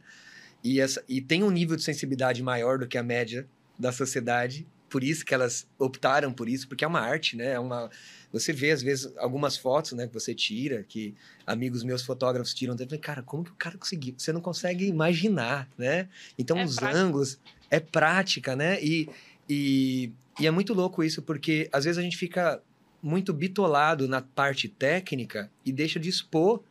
E, 0.62 0.80
essa, 0.80 1.02
e 1.08 1.20
tem 1.20 1.42
um 1.42 1.50
nível 1.50 1.76
de 1.76 1.82
sensibilidade 1.82 2.42
maior 2.42 2.78
do 2.78 2.86
que 2.86 2.98
a 2.98 3.02
média 3.02 3.46
da 3.78 3.92
sociedade. 3.92 4.66
Por 4.88 5.02
isso 5.02 5.24
que 5.24 5.34
elas 5.34 5.66
optaram 5.78 6.32
por 6.32 6.48
isso, 6.48 6.68
porque 6.68 6.84
é 6.84 6.88
uma 6.88 7.00
arte, 7.00 7.36
né? 7.36 7.52
É 7.52 7.58
uma, 7.58 7.90
você 8.32 8.52
vê, 8.52 8.70
às 8.70 8.82
vezes, 8.82 9.12
algumas 9.16 9.56
fotos 9.56 9.92
né, 9.92 10.06
que 10.06 10.14
você 10.14 10.34
tira, 10.34 10.84
que 10.84 11.14
amigos 11.46 11.82
meus 11.82 12.02
fotógrafos 12.02 12.54
tiram. 12.54 12.74
Eu 12.74 12.84
falei, 12.86 12.98
cara, 12.98 13.22
como 13.22 13.44
que 13.44 13.50
o 13.50 13.54
cara 13.54 13.76
conseguiu? 13.78 14.14
Você 14.16 14.32
não 14.32 14.40
consegue 14.40 14.86
imaginar, 14.86 15.68
né? 15.76 16.08
Então, 16.38 16.58
É 16.58 16.64
os 16.64 16.76
prática. 16.76 17.00
ângulos... 17.00 17.38
É 17.68 17.80
prática, 17.80 18.54
né? 18.54 18.80
E, 18.82 19.08
e, 19.48 20.12
e 20.38 20.46
é 20.46 20.50
muito 20.52 20.72
louco 20.72 21.02
isso, 21.02 21.20
porque 21.20 21.68
às 21.72 21.84
vezes 21.84 21.98
a 21.98 22.02
gente 22.02 22.16
fica 22.16 22.62
muito 23.02 23.32
bitolado 23.32 24.08
na 24.08 24.20
parte 24.20 24.68
técnica 24.68 25.50
e 25.64 25.72
deixa 25.72 25.98
de 25.98 26.08
expor 26.08 26.62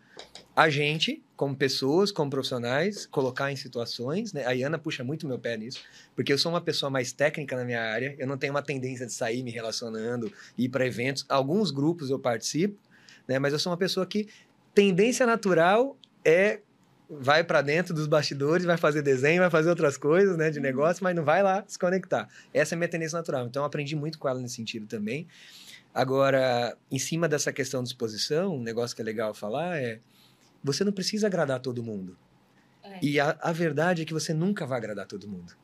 a 0.55 0.69
gente, 0.69 1.21
como 1.36 1.55
pessoas, 1.55 2.11
como 2.11 2.30
profissionais, 2.30 3.05
colocar 3.05 3.51
em 3.51 3.55
situações, 3.57 4.32
né? 4.32 4.45
A 4.45 4.51
Iana 4.51 4.78
puxa 4.78 5.03
muito 5.03 5.28
meu 5.28 5.38
pé 5.38 5.57
nisso, 5.57 5.82
porque 6.15 6.32
eu 6.32 6.38
sou 6.38 6.51
uma 6.51 6.61
pessoa 6.61 6.89
mais 6.89 7.11
técnica 7.11 7.57
na 7.57 7.65
minha 7.65 7.82
área, 7.82 8.15
eu 8.17 8.26
não 8.26 8.38
tenho 8.38 8.53
uma 8.53 8.61
tendência 8.61 9.05
de 9.05 9.11
sair 9.11 9.43
me 9.43 9.51
relacionando, 9.51 10.32
ir 10.57 10.69
para 10.69 10.86
eventos. 10.86 11.26
Alguns 11.28 11.71
grupos 11.71 12.09
eu 12.09 12.17
participo, 12.17 12.78
né? 13.28 13.38
Mas 13.38 13.51
eu 13.51 13.59
sou 13.59 13.71
uma 13.71 13.78
pessoa 13.78 14.05
que 14.05 14.30
tendência 14.73 15.26
natural 15.26 15.97
é 16.23 16.61
vai 17.09 17.43
para 17.43 17.61
dentro 17.61 17.93
dos 17.93 18.07
bastidores, 18.07 18.65
vai 18.65 18.78
fazer 18.78 19.01
desenho, 19.01 19.41
vai 19.41 19.49
fazer 19.49 19.69
outras 19.69 19.95
coisas, 19.95 20.36
né, 20.38 20.49
de 20.49 20.59
negócio, 20.59 21.03
mas 21.03 21.15
não 21.15 21.23
vai 21.23 21.43
lá 21.43 21.63
se 21.67 21.78
conectar. 21.78 22.28
Essa 22.53 22.73
é 22.73 22.76
a 22.76 22.80
minha 22.80 22.88
tendência 22.88 23.17
natural. 23.17 23.45
Então 23.45 23.61
eu 23.61 23.67
aprendi 23.67 23.95
muito 23.95 24.17
com 24.17 24.28
ela 24.28 24.39
nesse 24.39 24.55
sentido 24.55 24.88
também. 24.88 25.28
Agora, 25.95 26.77
em 26.91 26.99
cima 26.99 27.25
dessa 27.25 27.53
questão 27.53 27.81
de 27.81 27.87
exposição, 27.87 28.57
um 28.57 28.61
negócio 28.61 28.93
que 28.93 29.01
é 29.01 29.05
legal 29.05 29.33
falar 29.33 29.77
é 29.77 30.01
você 30.61 30.83
não 30.83 30.91
precisa 30.91 31.27
agradar 31.27 31.61
todo 31.61 31.81
mundo. 31.81 32.17
É. 32.83 32.99
E 33.01 33.17
a, 33.17 33.37
a 33.39 33.53
verdade 33.53 34.01
é 34.01 34.05
que 34.05 34.11
você 34.11 34.33
nunca 34.33 34.65
vai 34.65 34.77
agradar 34.77 35.07
todo 35.07 35.25
mundo. 35.25 35.55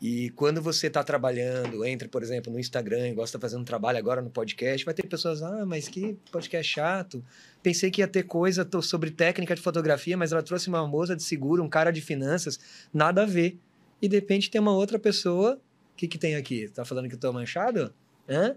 E 0.00 0.30
quando 0.30 0.62
você 0.62 0.86
está 0.86 1.02
trabalhando, 1.02 1.84
entra, 1.84 2.08
por 2.08 2.22
exemplo, 2.22 2.52
no 2.52 2.58
Instagram 2.60 3.08
e 3.08 3.14
gosta 3.14 3.36
de 3.36 3.42
fazer 3.42 3.56
um 3.56 3.64
trabalho 3.64 3.98
agora 3.98 4.22
no 4.22 4.30
podcast, 4.30 4.84
vai 4.84 4.94
ter 4.94 5.08
pessoas, 5.08 5.42
ah, 5.42 5.66
mas 5.66 5.88
que 5.88 6.16
podcast 6.30 6.72
chato. 6.72 7.24
Pensei 7.64 7.90
que 7.90 8.00
ia 8.00 8.06
ter 8.06 8.22
coisa 8.22 8.68
sobre 8.80 9.10
técnica 9.10 9.56
de 9.56 9.60
fotografia, 9.60 10.16
mas 10.16 10.30
ela 10.30 10.42
trouxe 10.42 10.68
uma 10.68 10.86
moça 10.86 11.16
de 11.16 11.22
seguro, 11.24 11.64
um 11.64 11.68
cara 11.68 11.90
de 11.90 12.00
finanças, 12.00 12.60
nada 12.94 13.24
a 13.24 13.26
ver. 13.26 13.58
E 14.00 14.08
de 14.08 14.14
repente 14.14 14.48
tem 14.48 14.60
uma 14.60 14.72
outra 14.72 15.00
pessoa, 15.00 15.60
o 15.92 15.96
que, 15.96 16.06
que 16.06 16.18
tem 16.18 16.36
aqui? 16.36 16.68
Tá 16.68 16.84
falando 16.84 17.08
que 17.08 17.16
eu 17.16 17.20
tô 17.20 17.32
manchado? 17.32 17.92
Hã? 18.28 18.56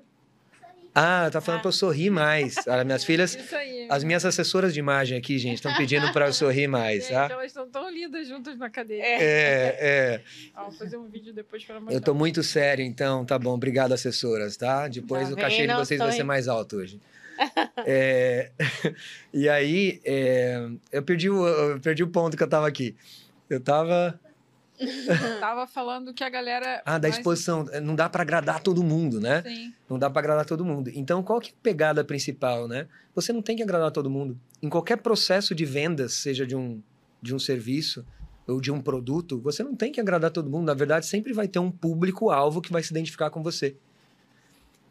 Ah, 0.97 1.29
tá 1.29 1.41
falando 1.41 1.59
Ah. 1.59 1.61
pra 1.63 1.67
eu 1.67 1.73
sorrir 1.73 2.09
mais. 2.09 2.55
Ah, 2.67 2.81
minhas 2.85 3.03
filhas, 3.05 3.35
Isso 3.35 3.53
aí. 3.55 3.85
as 3.89 4.01
minhas 4.03 4.23
assessoras 4.23 4.73
de 4.73 4.79
imagem 4.79 5.17
aqui, 5.17 5.37
gente, 5.37 5.55
estão 5.55 5.75
pedindo 5.75 6.09
para 6.13 6.27
eu 6.27 6.33
sorrir 6.33 6.67
mais, 6.67 7.03
Gente, 7.03 7.11
tá? 7.13 7.27
elas 7.31 7.47
estão 7.47 7.67
tão 7.69 7.89
lindas 7.91 8.27
juntas 8.29 8.57
na 8.57 8.69
cadeira. 8.69 9.03
É, 9.05 9.77
é. 9.79 10.21
Ó, 10.55 10.63
vou 10.69 10.71
fazer 10.71 10.95
um 10.95 11.09
vídeo 11.09 11.33
depois 11.33 11.63
para 11.65 11.75
mostrar. 11.81 11.93
Eu 11.95 11.99
tô 12.01 12.13
muito 12.13 12.41
sério, 12.41 12.85
então, 12.85 13.25
tá 13.25 13.37
bom. 13.37 13.53
Obrigado, 13.55 13.91
assessoras, 13.91 14.55
tá? 14.55 14.87
Depois 14.87 15.27
Tá 15.27 15.33
o 15.33 15.37
cachê 15.37 15.67
de 15.67 15.73
vocês 15.73 15.99
vai 15.99 16.13
ser 16.13 16.23
mais 16.23 16.47
alto 16.47 16.77
hoje. 16.77 16.99
É, 17.85 18.49
E 19.33 19.49
aí, 19.49 19.99
é, 20.05 20.65
eu, 20.91 21.03
perdi 21.03 21.29
o, 21.29 21.45
eu 21.45 21.79
perdi 21.81 22.01
o 22.01 22.07
ponto 22.07 22.37
que 22.37 22.41
eu 22.43 22.47
tava 22.47 22.65
aqui. 22.65 22.95
Eu 23.49 23.59
tava. 23.59 24.17
Tava 25.39 25.65
falando 25.67 26.13
que 26.13 26.23
a 26.23 26.29
galera. 26.29 26.81
Ah, 26.85 26.97
da 26.97 27.07
mais- 27.07 27.17
exposição. 27.17 27.65
Não 27.81 27.95
dá 27.95 28.09
para 28.09 28.21
agradar 28.21 28.61
todo 28.61 28.83
mundo, 28.83 29.19
né? 29.19 29.41
Sim. 29.43 29.73
Não 29.89 29.97
dá 29.97 30.09
para 30.09 30.19
agradar 30.21 30.45
todo 30.45 30.65
mundo. 30.65 30.91
Então, 30.93 31.23
qual 31.23 31.39
que 31.39 31.49
é 31.49 31.53
a 31.53 31.63
pegada 31.63 32.03
principal, 32.03 32.67
né? 32.67 32.87
Você 33.13 33.31
não 33.31 33.41
tem 33.41 33.55
que 33.55 33.63
agradar 33.63 33.91
todo 33.91 34.09
mundo. 34.09 34.37
Em 34.61 34.69
qualquer 34.69 34.97
processo 34.97 35.55
de 35.55 35.65
vendas, 35.65 36.13
seja 36.13 36.45
de 36.45 36.55
um, 36.55 36.81
de 37.21 37.33
um 37.33 37.39
serviço 37.39 38.05
ou 38.47 38.59
de 38.61 38.71
um 38.71 38.81
produto, 38.81 39.39
você 39.39 39.63
não 39.63 39.75
tem 39.75 39.91
que 39.91 39.99
agradar 39.99 40.31
todo 40.31 40.49
mundo. 40.49 40.65
Na 40.65 40.73
verdade, 40.73 41.05
sempre 41.05 41.33
vai 41.33 41.47
ter 41.47 41.59
um 41.59 41.71
público-alvo 41.71 42.61
que 42.61 42.71
vai 42.71 42.83
se 42.83 42.91
identificar 42.91 43.29
com 43.29 43.41
você. 43.41 43.75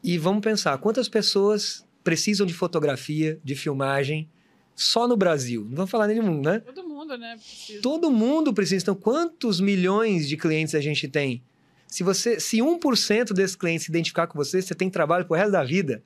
E 0.03 0.19
vamos 0.19 0.43
pensar, 0.43 0.77
quantas 0.79 1.09
pessoas 1.09 1.87
precisam 2.03 2.47
de 2.47 2.53
fotografia, 2.53 3.39
de 3.43 3.55
filmagem, 3.55 4.29
só 4.75 5.09
no 5.09 5.17
Brasil? 5.17 5.65
Não 5.69 5.77
vamos 5.77 5.91
falar 5.91 6.09
nem 6.09 6.17
no 6.19 6.25
mundo, 6.25 6.45
né? 6.51 6.61
Todo 6.61 6.84
mundo, 7.05 7.19
né? 7.19 7.37
Precisa. 7.37 7.83
Todo 7.83 8.11
mundo 8.11 8.53
precisa. 8.53 8.83
Então, 8.83 8.95
quantos 8.95 9.61
milhões 9.61 10.29
de 10.29 10.37
clientes 10.37 10.75
a 10.75 10.81
gente 10.81 11.07
tem? 11.09 11.43
Se 11.87 12.03
você, 12.03 12.41
se 12.41 12.59
1% 12.59 13.33
desses 13.33 13.55
clientes 13.55 13.87
se 13.87 13.93
identificar 13.93 14.27
com 14.27 14.37
você, 14.37 14.61
você 14.61 14.75
tem 14.75 14.91
trabalho 14.91 15.25
pro 15.27 15.37
resto 15.37 15.53
da 15.53 15.63
vida. 15.63 16.03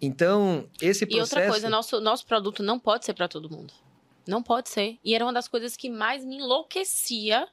Então, 0.00 0.68
esse 0.80 1.06
processo... 1.06 1.16
E 1.16 1.20
outra 1.20 1.48
coisa, 1.48 1.70
nosso, 1.70 2.00
nosso 2.00 2.26
produto 2.26 2.62
não 2.62 2.78
pode 2.78 3.04
ser 3.04 3.14
para 3.14 3.28
todo 3.28 3.50
mundo. 3.50 3.72
Não 4.26 4.42
pode 4.42 4.68
ser. 4.68 4.98
E 5.04 5.14
era 5.14 5.24
uma 5.24 5.32
das 5.32 5.48
coisas 5.48 5.76
que 5.76 5.88
mais 5.88 6.24
me 6.24 6.36
enlouquecia. 6.36 7.48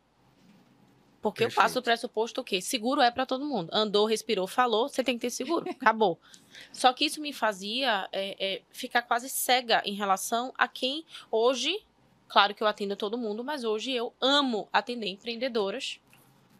Porque 1.21 1.43
Perfeito. 1.43 1.59
eu 1.59 1.63
passo 1.63 1.79
o 1.79 1.81
pressuposto 1.81 2.41
o 2.41 2.43
quê? 2.43 2.61
Seguro 2.61 3.01
é 3.01 3.09
para 3.09 3.25
todo 3.25 3.45
mundo. 3.45 3.69
Andou, 3.71 4.05
respirou, 4.05 4.45
falou, 4.45 4.87
você 4.87 5.03
tem 5.03 5.15
que 5.15 5.21
ter 5.21 5.31
seguro. 5.31 5.67
Acabou. 5.69 6.19
Só 6.71 6.93
que 6.93 7.05
isso 7.05 7.19
me 7.19 7.33
fazia 7.33 8.07
é, 8.11 8.35
é, 8.39 8.61
ficar 8.71 9.01
quase 9.01 9.29
cega 9.29 9.81
em 9.85 9.93
relação 9.93 10.53
a 10.57 10.67
quem 10.67 11.03
hoje, 11.31 11.79
claro 12.27 12.53
que 12.53 12.61
eu 12.63 12.67
atendo 12.67 12.95
todo 12.95 13.17
mundo, 13.17 13.43
mas 13.43 13.63
hoje 13.63 13.91
eu 13.91 14.13
amo 14.21 14.67
atender 14.71 15.07
empreendedoras, 15.07 15.99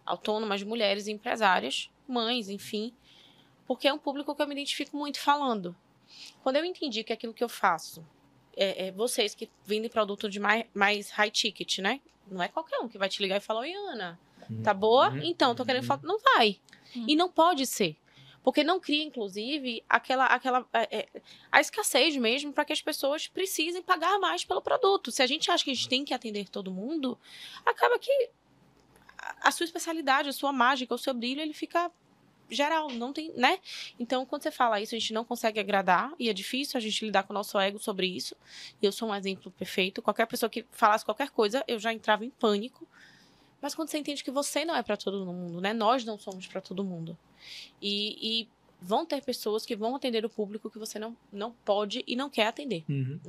autônomas, 0.05 0.61
mulheres, 0.63 1.07
empresárias, 1.07 1.89
mães, 2.07 2.49
enfim. 2.49 2.93
Porque 3.68 3.88
é 3.88 3.93
um 3.93 3.97
público 3.97 4.36
que 4.36 4.41
eu 4.41 4.47
me 4.47 4.53
identifico 4.53 4.95
muito 4.95 5.20
falando. 5.20 5.76
Quando 6.43 6.57
eu 6.57 6.66
entendi 6.66 7.03
que 7.03 7.11
aquilo 7.11 7.34
que 7.34 7.43
eu 7.43 7.49
faço 7.49 8.05
é, 8.55 8.88
é, 8.88 8.91
vocês 8.91 9.34
que 9.36 9.49
vendem 9.66 9.89
produto 9.89 10.30
de 10.30 10.39
mais, 10.39 10.66
mais 10.74 11.09
high 11.11 11.32
ticket, 11.32 11.80
né? 11.80 11.99
Não 12.30 12.41
é 12.41 12.47
qualquer 12.47 12.80
um 12.80 12.88
que 12.88 12.97
vai 12.97 13.09
te 13.09 13.22
ligar 13.22 13.38
e 13.38 13.41
falar, 13.41 13.61
oi, 13.61 13.74
Ana, 13.74 14.20
tá 14.63 14.74
boa? 14.74 15.09
Uhum. 15.09 15.22
Então, 15.24 15.53
tô 15.55 15.66
querendo 15.66 15.82
Uhum. 15.82 15.88
falar. 15.88 16.01
Não 16.03 16.20
vai. 16.20 16.59
Uhum. 16.95 17.05
E 17.07 17.16
não 17.16 17.30
pode 17.30 17.66
ser. 17.66 17.97
Porque 18.45 18.63
não 18.63 18.79
cria, 18.79 19.03
inclusive, 19.03 19.83
aquela, 19.89 20.27
aquela 20.27 20.63
é, 20.71 20.99
é, 20.99 21.09
a 21.51 21.59
escassez 21.59 22.15
mesmo 22.15 22.53
para 22.53 22.63
que 22.63 22.71
as 22.71 22.79
pessoas 22.79 23.27
precisem 23.27 23.81
pagar 23.81 24.19
mais 24.19 24.45
pelo 24.45 24.61
produto. 24.61 25.11
Se 25.11 25.23
a 25.23 25.27
gente 25.27 25.49
acha 25.49 25.63
que 25.63 25.71
a 25.71 25.73
gente 25.73 25.89
tem 25.89 26.05
que 26.05 26.13
atender 26.13 26.47
todo 26.47 26.69
mundo, 26.69 27.17
acaba 27.65 27.97
que 27.97 28.29
a- 29.41 29.49
sua 29.51 29.63
especialidade, 29.63 30.29
a 30.29 30.33
sua 30.33 30.53
mágica, 30.53 30.93
o 30.93 30.97
seu 30.97 31.11
brilho, 31.11 31.41
ele 31.41 31.53
fica 31.53 31.91
geral, 32.47 32.89
não 32.91 33.11
tem, 33.11 33.33
né? 33.33 33.57
Então, 33.99 34.23
quando 34.27 34.43
você 34.43 34.51
fala 34.51 34.79
isso, 34.79 34.93
a 34.93 34.99
gente 34.99 35.11
não 35.11 35.25
consegue 35.25 35.59
agradar 35.59 36.13
e 36.19 36.29
é 36.29 36.33
difícil 36.33 36.77
a 36.77 36.81
gente 36.81 37.03
lidar 37.03 37.23
com 37.23 37.33
o 37.33 37.35
nosso 37.35 37.57
ego 37.57 37.79
sobre 37.79 38.05
isso. 38.05 38.35
Eu 38.79 38.91
sou 38.91 39.09
um 39.09 39.15
exemplo 39.15 39.49
perfeito. 39.49 40.03
Qualquer 40.03 40.27
pessoa 40.27 40.51
que 40.51 40.63
falasse 40.69 41.03
qualquer 41.03 41.31
coisa, 41.31 41.63
eu 41.67 41.79
já 41.79 41.91
entrava 41.91 42.23
em 42.23 42.29
pânico. 42.29 42.87
Mas 43.66 43.74
quando 43.74 43.89
você 43.89 43.97
entende 43.97 44.24
que 44.24 44.30
você 44.30 44.63
não 44.63 44.76
é 44.76 44.84
para 44.84 44.95
todo 44.95 45.26
mundo, 45.26 45.59
né? 45.59 45.74
Nós 45.74 46.05
não 46.05 46.20
somos 46.20 46.45
para 46.45 46.61
todo 46.61 46.84
mundo. 46.84 47.18
E, 47.82 48.43
e 48.43 48.49
vão 48.80 49.07
ter 49.07 49.24
pessoas 49.24 49.66
que 49.66 49.76
vão 49.76 49.95
atender 49.95 50.24
o 50.24 50.30
público 50.30 50.70
que 50.70 50.78
você 50.78 50.99
não, 50.99 51.18
não 51.34 51.51
pode 51.51 52.03
e 52.05 52.16
não 52.16 52.30
quer 52.30 52.45
atender. 52.45 52.84
Uhum. 52.88 53.20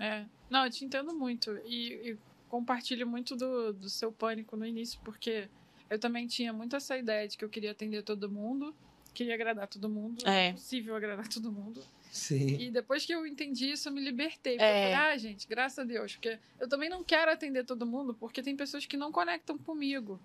É. 0.00 0.24
Não, 0.48 0.64
eu 0.64 0.70
te 0.70 0.82
entendo 0.82 1.14
muito. 1.14 1.50
E, 1.66 1.92
e 1.92 2.18
compartilho 2.48 3.06
muito 3.06 3.36
do, 3.36 3.74
do 3.74 3.90
seu 3.90 4.10
pânico 4.10 4.56
no 4.56 4.64
início, 4.64 4.98
porque 5.04 5.46
eu 5.90 5.98
também 5.98 6.26
tinha 6.26 6.54
muito 6.54 6.74
essa 6.74 6.96
ideia 6.96 7.28
de 7.28 7.36
que 7.36 7.44
eu 7.44 7.50
queria 7.50 7.72
atender 7.72 8.02
todo 8.02 8.30
mundo, 8.30 8.74
queria 9.16 9.34
agradar 9.34 9.66
todo 9.66 9.88
mundo. 9.88 10.26
É. 10.28 10.48
é 10.48 10.52
possível 10.52 10.94
agradar 10.94 11.26
todo 11.28 11.50
mundo. 11.50 11.82
Sim. 12.10 12.56
E 12.60 12.70
depois 12.70 13.04
que 13.04 13.12
eu 13.14 13.26
entendi 13.26 13.70
isso, 13.72 13.88
eu 13.88 13.92
me 13.92 14.00
libertei. 14.00 14.54
É. 14.56 14.58
falei, 14.58 14.94
ah, 14.94 15.16
gente, 15.18 15.46
graças 15.48 15.78
a 15.78 15.84
Deus. 15.84 16.14
Porque 16.14 16.38
eu 16.60 16.68
também 16.68 16.88
não 16.88 17.02
quero 17.04 17.30
atender 17.30 17.64
todo 17.64 17.84
mundo, 17.86 18.14
porque 18.14 18.42
tem 18.42 18.56
pessoas 18.56 18.86
que 18.86 18.96
não 18.96 19.10
conectam 19.12 19.58
comigo. 19.58 20.20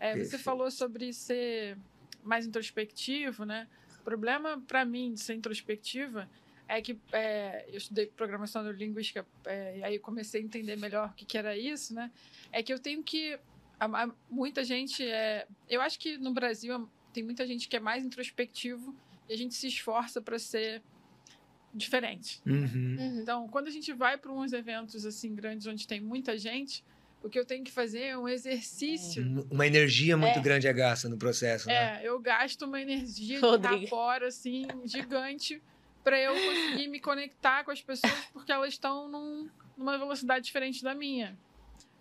É, 0.00 0.16
você 0.16 0.38
falou 0.38 0.70
sobre 0.70 1.12
ser 1.12 1.76
mais 2.22 2.46
introspectivo, 2.46 3.44
né? 3.44 3.68
O 4.00 4.02
problema 4.04 4.60
para 4.66 4.84
mim 4.84 5.12
de 5.14 5.20
ser 5.20 5.34
introspectiva 5.34 6.28
é 6.68 6.82
que 6.82 6.98
é, 7.12 7.64
eu 7.68 7.76
estudei 7.78 8.06
programação 8.06 8.62
neurolinguística 8.62 9.24
é, 9.44 9.78
e 9.78 9.84
aí 9.84 9.98
comecei 10.00 10.40
a 10.40 10.44
entender 10.44 10.76
melhor 10.76 11.10
o 11.10 11.12
que, 11.14 11.24
que 11.24 11.38
era 11.38 11.56
isso, 11.56 11.94
né? 11.94 12.10
É 12.50 12.60
que 12.62 12.72
eu 12.72 12.78
tenho 12.80 13.02
que... 13.04 13.38
a- 13.78 14.02
a- 14.04 14.10
muita 14.28 14.64
gente... 14.64 15.04
É, 15.08 15.46
eu 15.68 15.80
acho 15.80 15.96
que 15.98 16.18
no 16.18 16.32
Brasil 16.34 16.88
tem 17.16 17.24
muita 17.24 17.46
gente 17.46 17.66
que 17.68 17.76
é 17.76 17.80
mais 17.80 18.04
introspectivo 18.04 18.94
e 19.28 19.32
a 19.32 19.36
gente 19.36 19.54
se 19.54 19.66
esforça 19.68 20.20
para 20.20 20.38
ser 20.38 20.82
diferente. 21.74 22.40
Uhum. 22.46 22.96
Então, 23.20 23.48
quando 23.48 23.68
a 23.68 23.70
gente 23.70 23.92
vai 23.92 24.16
para 24.16 24.32
uns 24.32 24.52
eventos 24.52 25.04
assim 25.04 25.34
grandes 25.34 25.66
onde 25.66 25.86
tem 25.86 26.00
muita 26.00 26.38
gente, 26.38 26.82
o 27.22 27.28
que 27.28 27.38
eu 27.38 27.44
tenho 27.44 27.64
que 27.64 27.70
fazer 27.72 28.02
é 28.02 28.18
um 28.18 28.28
exercício. 28.28 29.22
Um- 29.24 29.46
Uma 29.50 29.66
energia 29.66 30.16
muito 30.16 30.38
É. 30.38 30.42
grande 30.42 30.66
é 30.66 30.72
gasta 30.72 31.08
no 31.08 31.16
processo, 31.18 31.66
né? 31.68 32.02
É, 32.02 32.08
eu 32.08 32.18
gasto 32.20 32.62
uma 32.62 32.80
energia 32.80 33.40
Rodrigo. 33.40 33.80
de 33.80 33.86
fora 33.88 34.28
assim 34.28 34.66
gigante 34.84 35.60
para 36.04 36.18
eu 36.20 36.32
conseguir 36.34 36.88
me 36.88 37.00
conectar 37.00 37.64
com 37.64 37.70
as 37.70 37.82
pessoas 37.82 38.12
porque 38.32 38.52
elas 38.52 38.74
estão 38.74 39.08
num- 39.08 39.48
numa 39.76 39.98
velocidade 39.98 40.44
diferente 40.44 40.82
da 40.82 40.94
minha. 40.94 41.36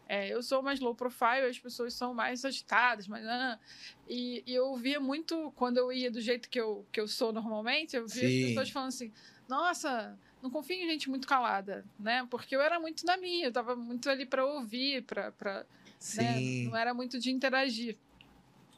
É, 0.08 0.30
eu 0.34 0.42
sou 0.44 0.62
mais 0.62 0.80
low 0.80 0.96
profile, 0.96 1.48
as 1.50 1.60
pessoas 1.60 1.96
são 1.96 2.14
mais 2.14 2.46
agitadas, 2.46 3.08
mas 3.08 3.26
ah, 3.26 3.60
e, 4.06 4.44
e 4.46 4.54
eu 4.54 4.76
via 4.76 5.00
muito 5.00 5.52
quando 5.54 5.78
eu 5.78 5.92
ia 5.92 6.12
do 6.12 6.22
jeito 6.22 6.48
que 6.50 6.60
eu, 6.60 6.88
que 6.92 7.00
eu 7.02 7.08
sou 7.08 7.34
normalmente, 7.34 7.96
eu 7.96 8.08
via 8.08 8.28
Sim. 8.28 8.28
as 8.28 8.36
pessoas 8.38 8.70
falando 8.70 8.90
assim: 8.90 9.12
"Nossa, 9.48 10.20
não 10.42 10.52
confio 10.52 10.76
em 10.78 10.88
gente 10.90 11.10
muito 11.10 11.28
calada", 11.28 11.90
né? 11.98 12.26
Porque 12.30 12.56
eu 12.56 12.62
era 12.62 12.80
muito 12.80 13.04
na 13.06 13.18
minha, 13.18 13.48
eu 13.48 13.52
tava 13.54 13.76
muito 13.76 14.10
ali 14.10 14.26
para 14.28 14.46
ouvir, 14.46 15.04
para 15.06 15.68
né? 16.12 16.40
Sim. 16.40 16.56
Não 16.64 16.76
era 16.76 16.94
muito 16.94 17.20
de 17.20 17.32
interagir. 17.32 18.00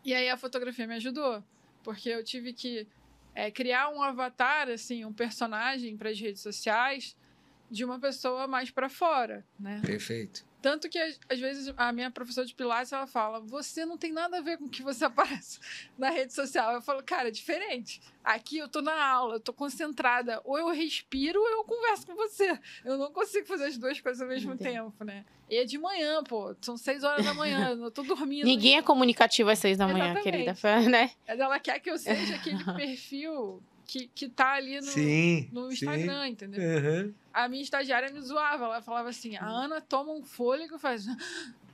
E 0.04 0.14
aí 0.14 0.30
a 0.30 0.38
fotografia 0.38 0.88
me 0.88 0.96
ajudou, 0.96 1.44
porque 1.84 2.10
eu 2.10 2.24
tive 2.24 2.54
que 2.54 2.90
é, 3.34 3.52
criar 3.52 3.90
um 3.90 4.02
avatar, 4.02 4.70
assim, 4.70 5.06
um 5.06 5.14
personagem 5.14 5.98
para 5.98 6.10
as 6.10 6.20
redes 6.20 6.42
sociais 6.42 7.16
de 7.70 7.84
uma 7.84 8.00
pessoa 8.00 8.48
mais 8.48 8.72
para 8.72 8.90
fora, 8.90 9.46
né? 9.60 9.82
Perfeito. 9.86 10.46
Tanto 10.60 10.90
que 10.90 10.98
às 10.98 11.40
vezes 11.40 11.72
a 11.78 11.92
minha 11.92 12.10
professora 12.10 12.46
de 12.46 12.56
pilates 12.56 12.92
ela 12.92 13.06
fala: 13.08 13.40
"Você 13.42 13.86
não 13.86 13.98
tem 13.98 14.12
nada 14.12 14.40
a 14.40 14.42
ver 14.42 14.58
com 14.58 14.66
o 14.66 14.70
que 14.70 14.82
você 14.82 15.06
aparece 15.06 15.60
na 15.98 16.10
rede 16.10 16.34
social". 16.34 16.74
Eu 16.74 16.82
falo: 16.82 17.04
"Cara, 17.04 17.28
é 17.28 17.32
diferente. 17.32 18.02
Aqui 18.24 18.58
eu 18.58 18.68
tô 18.68 18.82
na 18.82 19.06
aula, 19.06 19.36
eu 19.36 19.40
tô 19.40 19.54
concentrada, 19.54 20.42
ou 20.44 20.58
eu 20.58 20.70
respiro 20.70 21.40
ou 21.40 21.48
eu 21.50 21.64
converso 21.64 22.06
com 22.06 22.16
você. 22.16 22.60
Eu 22.84 22.98
não 22.98 23.12
consigo 23.14 23.48
fazer 23.48 23.66
as 23.66 23.78
duas 23.78 24.02
coisas 24.02 24.22
ao 24.22 24.28
mesmo 24.28 24.54
Entendi. 24.54 24.72
tempo, 24.76 25.04
né? 25.04 25.24
E 25.50 25.58
é 25.58 25.64
de 25.64 25.78
manhã, 25.78 26.22
pô. 26.24 26.54
São 26.62 26.76
seis 26.76 27.04
horas 27.04 27.24
da 27.24 27.34
manhã, 27.34 27.78
eu 27.80 27.92
tô 27.92 28.04
dormindo. 28.04 28.46
Ninguém 28.46 28.78
é 28.78 28.82
comunicativo 28.82 29.50
às 29.50 29.60
seis 29.60 29.78
da 29.78 29.88
manhã, 29.88 30.12
Exatamente. 30.12 30.24
querida. 30.24 30.58
Né? 30.90 31.12
Mas 31.26 31.40
Ela 31.40 31.60
quer 31.60 31.80
que 31.80 31.90
eu 31.90 31.98
seja 31.98 32.36
aquele 32.36 32.64
perfil 32.76 33.64
que, 33.88 34.08
que 34.14 34.28
tá 34.28 34.54
ali 34.54 34.76
no, 34.76 34.84
sim. 34.84 35.50
no 35.52 35.68
sim. 35.68 35.74
Instagram, 35.74 36.28
entendeu? 36.28 36.62
Uhum. 36.62 37.14
A 37.34 37.48
minha 37.48 37.64
estagiária 37.64 38.12
me 38.12 38.20
zoava. 38.22 38.66
Ela 38.66 38.82
falava 38.82 39.08
assim: 39.10 39.38
a 39.38 39.46
Ana 39.46 39.80
toma 39.80 40.12
um 40.12 40.22
fôlego 40.22 40.76
e 40.76 40.80
faz. 40.80 41.08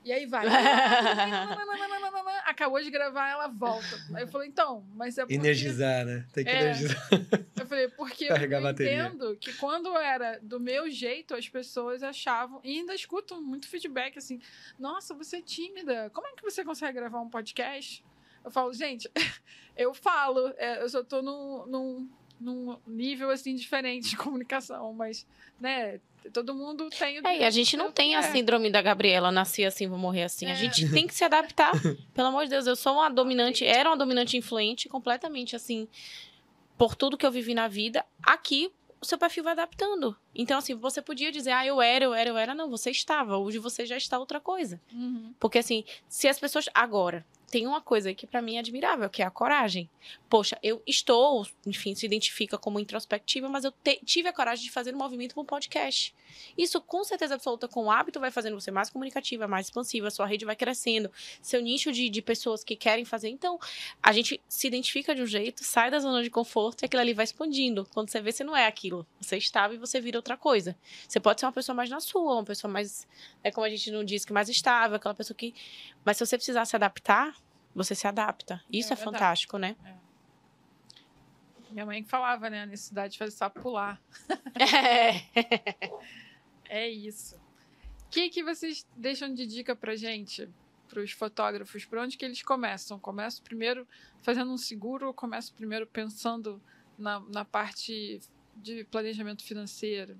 E 0.05 0.11
aí 0.11 0.25
vai. 0.25 0.45
Acabou 2.45 2.81
de 2.81 2.91
gravar, 2.91 3.29
ela 3.29 3.47
volta. 3.47 3.87
Aí 4.13 4.23
eu 4.23 4.27
falei, 4.27 4.49
então, 4.49 4.83
mas 4.93 5.17
é 5.17 5.21
porque... 5.21 5.35
Energizar, 5.35 6.05
né? 6.05 6.25
Tem 6.33 6.43
que 6.43 6.49
É. 6.49 6.61
energizar. 6.61 6.97
Eu 7.57 7.65
falei, 7.65 7.87
porque 7.87 8.27
Carregar 8.27 8.61
eu 8.61 8.69
entendo 8.69 9.37
que 9.39 9.53
quando 9.53 9.95
era 9.97 10.37
do 10.41 10.59
meu 10.59 10.91
jeito, 10.91 11.33
as 11.33 11.47
pessoas 11.47 12.03
achavam, 12.03 12.59
e 12.61 12.79
ainda 12.79 12.93
escuto 12.93 13.41
muito 13.41 13.69
feedback 13.69 14.17
assim, 14.17 14.41
nossa, 14.77 15.13
você 15.13 15.37
é 15.37 15.41
tímida, 15.41 16.09
como 16.13 16.27
é 16.27 16.31
que 16.33 16.43
você 16.43 16.65
consegue 16.65 16.97
gravar 16.97 17.21
um 17.21 17.29
podcast? 17.29 18.03
Eu 18.43 18.51
falo, 18.51 18.73
gente, 18.73 19.09
eu 19.77 19.93
falo, 19.93 20.53
é, 20.57 20.81
eu 20.83 20.89
só 20.89 21.03
tô 21.03 21.21
num, 21.21 21.65
num, 21.67 22.09
num 22.39 22.77
nível 22.87 23.29
assim 23.29 23.55
diferente 23.55 24.09
de 24.09 24.17
comunicação, 24.17 24.93
mas, 24.93 25.25
né, 25.59 25.99
todo 26.33 26.53
mundo 26.53 26.89
tem... 26.89 27.19
o- 27.19 27.27
É, 27.27 27.39
e 27.39 27.43
a 27.43 27.49
gente 27.49 27.75
não 27.77 27.91
tem 27.91 28.15
a 28.15 28.19
É. 28.19 28.21
síndrome 28.23 28.69
da 28.69 28.81
Gabriela, 28.81 29.31
nasci 29.31 29.63
assim, 29.65 29.87
vou 29.87 29.97
morrer 29.97 30.23
assim. 30.23 30.45
A 30.47 30.51
É. 30.51 30.55
gente 30.55 30.89
tem 30.91 31.07
que 31.07 31.13
se 31.13 31.23
adaptar. 31.23 31.71
Pelo 32.13 32.27
amor 32.29 32.43
de 32.45 32.49
Deus, 32.51 32.67
eu 32.67 32.75
sou 32.75 32.93
uma 32.93 33.09
dominante, 33.09 33.65
era 33.65 33.89
uma 33.89 33.97
dominante 33.97 34.37
influente, 34.37 34.87
completamente 34.89 35.55
assim, 35.55 35.87
por 36.77 36.95
tudo 36.95 37.17
que 37.17 37.25
eu 37.25 37.31
vivi 37.31 37.53
na 37.53 37.67
vida. 37.67 38.05
Aqui, 38.21 38.71
o 39.01 39.05
seu 39.05 39.17
perfil 39.17 39.43
vai 39.43 39.51
adaptando. 39.53 40.15
Então, 40.33 40.57
assim, 40.57 40.73
você 40.75 41.01
podia 41.01 41.31
dizer, 41.31 41.51
ah, 41.51 41.65
eu 41.65 41.81
era, 41.81 42.05
eu 42.05 42.13
era, 42.13 42.29
eu 42.29 42.37
era. 42.37 42.55
Não, 42.55 42.69
você 42.69 42.89
estava. 42.89 43.37
Hoje 43.37 43.57
você 43.59 43.85
já 43.85 43.97
está 43.97 44.17
outra 44.17 44.39
coisa. 44.39 44.81
Uhum. 44.93 45.33
Porque, 45.39 45.59
assim, 45.59 45.83
se 46.07 46.27
as 46.27 46.39
pessoas. 46.39 46.69
Agora, 46.73 47.25
tem 47.53 47.67
uma 47.67 47.81
coisa 47.81 48.11
que 48.15 48.25
para 48.25 48.41
mim 48.41 48.55
é 48.55 48.59
admirável, 48.59 49.07
que 49.07 49.21
é 49.21 49.25
a 49.25 49.29
coragem. 49.29 49.87
Poxa, 50.27 50.57
eu 50.63 50.81
estou, 50.87 51.45
enfim, 51.67 51.93
se 51.93 52.03
identifica 52.03 52.57
como 52.57 52.79
introspectiva, 52.79 53.47
mas 53.47 53.63
eu 53.63 53.71
te, 53.71 54.01
tive 54.03 54.27
a 54.27 54.33
coragem 54.33 54.65
de 54.65 54.71
fazer 54.71 54.95
um 54.95 54.97
movimento 54.97 55.35
para 55.35 55.43
um 55.43 55.45
podcast. 55.45 56.15
Isso, 56.57 56.81
com 56.81 57.03
certeza 57.03 57.35
absoluta, 57.35 57.67
com 57.67 57.85
o 57.85 57.91
hábito, 57.91 58.19
vai 58.19 58.31
fazendo 58.31 58.59
você 58.59 58.71
mais 58.71 58.89
comunicativa, 58.89 59.47
mais 59.47 59.67
expansiva, 59.67 60.09
sua 60.09 60.25
rede 60.25 60.45
vai 60.45 60.55
crescendo, 60.55 61.11
seu 61.43 61.61
nicho 61.61 61.91
de, 61.91 62.09
de 62.09 62.21
pessoas 62.23 62.63
que 62.63 62.75
querem 62.75 63.05
fazer. 63.05 63.29
Então, 63.29 63.59
a 64.01 64.11
gente 64.11 64.41
se 64.49 64.65
identifica 64.65 65.13
de 65.13 65.21
um 65.21 65.27
jeito, 65.27 65.63
sai 65.63 65.91
da 65.91 65.99
zona 65.99 66.23
de 66.23 66.31
conforto 66.31 66.81
e 66.81 66.85
aquilo 66.87 67.01
ali 67.01 67.13
vai 67.13 67.25
expandindo. 67.25 67.87
Quando 67.93 68.09
você 68.09 68.19
vê, 68.19 68.31
você 68.31 68.43
não 68.43 68.57
é 68.57 68.65
aquilo. 68.65 69.05
Você 69.21 69.37
estava 69.37 69.75
e 69.75 69.77
você 69.77 70.01
vira 70.01 70.17
outra 70.17 70.35
coisa. 70.35 70.75
Você 71.07 71.19
pode 71.19 71.39
ser 71.39 71.45
uma 71.45 71.53
pessoa 71.53 71.75
mais 71.75 71.87
na 71.87 71.99
sua, 71.99 72.33
uma 72.33 72.43
pessoa 72.43 72.73
mais, 72.73 73.07
é 73.43 73.51
como 73.51 73.63
a 73.63 73.69
gente 73.69 73.91
não 73.91 74.03
diz, 74.03 74.25
que 74.25 74.33
mais 74.33 74.49
estável, 74.49 74.95
aquela 74.95 75.13
pessoa 75.13 75.37
que. 75.37 75.53
Mas 76.03 76.17
se 76.17 76.25
você 76.25 76.35
precisar 76.35 76.65
se 76.65 76.75
adaptar, 76.75 77.42
você 77.73 77.95
se 77.95 78.07
adapta. 78.07 78.63
Isso 78.71 78.93
é, 78.93 78.95
é 78.95 78.97
fantástico, 78.97 79.57
né? 79.57 79.75
É. 79.85 80.03
Minha 81.71 81.85
mãe 81.85 82.03
falava, 82.03 82.49
né? 82.49 82.63
A 82.63 82.65
necessidade 82.65 83.13
de 83.13 83.19
fazer 83.19 83.31
só 83.31 83.49
pular. 83.49 84.01
É. 84.55 85.89
é 86.69 86.89
isso. 86.89 87.35
O 87.35 88.09
que, 88.11 88.29
que 88.29 88.43
vocês 88.43 88.85
deixam 88.95 89.33
de 89.33 89.47
dica 89.47 89.75
pra 89.75 89.95
gente? 89.95 90.47
Para 90.87 91.01
os 91.01 91.11
fotógrafos, 91.11 91.85
por 91.85 91.97
onde 91.97 92.15
que 92.15 92.23
eles 92.23 92.43
começam? 92.43 92.99
Começam 92.99 93.43
primeiro 93.43 93.87
fazendo 94.21 94.51
um 94.51 94.57
seguro 94.57 95.07
ou 95.07 95.13
começam 95.13 95.55
primeiro 95.55 95.87
pensando 95.87 96.61
na, 96.97 97.19
na 97.21 97.43
parte 97.43 98.21
de 98.55 98.83
planejamento 98.85 99.43
financeiro? 99.43 100.19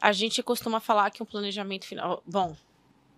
A 0.00 0.12
gente 0.12 0.42
costuma 0.42 0.80
falar 0.80 1.10
que 1.10 1.22
um 1.22 1.26
planejamento 1.26 1.86
final. 1.86 2.22
Bom, 2.26 2.56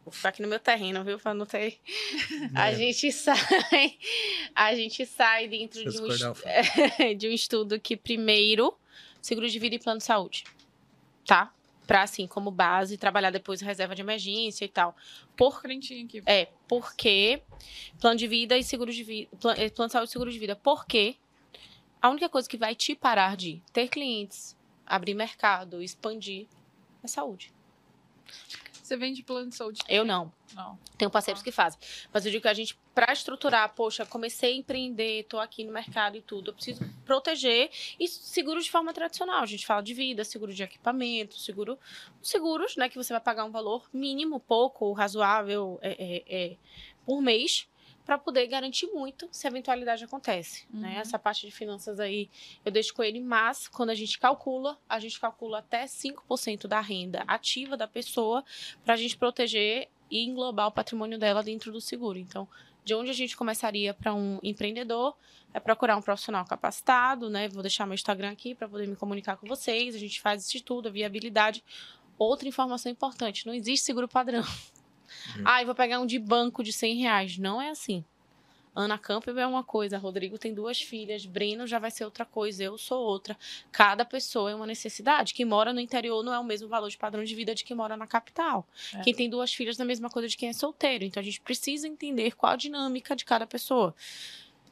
Vou 0.05 0.13
ficar 0.13 0.31
aqui 0.31 0.43
no 0.43 0.49
meu 0.49 0.59
terreno, 0.59 1.05
viu? 1.05 1.19
Pra 1.19 1.35
não 1.35 1.45
ter. 1.45 1.79
A 2.55 2.73
gente 2.73 3.13
sai. 3.13 3.99
A 4.55 4.75
gente 4.75 5.05
sai 5.05 5.47
dentro 5.47 5.83
de 5.89 6.01
um, 6.01 6.09
de 7.17 7.29
um 7.29 7.33
estudo 7.33 7.79
que, 7.79 7.97
primeiro, 7.97 8.77
seguro 9.21 9.49
de 9.49 9.59
vida 9.59 9.77
e 9.77 9.79
plano 9.79 9.99
de 9.99 10.05
saúde. 10.05 10.45
Tá? 11.27 11.53
Pra, 11.87 12.03
assim, 12.03 12.27
como 12.27 12.51
base, 12.51 12.97
trabalhar 12.97 13.31
depois 13.31 13.61
reserva 13.61 13.95
de 13.95 14.01
emergência 14.01 14.65
e 14.65 14.69
tal. 14.69 14.97
Por... 15.37 15.61
Crentinho 15.61 16.07
aqui. 16.07 16.23
É, 16.25 16.49
porque 16.67 17.43
plano 18.01 18.17
de 18.17 18.27
vida 18.27 18.57
e 18.57 18.65
seguro 18.65 18.93
de 18.93 19.03
vida. 19.03 19.29
Plano, 19.39 19.71
plano 19.73 19.89
de 19.89 19.93
saúde 19.93 20.09
e 20.09 20.13
seguro 20.13 20.33
de 20.33 20.39
vida. 20.39 20.57
Porque 20.57 21.17
a 22.01 22.09
única 22.09 22.29
coisa 22.29 22.49
que 22.49 22.57
vai 22.57 22.75
te 22.75 22.95
parar 22.95 23.37
de 23.37 23.63
ter 23.73 23.89
clientes, 23.89 24.57
abrir 24.87 25.15
mercado, 25.15 25.83
expandir, 25.83 26.47
é 27.03 27.09
saúde. 27.09 27.53
Você 28.91 28.97
vende 28.97 29.23
plano 29.23 29.49
de 29.49 29.55
saúde? 29.55 29.81
Eu 29.89 30.05
não. 30.05 30.33
Não. 30.53 30.77
Tenho 30.99 31.09
parceiros 31.09 31.45
que 31.45 31.53
fazem. 31.53 31.79
Mas 32.13 32.27
eu 32.27 32.33
digo 32.33 32.43
que 32.43 32.49
a 32.49 32.53
gente, 32.53 32.77
para 32.93 33.13
estruturar, 33.13 33.73
poxa, 33.73 34.05
comecei 34.05 34.53
a 34.53 34.57
empreender, 34.57 35.27
tô 35.29 35.39
aqui 35.39 35.63
no 35.63 35.71
mercado 35.71 36.17
e 36.17 36.21
tudo, 36.21 36.51
eu 36.51 36.55
preciso 36.55 36.85
proteger 37.05 37.71
e 38.01 38.09
seguro 38.09 38.61
de 38.61 38.69
forma 38.69 38.93
tradicional. 38.93 39.43
A 39.45 39.47
gente 39.47 39.65
fala 39.65 39.81
de 39.81 39.95
vida, 39.95 40.25
seguro 40.25 40.53
de 40.53 40.65
equipamento, 40.65 41.39
seguro. 41.39 41.79
Seguros, 42.21 42.75
né? 42.75 42.89
Que 42.89 42.97
você 42.97 43.13
vai 43.13 43.21
pagar 43.21 43.45
um 43.45 43.53
valor 43.53 43.89
mínimo, 43.93 44.41
pouco, 44.41 44.91
razoável 44.93 45.79
é, 45.83 45.91
é, 45.91 46.25
é 46.27 46.57
por 47.07 47.23
mês 47.23 47.69
para 48.11 48.19
poder 48.19 48.45
garantir 48.49 48.89
muito 48.89 49.29
se 49.31 49.47
a 49.47 49.51
eventualidade 49.51 50.03
acontece. 50.03 50.67
Né? 50.69 50.89
Uhum. 50.89 50.95
Né? 50.95 50.99
Essa 50.99 51.17
parte 51.17 51.47
de 51.47 51.53
finanças 51.53 52.01
aí 52.01 52.29
eu 52.65 52.73
deixo 52.73 52.93
com 52.93 53.05
ele, 53.05 53.21
mas 53.21 53.69
quando 53.69 53.91
a 53.91 53.95
gente 53.95 54.19
calcula, 54.19 54.77
a 54.89 54.99
gente 54.99 55.21
calcula 55.21 55.61
até 55.61 55.85
5% 55.85 56.67
da 56.67 56.81
renda 56.81 57.23
ativa 57.29 57.77
da 57.77 57.87
pessoa 57.87 58.45
para 58.85 58.95
a 58.95 58.97
gente 58.97 59.17
proteger 59.17 59.89
e 60.11 60.25
englobar 60.25 60.67
o 60.67 60.73
patrimônio 60.73 61.21
dela 61.21 61.41
dentro 61.41 61.71
do 61.71 61.81
seguro. 61.81 62.19
Então, 62.19 62.49
de 62.85 62.97
onde 62.97 63.11
a 63.11 63.15
gente 63.15 63.37
começaria 63.37 63.95
para 63.95 64.13
um 64.13 64.41
empreendedor 64.43 65.17
é 65.55 65.61
procurar 65.61 65.97
um 65.97 66.03
profissional 66.03 66.45
capacitado, 66.45 67.31
né? 67.31 67.47
Vou 67.47 67.63
deixar 67.63 67.87
meu 67.87 67.95
Instagram 67.95 68.33
aqui 68.33 68.57
para 68.57 68.69
poder 68.69 68.89
me 68.89 68.97
comunicar 68.97 69.37
com 69.37 69.47
vocês. 69.47 69.95
A 69.95 69.99
gente 70.01 70.21
faz 70.21 70.45
esse 70.45 70.57
estudo, 70.57 70.89
a 70.89 70.91
viabilidade. 70.91 71.63
Outra 72.19 72.49
informação 72.49 72.91
importante: 72.91 73.47
não 73.47 73.55
existe 73.55 73.87
seguro 73.87 74.09
padrão. 74.09 74.43
Uhum. 75.37 75.43
Ah, 75.45 75.63
eu 75.63 75.67
vou 75.67 75.75
pegar 75.75 76.01
um 76.01 76.07
de 76.07 76.19
banco 76.19 76.63
de 76.63 76.73
100 76.73 76.97
reais. 76.97 77.39
Não 77.39 77.61
é 77.61 77.71
assim. 77.71 78.05
Ana 78.75 78.97
Campbell 78.97 79.39
é 79.39 79.47
uma 79.47 79.65
coisa, 79.65 79.99
Rodrigo 79.99 80.39
tem 80.39 80.55
duas 80.55 80.81
filhas, 80.81 81.27
Breno 81.27 81.67
já 81.67 81.79
vai 81.79 81.91
ser 81.91 82.05
outra 82.05 82.25
coisa, 82.25 82.63
eu 82.63 82.79
sou 82.79 83.03
outra. 83.03 83.37
Cada 83.73 84.05
pessoa 84.05 84.51
é 84.51 84.55
uma 84.55 84.67
necessidade. 84.67 85.35
Quem 85.35 85.45
mora 85.45 85.73
no 85.73 85.81
interior 85.81 86.23
não 86.23 86.33
é 86.33 86.39
o 86.39 86.45
mesmo 86.45 86.69
valor 86.69 86.89
de 86.89 86.97
padrão 86.97 87.25
de 87.25 87.35
vida 87.35 87.55
de 87.55 87.65
quem 87.65 87.77
mora 87.77 87.97
na 87.97 88.07
capital. 88.07 88.67
É. 88.95 89.03
Quem 89.03 89.15
tem 89.15 89.29
duas 89.29 89.53
filhas 89.53 89.79
é 89.79 89.83
a 89.83 89.87
mesma 89.87 90.09
coisa 90.09 90.29
de 90.29 90.37
quem 90.37 90.49
é 90.49 90.53
solteiro. 90.53 91.05
Então 91.05 91.21
a 91.21 91.25
gente 91.25 91.41
precisa 91.41 91.89
entender 91.89 92.37
qual 92.37 92.53
a 92.53 92.57
dinâmica 92.57 93.17
de 93.17 93.25
cada 93.25 93.47
pessoa. 93.47 93.95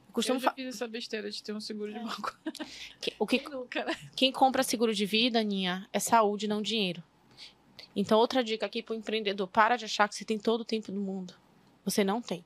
Eu, 0.06 0.12
costumo 0.12 0.38
eu 0.38 0.42
já 0.42 0.52
fiz 0.52 0.66
essa 0.66 0.86
besteira 0.86 1.30
de 1.30 1.42
ter 1.42 1.52
um 1.52 1.60
seguro 1.60 1.92
de 1.92 1.98
é. 1.98 2.02
banco. 2.02 2.38
o 3.18 3.26
que, 3.26 3.38
quem, 3.40 3.50
nunca, 3.50 3.84
né? 3.84 3.96
quem 4.14 4.32
compra 4.32 4.62
seguro 4.62 4.94
de 4.94 5.06
vida, 5.06 5.40
Aninha, 5.40 5.88
é 5.92 5.98
saúde, 5.98 6.46
não 6.46 6.62
dinheiro. 6.62 7.02
Então, 8.00 8.16
outra 8.16 8.44
dica 8.44 8.64
aqui 8.64 8.80
para 8.80 8.92
o 8.92 8.96
empreendedor: 8.96 9.48
para 9.48 9.76
de 9.76 9.84
achar 9.84 10.08
que 10.08 10.14
você 10.14 10.24
tem 10.24 10.38
todo 10.38 10.60
o 10.60 10.64
tempo 10.64 10.92
do 10.92 11.00
mundo. 11.00 11.34
Você 11.84 12.04
não 12.04 12.22
tem. 12.22 12.44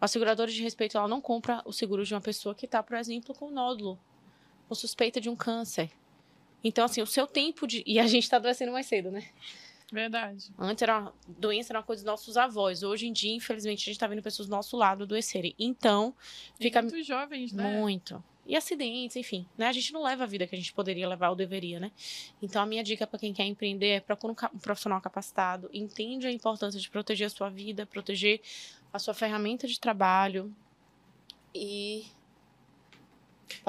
A 0.00 0.08
seguradora 0.08 0.50
de 0.50 0.62
respeito 0.62 0.96
ela 0.96 1.06
não 1.06 1.20
compra 1.20 1.60
o 1.66 1.72
seguro 1.74 2.06
de 2.06 2.14
uma 2.14 2.22
pessoa 2.22 2.54
que 2.54 2.64
está, 2.64 2.82
por 2.82 2.96
exemplo, 2.96 3.34
com 3.34 3.50
nódulo, 3.50 3.98
com 4.66 4.74
suspeita 4.74 5.20
de 5.20 5.28
um 5.28 5.36
câncer. 5.36 5.90
Então, 6.62 6.86
assim, 6.86 7.02
o 7.02 7.06
seu 7.06 7.26
tempo 7.26 7.66
de. 7.66 7.82
E 7.86 8.00
a 8.00 8.06
gente 8.06 8.22
está 8.22 8.38
adoecendo 8.38 8.72
mais 8.72 8.86
cedo, 8.86 9.10
né? 9.10 9.28
Verdade. 9.92 10.50
Antes 10.58 10.80
era 10.80 10.98
uma 10.98 11.14
doença, 11.28 11.72
era 11.72 11.80
uma 11.80 11.84
coisa 11.84 12.02
dos 12.02 12.10
nossos 12.10 12.38
avós. 12.38 12.82
Hoje 12.82 13.06
em 13.06 13.12
dia, 13.12 13.34
infelizmente, 13.34 13.80
a 13.80 13.84
gente 13.84 13.96
está 13.96 14.06
vendo 14.06 14.22
pessoas 14.22 14.48
do 14.48 14.52
nosso 14.52 14.74
lado 14.74 15.04
adoecerem. 15.04 15.54
Então, 15.58 16.14
fica. 16.58 16.80
muito 16.80 17.02
jovens, 17.02 17.52
né? 17.52 17.78
Muito 17.78 18.24
e 18.46 18.56
acidentes, 18.56 19.16
enfim, 19.16 19.46
né? 19.56 19.68
A 19.68 19.72
gente 19.72 19.92
não 19.92 20.02
leva 20.02 20.24
a 20.24 20.26
vida 20.26 20.46
que 20.46 20.54
a 20.54 20.58
gente 20.58 20.72
poderia 20.72 21.08
levar 21.08 21.30
ou 21.30 21.36
deveria, 21.36 21.80
né? 21.80 21.90
Então 22.42 22.62
a 22.62 22.66
minha 22.66 22.82
dica 22.82 23.06
para 23.06 23.18
quem 23.18 23.32
quer 23.32 23.44
empreender 23.44 23.88
é 23.88 24.00
procura 24.00 24.32
um 24.32 24.58
profissional 24.58 25.00
capacitado, 25.00 25.70
entende 25.72 26.26
a 26.26 26.32
importância 26.32 26.78
de 26.78 26.88
proteger 26.90 27.26
a 27.26 27.30
sua 27.30 27.48
vida, 27.48 27.86
proteger 27.86 28.40
a 28.92 28.98
sua 28.98 29.14
ferramenta 29.14 29.66
de 29.66 29.80
trabalho 29.80 30.54
e 31.54 32.04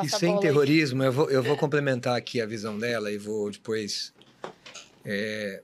e 0.03 0.09
sem 0.09 0.39
terrorismo, 0.39 1.03
eu 1.03 1.11
vou, 1.11 1.29
eu 1.29 1.43
vou 1.43 1.57
complementar 1.57 2.15
aqui 2.17 2.41
a 2.41 2.45
visão 2.45 2.77
dela 2.77 3.11
e 3.11 3.17
vou 3.17 3.51
depois. 3.51 4.13
É, 5.03 5.61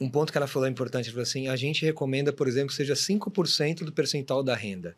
um 0.00 0.08
ponto 0.08 0.32
que 0.32 0.38
ela 0.38 0.46
falou 0.46 0.68
importante, 0.68 1.06
ela 1.06 1.12
falou 1.12 1.22
assim: 1.22 1.48
a 1.48 1.56
gente 1.56 1.84
recomenda, 1.84 2.32
por 2.32 2.48
exemplo, 2.48 2.68
que 2.68 2.74
seja 2.74 2.94
5% 2.94 3.84
do 3.84 3.92
percentual 3.92 4.42
da 4.42 4.54
renda. 4.54 4.96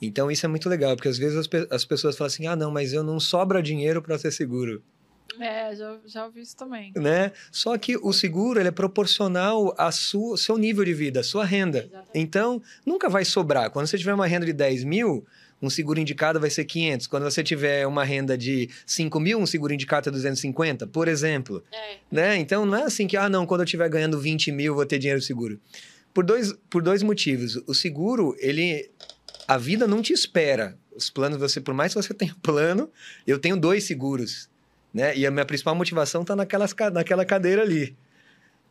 Então 0.00 0.30
isso 0.30 0.46
é 0.46 0.48
muito 0.48 0.68
legal, 0.68 0.96
porque 0.96 1.08
às 1.08 1.18
vezes 1.18 1.36
as, 1.36 1.46
pe 1.46 1.66
as 1.70 1.84
pessoas 1.84 2.16
falam 2.16 2.28
assim: 2.28 2.46
ah, 2.46 2.56
não, 2.56 2.70
mas 2.70 2.92
eu 2.92 3.02
não 3.02 3.20
sobra 3.20 3.62
dinheiro 3.62 4.00
para 4.00 4.18
ser 4.18 4.30
seguro. 4.30 4.82
É, 5.38 5.74
já, 5.74 5.98
já 6.06 6.26
ouvi 6.26 6.40
isso 6.42 6.56
também. 6.56 6.92
Né? 6.96 7.32
Só 7.50 7.76
que 7.78 7.96
o 7.96 8.12
seguro 8.12 8.60
ele 8.60 8.68
é 8.68 8.72
proporcional 8.72 9.74
ao 9.78 9.92
seu 9.92 10.58
nível 10.58 10.84
de 10.84 10.92
vida, 10.92 11.20
à 11.20 11.22
sua 11.22 11.44
renda. 11.44 11.78
Exatamente. 11.78 12.10
Então, 12.14 12.62
nunca 12.84 13.08
vai 13.08 13.24
sobrar. 13.24 13.70
Quando 13.70 13.86
você 13.86 13.96
tiver 13.96 14.12
uma 14.12 14.26
renda 14.26 14.44
de 14.44 14.52
10 14.52 14.84
mil, 14.84 15.24
um 15.62 15.70
seguro 15.70 16.00
indicado 16.00 16.40
vai 16.40 16.50
ser 16.50 16.64
500. 16.64 17.06
Quando 17.06 17.24
você 17.24 17.42
tiver 17.42 17.86
uma 17.86 18.04
renda 18.04 18.36
de 18.36 18.68
5 18.84 19.20
mil, 19.20 19.38
um 19.38 19.46
seguro 19.46 19.72
indicado 19.72 20.08
é 20.08 20.12
250, 20.12 20.86
por 20.86 21.08
exemplo. 21.08 21.62
É. 21.72 21.96
Né? 22.10 22.36
Então, 22.36 22.66
não 22.66 22.78
é 22.78 22.82
assim 22.82 23.06
que, 23.06 23.16
ah, 23.16 23.28
não, 23.28 23.46
quando 23.46 23.60
eu 23.60 23.64
estiver 23.64 23.88
ganhando 23.88 24.18
20 24.18 24.52
mil, 24.52 24.74
vou 24.74 24.84
ter 24.84 24.98
dinheiro 24.98 25.22
seguro. 25.22 25.60
Por 26.12 26.24
dois, 26.24 26.52
por 26.68 26.82
dois 26.82 27.02
motivos. 27.02 27.56
O 27.66 27.74
seguro, 27.74 28.34
ele 28.40 28.90
a 29.50 29.58
vida 29.58 29.84
não 29.84 30.00
te 30.00 30.12
espera. 30.12 30.78
Os 30.94 31.10
planos, 31.10 31.36
você, 31.36 31.60
por 31.60 31.74
mais 31.74 31.92
que 31.92 32.00
você 32.00 32.14
tenha 32.14 32.36
plano, 32.40 32.88
eu 33.26 33.36
tenho 33.36 33.56
dois 33.56 33.82
seguros, 33.82 34.48
né? 34.94 35.16
E 35.16 35.26
a 35.26 35.30
minha 35.30 35.44
principal 35.44 35.74
motivação 35.74 36.22
está 36.22 36.36
naquela 36.36 37.24
cadeira 37.24 37.62
ali. 37.62 37.96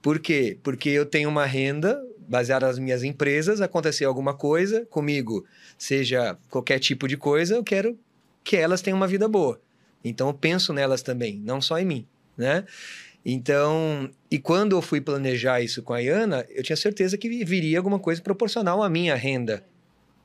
Por 0.02 0.20
quê? 0.20 0.58
Porque 0.64 0.88
eu 0.88 1.06
tenho 1.06 1.28
uma 1.28 1.46
renda 1.46 2.02
baseada 2.30 2.66
nas 2.66 2.80
minhas 2.80 3.04
empresas, 3.04 3.60
acontecer 3.60 4.06
alguma 4.06 4.34
coisa 4.34 4.86
comigo, 4.86 5.46
seja 5.78 6.38
qualquer 6.50 6.80
tipo 6.80 7.10
de 7.10 7.18
coisa, 7.18 7.56
eu 7.56 7.64
quero 7.64 8.00
que 8.42 8.56
elas 8.56 8.82
tenham 8.82 8.96
uma 8.96 9.08
vida 9.08 9.28
boa. 9.28 9.60
Então 10.02 10.30
eu 10.30 10.34
penso 10.34 10.72
nelas 10.72 11.02
também, 11.02 11.42
não 11.44 11.60
só 11.60 11.78
em 11.78 11.86
mim, 11.86 12.08
né? 12.38 12.64
Então, 13.26 14.10
e 14.32 14.40
quando 14.40 14.78
eu 14.78 14.82
fui 14.82 15.02
planejar 15.02 15.60
isso 15.60 15.84
com 15.84 15.92
a 15.92 16.00
Iana, 16.00 16.46
eu 16.50 16.64
tinha 16.64 16.78
certeza 16.78 17.18
que 17.18 17.44
viria 17.44 17.78
alguma 17.78 18.00
coisa 18.00 18.22
proporcional 18.22 18.82
à 18.82 18.90
minha 18.90 19.16
renda 19.16 19.62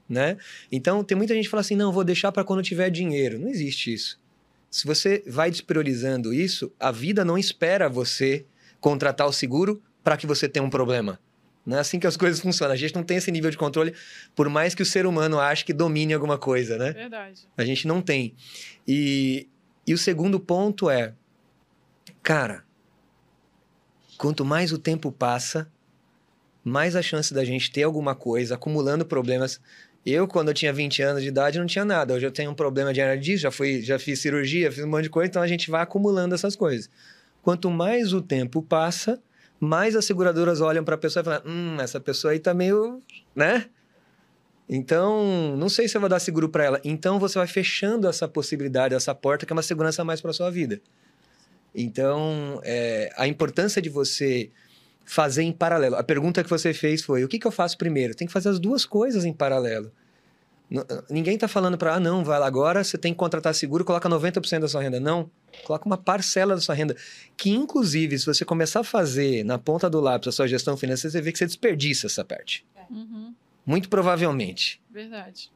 né? 0.09 0.36
Então, 0.70 1.02
tem 1.02 1.16
muita 1.16 1.34
gente 1.34 1.44
que 1.44 1.50
fala 1.50 1.61
assim, 1.61 1.76
não, 1.76 1.92
vou 1.92 2.05
deixar 2.05 2.32
para 2.32 2.44
quando 2.44 2.62
tiver 2.62 2.90
dinheiro. 2.90 3.38
Não 3.38 3.48
existe 3.48 3.92
isso. 3.92 4.20
Se 4.70 4.86
você 4.86 5.22
vai 5.26 5.50
despriorizando 5.50 6.34
isso, 6.34 6.72
a 6.80 6.90
vida 6.90 7.24
não 7.24 7.38
espera 7.38 7.88
você 7.88 8.44
contratar 8.80 9.26
o 9.26 9.32
seguro 9.32 9.82
para 10.02 10.16
que 10.16 10.26
você 10.26 10.48
tenha 10.48 10.64
um 10.64 10.70
problema. 10.70 11.18
Não 11.64 11.78
é 11.78 11.80
assim 11.80 11.98
que 11.98 12.07
as 12.07 12.16
coisas 12.16 12.40
funcionam. 12.40 12.74
A 12.74 12.76
gente 12.76 12.94
não 12.94 13.02
tem 13.02 13.16
esse 13.16 13.30
nível 13.30 13.50
de 13.50 13.57
controle, 13.57 13.94
por 14.34 14.48
mais 14.48 14.74
que 14.74 14.82
o 14.82 14.86
ser 14.86 15.07
humano 15.07 15.40
ache 15.40 15.64
que 15.64 15.72
domine 15.72 16.12
alguma 16.12 16.36
coisa, 16.36 16.76
né? 16.76 16.92
Verdade. 16.92 17.48
A 17.57 17.64
gente 17.64 17.86
não 17.86 18.02
tem. 18.02 18.34
E, 18.86 19.48
e 19.86 19.94
o 19.94 19.98
segundo 19.98 20.38
ponto 20.38 20.90
é, 20.90 21.14
cara, 22.22 22.64
quanto 24.18 24.44
mais 24.44 24.72
o 24.72 24.78
tempo 24.78 25.11
passa, 25.11 25.70
mais 26.62 26.96
a 26.96 27.02
chance 27.02 27.32
da 27.32 27.44
gente 27.44 27.70
ter 27.70 27.82
alguma 27.82 28.14
coisa 28.14 28.55
acumulando 28.55 29.07
problemas 29.07 29.61
Eu, 30.05 30.28
quando 30.28 30.48
eu 30.48 30.55
tinha 30.55 30.72
20 30.72 31.02
anos 31.02 31.22
de 31.22 31.28
idade, 31.28 31.59
não 31.59 31.66
tinha 31.66 31.84
nada. 31.84 32.14
Hoje 32.14 32.26
eu 32.26 32.30
tenho 32.30 32.50
um 32.50 32.55
problema 32.55 32.92
de 32.92 33.00
de 33.18 33.36
já, 33.36 33.50
fui, 33.50 33.80
já 33.80 33.98
fiz 33.98 34.20
cirurgia, 34.20 34.70
fiz 34.70 34.84
um 34.84 34.88
monte 34.88 35.05
de 35.05 35.11
coisa, 35.11 35.28
então 35.30 35.42
a 35.42 35.46
gente 35.46 35.70
vai 35.70 35.82
acumulando 35.82 36.34
essas 36.34 36.55
coisas. 36.55 36.90
Quanto 37.42 37.70
mais 37.70 38.12
o 38.12 38.20
tempo 38.20 38.62
passa, 38.62 39.20
mais 39.59 39.96
as 39.96 40.05
seguradoras 40.05 40.61
olham 40.61 40.84
para 40.84 40.94
a 40.94 40.98
pessoa 40.98 41.22
e 41.22 41.24
falam: 41.24 41.42
hum, 41.46 41.76
essa 41.80 41.98
pessoa 42.00 42.32
aí 42.32 42.38
tá 42.38 42.52
meio. 42.52 43.02
né? 43.34 43.66
Então, 44.68 45.57
não 45.57 45.68
sei 45.68 45.88
se 45.88 45.96
eu 45.96 46.00
vou 46.00 46.09
dar 46.09 46.18
seguro 46.18 46.48
para 46.48 46.64
ela. 46.64 46.80
Então, 46.84 47.18
você 47.18 47.38
vai 47.38 47.46
fechando 47.46 48.09
essa 48.09 48.26
possibilidade, 48.26 48.94
essa 48.94 49.14
porta, 49.14 49.44
que 49.44 49.52
é 49.52 49.55
uma 49.57 49.62
segurança 49.62 50.02
mais 50.05 50.20
para 50.20 50.32
sua 50.32 50.50
vida. 50.50 50.80
Então, 51.74 52.61
é, 52.62 53.12
a 53.16 53.26
importância 53.26 53.82
de 53.82 53.90
você 53.90 54.50
fazer 55.05 55.42
em 55.42 55.52
paralelo. 55.52 55.96
A 55.96 56.02
pergunta 56.02 56.42
que 56.42 56.50
você 56.50 56.72
fez 56.72 57.02
foi: 57.02 57.24
o 57.24 57.28
que, 57.28 57.38
que 57.38 57.46
eu 57.46 57.52
faço 57.52 57.76
primeiro? 57.76 58.14
Tem 58.14 58.26
que 58.26 58.32
fazer 58.32 58.48
as 58.48 58.59
duas 58.59 58.84
coisas 58.84 59.24
em 59.24 59.32
paralelo. 59.32 59.92
Ninguém 61.11 61.34
está 61.34 61.46
falando 61.46 61.76
para, 61.76 61.94
ah, 61.94 62.00
não, 62.00 62.24
vai 62.24 62.38
lá 62.38 62.46
agora, 62.46 62.82
você 62.82 62.96
tem 62.96 63.12
que 63.12 63.18
contratar 63.18 63.55
seguro, 63.55 63.84
coloca 63.84 64.09
90% 64.09 64.61
da 64.61 64.68
sua 64.68 64.82
renda. 64.82 64.98
Não, 64.98 65.30
coloca 65.64 65.86
uma 65.86 65.96
parcela 65.96 66.55
da 66.55 66.61
sua 66.61 66.74
renda. 66.74 66.96
Que, 67.36 67.50
inclusive, 67.50 68.18
se 68.18 68.26
você 68.26 68.44
começar 68.44 68.80
a 68.80 68.84
fazer 68.84 69.44
na 69.44 69.59
ponta 69.59 69.88
do 69.88 70.00
lápis 70.00 70.28
a 70.28 70.32
sua 70.32 70.48
gestão 70.48 70.76
financeira, 70.76 71.12
você 71.12 71.20
vê 71.20 71.30
que 71.30 71.38
você 71.38 71.46
desperdiça 71.46 72.07
essa 72.07 72.24
parte. 72.24 72.64
Uhum. 72.90 73.34
Muito 73.64 73.88
provavelmente. 73.88 74.80
Verdade. 74.90 75.50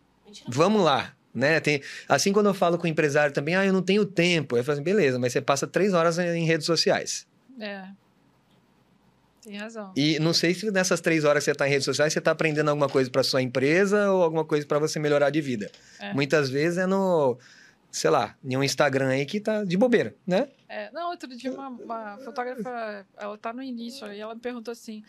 Vamos 0.47 0.83
lá. 0.85 1.15
Né? 1.35 1.59
Tem, 1.61 1.83
assim, 2.09 2.33
quando 2.33 2.47
eu 2.47 2.55
falo 2.55 2.79
com 2.79 2.85
o 2.85 2.91
empresário 2.91 3.33
também, 3.33 3.57
ah, 3.57 3.65
eu 3.65 3.73
não 3.73 3.83
tenho 3.83 4.05
tempo. 4.05 4.57
Eu 4.57 4.65
falo 4.65 4.75
assim, 4.75 4.85
beleza, 4.85 5.19
mas 5.19 5.33
você 5.33 5.41
passa 5.41 5.67
três 5.67 5.95
horas 5.95 6.19
em 6.19 6.45
redes 6.45 6.67
sociais. 6.67 7.27
É. 7.59 7.89
Tem 9.49 9.57
razão. 9.57 9.93
E 9.97 10.19
não 10.19 10.35
sei 10.35 10.53
se 10.53 10.71
nessas 10.71 11.01
três 11.01 11.25
horas 11.25 11.43
que 11.43 11.47
você 11.47 11.53
está 11.53 11.67
em 11.67 11.71
redes 11.71 11.87
sociais, 11.87 12.13
você 12.13 12.19
está 12.19 12.33
aprendendo 12.33 12.69
alguma 12.69 12.89
coisa 12.89 13.11
para 13.11 13.23
sua 13.23 13.41
empresa 13.41 14.11
ou 14.13 14.23
alguma 14.23 14.45
coisa 14.45 14.67
para 14.67 14.79
você 14.79 14.99
melhorar 14.99 15.31
de 15.31 15.41
vida. 15.41 15.71
É. 15.99 16.13
Muitas 16.13 16.51
vezes 16.51 16.77
é 16.77 16.87
no, 16.87 17.39
sei 17.91 18.11
lá, 18.11 18.37
em 18.45 18.57
um 18.57 18.63
Instagram 18.63 19.09
aí 19.09 19.25
que 19.25 19.41
tá 19.41 19.65
de 19.65 19.77
bobeira, 19.77 20.15
né? 20.27 20.49
É, 20.69 20.91
não, 20.93 21.11
outro 21.11 21.35
dia 21.35 21.51
uma, 21.51 21.69
uma 21.69 22.19
fotógrafa, 22.19 23.07
ela 23.17 23.39
tá 23.39 23.53
no 23.53 23.63
início, 23.63 24.07
aí 24.07 24.21
ela 24.21 24.35
me 24.35 24.41
perguntou 24.41 24.73
assim, 24.73 25.03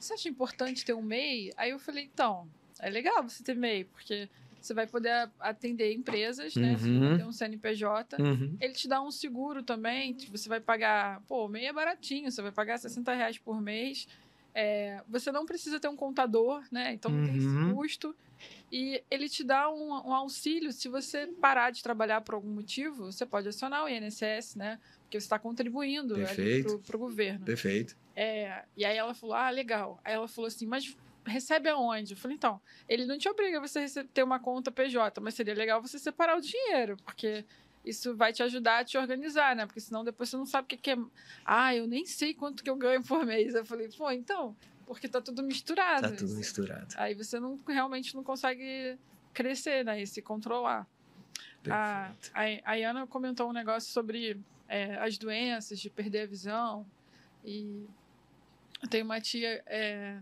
você 0.00 0.14
acha 0.14 0.28
importante 0.28 0.84
ter 0.84 0.92
um 0.92 1.02
MEI? 1.02 1.52
Aí 1.56 1.70
eu 1.70 1.78
falei, 1.78 2.10
então, 2.12 2.48
é 2.80 2.90
legal 2.90 3.22
você 3.22 3.44
ter 3.44 3.54
MEI, 3.54 3.84
porque 3.84 4.28
você 4.64 4.72
vai 4.74 4.86
poder 4.86 5.30
atender 5.38 5.92
empresas, 5.92 6.54
né? 6.56 6.76
Se 6.78 6.88
Uhum. 6.88 7.00
você 7.10 7.16
tem 7.16 7.26
um 7.26 7.32
CNPJ. 7.32 8.16
Uhum. 8.22 8.56
Ele 8.60 8.72
te 8.72 8.88
dá 8.88 9.02
um 9.02 9.10
seguro 9.10 9.62
também, 9.62 10.16
você 10.30 10.48
vai 10.48 10.60
pagar, 10.60 11.20
pô, 11.28 11.44
o 11.44 11.48
MEI 11.48 11.66
é 11.66 11.72
baratinho, 11.72 12.30
você 12.30 12.40
vai 12.40 12.50
pagar 12.52 12.78
60 12.78 13.12
reais 13.14 13.38
por 13.38 13.60
mês. 13.60 14.08
É, 14.54 15.02
você 15.08 15.30
não 15.32 15.44
precisa 15.44 15.78
ter 15.80 15.88
um 15.88 15.96
contador, 15.96 16.62
né? 16.70 16.92
Então 16.94 17.10
não 17.10 17.24
tem 17.24 17.36
esse 17.36 17.46
Uhum. 17.46 17.74
custo. 17.74 18.14
E 18.70 19.02
ele 19.10 19.28
te 19.28 19.44
dá 19.44 19.70
um, 19.70 19.90
um 19.90 20.12
auxílio 20.14 20.72
se 20.72 20.88
você 20.88 21.26
parar 21.40 21.70
de 21.70 21.82
trabalhar 21.82 22.20
por 22.22 22.34
algum 22.34 22.50
motivo, 22.50 23.10
você 23.12 23.26
pode 23.26 23.48
acionar 23.48 23.84
o 23.84 23.88
INSS, 23.88 24.56
né? 24.56 24.78
Porque 25.02 25.20
você 25.20 25.26
está 25.26 25.38
contribuindo 25.38 26.14
para 26.86 26.96
o 26.96 26.98
governo. 26.98 27.44
Perfeito. 27.44 27.96
É, 28.16 28.64
e 28.76 28.84
aí 28.84 28.96
ela 28.96 29.12
falou, 29.14 29.34
ah, 29.34 29.50
legal. 29.50 30.00
Aí 30.04 30.14
ela 30.14 30.28
falou 30.28 30.46
assim, 30.48 30.66
mas 30.66 30.96
recebe 31.26 31.68
aonde? 31.68 32.14
Eu 32.14 32.16
falei, 32.16 32.36
então, 32.36 32.60
ele 32.88 33.06
não 33.06 33.18
te 33.18 33.28
obriga 33.28 33.58
a 33.58 33.60
você 33.60 34.04
ter 34.04 34.22
uma 34.22 34.38
conta 34.38 34.70
PJ, 34.70 35.20
mas 35.20 35.34
seria 35.34 35.54
legal 35.54 35.80
você 35.80 35.98
separar 35.98 36.36
o 36.36 36.40
dinheiro, 36.40 36.96
porque 37.04 37.44
isso 37.84 38.16
vai 38.16 38.32
te 38.32 38.42
ajudar 38.42 38.78
a 38.78 38.84
te 38.84 38.96
organizar, 38.96 39.54
né? 39.54 39.66
Porque 39.66 39.80
senão 39.80 40.02
depois 40.02 40.28
você 40.28 40.36
não 40.36 40.46
sabe 40.46 40.74
o 40.74 40.78
que, 40.78 40.90
é. 40.90 40.96
Ah, 41.44 41.74
eu 41.74 41.86
nem 41.86 42.06
sei 42.06 42.32
quanto 42.32 42.64
que 42.64 42.70
eu 42.70 42.76
ganho 42.76 43.02
por 43.02 43.24
mês. 43.26 43.54
Eu 43.54 43.64
falei, 43.64 43.88
pô, 43.88 44.10
então, 44.10 44.56
porque 44.86 45.08
tá 45.08 45.20
tudo 45.20 45.42
misturado. 45.42 46.10
Tá 46.10 46.16
tudo 46.16 46.34
misturado. 46.34 46.94
Aí 46.96 47.14
você 47.14 47.38
não, 47.38 47.58
realmente 47.66 48.14
não 48.14 48.22
consegue 48.22 48.98
crescer, 49.32 49.84
né? 49.84 50.00
E 50.00 50.06
se 50.06 50.22
controlar. 50.22 50.86
A, 51.68 52.12
Perfeito. 52.32 52.64
a, 52.66 52.72
a 52.72 52.74
Iana 52.74 53.06
comentou 53.06 53.48
um 53.48 53.52
negócio 53.52 53.92
sobre 53.92 54.40
é, 54.68 54.96
as 54.96 55.18
doenças, 55.18 55.78
de 55.78 55.90
perder 55.90 56.22
a 56.22 56.26
visão. 56.26 56.86
E 57.44 57.84
eu 58.82 58.88
tenho 58.88 59.04
uma 59.04 59.20
tia, 59.20 59.62
é, 59.66 60.18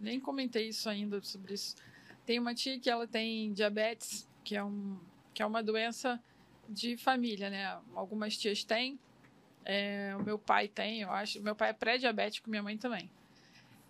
nem 0.00 0.18
comentei 0.18 0.68
isso 0.68 0.88
ainda 0.88 1.20
sobre 1.22 1.54
isso. 1.54 1.76
Tem 2.24 2.38
uma 2.38 2.54
tia 2.54 2.78
que 2.78 2.88
ela 2.88 3.06
tem 3.06 3.52
diabetes, 3.52 4.28
que 4.44 4.56
é, 4.56 4.64
um, 4.64 4.98
que 5.34 5.42
é 5.42 5.46
uma 5.46 5.62
doença 5.62 6.22
de 6.68 6.96
família, 6.96 7.50
né? 7.50 7.78
Algumas 7.94 8.36
tias 8.36 8.64
têm. 8.64 8.98
é, 9.64 10.14
o 10.18 10.22
meu 10.24 10.38
pai 10.38 10.68
tem, 10.68 11.02
eu 11.02 11.10
acho. 11.10 11.40
Meu 11.42 11.54
pai 11.54 11.70
é 11.70 11.72
pré-diabético, 11.72 12.48
minha 12.48 12.62
mãe 12.62 12.76
também. 12.78 13.10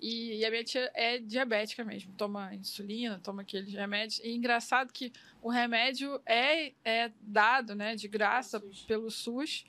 E, 0.00 0.38
e 0.38 0.44
a 0.46 0.50
minha 0.50 0.64
tia 0.64 0.90
é 0.94 1.18
diabética 1.18 1.84
mesmo, 1.84 2.12
toma 2.16 2.54
insulina, 2.54 3.20
toma 3.22 3.42
aqueles 3.42 3.72
remédios. 3.72 4.18
E 4.24 4.30
engraçado 4.34 4.92
que 4.92 5.12
o 5.42 5.50
remédio 5.50 6.20
é, 6.24 6.72
é 6.82 7.12
dado, 7.20 7.74
né, 7.74 7.94
de 7.94 8.08
graça 8.08 8.58
SUS. 8.58 8.82
pelo 8.82 9.10
SUS, 9.10 9.66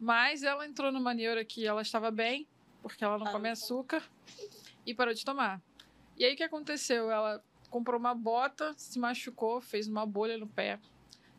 mas 0.00 0.42
ela 0.42 0.66
entrou 0.66 0.90
numa 0.90 1.12
neura 1.12 1.44
que 1.44 1.66
ela 1.66 1.82
estava 1.82 2.10
bem, 2.10 2.48
porque 2.82 3.04
ela 3.04 3.18
não 3.18 3.26
Ah, 3.26 3.32
come 3.32 3.48
açúcar, 3.48 4.02
e 4.86 4.94
parou 4.94 5.12
de 5.12 5.22
tomar. 5.24 5.60
E 6.16 6.24
aí 6.24 6.34
o 6.34 6.36
que 6.36 6.42
aconteceu? 6.42 7.10
Ela 7.10 7.42
comprou 7.70 7.98
uma 7.98 8.14
bota, 8.14 8.72
se 8.76 8.98
machucou, 8.98 9.60
fez 9.60 9.88
uma 9.88 10.06
bolha 10.06 10.38
no 10.38 10.46
pé. 10.46 10.78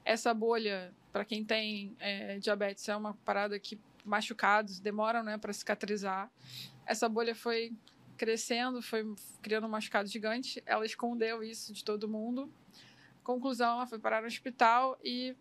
Essa 0.03 0.33
bolha, 0.33 0.93
para 1.11 1.23
quem 1.23 1.43
tem 1.43 1.95
é, 1.99 2.37
diabetes, 2.39 2.87
é 2.89 2.95
uma 2.95 3.13
parada 3.25 3.57
que 3.57 3.79
machucados 4.03 4.79
demoram, 4.79 5.23
né, 5.23 5.37
para 5.37 5.53
cicatrizar. 5.53 6.29
Essa 6.85 7.09
bolha 7.09 7.33
foi 7.33 7.73
crescendo, 8.17 8.81
foi 8.81 9.03
criando 9.41 9.65
um 9.65 9.69
machucado 9.69 10.07
gigante. 10.07 10.61
Ela 10.65 10.85
escondeu 10.85 11.41
isso 11.41 11.73
de 11.73 11.83
todo 11.83 12.07
mundo. 12.07 12.51
Conclusão, 13.23 13.77
ela 13.77 13.87
foi 13.87 13.97
parar 13.97 14.21
no 14.21 14.27
hospital 14.27 14.99
e 15.03 15.35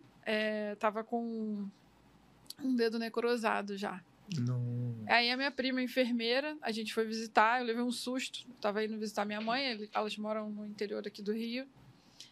estava 0.72 1.04
com 1.04 1.68
um 2.62 2.74
dedo 2.74 2.98
necrosado 2.98 3.76
já. 3.76 4.02
Não. 4.38 5.04
Aí 5.06 5.30
a 5.30 5.36
minha 5.36 5.50
prima, 5.50 5.82
enfermeira, 5.82 6.56
a 6.62 6.72
gente 6.72 6.94
foi 6.94 7.04
visitar, 7.04 7.60
eu 7.60 7.66
levei 7.66 7.82
um 7.82 7.92
susto. 7.92 8.46
Eu 8.48 8.54
tava 8.54 8.84
indo 8.84 8.98
visitar 8.98 9.24
minha 9.24 9.40
mãe, 9.40 9.88
elas 9.92 10.16
moram 10.16 10.50
no 10.50 10.66
interior 10.66 11.06
aqui 11.06 11.22
do 11.22 11.32
Rio. 11.32 11.68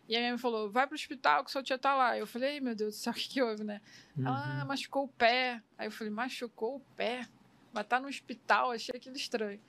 E 0.09 0.17
a 0.17 0.19
minha 0.19 0.33
mãe 0.33 0.39
falou, 0.39 0.71
vai 0.71 0.87
pro 0.87 0.95
hospital 0.95 1.45
que 1.45 1.51
sua 1.51 1.63
tia 1.63 1.79
tá 1.79 1.95
lá. 1.95 2.19
Eu 2.19 2.27
falei, 2.27 2.55
"Ai, 2.55 2.61
meu 2.61 2.75
Deus 2.75 2.95
do 2.95 2.99
céu, 2.99 3.13
o 3.13 3.17
que 3.17 3.29
que 3.29 3.43
houve, 3.43 3.63
né? 3.63 3.81
Ela 4.19 4.63
ah, 4.63 4.65
machucou 4.65 5.05
o 5.05 5.09
pé. 5.09 5.63
Aí 5.77 5.87
eu 5.87 5.91
falei, 5.91 6.13
machucou 6.13 6.77
o 6.77 6.81
pé? 6.97 7.27
Mas 7.73 7.87
tá 7.87 8.01
no 8.01 8.09
hospital, 8.09 8.73
achei 8.73 8.95
aquilo 8.97 9.17
estranho. 9.17 9.61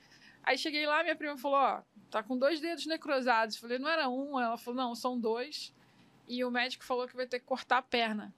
Aí 0.42 0.58
cheguei 0.58 0.86
lá, 0.86 1.02
minha 1.02 1.16
prima 1.16 1.38
falou, 1.38 1.58
ó, 1.58 1.82
tá 2.10 2.22
com 2.22 2.36
dois 2.36 2.60
dedos 2.60 2.84
necrosados. 2.86 3.56
Eu 3.56 3.62
falei, 3.62 3.78
não 3.78 3.88
era 3.88 4.08
um? 4.08 4.38
Ela 4.38 4.58
falou, 4.58 4.76
não, 4.82 4.94
são 4.94 5.18
dois. 5.18 5.74
E 6.28 6.44
o 6.44 6.50
médico 6.50 6.84
falou 6.84 7.06
que 7.06 7.16
vai 7.16 7.26
ter 7.26 7.38
que 7.38 7.46
cortar 7.46 7.78
a 7.78 7.82
perna. 7.82 8.34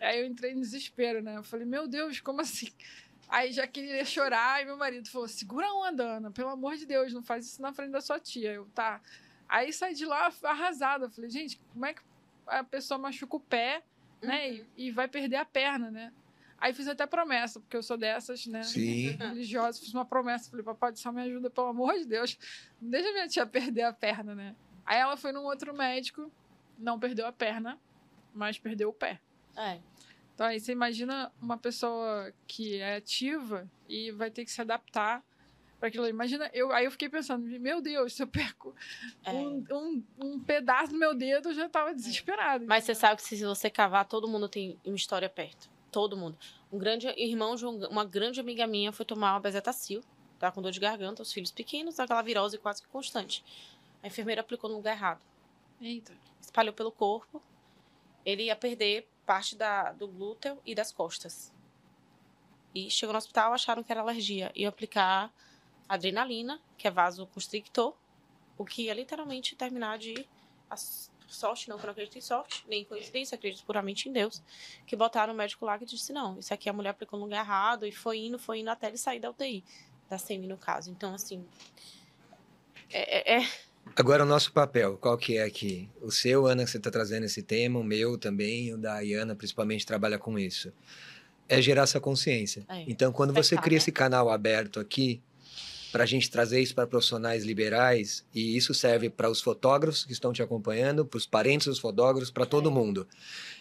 Aí 0.00 0.20
eu 0.20 0.26
entrei 0.26 0.52
em 0.52 0.60
desespero, 0.60 1.22
né? 1.22 1.36
Eu 1.36 1.42
falei, 1.42 1.66
meu 1.66 1.88
Deus, 1.88 2.20
como 2.20 2.40
assim? 2.40 2.68
Aí 3.30 3.52
já 3.52 3.64
queria 3.64 4.04
chorar, 4.04 4.60
e 4.60 4.64
meu 4.64 4.76
marido 4.76 5.08
falou: 5.08 5.28
segura 5.28 5.66
a 5.66 5.88
onda, 5.88 6.16
Ana, 6.16 6.30
pelo 6.32 6.50
amor 6.50 6.76
de 6.76 6.84
Deus, 6.84 7.12
não 7.12 7.22
faz 7.22 7.46
isso 7.46 7.62
na 7.62 7.72
frente 7.72 7.92
da 7.92 8.00
sua 8.00 8.18
tia. 8.18 8.52
Eu, 8.52 8.66
tá. 8.74 9.00
Aí 9.48 9.72
saí 9.72 9.94
de 9.94 10.04
lá 10.04 10.32
arrasada. 10.42 11.06
Eu 11.06 11.10
falei, 11.10 11.30
gente, 11.30 11.60
como 11.72 11.86
é 11.86 11.94
que 11.94 12.02
a 12.46 12.64
pessoa 12.64 12.98
machuca 12.98 13.36
o 13.36 13.40
pé, 13.40 13.82
né? 14.20 14.52
E, 14.52 14.66
e 14.76 14.90
vai 14.90 15.06
perder 15.06 15.36
a 15.36 15.44
perna, 15.44 15.90
né? 15.90 16.12
Aí 16.58 16.74
fiz 16.74 16.86
até 16.88 17.06
promessa, 17.06 17.58
porque 17.58 17.76
eu 17.76 17.82
sou 17.82 17.96
dessas, 17.96 18.46
né? 18.46 18.62
Sim. 18.64 19.12
Religiosa, 19.12 19.80
fiz 19.80 19.94
uma 19.94 20.04
promessa. 20.04 20.50
Falei, 20.50 20.64
papai 20.64 20.92
do 20.92 20.98
céu, 20.98 21.12
me 21.12 21.22
ajuda, 21.22 21.48
pelo 21.48 21.68
amor 21.68 21.94
de 21.94 22.04
Deus. 22.04 22.36
Não 22.80 22.90
deixa 22.90 23.12
minha 23.12 23.28
tia 23.28 23.46
perder 23.46 23.82
a 23.82 23.92
perna, 23.92 24.34
né? 24.34 24.54
Aí 24.84 24.98
ela 24.98 25.16
foi 25.16 25.32
num 25.32 25.44
outro 25.44 25.72
médico, 25.72 26.30
não 26.76 26.98
perdeu 26.98 27.26
a 27.26 27.32
perna, 27.32 27.78
mas 28.34 28.58
perdeu 28.58 28.90
o 28.90 28.92
pé. 28.92 29.20
É. 29.56 29.78
Então 30.40 30.48
aí 30.48 30.58
você 30.58 30.72
imagina 30.72 31.30
uma 31.38 31.58
pessoa 31.58 32.32
que 32.46 32.78
é 32.78 32.96
ativa 32.96 33.70
e 33.86 34.10
vai 34.10 34.30
ter 34.30 34.42
que 34.42 34.50
se 34.50 34.58
adaptar 34.58 35.22
para 35.78 35.88
aquilo. 35.88 36.08
Imagina, 36.08 36.48
eu, 36.54 36.72
aí 36.72 36.86
eu 36.86 36.90
fiquei 36.90 37.10
pensando, 37.10 37.44
meu 37.60 37.82
Deus, 37.82 38.14
se 38.14 38.22
eu 38.22 38.26
perco 38.26 38.74
É. 39.22 39.32
um, 39.32 39.62
um, 39.70 40.04
um 40.18 40.40
pedaço 40.40 40.92
do 40.94 40.98
meu 40.98 41.14
dedo, 41.14 41.50
eu 41.50 41.54
já 41.54 41.68
tava 41.68 41.94
desesperado. 41.94 42.64
Mas 42.66 42.84
você 42.84 42.94
sabe 42.94 43.20
que 43.20 43.28
se 43.28 43.44
você 43.44 43.68
cavar, 43.68 44.06
todo 44.06 44.26
mundo 44.26 44.48
tem 44.48 44.78
uma 44.82 44.96
história 44.96 45.28
perto. 45.28 45.68
Todo 45.92 46.16
mundo. 46.16 46.38
Um 46.72 46.78
grande 46.78 47.06
irmão 47.18 47.54
de 47.54 47.66
um- 47.66 47.86
uma 47.88 48.06
grande 48.06 48.40
amiga 48.40 48.66
minha 48.66 48.92
foi 48.92 49.04
tomar 49.04 49.34
uma 49.34 49.40
bezetacil. 49.40 50.00
Tá 50.38 50.50
com 50.50 50.62
dor 50.62 50.72
de 50.72 50.80
garganta, 50.80 51.20
os 51.20 51.30
filhos 51.30 51.50
pequenos, 51.50 52.00
aquela 52.00 52.22
virose 52.22 52.56
quase 52.56 52.80
que 52.80 52.88
constante. 52.88 53.44
A 54.02 54.06
enfermeira 54.06 54.40
aplicou 54.40 54.70
no 54.70 54.76
lugar 54.76 54.92
errado. 54.96 55.20
Eita. 55.82 56.14
Espalhou 56.40 56.72
pelo 56.72 56.90
corpo. 56.90 57.42
Ele 58.24 58.44
ia 58.44 58.56
perder 58.56 59.06
parte 59.30 59.54
da, 59.54 59.92
do 59.92 60.08
glúteo 60.08 60.60
e 60.66 60.74
das 60.74 60.90
costas. 60.90 61.52
E 62.74 62.90
chegou 62.90 63.12
no 63.12 63.18
hospital, 63.18 63.52
acharam 63.52 63.80
que 63.80 63.92
era 63.92 64.00
alergia. 64.00 64.50
Ia 64.56 64.68
aplicar 64.68 65.32
adrenalina, 65.88 66.60
que 66.76 66.88
é 66.88 66.90
vasoconstrictor, 66.90 67.94
o 68.58 68.64
que 68.64 68.82
ia 68.86 68.92
literalmente 68.92 69.54
terminar 69.54 69.98
de. 69.98 70.28
A 70.68 70.76
sorte, 71.28 71.68
não 71.68 71.76
que 71.78 71.84
eu 71.84 71.86
não 71.86 71.92
acredito 71.92 72.18
em 72.18 72.20
sorte, 72.20 72.64
nem 72.66 72.82
em 72.82 72.84
coincidência, 72.84 73.36
acredito 73.36 73.64
puramente 73.64 74.08
em 74.08 74.12
Deus. 74.12 74.42
Que 74.84 74.96
botaram 74.96 75.32
o 75.32 75.36
médico 75.36 75.64
lá 75.64 75.78
que 75.78 75.84
disse: 75.84 76.12
não, 76.12 76.36
isso 76.40 76.52
aqui 76.52 76.68
a 76.68 76.72
mulher 76.72 76.90
aplicou 76.90 77.16
no 77.16 77.26
lugar 77.26 77.44
errado, 77.44 77.86
e 77.86 77.92
foi 77.92 78.18
indo, 78.18 78.36
foi 78.36 78.58
indo 78.58 78.70
até 78.70 78.88
ele 78.88 78.98
sair 78.98 79.20
da 79.20 79.30
UTI, 79.30 79.62
da 80.08 80.18
SEMI 80.18 80.48
no 80.48 80.58
caso. 80.58 80.90
Então, 80.90 81.14
assim. 81.14 81.46
É, 82.92 83.36
é- 83.36 83.42
é- 83.42 83.69
Agora, 83.96 84.22
o 84.22 84.26
nosso 84.26 84.52
papel, 84.52 84.96
qual 84.96 85.16
que 85.18 85.36
é 85.36 85.42
aqui? 85.42 85.88
O 86.00 86.10
seu, 86.10 86.46
Ana, 86.46 86.64
que 86.64 86.70
você 86.70 86.78
está 86.78 86.90
trazendo 86.90 87.24
esse 87.26 87.42
tema, 87.42 87.78
o 87.78 87.84
meu 87.84 88.16
também, 88.16 88.72
o 88.72 88.78
da 88.78 88.94
Ayana, 88.94 89.34
principalmente, 89.34 89.84
trabalha 89.84 90.18
com 90.18 90.38
isso. 90.38 90.72
É 91.48 91.60
gerar 91.60 91.82
essa 91.82 92.00
consciência. 92.00 92.64
É. 92.68 92.84
Então, 92.86 93.12
quando 93.12 93.32
você 93.34 93.56
cria 93.56 93.76
né? 93.76 93.78
esse 93.78 93.92
canal 93.92 94.30
aberto 94.30 94.78
aqui, 94.78 95.20
para 95.90 96.04
a 96.04 96.06
gente 96.06 96.30
trazer 96.30 96.60
isso 96.60 96.74
para 96.74 96.86
profissionais 96.86 97.44
liberais, 97.44 98.24
e 98.32 98.56
isso 98.56 98.72
serve 98.72 99.10
para 99.10 99.28
os 99.28 99.40
fotógrafos 99.40 100.04
que 100.04 100.12
estão 100.12 100.32
te 100.32 100.42
acompanhando, 100.42 101.04
para 101.04 101.18
os 101.18 101.26
parentes 101.26 101.66
dos 101.66 101.78
fotógrafos, 101.78 102.30
para 102.30 102.46
todo 102.46 102.70
É. 102.70 102.72
mundo. 102.72 103.06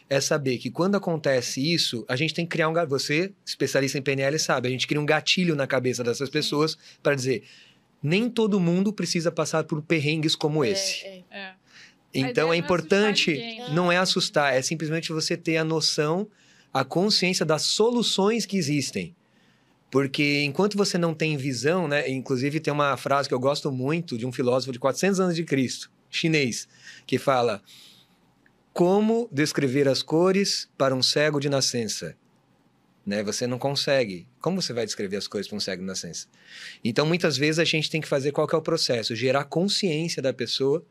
É 0.07 0.19
saber 0.21 0.57
que 0.57 0.69
quando 0.71 0.95
acontece 0.95 1.61
isso, 1.61 2.05
a 2.07 2.15
gente 2.15 2.33
tem 2.33 2.45
que 2.45 2.51
criar 2.51 2.69
um. 2.69 2.87
Você, 2.87 3.31
especialista 3.45 3.97
em 3.97 4.01
PNL, 4.01 4.37
sabe, 4.39 4.67
a 4.67 4.71
gente 4.71 4.87
cria 4.87 5.01
um 5.01 5.05
gatilho 5.05 5.55
na 5.55 5.67
cabeça 5.67 6.03
dessas 6.03 6.29
pessoas 6.29 6.77
para 7.01 7.15
dizer. 7.15 7.43
Nem 8.01 8.29
todo 8.29 8.59
mundo 8.59 8.93
precisa 8.93 9.31
passar 9.31 9.63
por 9.65 9.81
perrengues 9.81 10.35
como 10.35 10.63
esse. 10.63 11.05
É, 11.05 11.09
é. 11.09 11.23
É. 11.31 11.45
A 11.47 11.55
Então 12.13 12.47
não 12.47 12.53
é 12.53 12.57
é 12.57 12.59
importante, 12.59 13.31
assustar 13.31 13.49
ninguém. 13.49 13.73
não 13.75 13.91
é 13.91 13.97
assustar, 13.97 14.53
é 14.53 14.61
simplesmente 14.61 15.11
você 15.11 15.37
ter 15.37 15.57
a 15.57 15.63
noção, 15.63 16.27
a 16.73 16.83
consciência 16.83 17.45
das 17.45 17.63
soluções 17.63 18.45
que 18.45 18.57
existem. 18.57 19.15
Porque 19.91 20.43
enquanto 20.43 20.77
você 20.77 20.97
não 20.97 21.13
tem 21.13 21.35
visão, 21.35 21.87
né? 21.87 22.09
Inclusive 22.09 22.59
tem 22.59 22.71
uma 22.71 22.95
frase 22.95 23.27
que 23.27 23.33
eu 23.33 23.39
gosto 23.39 23.71
muito 23.71 24.17
de 24.17 24.25
um 24.25 24.31
filósofo 24.31 24.71
de 24.71 24.79
400 24.79 25.19
anos 25.19 25.35
de 25.35 25.43
Cristo, 25.43 25.91
chinês, 26.09 26.67
que 27.07 27.17
fala: 27.17 27.61
Como 28.71 29.27
descrever 29.31 29.87
as 29.87 30.03
cores 30.03 30.69
para 30.77 30.93
um 30.93 31.01
cego 31.01 31.39
de 31.39 31.49
nascença? 31.49 32.15
Né? 33.09 33.23
Você 33.23 33.47
não 33.47 33.57
consegue. 33.57 34.27
Como 34.39 34.61
você 34.61 34.71
vai 34.71 34.85
descrever 34.85 35.17
as 35.17 35.27
cores 35.27 35.47
para 35.47 35.57
um 35.57 35.59
cego 35.59 35.81
de 35.81 35.87
nascença? 35.87 36.27
Então, 36.83 37.07
muitas 37.07 37.35
vezes 37.37 37.57
a 37.57 37.63
gente 37.63 37.89
tem 37.89 37.99
que 37.99 38.07
fazer 38.07 38.31
qual 38.31 38.47
que 38.47 38.53
é 38.53 38.57
o 38.57 38.61
processo? 38.61 39.15
Gerar 39.15 39.45
consciência 39.45 40.21
da 40.21 40.31
pessoa 40.31 40.85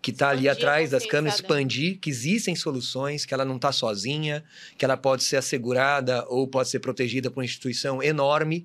que 0.00 0.12
está 0.12 0.28
ali 0.28 0.48
atrás 0.48 0.90
das 0.90 1.04
câmeras, 1.04 1.40
dela. 1.40 1.48
expandir 1.48 1.98
que 1.98 2.08
existem 2.08 2.54
soluções, 2.54 3.24
que 3.24 3.34
ela 3.34 3.44
não 3.44 3.56
está 3.56 3.72
sozinha, 3.72 4.44
que 4.78 4.84
ela 4.84 4.96
pode 4.96 5.24
ser 5.24 5.36
assegurada 5.36 6.24
ou 6.28 6.46
pode 6.46 6.68
ser 6.68 6.78
protegida 6.78 7.28
por 7.28 7.40
uma 7.40 7.44
instituição 7.44 8.00
enorme, 8.00 8.64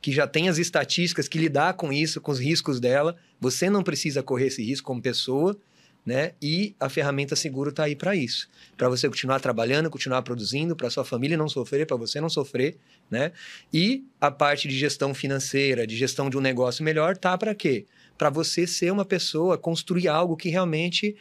que 0.00 0.10
já 0.10 0.26
tem 0.26 0.48
as 0.48 0.56
estatísticas 0.56 1.28
que 1.28 1.36
lidar 1.36 1.74
com 1.74 1.92
isso, 1.92 2.22
com 2.22 2.32
os 2.32 2.40
riscos 2.40 2.80
dela. 2.80 3.18
Você 3.38 3.68
não 3.68 3.82
precisa 3.82 4.22
correr 4.22 4.46
esse 4.46 4.64
risco 4.64 4.86
como 4.86 5.02
pessoa, 5.02 5.60
né? 6.08 6.32
E 6.40 6.74
a 6.80 6.88
ferramenta 6.88 7.36
seguro 7.36 7.68
está 7.68 7.84
aí 7.84 7.94
para 7.94 8.16
isso, 8.16 8.48
para 8.78 8.88
você 8.88 9.06
continuar 9.06 9.40
trabalhando, 9.40 9.90
continuar 9.90 10.22
produzindo, 10.22 10.74
para 10.74 10.88
sua 10.88 11.04
família 11.04 11.36
não 11.36 11.50
sofrer, 11.50 11.86
para 11.86 11.98
você 11.98 12.18
não 12.18 12.30
sofrer, 12.30 12.78
né? 13.10 13.30
E 13.70 14.06
a 14.18 14.30
parte 14.30 14.66
de 14.66 14.78
gestão 14.78 15.12
financeira, 15.12 15.86
de 15.86 15.94
gestão 15.94 16.30
de 16.30 16.38
um 16.38 16.40
negócio 16.40 16.82
melhor, 16.82 17.14
tá 17.14 17.36
para 17.36 17.54
quê? 17.54 17.84
Para 18.16 18.30
você 18.30 18.66
ser 18.66 18.90
uma 18.90 19.04
pessoa, 19.04 19.58
construir 19.58 20.08
algo 20.08 20.34
que 20.34 20.48
realmente 20.48 21.14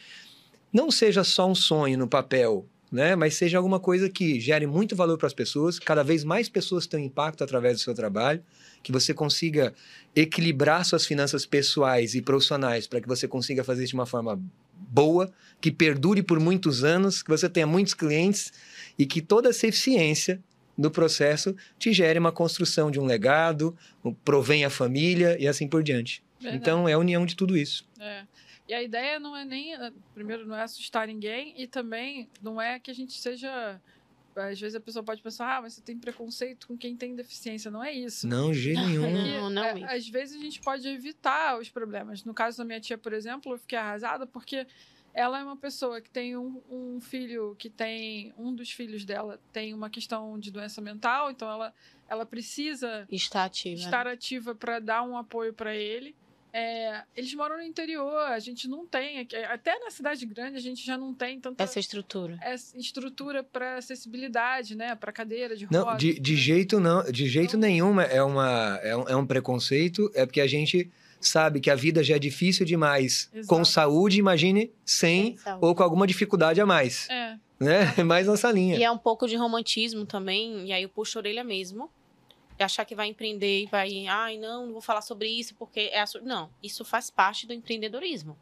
não 0.72 0.90
seja 0.90 1.22
só 1.22 1.52
um 1.52 1.56
sonho 1.56 1.98
no 1.98 2.08
papel, 2.08 2.66
né? 2.90 3.14
Mas 3.14 3.34
seja 3.34 3.58
alguma 3.58 3.82
coisa 3.82 4.10
que 4.10 4.40
gere 4.40 4.66
muito 4.66 4.96
valor 4.96 5.18
para 5.18 5.28
as 5.28 5.34
pessoas, 5.34 5.80
cada 5.80 6.02
vez 6.02 6.24
mais 6.24 6.48
pessoas 6.48 6.88
tenham 6.88 7.06
impacto 7.06 7.44
através 7.44 7.76
do 7.76 7.84
seu 7.84 7.94
trabalho, 7.94 8.42
que 8.82 8.94
você 8.94 9.14
consiga 9.14 9.74
equilibrar 10.16 10.86
suas 10.86 11.06
finanças 11.06 11.46
pessoais 11.46 12.16
e 12.16 12.22
profissionais 12.22 12.88
para 12.88 13.02
que 13.02 13.08
você 13.08 13.28
consiga 13.28 13.66
fazer 13.66 13.84
isso 13.84 13.92
de 13.92 13.96
uma 13.96 14.06
forma 14.06 14.42
boa, 14.80 15.32
que 15.60 15.72
perdure 15.72 16.22
por 16.22 16.40
muitos 16.40 16.84
anos, 16.84 17.22
que 17.24 17.30
você 17.30 17.50
tenha 17.50 17.68
muitos 17.68 17.94
clientes 17.94 18.52
e 18.98 19.06
que 19.06 19.22
toda 19.22 19.50
essa 19.50 19.68
eficiência 19.68 20.42
do 20.78 20.92
processo 20.92 21.56
te 21.80 21.92
gere 21.92 22.20
uma 22.20 22.32
construção 22.32 22.92
de 22.92 23.00
um 23.00 23.06
legado, 23.06 23.76
provenha 24.24 24.68
a 24.68 24.70
família 24.70 25.36
e 25.40 25.48
assim 25.48 25.68
por 25.68 25.82
diante. 25.82 26.24
Verdade. 26.40 26.58
Então 26.62 26.88
é 26.88 26.94
a 26.94 27.00
união 27.00 27.26
de 27.26 27.36
tudo 27.36 27.58
isso. 27.58 27.88
É. 28.00 28.24
E 28.68 28.74
a 28.74 28.84
ideia 28.84 29.20
não 29.20 29.36
é 29.36 29.46
nem. 29.46 29.74
eh, 29.74 29.92
Primeiro, 30.14 30.46
não 30.46 30.56
é 30.56 30.62
assustar 30.62 31.08
ninguém, 31.08 31.54
e 31.58 31.66
também 31.68 32.30
não 32.44 32.62
é 32.62 32.78
que 32.80 32.92
a 32.92 32.94
gente 32.94 33.14
seja. 33.14 33.82
Às 34.38 34.60
vezes 34.60 34.76
a 34.76 34.80
pessoa 34.80 35.04
pode 35.04 35.22
pensar, 35.22 35.58
ah, 35.58 35.62
mas 35.62 35.74
você 35.74 35.82
tem 35.82 35.98
preconceito 35.98 36.68
com 36.68 36.78
quem 36.78 36.96
tem 36.96 37.16
deficiência. 37.16 37.70
Não 37.72 37.84
é 37.84 37.92
isso. 37.92 38.28
Não, 38.28 38.52
de 38.52 38.60
jeito 38.60 38.82
nenhum. 38.82 39.02
Que, 39.04 39.38
Não, 39.38 39.50
não 39.50 39.64
é, 39.64 39.96
às 39.96 40.08
vezes 40.08 40.40
a 40.40 40.40
gente 40.40 40.60
pode 40.62 40.88
evitar 40.88 41.60
os 41.60 41.70
problemas. 41.70 42.24
No 42.24 42.34
caso 42.34 42.58
da 42.58 42.66
minha 42.66 42.80
tia, 42.80 42.98
por 42.98 43.14
exemplo, 43.14 43.54
eu 43.54 43.58
fiquei 43.58 43.78
arrasada 43.78 44.26
porque 44.26 44.66
ela 45.14 45.40
é 45.40 45.44
uma 45.44 45.58
pessoa 45.58 46.00
que 46.00 46.12
tem 46.12 46.38
um, 46.38 46.62
um 46.70 47.02
filho 47.02 47.56
que 47.58 47.70
tem. 47.72 48.32
Um 48.38 48.54
dos 48.54 48.72
filhos 48.72 49.04
dela 49.04 49.40
tem 49.52 49.74
uma 49.74 49.90
questão 49.90 50.38
de 50.38 50.52
doença 50.52 50.80
mental, 50.80 51.32
então 51.32 51.50
ela, 51.50 51.74
ela 52.08 52.26
precisa 52.26 53.08
Está 53.10 53.46
ativa. 53.46 53.80
estar 53.80 54.06
ativa 54.06 54.54
para 54.54 54.80
dar 54.80 55.02
um 55.02 55.18
apoio 55.18 55.54
para 55.54 55.76
ele. 55.76 56.16
É, 56.54 57.02
eles 57.16 57.34
moram 57.34 57.58
no 57.58 57.64
interior, 57.64 58.18
a 58.28 58.40
gente 58.40 58.68
não 58.68 58.86
tem, 58.86 59.20
aqui- 59.20 59.36
até 59.36 59.78
na 59.80 59.92
cidade 59.92 60.26
grande 60.26 60.58
a 60.58 60.62
gente 60.62 60.84
já 60.86 60.98
não 60.98 61.14
tem 61.14 61.40
tanta 61.40 61.64
Essa 61.64 61.80
estrutura. 61.80 62.38
essa 62.42 62.78
estrutura 62.78 63.44
para 63.44 63.78
acessibilidade, 63.78 64.76
né, 64.76 64.96
para 64.96 65.12
cadeira 65.12 65.56
de 65.56 65.68
Não, 65.72 65.84
rodas. 65.84 66.00
de, 66.00 66.20
de 66.20 66.36
jeito 66.36 66.80
não, 66.80 67.04
de 67.12 67.28
jeito 67.28 67.50
Então- 67.58 67.60
nenhum 67.60 68.00
é, 68.00 68.24
uma, 68.24 68.80
é, 68.82 68.96
um, 68.96 69.04
é 69.10 69.16
um 69.16 69.26
preconceito, 69.26 70.10
é 70.16 70.26
porque 70.26 70.42
a 70.42 70.48
gente 70.48 70.90
sabe 71.20 71.60
que 71.60 71.70
a 71.70 71.76
vida 71.76 72.04
já 72.04 72.16
é 72.16 72.20
difícil 72.20 72.66
demais 72.66 73.30
Exato. 73.34 73.48
com 73.48 73.66
saúde, 73.66 74.20
imagine 74.20 74.72
sem 74.86 75.26
Sem 75.26 75.38
saúde. 75.38 75.66
ou 75.66 75.76
com 75.76 75.84
alguma 75.84 76.08
dificuldade 76.08 76.62
a 76.62 76.66
mais, 76.66 77.10
É, 77.10 77.36
né? 77.60 77.80
É 77.98 78.04
mais 78.04 78.26
nossa 78.28 78.52
linha. 78.52 78.78
E 78.78 78.84
é 78.84 78.90
um 78.92 78.98
pouco 78.98 79.28
de 79.28 79.36
romantismo 79.36 80.06
também, 80.06 80.68
e 80.68 80.72
aí 80.72 80.84
eu 80.84 80.90
puxo 80.90 81.18
a 81.18 81.22
orelha 81.22 81.44
mesmo. 81.44 81.90
E 82.60 82.64
achar 82.64 82.86
que 82.86 82.96
vai 82.96 83.08
empreender 83.08 83.64
e 83.64 83.66
vai, 83.68 84.08
ai, 84.08 84.38
não, 84.38 84.66
não 84.66 84.74
vou 84.74 84.82
falar 84.82 85.02
sobre 85.02 85.30
isso 85.30 85.56
porque 85.56 85.90
é 85.92 86.00
assu-". 86.00 86.22
Não, 86.22 86.50
isso 86.62 86.84
faz 86.84 87.10
parte 87.10 87.46
do 87.46 87.54
empreendedorismo. 87.54 88.38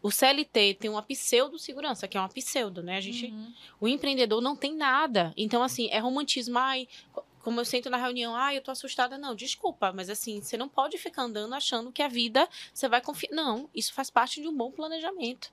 O 0.00 0.10
CLT 0.10 0.74
tem 0.74 0.88
uma 0.90 1.02
pseudo-segurança, 1.02 2.06
que 2.06 2.16
é 2.16 2.20
uma 2.20 2.28
pseudo, 2.28 2.82
né? 2.82 2.96
A 2.96 3.00
gente, 3.00 3.26
uhum. 3.26 3.52
o 3.80 3.88
empreendedor 3.88 4.40
não 4.40 4.54
tem 4.54 4.74
nada. 4.74 5.34
Então, 5.36 5.62
assim, 5.62 5.88
é 5.90 5.98
romantismo. 5.98 6.56
Ai, 6.56 6.86
co- 7.12 7.24
como 7.42 7.60
eu 7.60 7.64
sento 7.64 7.90
na 7.90 7.96
reunião, 7.96 8.34
ai, 8.34 8.56
eu 8.56 8.62
tô 8.62 8.70
assustada. 8.70 9.18
Não, 9.18 9.34
desculpa, 9.34 9.92
mas 9.92 10.08
assim, 10.08 10.40
você 10.40 10.56
não 10.56 10.68
pode 10.68 10.96
ficar 10.98 11.22
andando 11.22 11.52
achando 11.54 11.90
que 11.90 12.00
a 12.02 12.08
vida 12.08 12.48
você 12.72 12.88
vai 12.88 13.00
confiar. 13.00 13.32
Não, 13.32 13.68
isso 13.74 13.92
faz 13.92 14.08
parte 14.08 14.40
de 14.40 14.46
um 14.46 14.56
bom 14.56 14.70
planejamento. 14.70 15.52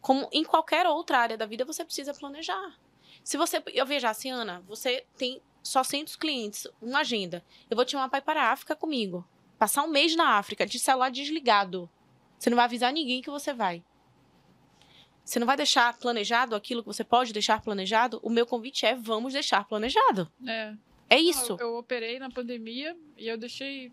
Como 0.00 0.28
em 0.32 0.44
qualquer 0.44 0.86
outra 0.86 1.18
área 1.18 1.36
da 1.36 1.46
vida, 1.46 1.64
você 1.64 1.84
precisa 1.84 2.12
planejar. 2.12 2.76
Se 3.22 3.36
você. 3.36 3.62
Eu 3.72 3.86
vejo 3.86 4.06
assim, 4.06 4.30
Ana, 4.30 4.60
você 4.66 5.04
tem 5.16 5.40
só 5.68 5.84
100 5.84 6.04
clientes, 6.18 6.66
uma 6.80 7.00
agenda. 7.00 7.44
Eu 7.70 7.76
vou 7.76 7.84
te 7.84 7.92
chamar 7.92 8.08
para 8.08 8.18
ir 8.18 8.22
para 8.22 8.42
a 8.42 8.52
África 8.52 8.74
comigo. 8.74 9.26
Passar 9.58 9.82
um 9.82 9.88
mês 9.88 10.14
na 10.16 10.36
África, 10.38 10.64
de 10.66 10.78
celular 10.78 11.10
desligado. 11.10 11.90
Você 12.38 12.48
não 12.48 12.56
vai 12.56 12.64
avisar 12.64 12.92
ninguém 12.92 13.20
que 13.20 13.30
você 13.30 13.52
vai. 13.52 13.82
Você 15.24 15.38
não 15.38 15.46
vai 15.46 15.56
deixar 15.56 15.96
planejado 15.98 16.54
aquilo 16.54 16.82
que 16.82 16.86
você 16.86 17.04
pode 17.04 17.32
deixar 17.32 17.60
planejado? 17.60 18.18
O 18.22 18.30
meu 18.30 18.46
convite 18.46 18.86
é: 18.86 18.94
vamos 18.94 19.32
deixar 19.32 19.64
planejado. 19.64 20.30
é. 20.46 20.74
É 21.10 21.18
isso. 21.18 21.52
Eu, 21.52 21.68
eu 21.68 21.76
operei 21.78 22.18
na 22.18 22.28
pandemia 22.28 22.94
e 23.16 23.26
eu 23.26 23.38
deixei 23.38 23.90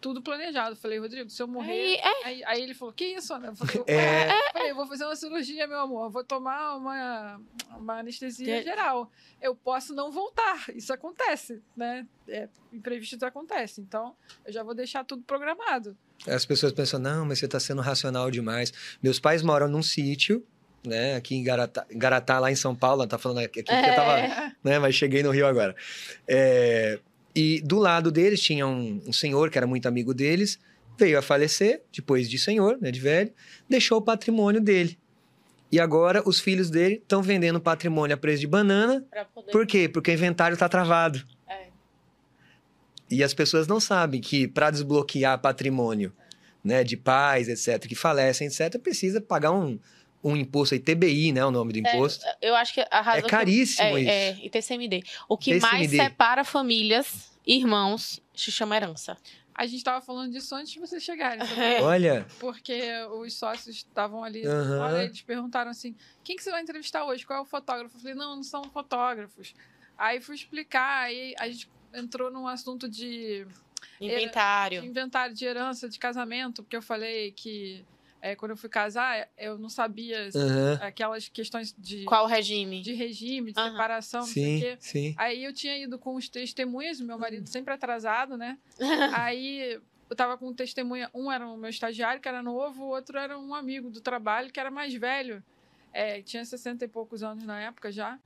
tudo 0.00 0.22
planejado. 0.22 0.76
Falei, 0.76 0.98
Rodrigo, 0.98 1.28
se 1.30 1.42
eu 1.42 1.48
morrer. 1.48 1.72
Aí, 1.72 1.94
é, 1.96 2.24
Aí, 2.26 2.44
aí 2.44 2.62
ele 2.62 2.74
falou, 2.74 2.92
que 2.92 3.04
isso, 3.04 3.32
Ana? 3.34 3.48
Eu 3.48 3.56
falei, 3.56 3.84
É. 3.86 3.96
"Ué?" 4.26 4.52
falei, 4.52 4.70
eu 4.70 4.74
vou 4.76 4.86
fazer 4.86 5.04
uma 5.04 5.16
cirurgia, 5.16 5.66
meu 5.66 5.80
amor. 5.80 6.10
Vou 6.10 6.22
tomar 6.24 6.76
uma, 6.76 7.40
uma 7.76 7.98
anestesia 8.00 8.58
De- 8.58 8.64
geral. 8.64 9.10
Eu 9.40 9.54
posso 9.54 9.94
não 9.94 10.10
voltar. 10.12 10.64
Isso 10.74 10.92
acontece, 10.92 11.62
né? 11.76 12.06
É, 12.28 12.48
imprevistos 12.72 13.22
acontecem. 13.22 13.82
Então, 13.84 14.14
eu 14.44 14.52
já 14.52 14.62
vou 14.62 14.74
deixar 14.74 15.04
tudo 15.04 15.22
programado. 15.22 15.96
As 16.26 16.44
pessoas 16.46 16.72
pensam, 16.72 16.98
não, 16.98 17.24
mas 17.26 17.38
você 17.38 17.44
está 17.46 17.60
sendo 17.60 17.82
racional 17.82 18.30
demais. 18.30 18.72
Meus 19.02 19.18
pais 19.20 19.42
moram 19.42 19.68
num 19.68 19.82
sítio, 19.82 20.44
né, 20.84 21.16
aqui 21.16 21.34
em 21.34 21.42
Garatá, 21.42 21.84
Garatá, 21.90 22.38
lá 22.38 22.50
em 22.50 22.54
São 22.54 22.74
Paulo, 22.74 23.06
tá 23.08 23.18
falando 23.18 23.38
aqui 23.38 23.60
porque 23.62 23.74
eu 23.90 23.94
tava, 23.96 24.18
É. 24.20 24.52
né, 24.62 24.78
mas 24.78 24.94
cheguei 24.94 25.20
no 25.22 25.30
Rio 25.32 25.46
agora. 25.46 25.74
É, 26.28 26.98
e 27.36 27.60
do 27.60 27.78
lado 27.78 28.10
deles 28.10 28.40
tinha 28.40 28.66
um, 28.66 29.02
um 29.06 29.12
senhor 29.12 29.50
que 29.50 29.58
era 29.58 29.66
muito 29.66 29.86
amigo 29.86 30.14
deles, 30.14 30.58
veio 30.98 31.18
a 31.18 31.22
falecer, 31.22 31.82
depois 31.94 32.30
de 32.30 32.38
senhor, 32.38 32.78
né, 32.80 32.90
de 32.90 32.98
velho, 32.98 33.30
deixou 33.68 33.98
o 33.98 34.02
patrimônio 34.02 34.60
dele. 34.60 34.98
E 35.70 35.78
agora 35.78 36.22
os 36.26 36.40
filhos 36.40 36.70
dele 36.70 36.94
estão 36.94 37.22
vendendo 37.22 37.60
patrimônio 37.60 38.14
a 38.14 38.16
preço 38.16 38.40
de 38.40 38.46
banana. 38.46 39.04
poder- 39.34 39.52
Por 39.52 39.66
quê? 39.66 39.86
Porque 39.88 40.10
o 40.10 40.14
inventário 40.14 40.54
está 40.54 40.66
travado. 40.68 41.22
É. 41.46 41.66
E 43.10 43.22
as 43.22 43.34
pessoas 43.34 43.66
não 43.66 43.78
sabem 43.78 44.20
que 44.20 44.48
para 44.48 44.70
desbloquear 44.70 45.38
patrimônio 45.38 46.12
né, 46.64 46.82
de 46.82 46.96
pais, 46.96 47.48
etc., 47.48 47.86
que 47.86 47.94
falecem, 47.94 48.46
etc., 48.48 48.78
precisa 48.80 49.20
pagar 49.20 49.52
um, 49.52 49.78
um 50.26 50.36
imposto 50.36 50.74
aí, 50.74 50.80
TBI, 50.80 51.32
né? 51.32 51.44
O 51.44 51.50
nome 51.50 51.72
do 51.72 51.78
imposto. 51.78 52.24
Eu 52.40 52.54
acho 52.54 52.74
que 52.74 52.84
a 52.90 53.00
razão. 53.00 53.20
É, 53.20 53.22
que- 53.22 53.28
caríssimo 53.28 53.96
é, 53.96 54.00
isso. 54.00 54.10
É, 54.10 54.46
e 54.46 54.50
TCMD. 54.50 55.02
O 55.28 55.36
que 55.38 55.58
mais 55.60 55.82
TCMD. 55.88 55.96
separa 55.96 56.44
famílias, 56.44 57.30
irmãos, 57.46 58.20
se 58.34 58.50
chama 58.50 58.76
herança. 58.76 59.16
A 59.54 59.64
gente 59.64 59.78
estava 59.78 60.04
falando 60.04 60.32
disso 60.32 60.54
antes 60.54 60.72
de 60.72 60.78
vocês 60.80 61.02
chegarem. 61.02 61.38
É. 61.58 61.80
Olha, 61.82 62.26
Porque 62.38 62.78
os 63.20 63.32
sócios 63.34 63.76
estavam 63.76 64.22
ali. 64.22 64.46
Olha, 64.46 65.04
eles 65.04 65.22
perguntaram 65.22 65.70
assim: 65.70 65.94
quem 66.22 66.36
que 66.36 66.42
você 66.42 66.50
vai 66.50 66.62
entrevistar 66.62 67.04
hoje? 67.04 67.24
Qual 67.24 67.38
é 67.38 67.42
o 67.42 67.46
fotógrafo? 67.46 67.96
Eu 67.96 68.00
falei: 68.00 68.14
não, 68.14 68.36
não 68.36 68.42
são 68.42 68.64
fotógrafos. 68.64 69.54
Aí 69.96 70.20
fui 70.20 70.34
explicar, 70.34 71.04
aí 71.04 71.34
a 71.38 71.48
gente 71.48 71.70
entrou 71.94 72.30
num 72.30 72.46
assunto 72.46 72.86
de 72.86 73.46
Inventário. 73.98 74.82
de 74.82 74.86
inventário 74.88 75.34
de 75.34 75.44
herança 75.44 75.88
de 75.88 75.98
casamento, 75.98 76.62
porque 76.62 76.76
eu 76.76 76.82
falei 76.82 77.32
que 77.32 77.82
é, 78.26 78.34
quando 78.34 78.50
eu 78.50 78.56
fui 78.56 78.68
casar, 78.68 79.28
eu 79.38 79.56
não 79.56 79.68
sabia 79.68 80.28
Aham. 80.34 80.78
aquelas 80.82 81.28
questões 81.28 81.72
de, 81.78 82.04
Qual 82.04 82.26
regime? 82.26 82.82
de 82.82 82.92
regime, 82.92 83.52
de 83.52 83.60
Aham. 83.60 83.70
separação, 83.70 84.20
não 84.22 84.26
sei 84.26 84.42
Sim, 84.42 84.56
o 84.56 84.58
quê. 84.58 84.76
sim. 84.80 85.14
Aí 85.16 85.44
eu 85.44 85.52
tinha 85.52 85.78
ido 85.78 85.96
com 85.96 86.16
os 86.16 86.28
testemunhas, 86.28 87.00
meu 87.00 87.16
marido 87.16 87.48
sempre 87.48 87.72
atrasado, 87.72 88.36
né? 88.36 88.58
Aí 89.14 89.80
eu 90.10 90.16
tava 90.16 90.36
com 90.36 90.48
um 90.48 90.54
testemunha, 90.54 91.08
um 91.14 91.30
era 91.30 91.46
o 91.46 91.56
meu 91.56 91.70
estagiário, 91.70 92.20
que 92.20 92.28
era 92.28 92.42
novo, 92.42 92.82
o 92.82 92.88
outro 92.88 93.16
era 93.16 93.38
um 93.38 93.54
amigo 93.54 93.90
do 93.90 94.00
trabalho, 94.00 94.50
que 94.50 94.58
era 94.58 94.72
mais 94.72 94.92
velho. 94.92 95.40
É, 95.92 96.20
tinha 96.20 96.44
60 96.44 96.84
e 96.84 96.88
poucos 96.88 97.22
anos 97.22 97.44
na 97.44 97.60
época 97.60 97.92
já. 97.92 98.18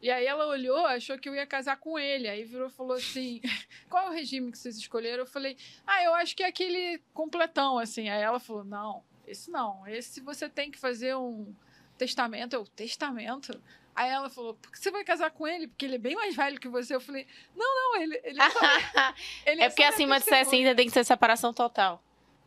E 0.00 0.10
aí 0.10 0.26
ela 0.26 0.46
olhou, 0.46 0.84
achou 0.84 1.18
que 1.18 1.28
eu 1.28 1.34
ia 1.34 1.46
casar 1.46 1.78
com 1.78 1.98
ele. 1.98 2.28
Aí 2.28 2.44
virou 2.44 2.68
e 2.68 2.70
falou 2.70 2.94
assim: 2.94 3.40
qual 3.88 4.06
é 4.06 4.10
o 4.10 4.12
regime 4.12 4.50
que 4.50 4.58
vocês 4.58 4.76
escolheram? 4.76 5.22
Eu 5.22 5.26
falei, 5.26 5.56
ah, 5.86 6.02
eu 6.02 6.14
acho 6.14 6.34
que 6.36 6.42
é 6.42 6.46
aquele 6.46 7.02
completão, 7.12 7.78
assim. 7.78 8.08
Aí 8.08 8.20
ela 8.20 8.38
falou: 8.38 8.64
não, 8.64 9.02
esse 9.26 9.50
não. 9.50 9.86
Esse 9.86 10.20
você 10.20 10.48
tem 10.48 10.70
que 10.70 10.78
fazer 10.78 11.16
um 11.16 11.54
testamento. 11.96 12.54
Eu, 12.54 12.66
testamento? 12.66 13.60
Aí 13.94 14.10
ela 14.10 14.28
falou, 14.28 14.54
por 14.54 14.72
que 14.72 14.78
você 14.78 14.90
vai 14.90 15.04
casar 15.04 15.30
com 15.30 15.46
ele? 15.46 15.68
Porque 15.68 15.84
ele 15.84 15.94
é 15.94 15.98
bem 15.98 16.16
mais 16.16 16.34
velho 16.34 16.58
que 16.58 16.68
você. 16.68 16.94
Eu 16.94 17.00
falei, 17.00 17.26
não, 17.54 17.66
não, 17.66 18.02
ele, 18.02 18.20
ele 18.24 18.42
é 18.42 18.50
só, 18.50 18.60
ele 19.46 19.62
é 19.62 19.68
porque 19.68 19.82
só 19.82 19.88
acima 19.90 20.18
de 20.18 20.24
testemunha." 20.24 20.44
60 20.44 20.74
tem 20.74 20.86
que 20.86 20.92
ser 20.92 21.04
separação 21.04 21.54
total. 21.54 22.02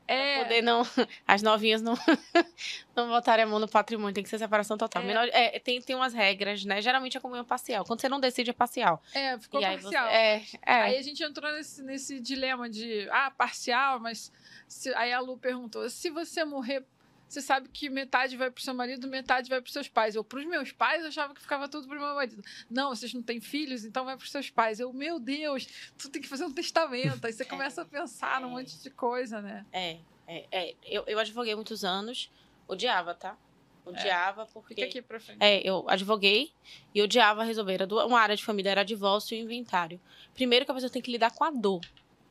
É, 0.07 0.43
Poder 0.43 0.61
não. 0.61 0.81
As 1.27 1.41
novinhas 1.41 1.81
não, 1.81 1.93
não 2.95 3.09
botarem 3.09 3.43
a 3.43 3.47
mão 3.47 3.59
no 3.59 3.67
patrimônio, 3.67 4.13
tem 4.13 4.23
que 4.23 4.29
ser 4.29 4.37
separação 4.37 4.77
total. 4.77 5.03
É. 5.03 5.05
Menor, 5.05 5.27
é, 5.31 5.59
tem, 5.59 5.81
tem 5.81 5.95
umas 5.95 6.13
regras, 6.13 6.63
né? 6.65 6.81
Geralmente 6.81 7.17
é 7.17 7.19
comunhão 7.19 7.43
parcial. 7.45 7.83
Quando 7.85 7.99
você 8.01 8.09
não 8.09 8.19
decide, 8.19 8.49
é 8.49 8.53
parcial. 8.53 9.01
é, 9.13 9.37
ficou 9.37 9.59
e 9.61 9.65
aí 9.65 9.75
você. 9.77 9.83
parcial. 9.83 10.07
É, 10.07 10.43
é. 10.65 10.73
Aí 10.81 10.97
a 10.97 11.01
gente 11.01 11.21
entrou 11.23 11.51
nesse, 11.51 11.81
nesse 11.83 12.19
dilema 12.19 12.69
de, 12.69 13.07
ah, 13.11 13.31
parcial, 13.31 13.99
mas. 13.99 14.31
se- 14.67 14.93
aí 14.95 15.11
a 15.11 15.19
Lu 15.19 15.37
perguntou: 15.37 15.89
se 15.89 16.09
você 16.09 16.43
morrer, 16.45 16.83
você 17.27 17.41
sabe 17.41 17.67
que 17.69 17.89
metade 17.89 18.37
vai 18.37 18.49
pro 18.49 18.63
seu 18.63 18.73
marido, 18.73 19.07
metade 19.07 19.49
vai 19.49 19.61
pros 19.61 19.73
seus 19.73 19.87
pais. 19.87 20.15
Eu, 20.15 20.23
pros 20.23 20.45
meus 20.45 20.71
pais, 20.71 21.01
eu 21.01 21.09
achava 21.09 21.33
que 21.33 21.41
ficava 21.41 21.67
tudo 21.67 21.87
pro 21.87 21.99
meu 21.99 22.15
marido. 22.15 22.41
Não, 22.69 22.89
vocês 22.89 23.13
não 23.13 23.21
têm 23.21 23.41
filhos, 23.41 23.83
então 23.83 24.05
vai 24.05 24.15
pros 24.15 24.31
seus 24.31 24.49
pais. 24.49 24.79
Eu, 24.79 24.93
meu 24.93 25.19
Deus, 25.19 25.67
tu 25.97 26.09
tem 26.09 26.21
que 26.21 26.27
fazer 26.27 26.45
um 26.45 26.53
testamento. 26.53 27.25
Aí 27.25 27.33
você 27.33 27.43
começa 27.45 27.81
a 27.81 27.85
pensar 27.85 28.39
num 28.39 28.49
monte 28.49 28.81
de 28.81 28.89
coisa, 28.89 29.41
né? 29.41 29.65
É, 29.73 29.97
é, 30.25 30.45
é. 30.51 30.75
Eu, 30.85 31.03
eu 31.05 31.19
advoguei 31.19 31.53
muitos 31.53 31.83
anos, 31.83 32.31
odiava, 32.67 33.13
tá? 33.13 33.37
Odiava 33.85 34.45
porque. 34.47 34.75
Fica 34.75 34.87
aqui 34.87 35.01
pra 35.01 35.19
frente. 35.19 35.39
É, 35.41 35.61
eu 35.67 35.85
advoguei 35.89 36.51
e 36.93 37.01
odiava 37.01 37.43
resolver. 37.43 37.81
Uma 38.05 38.19
área 38.19 38.35
de 38.35 38.43
família, 38.43 38.71
era 38.71 38.83
divórcio 38.83 39.35
e 39.35 39.41
inventário. 39.41 39.99
Primeiro 40.33 40.65
que 40.65 40.71
a 40.71 40.73
pessoa 40.73 40.89
tem 40.89 41.01
que 41.01 41.11
lidar 41.11 41.31
com 41.31 41.43
a 41.43 41.51
dor 41.51 41.81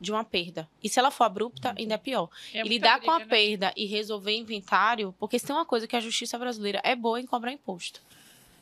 de 0.00 0.12
uma 0.12 0.24
perda. 0.24 0.68
E 0.82 0.88
se 0.88 0.98
ela 0.98 1.10
for 1.10 1.24
abrupta, 1.24 1.74
ainda 1.76 1.94
é 1.94 1.98
pior. 1.98 2.28
É 2.52 2.60
e 2.60 2.68
lidar 2.68 3.00
com 3.00 3.10
a 3.10 3.18
briga, 3.18 3.30
né? 3.30 3.36
perda 3.36 3.72
e 3.76 3.86
resolver 3.86 4.36
inventário, 4.36 5.14
porque 5.18 5.38
se 5.38 5.46
tem 5.46 5.56
uma 5.56 5.64
coisa 5.64 5.86
que 5.86 5.96
a 5.96 6.00
justiça 6.00 6.38
brasileira 6.38 6.80
é 6.84 6.94
boa 6.94 7.20
em 7.20 7.26
cobrar 7.26 7.52
imposto. 7.52 8.00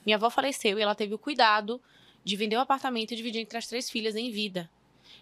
Minha 0.05 0.16
avó 0.16 0.31
faleceu 0.31 0.78
e 0.78 0.82
ela 0.82 0.94
teve 0.94 1.15
o 1.15 1.19
cuidado 1.19 1.81
de 2.23 2.36
vender 2.36 2.56
o 2.56 2.61
apartamento 2.61 3.12
e 3.12 3.16
dividir 3.16 3.40
entre 3.40 3.59
as 3.59 3.66
três 3.66 3.90
filhas 3.90 4.16
em 4.16 4.31
vida. 4.31 4.70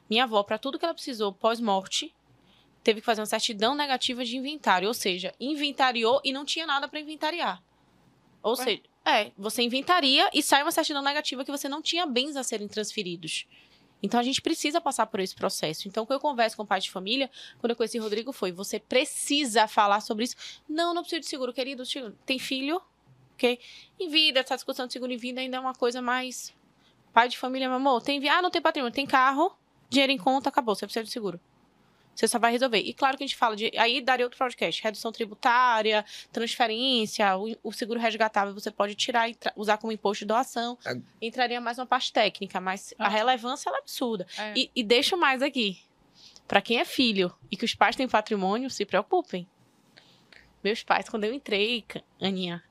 Minha 0.09 0.25
avó, 0.25 0.43
para 0.43 0.59
tudo 0.59 0.79
que 0.79 0.85
ela 0.85 0.95
precisou 0.95 1.33
pós-morte, 1.33 2.15
teve 2.83 3.01
que 3.01 3.07
fazer 3.07 3.21
uma 3.21 3.27
certidão 3.27 3.75
negativa 3.75 4.25
de 4.25 4.37
inventário, 4.37 4.89
ou 4.89 4.95
seja, 4.95 5.35
inventariou 5.41 6.21
e 6.25 6.33
não 6.33 6.45
tinha 6.45 6.67
nada 6.67 6.89
para 6.89 7.01
inventariar. 7.01 7.63
Ou 8.43 8.57
Ué? 8.57 8.65
seja, 8.65 8.83
é, 9.05 9.33
você 9.37 9.63
inventaria 9.63 10.29
e 10.33 10.43
sai 10.43 10.63
uma 10.63 10.73
certidão 10.73 11.03
negativa 11.03 11.45
que 11.45 11.51
você 11.51 11.69
não 11.69 11.81
tinha 11.81 12.07
bens 12.07 12.37
a 12.37 12.43
serem 12.43 12.69
transferidos. 12.69 13.47
Então 14.03 14.19
a 14.19 14.23
gente 14.23 14.43
precisa 14.43 14.81
passar 14.81 15.07
por 15.07 15.21
esse 15.21 15.35
processo. 15.35 15.87
Então, 15.87 16.05
quando 16.05 16.19
eu 16.19 16.21
converso 16.21 16.57
com 16.57 16.65
o 16.65 16.67
pai 16.67 16.81
de 16.81 16.91
família, 16.91 17.31
quando 17.61 17.71
eu 17.71 17.77
conheci 17.77 17.99
o 17.99 18.03
Rodrigo, 18.03 18.33
foi: 18.33 18.51
você 18.51 18.81
precisa 18.81 19.69
falar 19.69 20.01
sobre 20.01 20.25
isso. 20.25 20.37
Não, 20.69 20.93
não 20.93 21.03
preciso 21.03 21.21
de 21.21 21.27
seguro, 21.27 21.53
querido. 21.53 21.85
Tem 22.27 22.39
filho, 22.39 22.83
ok? 23.35 23.59
Em 24.01 24.09
vida, 24.09 24.41
essa 24.41 24.57
discussão 24.57 24.87
de 24.87 24.93
seguro 24.93 25.13
em 25.13 25.17
vida 25.17 25.41
ainda 25.41 25.57
é 25.57 25.61
uma 25.61 25.75
coisa 25.75 26.03
mais. 26.03 26.53
Pai 27.13 27.29
de 27.29 27.39
família, 27.39 27.69
meu 27.69 27.77
amor, 27.77 28.03
tem 28.03 28.27
Ah, 28.29 28.43
não 28.43 28.51
tem 28.51 28.61
patrimônio, 28.61 28.95
tem 28.95 29.07
carro, 29.07 29.55
dinheiro 29.89 30.13
em 30.13 30.19
conta, 30.19 30.49
acabou, 30.49 30.75
você 30.75 30.87
precisa 30.87 31.05
de 31.05 31.11
seguro. 31.11 31.39
Você 32.15 32.29
só 32.29 32.39
vai 32.39 32.53
resolver. 32.53 32.79
E 32.79 32.93
claro 32.93 33.17
que 33.17 33.25
a 33.25 33.27
gente 33.27 33.37
fala 33.37 33.57
de. 33.57 33.71
Aí 33.79 34.01
daria 34.01 34.27
outro 34.27 34.39
podcast: 34.39 34.83
redução 34.83 35.11
tributária, 35.11 36.05
transferência, 36.31 37.37
o, 37.37 37.57
o 37.63 37.73
seguro 37.73 37.99
resgatável 37.99 38.53
você 38.53 38.71
pode 38.71 38.95
tirar 38.95 39.29
e 39.31 39.35
tra- 39.35 39.53
usar 39.57 39.79
como 39.79 39.93
imposto 39.93 40.21
de 40.25 40.27
doação. 40.29 40.77
A- 40.85 40.95
Entraria 41.21 41.61
mais 41.61 41.79
uma 41.79 41.87
parte 41.87 42.13
técnica, 42.13 42.61
mas 42.61 42.93
a 42.99 43.07
Ah. 43.07 43.09
relevância 43.09 43.69
ela 43.71 43.79
é 43.79 43.81
absurda. 43.81 44.27
É. 44.39 44.53
E, 44.57 44.71
e 44.77 44.83
deixo 44.83 45.17
mais 45.17 45.41
aqui. 45.43 45.81
Pra 46.47 46.61
quem 46.61 46.79
é 46.79 46.85
filho 46.85 47.35
e 47.51 47.57
que 47.57 47.65
os 47.65 47.75
pais 47.75 47.97
têm 47.97 48.07
patrimônio, 48.09 48.69
se 48.69 48.85
preocupem. 48.85 49.49
Meus 50.63 50.83
pais, 50.83 51.09
quando 51.09 51.25
eu 51.25 51.33
entrei, 51.33 51.85
Aninha, 52.21 52.63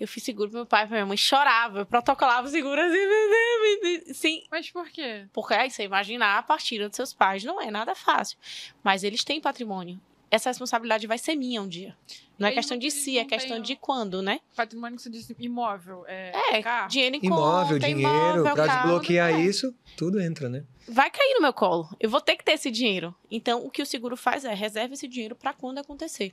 eu 0.00 0.08
fiz 0.08 0.22
seguro 0.24 0.48
pro 0.48 0.58
meu 0.60 0.66
pai 0.66 0.84
e 0.84 0.86
pra 0.88 0.96
minha 0.96 1.06
mãe. 1.06 1.16
Chorava, 1.16 1.80
eu 1.80 1.86
protocolava 1.86 2.48
o 2.48 2.50
seguro 2.50 2.80
assim. 2.80 4.12
Sim, 4.14 4.42
Mas 4.50 4.70
por 4.70 4.88
quê? 4.88 5.26
porque 5.32 5.54
aí 5.54 5.70
você 5.70 5.84
imaginar 5.84 6.38
a 6.38 6.42
partida 6.42 6.88
dos 6.88 6.96
seus 6.96 7.12
pais 7.12 7.44
não 7.44 7.60
é 7.60 7.70
nada 7.70 7.94
fácil. 7.94 8.38
Mas 8.82 9.04
eles 9.04 9.22
têm 9.24 9.40
patrimônio. 9.40 10.00
Essa 10.30 10.48
responsabilidade 10.48 11.08
vai 11.08 11.18
ser 11.18 11.34
minha 11.34 11.60
um 11.60 11.66
dia. 11.66 11.96
Não 12.38 12.46
é 12.48 12.52
questão 12.52 12.76
não- 12.76 12.80
de 12.80 12.90
si, 12.92 13.18
é 13.18 13.24
questão 13.24 13.60
de 13.60 13.74
quando, 13.74 14.22
né? 14.22 14.38
Patrimônio 14.54 14.96
que 14.96 15.02
você 15.02 15.10
disse 15.10 15.34
imóvel. 15.40 16.04
É, 16.06 16.56
É, 16.56 16.62
carro. 16.62 16.88
dinheiro 16.88 17.16
em 17.16 17.20
Imóvel, 17.26 17.74
conta, 17.76 17.86
dinheiro, 17.88 18.00
imóvel, 18.12 18.42
pra 18.54 18.66
carro, 18.66 18.82
desbloquear 18.82 19.30
é. 19.34 19.40
isso, 19.42 19.74
tudo 19.96 20.20
entra, 20.20 20.48
né? 20.48 20.64
vai 20.88 21.08
cair 21.10 21.34
no 21.34 21.40
meu 21.42 21.52
colo. 21.52 21.88
Eu 22.00 22.08
vou 22.10 22.20
ter 22.20 22.36
que 22.36 22.44
ter 22.44 22.52
esse 22.52 22.68
dinheiro. 22.70 23.14
Então, 23.30 23.64
o 23.64 23.70
que 23.70 23.80
o 23.82 23.86
seguro 23.86 24.16
faz 24.16 24.44
é 24.44 24.52
reserva 24.54 24.94
esse 24.94 25.06
dinheiro 25.06 25.36
para 25.36 25.52
quando 25.52 25.78
acontecer. 25.78 26.32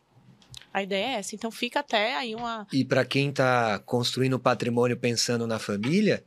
A 0.73 0.83
ideia 0.83 1.05
é 1.05 1.19
essa. 1.19 1.35
Então, 1.35 1.49
fica 1.51 1.79
até 1.79 2.15
aí 2.15 2.35
uma. 2.35 2.67
E 2.71 2.83
para 2.85 3.03
quem 3.05 3.31
tá 3.31 3.79
construindo 3.85 4.39
patrimônio 4.39 4.97
pensando 4.97 5.47
na 5.47 5.59
família, 5.59 6.23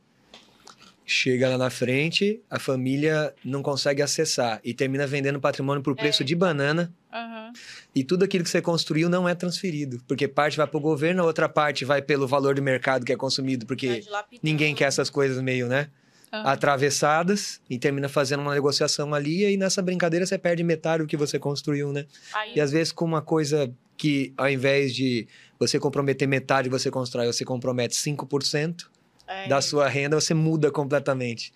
chega 1.05 1.49
lá 1.49 1.57
na 1.57 1.69
frente, 1.69 2.41
a 2.49 2.57
família 2.57 3.33
não 3.43 3.61
consegue 3.61 4.01
acessar 4.01 4.59
e 4.63 4.73
termina 4.73 5.05
vendendo 5.05 5.39
patrimônio 5.39 5.83
por 5.83 5.95
preço 5.95 6.23
de 6.23 6.35
banana 6.35 6.93
Aham. 7.11 7.51
e 7.93 8.03
tudo 8.03 8.23
aquilo 8.23 8.43
que 8.43 8.49
você 8.49 8.61
construiu 8.61 9.09
não 9.09 9.27
é 9.27 9.35
transferido, 9.35 10.01
porque 10.07 10.27
parte 10.27 10.55
vai 10.57 10.65
para 10.67 10.77
o 10.77 10.81
governo, 10.81 11.23
a 11.23 11.25
outra 11.25 11.49
parte 11.49 11.83
vai 11.83 12.01
pelo 12.01 12.27
valor 12.27 12.55
do 12.55 12.61
mercado 12.61 13.05
que 13.05 13.11
é 13.11 13.17
consumido, 13.17 13.65
porque 13.65 14.03
ninguém 14.41 14.73
quer 14.73 14.85
essas 14.85 15.09
coisas 15.09 15.41
meio, 15.41 15.67
né? 15.67 15.89
aham. 16.31 16.49
Atravessadas 16.49 17.59
e 17.69 17.77
termina 17.77 18.07
fazendo 18.07 18.39
uma 18.39 18.53
negociação 18.53 19.13
ali 19.13 19.41
e 19.41 19.45
aí 19.47 19.57
nessa 19.57 19.81
brincadeira 19.81 20.25
você 20.25 20.37
perde 20.37 20.63
metade 20.63 21.03
do 21.03 21.07
que 21.07 21.17
você 21.17 21.37
construiu, 21.37 21.91
né? 21.91 22.05
Aí, 22.33 22.53
E 22.55 22.61
às 22.61 22.71
vezes 22.71 22.93
com 22.93 23.03
uma 23.03 23.21
coisa 23.21 23.69
que 24.01 24.33
ao 24.35 24.49
invés 24.49 24.95
de 24.95 25.27
você 25.59 25.79
comprometer 25.79 26.27
metade 26.27 26.67
você 26.67 26.89
constrói, 26.89 27.27
você 27.27 27.45
compromete 27.45 27.93
5% 27.93 28.89
é, 29.27 29.47
da 29.47 29.61
sua 29.61 29.87
renda, 29.87 30.19
você 30.19 30.33
muda 30.33 30.71
completamente 30.71 31.53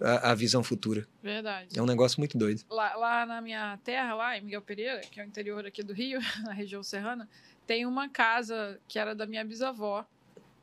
a, 0.00 0.30
a 0.30 0.34
visão 0.34 0.64
futura. 0.64 1.06
Verdade. 1.22 1.78
É 1.78 1.82
um 1.82 1.84
negócio 1.84 2.18
muito 2.18 2.38
doido. 2.38 2.62
Lá, 2.70 2.94
lá 2.94 3.26
na 3.26 3.42
minha 3.42 3.78
terra, 3.84 4.14
lá 4.14 4.38
em 4.38 4.40
Miguel 4.40 4.62
Pereira, 4.62 5.02
que 5.02 5.20
é 5.20 5.22
o 5.22 5.26
interior 5.26 5.66
aqui 5.66 5.82
do 5.82 5.92
Rio, 5.92 6.18
na 6.44 6.52
região 6.54 6.82
serrana, 6.82 7.28
tem 7.66 7.84
uma 7.84 8.08
casa 8.08 8.80
que 8.88 8.98
era 8.98 9.14
da 9.14 9.26
minha 9.26 9.44
bisavó. 9.44 10.02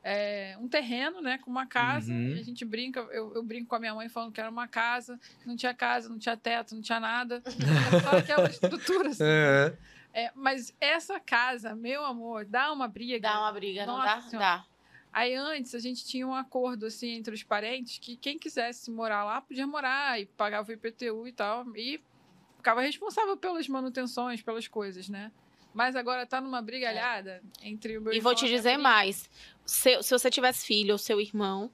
É, 0.02 0.56
um 0.60 0.66
terreno, 0.66 1.20
né, 1.20 1.38
com 1.38 1.48
uma 1.48 1.66
casa. 1.66 2.12
Uhum. 2.12 2.32
A 2.40 2.42
gente 2.42 2.64
brinca, 2.64 3.06
eu, 3.12 3.34
eu 3.36 3.42
brinco 3.44 3.68
com 3.68 3.76
a 3.76 3.78
minha 3.78 3.94
mãe 3.94 4.08
falando 4.08 4.32
que 4.32 4.40
era 4.40 4.50
uma 4.50 4.66
casa, 4.66 5.16
não 5.46 5.54
tinha 5.54 5.72
casa, 5.74 6.08
não 6.08 6.18
tinha 6.18 6.36
teto, 6.36 6.74
não 6.74 6.82
tinha 6.82 6.98
nada. 6.98 7.40
Só 8.02 8.16
aquela 8.16 8.48
estrutura, 8.50 9.10
assim. 9.10 9.22
É. 9.24 9.76
É, 10.12 10.30
mas 10.34 10.74
essa 10.80 11.20
casa, 11.20 11.74
meu 11.74 12.04
amor, 12.04 12.44
dá 12.44 12.72
uma 12.72 12.88
briga. 12.88 13.20
dá 13.20 13.40
uma 13.40 13.52
briga, 13.52 13.86
não 13.86 13.98
Nossa 13.98 14.16
dá? 14.16 14.20
Senhora. 14.22 14.46
Dá. 14.56 14.66
Aí 15.12 15.34
antes 15.34 15.74
a 15.74 15.78
gente 15.78 16.04
tinha 16.04 16.26
um 16.26 16.34
acordo 16.34 16.86
assim 16.86 17.10
entre 17.10 17.34
os 17.34 17.42
parentes 17.42 17.98
que 17.98 18.16
quem 18.16 18.38
quisesse 18.38 18.90
morar 18.90 19.24
lá 19.24 19.40
podia 19.40 19.66
morar 19.66 20.20
e 20.20 20.26
pagava 20.26 20.68
o 20.68 20.72
IPTU 20.72 21.26
e 21.26 21.32
tal. 21.32 21.66
E 21.76 22.00
ficava 22.56 22.80
responsável 22.80 23.36
pelas 23.36 23.66
manutenções, 23.68 24.40
pelas 24.40 24.68
coisas, 24.68 25.08
né? 25.08 25.32
Mas 25.72 25.96
agora 25.96 26.26
tá 26.26 26.40
numa 26.40 26.60
brigalhada 26.62 27.42
entre 27.62 27.98
o 27.98 28.02
meu 28.02 28.12
E 28.12 28.20
vou 28.20 28.34
te 28.34 28.46
dizer 28.46 28.76
mais. 28.76 29.28
Se, 29.64 30.02
se 30.02 30.10
você 30.10 30.30
tivesse 30.30 30.66
filho 30.66 30.92
ou 30.92 30.98
seu 30.98 31.20
irmão, 31.20 31.70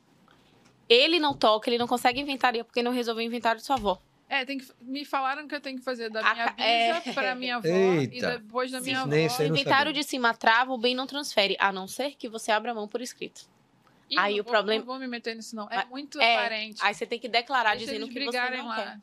ele 0.88 1.18
não 1.18 1.34
toca, 1.34 1.68
ele 1.68 1.78
não 1.78 1.86
consegue 1.86 2.20
inventaria 2.20 2.64
porque 2.64 2.82
não 2.82 2.92
resolveu 2.92 3.24
o 3.24 3.26
inventário 3.26 3.60
de 3.60 3.66
sua 3.66 3.76
avó. 3.76 4.00
É, 4.28 4.44
tem 4.44 4.59
que, 4.59 4.66
me 4.81 5.05
falaram 5.05 5.47
que 5.47 5.55
eu 5.55 5.61
tenho 5.61 5.78
que 5.78 5.85
fazer 5.85 6.11
da 6.11 6.20
A 6.20 6.35
minha 6.35 6.47
bisa 6.53 7.11
é. 7.11 7.12
pra 7.12 7.35
minha 7.36 7.57
avó 7.62 7.69
e 7.69 7.98
Eita. 8.12 8.39
depois 8.39 8.70
da 8.73 8.78
Sim. 8.81 8.86
minha 8.86 9.01
avó. 9.03 9.11
Nem 9.11 9.28
Se 9.28 9.44
inventário 9.47 9.93
de 9.93 10.03
cima 10.03 10.35
trava, 10.35 10.73
o 10.73 10.78
bem 10.78 10.94
não 10.97 11.07
transfere, 11.07 11.57
a 11.61 11.70
não 11.70 11.86
ser 11.86 12.16
que 12.16 12.28
você 12.28 12.51
abra 12.51 12.73
a 12.73 12.74
mão 12.74 12.89
por 12.89 13.01
escrito. 13.01 13.48
Ih, 14.11 14.19
Aí 14.19 14.35
não 14.35 14.40
o 14.40 14.44
vou- 14.44 14.53
problema- 14.53 14.78
Não 14.81 14.86
vou 14.86 14.98
me 14.98 15.07
meter 15.07 15.35
nisso, 15.36 15.55
não. 15.55 15.69
É 15.70 15.77
Mas- 15.77 15.89
muito 15.89 16.20
é, 16.20 16.36
parente. 16.36 16.81
Aí 16.85 16.93
você 16.94 17.07
tem 17.07 17.19
que 17.20 17.28
declarar 17.28 17.77
Deixa 17.77 17.86
dizendo 17.93 18.09
que 18.09 18.24
você 18.24 18.51
não 18.51 18.66
lá. 18.66 18.77
quer. 18.77 18.98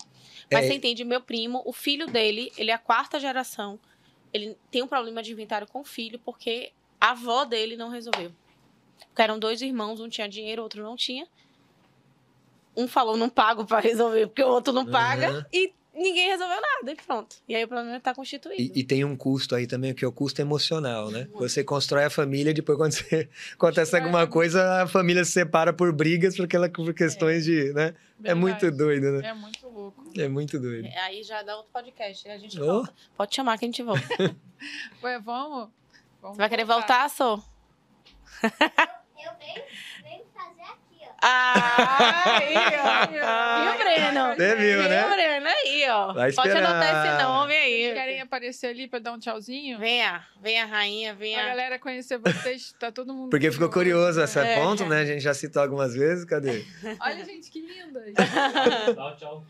Mas 0.51 0.65
É. 0.65 0.67
você 0.67 0.73
entende, 0.75 1.03
meu 1.05 1.21
primo, 1.21 1.61
o 1.65 1.71
filho 1.73 2.05
dele, 2.07 2.51
ele 2.57 2.69
é 2.71 2.73
a 2.73 2.77
quarta 2.77 3.17
geração. 3.19 3.79
Ele 4.33 4.57
tem 4.71 4.81
um 4.81 4.87
problema 4.87 5.21
de 5.23 5.31
inventário 5.31 5.67
com 5.67 5.81
o 5.81 5.83
filho 5.85 6.19
porque 6.19 6.71
a 6.99 7.11
avó 7.11 7.45
dele 7.45 7.77
não 7.77 7.89
resolveu. 7.89 8.31
Porque 9.07 9.21
eram 9.21 9.37
dois 9.39 9.61
irmãos, 9.61 9.99
um 9.99 10.09
tinha 10.09 10.27
dinheiro, 10.27 10.61
o 10.61 10.63
outro 10.63 10.81
não 10.83 10.95
tinha. 10.95 11.27
Um 12.75 12.87
falou 12.87 13.15
não 13.15 13.29
pago 13.29 13.65
pra 13.65 13.79
resolver 13.79 14.27
porque 14.27 14.43
o 14.43 14.47
outro 14.47 14.73
não 14.73 14.85
paga 14.85 15.29
Aham. 15.29 15.45
e 15.53 15.73
ninguém 15.93 16.27
resolveu 16.29 16.59
nada 16.59 16.91
e 16.91 16.95
pronto. 16.95 17.35
E 17.47 17.55
aí 17.55 17.63
o 17.63 17.67
problema 17.67 17.97
está 17.97 18.13
constituído. 18.13 18.61
E, 18.61 18.79
e, 18.79 18.83
tem 18.83 19.05
um 19.05 19.15
custo 19.15 19.55
aí 19.55 19.67
também, 19.67 19.93
que 19.93 20.03
é 20.03 20.07
o 20.07 20.11
custo 20.11 20.41
emocional, 20.41 21.11
né? 21.11 21.27
Você 21.33 21.63
constrói 21.63 22.05
a 22.05 22.09
família, 22.09 22.53
depois 22.53 22.77
quando 22.77 22.91
você, 22.93 23.29
acontece 23.53 23.95
alguma 23.95 24.25
coisa, 24.25 24.83
a 24.83 24.87
família 24.87 25.23
se 25.23 25.31
separa 25.31 25.71
por 25.71 25.93
brigas, 25.93 26.35
por, 26.35 26.45
aquela, 26.45 26.67
por 26.69 26.93
questões 26.93 27.43
é. 27.43 27.51
de, 27.51 27.73
né? 27.73 27.93
Verdade. 27.93 27.97
É 28.25 28.33
muito 28.33 28.71
doido, 28.71 29.11
né? 29.11 29.27
É 29.27 29.33
muito 29.33 29.67
louco. 29.69 30.03
É 30.17 30.27
muito 30.27 30.59
doido. 30.59 30.87
É, 30.87 30.99
aí 30.99 31.23
já 31.23 31.43
dá 31.43 31.55
outro 31.55 31.71
podcast, 31.71 32.27
a 32.27 32.37
gente 32.37 32.59
oh. 32.59 32.65
volta. 32.65 32.93
Pode 33.15 33.35
chamar 33.35 33.57
que 33.57 33.65
a 33.65 33.67
gente 33.67 33.83
volta. 33.83 34.07
Ué, 35.03 35.19
vamos? 35.19 35.69
vamos 36.21 36.35
Você 36.35 36.41
vai 36.41 36.49
querer 36.49 36.65
voltar, 36.65 37.09
Sô? 37.09 37.41
Eu 38.43 38.49
venho, 39.09 39.31
venho. 39.39 39.63
Ah, 41.25 42.37
aí, 42.37 42.53
ó. 42.81 43.63
Viu, 43.63 43.77
Breno? 43.77 44.35
Você 44.35 44.55
viu, 44.55 44.83
né? 44.89 44.99
Viu, 45.03 45.09
Breno? 45.09 45.47
Aí, 45.47 45.89
ó. 45.89 46.13
Vai 46.13 46.33
Pode 46.33 46.51
anotar 46.51 47.05
esse 47.05 47.23
nome 47.23 47.55
aí. 47.55 47.83
Vocês 47.83 47.93
querem 47.93 48.21
aparecer 48.21 48.67
ali 48.67 48.87
pra 48.89 48.99
dar 48.99 49.13
um 49.13 49.19
tchauzinho? 49.19 49.79
Venha, 49.79 50.25
venha, 50.41 50.65
rainha, 50.65 51.13
venha. 51.15 51.41
A 51.41 51.47
galera 51.47 51.79
conhecer 51.79 52.17
vocês, 52.17 52.75
tá 52.77 52.91
todo 52.91 53.13
mundo. 53.13 53.29
Porque 53.29 53.49
ficou 53.51 53.69
curioso 53.69 54.21
esse 54.21 54.37
é. 54.37 54.59
ponto, 54.59 54.85
né? 54.85 54.99
A 54.99 55.05
gente 55.05 55.21
já 55.21 55.33
citou 55.33 55.61
algumas 55.61 55.95
vezes, 55.95 56.25
cadê? 56.25 56.65
Olha, 56.99 57.23
gente, 57.23 57.49
que 57.49 57.61
linda. 57.61 58.03
Dá 58.93 59.07
um 59.07 59.15
tchau. 59.15 59.45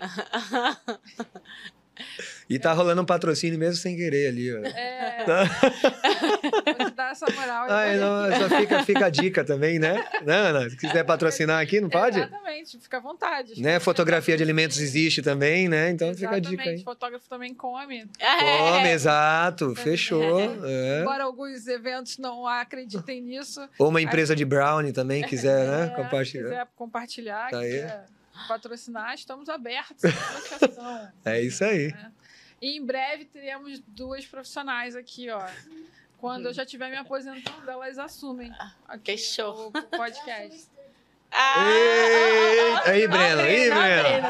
Dá. 1.96 2.04
E 2.48 2.58
tá 2.58 2.72
rolando 2.72 3.02
um 3.02 3.04
patrocínio 3.04 3.58
mesmo 3.58 3.76
sem 3.76 3.96
querer 3.96 4.28
ali, 4.28 4.54
ó. 4.54 4.58
É. 4.58 5.24
Tá. 5.24 5.44
Vou 6.78 6.90
te 6.90 6.94
dar 6.94 7.12
essa 7.12 7.26
moral. 7.32 7.66
Ai, 7.70 7.96
não, 7.96 8.36
só 8.36 8.56
fica, 8.56 8.82
fica 8.84 9.06
a 9.06 9.10
dica 9.10 9.44
também, 9.44 9.78
né? 9.78 10.04
Né, 10.22 10.36
Ana? 10.36 10.68
Se 10.68 10.76
quiser 10.76 11.04
patrocinar 11.04 11.62
aqui, 11.62 11.80
não 11.80 11.88
pode? 11.88 12.18
Exatamente, 12.18 12.78
fica 12.78 12.98
à 12.98 13.00
vontade. 13.00 13.60
Né? 13.60 13.80
Fotografia 13.80 14.36
de 14.36 14.42
alimentos 14.42 14.78
existe 14.78 15.22
também, 15.22 15.68
né? 15.68 15.90
Então 15.90 16.08
Exatamente. 16.10 16.48
fica 16.48 16.62
a 16.62 16.64
dica 16.64 16.70
aí. 16.70 16.84
fotógrafo 16.84 17.28
também 17.28 17.54
come. 17.54 18.06
Come, 18.40 18.90
exato. 18.90 19.74
Fechou. 19.74 20.40
É. 20.64 21.00
Embora 21.00 21.24
alguns 21.24 21.66
eventos 21.66 22.18
não 22.18 22.46
acreditem 22.46 23.22
nisso. 23.22 23.66
Ou 23.78 23.88
uma 23.88 24.02
empresa 24.02 24.36
de 24.36 24.44
brownie 24.44 24.92
também 24.92 25.22
quiser, 25.22 25.66
né? 25.66 25.86
É, 25.86 25.88
compartilhar. 25.96 26.44
quiser 26.44 26.66
compartilhar, 26.76 27.50
tá 27.50 27.60
quiser 27.60 28.04
patrocinar, 28.48 29.14
estamos 29.14 29.48
abertos 29.48 30.02
É 31.24 31.40
isso 31.40 31.64
aí. 31.64 31.92
Né? 31.92 32.12
E 32.60 32.76
em 32.78 32.84
breve 32.84 33.26
teremos 33.26 33.78
duas 33.86 34.26
profissionais 34.26 34.96
aqui, 34.96 35.30
ó. 35.30 35.46
Quando 36.18 36.46
eu 36.46 36.54
já 36.54 36.62
estiver 36.62 36.88
me 36.90 36.96
aposentando, 36.96 37.70
elas 37.70 37.98
assumem 37.98 38.50
aqui 38.88 39.12
Fechou. 39.12 39.68
o 39.68 39.72
podcast. 39.96 40.72
Ah, 41.36 41.66
Ei, 41.66 42.92
aí, 42.92 43.08
Breno, 43.08 43.40
aí, 43.40 43.68
Breno. 43.68 44.28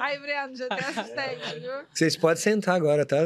Aí, 0.00 0.18
Breno, 0.18 0.56
já 0.56 0.66
tem 0.66 0.78
assistente, 0.78 1.60
viu? 1.60 1.70
Vocês 1.94 2.16
podem 2.16 2.42
sentar 2.42 2.74
agora, 2.74 3.06
tá? 3.06 3.18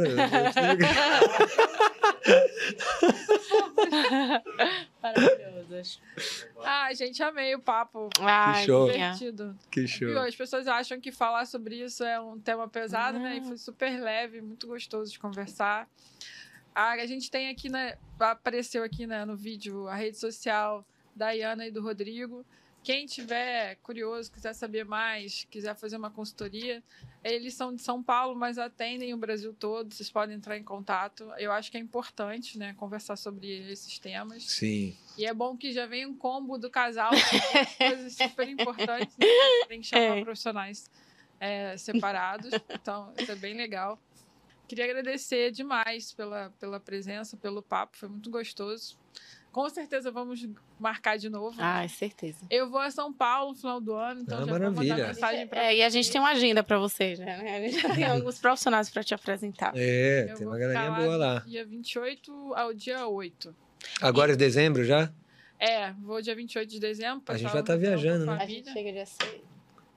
Maravilhosas. 5.78 6.00
Ah, 6.64 6.92
gente, 6.94 7.22
amei 7.22 7.54
o 7.54 7.60
papo. 7.60 8.08
Ai, 8.20 8.60
Que 8.60 8.66
show. 8.66 8.90
Divertido. 8.90 9.58
Que 9.70 9.86
show. 9.86 10.08
Viu? 10.08 10.20
As 10.20 10.34
pessoas 10.34 10.66
acham 10.66 11.00
que 11.00 11.12
falar 11.12 11.46
sobre 11.46 11.76
isso 11.76 12.04
é 12.04 12.20
um 12.20 12.38
tema 12.38 12.68
pesado, 12.68 13.18
né? 13.18 13.38
E 13.38 13.44
foi 13.44 13.56
super 13.56 14.00
leve, 14.00 14.40
muito 14.40 14.66
gostoso 14.66 15.10
de 15.10 15.18
conversar. 15.18 15.88
Ah, 16.74 16.92
a 16.92 17.06
gente 17.06 17.30
tem 17.30 17.48
aqui, 17.48 17.68
né? 17.68 17.96
Apareceu 18.18 18.84
aqui 18.84 19.06
né, 19.06 19.24
no 19.24 19.36
vídeo 19.36 19.88
a 19.88 19.94
rede 19.94 20.16
social 20.16 20.84
da 21.14 21.30
Iana 21.32 21.66
e 21.66 21.70
do 21.70 21.82
Rodrigo. 21.82 22.44
Quem 22.82 23.04
tiver 23.06 23.76
curioso, 23.82 24.30
quiser 24.32 24.54
saber 24.54 24.84
mais, 24.84 25.46
quiser 25.50 25.74
fazer 25.74 25.96
uma 25.96 26.10
consultoria, 26.10 26.82
eles 27.22 27.52
são 27.54 27.74
de 27.74 27.82
São 27.82 28.02
Paulo, 28.02 28.34
mas 28.34 28.56
atendem 28.56 29.12
o 29.12 29.16
Brasil 29.18 29.52
todo. 29.52 29.92
Vocês 29.92 30.10
podem 30.10 30.36
entrar 30.36 30.56
em 30.56 30.62
contato. 30.64 31.30
Eu 31.36 31.52
acho 31.52 31.70
que 31.70 31.76
é 31.76 31.80
importante, 31.80 32.56
né, 32.56 32.74
conversar 32.78 33.16
sobre 33.16 33.46
esses 33.70 33.98
temas. 33.98 34.44
Sim. 34.44 34.96
E 35.18 35.26
é 35.26 35.34
bom 35.34 35.56
que 35.56 35.72
já 35.72 35.84
vem 35.86 36.06
um 36.06 36.14
combo 36.16 36.56
do 36.56 36.70
casal, 36.70 37.10
coisas 37.76 38.14
super 38.14 38.48
importantes. 38.48 39.14
Né? 39.18 39.26
Tem 39.68 39.80
que 39.80 39.86
chamar 39.86 40.18
É. 40.18 40.22
profissionais 40.24 40.90
é, 41.40 41.76
separados. 41.76 42.50
Então, 42.70 43.12
isso 43.18 43.30
é 43.30 43.36
bem 43.36 43.54
legal. 43.54 44.00
Queria 44.66 44.84
agradecer 44.84 45.50
demais 45.50 46.12
pela, 46.12 46.50
pela 46.60 46.78
presença, 46.78 47.36
pelo 47.36 47.62
papo, 47.62 47.96
foi 47.96 48.08
muito 48.08 48.30
gostoso. 48.30 48.98
Com 49.52 49.68
certeza 49.70 50.10
vamos 50.10 50.46
marcar 50.78 51.16
de 51.18 51.28
novo. 51.28 51.56
Ai, 51.58 51.88
certeza. 51.88 52.38
Eu 52.50 52.68
vou 52.70 52.78
a 52.80 52.90
São 52.90 53.12
Paulo 53.12 53.50
no 53.52 53.56
final 53.56 53.80
do 53.80 53.94
ano, 53.94 54.20
então 54.20 54.36
Ah, 54.38 54.40
já 54.40 54.46
vou 54.46 54.58
maravilha. 54.58 54.94
mandar 54.94 55.08
mensagem 55.08 55.46
para 55.48 55.64
É, 55.64 55.76
e 55.76 55.82
a 55.82 55.88
gente 55.88 56.10
tem 56.10 56.20
uma 56.20 56.30
agenda 56.30 56.62
pra 56.62 56.78
vocês, 56.78 57.18
né? 57.18 57.56
A 57.56 57.60
gente 57.68 57.80
já 57.80 57.94
tem 57.94 58.04
alguns 58.28 58.38
profissionais 58.38 58.88
pra 58.90 59.02
te 59.02 59.14
apresentar. 59.14 59.72
É, 59.74 60.24
Eu 60.30 60.36
tem 60.36 60.44
vou 60.46 60.52
uma 60.54 60.58
galerinha 60.58 60.90
boa 60.92 61.16
lá. 61.16 61.38
Dia 61.46 61.64
28 61.66 62.54
ao 62.54 62.72
dia 62.74 63.06
8. 63.08 63.54
Agora 64.02 64.32
é 64.32 64.36
dezembro 64.36 64.84
já? 64.84 65.12
É, 65.58 65.92
vou 65.94 66.20
dia 66.22 66.36
28 66.36 66.68
de 66.70 66.78
dezembro. 66.78 67.22
A 67.26 67.36
gente 67.36 67.50
vai 67.50 67.60
o 67.62 67.64
tá 67.64 67.74
viajando, 67.74 68.26
né? 68.26 68.38
A 68.40 68.46
gente 68.46 68.70
chega 68.72 68.92
dia 68.92 69.06
6. 69.06 69.40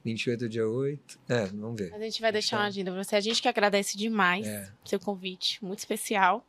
28 0.03 0.49
dia 0.49 0.67
8. 0.67 1.19
É, 1.29 1.45
vamos 1.45 1.79
ver. 1.79 1.93
A 1.93 1.99
gente 1.99 2.19
vai 2.19 2.31
deixar 2.31 2.57
uma 2.57 2.65
agenda 2.65 2.91
pra 2.91 3.03
você. 3.03 3.15
A 3.15 3.19
gente 3.19 3.39
que 3.39 3.47
agradece 3.47 3.95
demais 3.95 4.47
É. 4.47 4.71
seu 4.83 4.99
convite, 4.99 5.63
muito 5.63 5.77
especial. 5.77 6.43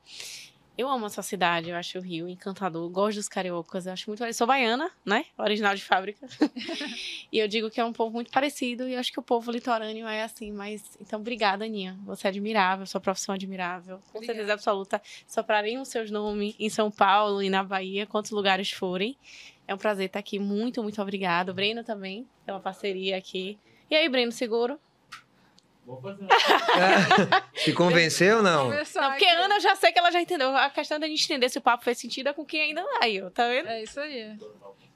Eu 0.77 0.89
amo 0.89 1.05
essa 1.05 1.23
cidade, 1.23 1.69
eu 1.69 1.77
acho 1.77 1.99
o 1.99 2.01
Rio 2.01 2.27
encantador, 2.27 2.89
gosto 2.89 3.16
dos 3.16 3.28
cariocas, 3.28 3.86
eu 3.86 3.93
acho 3.93 4.09
muito. 4.09 4.24
Eu 4.24 4.32
sou 4.32 4.47
baiana, 4.47 4.90
né? 5.05 5.27
Original 5.36 5.74
de 5.74 5.85
fábrica. 5.85 6.27
e 7.31 7.39
eu 7.39 7.47
digo 7.47 7.70
que 7.70 7.78
é 7.78 7.85
um 7.85 7.93
povo 7.93 8.15
muito 8.15 8.31
parecido 8.31 8.89
e 8.89 8.94
eu 8.94 9.01
acho 9.01 9.12
que 9.12 9.20
o 9.20 9.23
povo 9.23 9.51
litorâneo 9.51 10.09
é 10.09 10.23
assim, 10.23 10.51
mas. 10.51 10.97
Então, 10.99 11.20
obrigada, 11.20 11.66
Aninha. 11.66 11.99
Você 12.07 12.27
é 12.27 12.31
admirável, 12.31 12.86
sua 12.86 13.01
profissão 13.01 13.35
é 13.35 13.36
admirável. 13.36 13.99
Com 14.11 14.19
Obrigada. 14.19 14.27
certeza 14.27 14.53
absoluta. 14.55 15.03
Soprarem 15.27 15.78
os 15.78 15.89
seus 15.89 16.11
nomes 16.11 16.55
em 16.59 16.70
São 16.70 16.90
Paulo 16.90 17.43
e 17.43 17.51
na 17.51 17.62
Bahia, 17.62 18.07
quantos 18.07 18.31
lugares 18.31 18.70
forem. 18.70 19.16
É 19.69 19.74
um 19.74 19.78
prazer 19.78 20.07
estar 20.07 20.20
aqui. 20.20 20.39
Muito, 20.39 20.82
muito 20.82 21.01
obrigado. 21.03 21.53
Breno 21.53 21.85
também, 21.85 22.27
pela 22.47 22.59
parceria 22.61 23.19
aqui. 23.19 23.59
E 23.90 23.94
aí, 23.94 24.09
Breno, 24.09 24.32
seguro? 24.32 24.81
Vou 25.85 26.01
fazer. 26.01 26.27
Se 27.57 27.73
convenceu 27.73 28.39
ou 28.39 28.43
não? 28.43 28.69
Não, 28.71 29.11
porque 29.11 29.25
a 29.25 29.45
Ana 29.45 29.57
eu 29.57 29.61
já 29.61 29.75
sei 29.75 29.93
que 29.93 29.99
ela 29.99 30.11
já 30.11 30.21
entendeu. 30.21 30.57
A 30.57 30.71
questão 30.71 30.99
da 30.99 31.07
gente 31.09 31.25
entender 31.25 31.49
se 31.49 31.59
o 31.59 31.63
papo 31.63 31.85
fez 31.85 31.99
sentido 31.99 32.29
é 32.29 32.33
com 32.33 32.45
quem 32.45 32.61
ainda 32.63 32.85
vai, 32.99 33.21
ó, 33.21 33.31
tá 33.31 33.49
vendo? 33.49 33.69
É 33.69 33.83
isso 33.83 33.99
aí. 33.99 34.39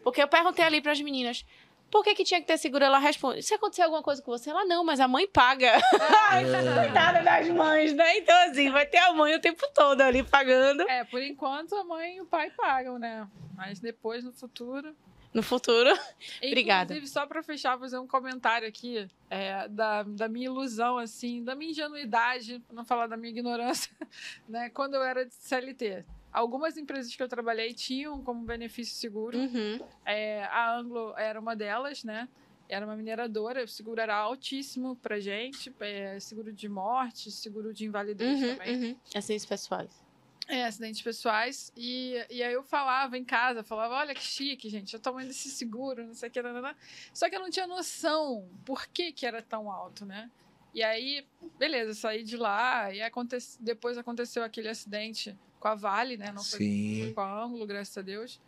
Porque 0.05 0.23
eu 0.23 0.29
perguntei 0.29 0.65
ali 0.65 0.81
pras 0.81 1.01
meninas. 1.01 1.45
Por 1.91 2.03
que, 2.03 2.15
que 2.15 2.25
tinha 2.25 2.41
que 2.41 2.47
ter 2.47 2.59
seguro? 2.59 2.85
Ela 2.85 2.99
responde: 2.99 3.43
se 3.43 3.55
acontecer 3.55 3.83
alguma 3.83 4.03
coisa 4.03 4.21
com 4.23 4.31
você, 4.31 4.51
ela 4.51 4.65
não, 4.65 4.85
mas 4.85 5.01
a 5.01 5.09
mãe 5.09 5.27
paga. 5.27 5.73
Coitada 6.75 7.23
das 7.23 7.49
mães, 7.49 7.95
né? 7.95 8.19
Então, 8.19 8.37
assim, 8.51 8.71
vai 8.71 8.87
ter 8.87 8.99
a 8.99 9.13
mãe 9.13 9.35
o 9.35 9.41
tempo 9.41 9.65
todo 9.75 10.01
ali 10.01 10.23
pagando. 10.23 10.89
É, 10.89 11.05
por 11.05 11.23
enquanto 11.23 11.75
a 11.75 11.85
mãe 11.85 12.17
e 12.17 12.21
o 12.21 12.27
pai 12.27 12.51
pagam, 12.51 12.99
né? 12.99 13.27
Mas 13.57 13.81
depois, 13.81 14.25
no 14.25 14.33
futuro. 14.33 14.95
No 15.35 15.43
futuro. 15.43 15.90
Obrigada. 16.43 16.94
Inclusive, 16.94 17.07
só 17.12 17.27
para 17.27 17.43
fechar, 17.43 17.78
fazer 17.78 17.98
um 17.98 18.07
comentário 18.07 18.66
aqui 18.66 19.07
é, 19.28 19.69
da, 19.69 20.03
da 20.03 20.28
minha 20.28 20.47
ilusão, 20.47 20.97
assim, 20.98 21.43
da 21.44 21.55
minha 21.55 21.70
ingenuidade, 21.70 22.61
pra 22.66 22.74
não 22.74 22.85
falar 22.85 23.07
da 23.07 23.16
minha 23.16 23.31
ignorância, 23.31 23.90
né? 24.48 24.70
Quando 24.70 24.94
eu 24.94 25.03
era 25.03 25.24
de 25.27 25.35
CLT. 25.35 26.05
Algumas 26.32 26.77
empresas 26.77 27.15
que 27.15 27.23
eu 27.23 27.28
trabalhei 27.28 27.73
tinham 27.73 28.23
como 28.23 28.44
benefício 28.44 28.94
seguro. 28.94 29.39
Uhum. 29.39 29.81
É, 30.05 30.44
a 30.44 30.77
Anglo 30.77 31.15
era 31.16 31.40
uma 31.40 31.57
delas, 31.57 32.05
né? 32.05 32.28
Era 32.69 32.85
uma 32.85 32.97
mineradora, 32.97 33.62
o 33.65 33.69
seguro 33.69 34.01
era 34.01 34.15
altíssimo 34.16 34.97
pra 34.97 35.20
gente, 35.20 35.73
é, 35.81 36.19
seguro 36.19 36.53
de 36.53 36.69
morte, 36.69 37.31
seguro 37.31 37.73
de 37.73 37.86
invalidez 37.86 38.43
Uhum, 38.43 38.57
também. 38.57 38.77
uhum. 38.85 38.97
Assim, 39.15 39.36
os 39.36 39.47
pessoais. 39.47 40.05
É, 40.48 40.64
acidentes 40.64 41.02
pessoais. 41.02 41.73
E, 41.77 42.14
e 42.31 42.43
aí 42.43 42.52
eu 42.52 42.62
falava 42.62 43.18
em 43.18 43.24
casa, 43.24 43.64
falava, 43.64 43.94
olha 43.97 44.14
que 44.14 44.23
chique, 44.23 44.68
gente, 44.68 44.94
eu 44.94 45.01
tamanho 45.01 45.27
desse 45.27 45.51
seguro, 45.51 46.06
não 46.06 46.14
sei 46.14 46.28
o 46.28 46.32
que, 46.32 46.40
nanana. 46.40 46.77
Só 47.12 47.28
que 47.28 47.35
eu 47.35 47.40
não 47.40 47.51
tinha 47.51 47.66
noção 47.66 48.48
por 48.64 48.86
que, 48.86 49.12
que 49.12 49.27
era 49.27 49.43
tão 49.43 49.70
alto, 49.70 50.05
né? 50.06 50.31
E 50.73 50.82
aí, 50.82 51.27
beleza, 51.59 51.90
eu 51.90 51.94
saí 51.94 52.23
de 52.23 52.36
lá 52.36 52.93
e 52.93 53.02
aconte... 53.02 53.36
depois 53.59 53.97
aconteceu 53.98 54.44
aquele 54.44 54.68
acidente 54.68 55.36
com 55.59 55.68
a 55.68 55.74
Vale, 55.74 56.16
né? 56.16 56.31
Não 56.31 56.44
foi, 56.44 56.59
Sim. 56.59 57.01
foi 57.06 57.12
com 57.14 57.20
a 57.23 57.43
Ângulo, 57.44 57.66
graças 57.66 57.97
a 57.97 58.02
Deus. 58.02 58.40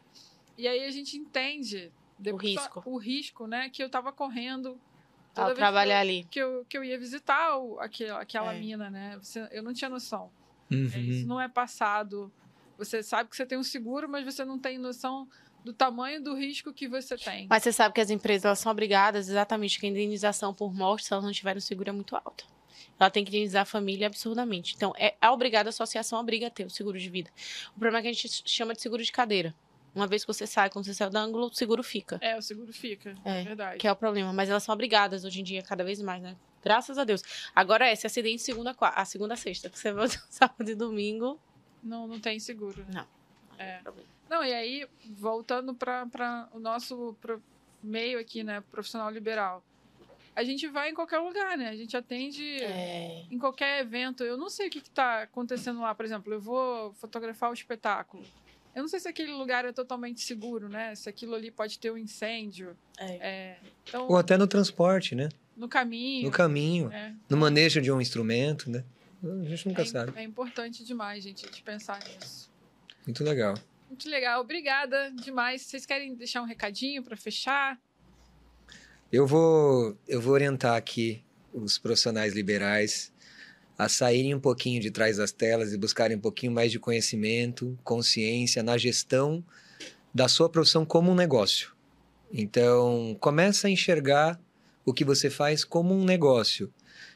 E 0.57 0.69
aí 0.69 0.85
a 0.85 0.91
gente 0.91 1.17
entende 1.17 1.91
depois, 2.19 2.45
risco. 2.53 2.83
o 2.85 2.97
risco, 2.99 3.47
né? 3.47 3.71
Que 3.71 3.83
eu 3.83 3.89
tava 3.91 4.13
correndo 4.13 4.79
Ao 5.35 5.47
vez 5.47 5.55
que 5.55 5.61
trabalhar 5.61 5.97
eu- 5.97 6.01
ali. 6.01 6.25
que 6.31 6.39
eu, 6.39 6.65
que 6.69 6.77
eu 6.77 6.85
ia 6.85 6.99
visitar 6.99 7.57
o, 7.57 7.81
aquela, 7.81 8.21
aquela 8.21 8.55
É. 8.55 8.59
mina, 8.59 8.91
né? 8.91 9.17
Você- 9.23 9.49
eu 9.51 9.63
não 9.63 9.73
tinha 9.73 9.89
noção. 9.89 10.31
Uhum. 10.71 10.91
É, 10.95 10.99
Isso 10.99 11.27
não 11.27 11.41
é 11.41 11.49
passado. 11.49 12.33
Você 12.77 13.03
sabe 13.03 13.29
que 13.29 13.37
você 13.37 13.45
tem 13.45 13.59
um 13.59 13.65
seguro, 13.65 14.09
mas 14.09 14.25
você 14.25 14.45
não 14.45 14.59
tem 14.59 14.79
noção 14.79 15.29
do 15.65 15.73
tamanho 15.73 16.23
do 16.23 16.35
risco 16.35 16.73
que 16.73 16.89
você 16.89 17.17
tem. 17.17 17.47
Mas 17.49 17.63
você 17.63 17.73
sabe 17.73 17.95
que 17.95 18.01
as 18.01 18.11
empresas 18.11 18.45
elas 18.45 18.59
são 18.59 18.71
obrigadas 18.71 19.29
exatamente 19.29 19.79
que 19.79 19.87
a 19.87 19.89
indenização 19.89 20.55
por 20.55 20.73
morte, 20.73 21.07
se 21.07 21.13
elas 21.13 21.25
não 21.25 21.33
tiverem 21.33 21.59
o 21.59 21.63
seguro, 21.63 21.91
é 21.91 21.93
muito 21.93 22.15
alta. 22.15 22.45
Ela 22.99 23.11
tem 23.11 23.25
que 23.25 23.31
indenizar 23.31 23.63
a 23.63 23.65
família 23.65 24.07
absurdamente. 24.07 24.75
Então, 24.77 24.93
é 24.97 25.15
a 25.21 25.33
obrigada, 25.33 25.69
a 25.69 25.71
associação 25.71 26.19
obriga 26.21 26.47
a 26.47 26.51
ter 26.51 26.65
o 26.67 26.71
seguro 26.71 26.99
de 26.99 27.09
vida. 27.09 27.31
O 27.77 27.79
problema 27.79 27.99
é 27.99 28.03
que 28.03 28.09
a 28.09 28.13
gente 28.13 28.43
chama 28.45 28.75
de 28.75 28.81
seguro 28.81 29.03
de 29.03 29.13
cadeira. 29.13 29.55
Uma 29.95 30.07
vez 30.07 30.25
que 30.25 30.33
você 30.33 30.47
sai, 30.47 30.71
quando 30.71 30.85
você 30.85 30.95
sai 30.95 31.11
do 31.11 31.17
ângulo, 31.17 31.47
o 31.47 31.55
seguro 31.55 31.83
fica. 31.83 32.19
É, 32.21 32.37
o 32.37 32.43
seguro 32.43 32.73
fica. 32.73 33.15
É, 33.25 33.41
É, 33.41 33.45
verdade. 33.45 33.79
Que 33.79 33.89
é 33.89 33.93
o 33.93 33.97
problema. 33.97 34.33
Mas 34.33 34.49
elas 34.49 34.63
são 34.63 34.73
obrigadas 34.73 35.25
hoje 35.25 35.41
em 35.41 35.45
dia, 35.45 35.63
cada 35.63 35.83
vez 35.83 36.01
mais, 36.01 36.23
né? 36.23 36.37
Graças 36.63 36.99
a 36.99 37.05
Deus. 37.05 37.23
Agora 37.55 37.87
é, 37.89 37.95
se 37.95 38.07
acidente 38.07 38.43
segunda 38.43 38.75
a, 38.81 39.05
segunda 39.05 39.35
a 39.35 39.37
sexta. 39.37 39.71
Que 39.71 39.79
você 39.79 39.93
vai 39.93 40.09
sábado 40.31 40.71
e 40.71 40.75
domingo. 40.75 41.41
Não, 41.83 42.07
não 42.07 42.21
tem 42.21 42.39
seguro. 42.39 42.85
Não. 42.93 43.07
É. 43.59 43.81
Não, 44.29 44.45
e 44.45 44.53
aí, 44.53 44.87
voltando 45.11 45.75
para 45.75 46.49
o 46.53 46.59
nosso 46.59 47.17
meio 47.83 48.19
aqui, 48.19 48.45
né, 48.45 48.63
profissional 48.71 49.11
liberal. 49.11 49.65
A 50.37 50.45
gente 50.45 50.69
vai 50.69 50.91
em 50.91 50.95
qualquer 50.95 51.19
lugar, 51.19 51.57
né? 51.57 51.69
A 51.69 51.75
gente 51.77 51.97
atende 51.97 52.63
É. 52.63 53.25
em 53.31 53.39
qualquer 53.39 53.81
evento. 53.81 54.23
Eu 54.23 54.37
não 54.37 54.49
sei 54.49 54.69
o 54.69 54.71
que 54.71 54.79
está 54.79 55.23
acontecendo 55.23 55.81
lá. 55.81 55.93
Por 55.95 56.05
exemplo, 56.05 56.33
eu 56.33 56.41
vou 56.41 56.93
fotografar 56.95 57.51
o 57.51 57.55
espetáculo. 57.55 58.25
Eu 58.79 58.83
não 58.83 58.89
sei 58.89 59.01
se 59.01 59.09
aquele 59.09 59.33
lugar 59.33 59.65
é 59.65 59.73
totalmente 59.73 60.21
seguro, 60.21 60.69
né? 60.69 60.95
Se 60.95 61.09
aquilo 61.09 61.35
ali 61.35 61.51
pode 61.51 61.79
ter 61.81 61.91
um 61.91 61.99
incêndio. 61.99 62.77
É. 62.97 63.17
É, 63.21 63.59
então, 63.83 64.07
Ou 64.09 64.17
até 64.17 64.37
no 64.37 64.47
transporte, 64.47 65.17
né? 65.17 65.29
no 65.57 65.69
caminho. 65.69 66.27
No 66.27 66.31
caminho, 66.31 66.89
né? 66.89 67.17
no 67.29 67.37
manejo 67.37 67.83
de 67.83 67.91
um 67.91 68.01
instrumento, 68.01 68.71
né? 68.71 68.85
A 69.21 69.45
gente 69.49 69.67
nunca 69.67 69.83
é, 69.83 69.85
sabe. 69.85 70.13
é 70.15 70.23
importante 70.23 70.85
demais, 70.85 71.25
gente, 71.25 71.45
a 71.45 71.49
gente 71.49 71.61
pensar 71.63 71.99
nisso. 72.05 72.49
Muito 73.05 73.25
legal. 73.25 73.55
Muito 73.89 74.09
legal. 74.09 74.41
Obrigada 74.41 75.11
demais. 75.11 75.63
Vocês 75.63 75.85
querem 75.85 76.15
deixar 76.15 76.41
um 76.43 76.47
recadinho 76.47 77.03
para 77.03 77.17
fechar? 77.17 77.77
Eu 79.11 79.27
vou, 79.27 79.99
eu 80.07 80.21
vou 80.21 80.35
orientar 80.35 80.77
aqui 80.77 81.25
os 81.53 81.79
profissionais 81.79 82.33
liberais 82.33 83.13
a 83.79 83.89
saírem 83.89 84.35
um 84.35 84.41
pouquinho 84.41 84.81
de 84.81 84.91
trás 84.91 85.19
das 85.19 85.31
telas 85.31 85.73
e 85.73 85.79
buscarem 85.79 86.17
um 86.17 86.21
pouquinho 86.21 86.51
mais 86.51 86.73
de 86.73 86.81
conhecimento, 86.81 87.79
consciência 87.85 88.61
na 88.61 88.77
gestão 88.77 89.45
da 90.13 90.27
sua 90.27 90.49
profissão 90.49 90.85
como 90.85 91.13
um 91.13 91.15
negócio. 91.15 91.73
Então, 92.33 93.17
começa 93.21 93.69
a 93.69 93.71
enxergar 93.71 94.39
o 94.85 94.93
que 94.93 95.05
você 95.05 95.31
faz 95.31 95.65
como 95.65 95.95
um 95.95 96.05
negócio. 96.05 96.73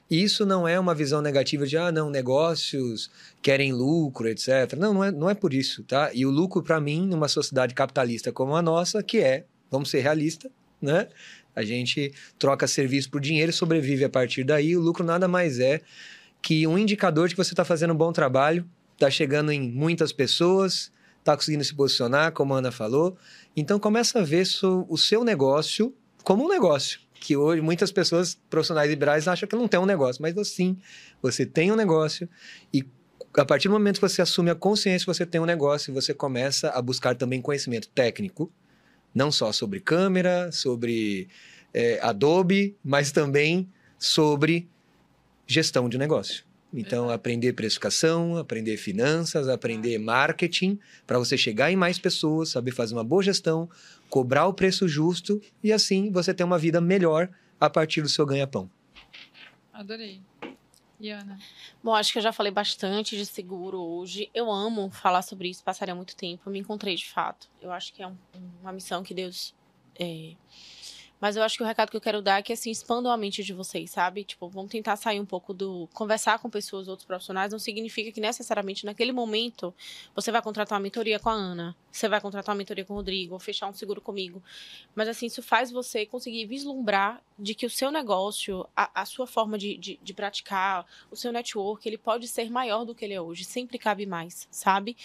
E 0.09 0.23
isso 0.23 0.47
não 0.47 0.69
é 0.69 0.79
uma 0.79 0.95
visão 0.95 1.21
negativa 1.21 1.67
de, 1.67 1.77
ah, 1.77 1.91
não, 1.91 2.11
negócios 2.11 3.11
querem 3.41 3.73
lucro, 3.73 4.29
etc. 4.29 4.75
Não, 4.79 4.95
não 4.95 5.05
é, 5.05 5.11
não 5.11 5.31
é 5.31 5.35
por 5.35 5.53
isso, 5.53 5.83
tá? 5.83 6.11
E 6.13 6.25
o 6.25 6.31
lucro, 6.31 6.63
para 6.63 6.81
mim, 6.81 7.07
numa 7.07 7.29
sociedade 7.29 7.75
capitalista 7.75 8.31
como 8.31 8.55
a 8.55 8.63
nossa, 8.63 9.03
que 9.03 9.19
é, 9.19 9.47
vamos 9.71 9.91
ser 9.91 10.01
realistas, 10.01 10.51
né? 10.81 11.09
A 11.57 11.63
gente 11.63 12.13
troca 12.39 12.67
serviço 12.67 13.11
por 13.11 13.21
dinheiro 13.21 13.53
sobrevive 13.53 14.05
a 14.05 14.09
partir 14.09 14.45
daí. 14.45 14.77
O 14.77 14.81
lucro 14.81 15.05
nada 15.05 15.27
mais 15.27 15.59
é 15.59 15.81
que 16.43 16.67
um 16.67 16.77
indicador 16.77 17.29
de 17.29 17.35
que 17.35 17.43
você 17.43 17.53
está 17.53 17.65
fazendo 17.65 17.95
um 17.95 17.97
bom 17.97 18.13
trabalho, 18.13 18.69
está 18.95 19.09
chegando 19.09 19.53
em 19.53 19.71
muitas 19.71 20.13
pessoas, 20.13 20.93
está 21.21 21.37
conseguindo 21.37 21.65
se 21.65 21.75
posicionar, 21.75 22.33
como 22.33 22.53
a 22.53 22.59
Ana 22.59 22.73
falou. 22.73 23.17
Então 23.57 23.79
começa 23.79 24.19
a 24.19 24.23
ver 24.23 24.45
o 24.89 24.99
seu 24.99 25.25
negócio 25.25 25.95
como 26.25 26.45
um 26.45 26.49
negócio. 26.49 27.01
Que 27.15 27.37
hoje 27.37 27.63
muitas 27.63 27.93
pessoas 27.93 28.37
profissionais 28.51 28.91
liberais 28.91 29.29
acham 29.29 29.49
que 29.49 29.55
não 29.55 29.69
tem 29.69 29.79
um 29.79 29.87
negócio, 29.87 30.21
mas 30.21 30.35
sim, 30.49 30.77
você 31.23 31.47
tem 31.47 31.71
um 31.71 31.77
negócio 31.77 32.29
e 32.75 32.85
a 33.35 33.45
partir 33.47 33.69
do 33.69 33.73
momento 33.73 33.95
que 33.97 34.07
você 34.09 34.21
assume 34.21 34.51
a 34.51 34.55
consciência 34.55 35.07
que 35.07 35.15
você 35.15 35.25
tem 35.25 35.41
um 35.41 35.47
negócio, 35.47 35.95
você 35.95 36.13
começa 36.13 36.69
a 36.69 36.83
buscar 36.83 37.15
também 37.15 37.41
conhecimento 37.41 37.89
técnico, 37.89 38.53
não 39.15 39.33
só 39.33 39.53
sobre 39.53 39.81
câmera, 39.81 40.53
sobre 40.53 41.29
eh, 41.73 41.99
Adobe, 42.03 42.77
mas 42.85 43.11
também 43.11 43.71
sobre 43.99 44.69
gestão 45.47 45.89
de 45.89 45.99
negócio. 45.99 46.45
Então, 46.75 47.11
aprender 47.11 47.53
precificação, 47.53 48.39
aprender 48.39 48.79
finanças, 48.79 49.47
aprender 49.47 49.99
marketing, 49.99 50.79
para 51.07 51.19
você 51.19 51.37
chegar 51.37 51.71
em 51.71 51.77
mais 51.77 51.99
pessoas, 51.99 52.49
saber 52.49 52.71
fazer 52.73 52.95
uma 52.95 53.05
boa 53.05 53.23
gestão, 53.23 53.69
cobrar 54.09 54.47
o 54.47 54.55
preço 54.55 54.89
justo 54.89 55.41
e 55.63 55.71
assim 55.71 56.11
você 56.11 56.33
ter 56.33 56.45
uma 56.45 56.59
vida 56.59 56.81
melhor 56.81 57.29
a 57.61 57.69
partir 57.69 58.01
do 58.01 58.09
seu 58.09 58.25
ganha-pão. 58.25 58.71
Adorei. 59.71 60.23
E 60.99 61.11
Ana? 61.11 61.39
Bom, 61.83 61.95
acho 61.95 62.13
que 62.13 62.19
eu 62.19 62.23
já 62.23 62.33
falei 62.33 62.53
bastante 62.53 63.17
de 63.17 63.27
seguro 63.27 63.79
hoje. 63.79 64.31
Eu 64.33 64.51
amo 64.51 64.89
falar 64.91 65.23
sobre 65.23 65.49
isso, 65.51 65.63
passaria 65.63 65.95
muito 65.95 66.15
tempo. 66.17 66.43
Eu 66.47 66.53
me 66.53 66.61
encontrei 66.61 66.95
de 66.95 67.11
fato. 67.11 67.49
Eu 67.61 67.71
acho 67.73 67.93
que 67.93 68.03
é 68.03 68.07
um- 68.07 68.17
uma 68.63 68.73
missão 68.73 69.03
que 69.03 69.13
Deus. 69.13 69.55
é, 70.01 70.33
Mas 71.23 71.37
eu 71.37 71.43
acho 71.45 71.57
que 71.57 71.63
o 71.63 71.67
recado 71.67 71.89
que 71.89 71.97
eu 71.97 72.01
quero 72.01 72.21
dar 72.21 72.41
é 72.41 72.43
que, 72.43 72.53
assim, 72.53 72.69
expandam 72.69 73.13
a 73.13 73.17
mente 73.17 73.45
de 73.45 73.53
vocês, 73.53 73.93
sabe? 73.93 74.25
Tipo, 74.25 74.49
vamos 74.49 74.73
tentar 74.73 74.97
sair 74.97 75.21
um 75.21 75.25
pouco 75.25 75.55
do. 75.55 75.89
Conversar 75.95 76.41
com 76.41 76.51
pessoas, 76.51 76.89
outros 76.89 77.07
profissionais, 77.07 77.53
não 77.53 77.61
significa 77.61 78.11
que 78.11 78.21
necessariamente 78.21 78.85
naquele 78.85 79.13
momento 79.13 79.73
você 80.17 80.33
vai 80.33 80.43
contratar 80.43 80.77
uma 80.77 80.83
mentoria 80.83 81.21
com 81.21 81.29
a 81.29 81.33
Ana, 81.33 81.77
você 81.93 82.09
vai 82.09 82.21
contratar 82.21 82.53
uma 82.53 82.59
mentoria 82.59 82.85
com 82.85 82.95
o 82.95 82.97
Rodrigo, 82.97 83.35
ou 83.35 83.39
fechar 83.39 83.69
um 83.69 83.73
seguro 83.73 84.01
comigo. 84.01 84.43
Mas, 84.97 85.07
assim, 85.07 85.27
isso 85.27 85.45
faz 85.45 85.71
você 85.71 86.05
conseguir 86.05 86.45
vislumbrar 86.47 87.23
de 87.39 87.55
que 87.55 87.67
o 87.67 87.71
seu 87.71 87.93
negócio, 87.93 88.67
a, 88.75 89.03
a 89.03 89.07
sua 89.07 89.29
forma 89.29 89.57
de, 89.57 89.77
de, 89.77 90.01
de 90.03 90.13
praticar, 90.13 90.85
o 91.09 91.15
seu 91.15 91.31
network, 91.31 91.89
ele 91.89 91.99
pode 91.99 92.27
ser 92.27 92.51
maior 92.51 92.85
do 92.85 92.97
que 92.97 93.05
ele 93.05 93.15
é 93.15 93.21
hoje. 93.21 93.45
Sempre 93.45 93.79
cabe 93.79 94.07
mais, 94.07 94.49
sabe? 94.51 94.97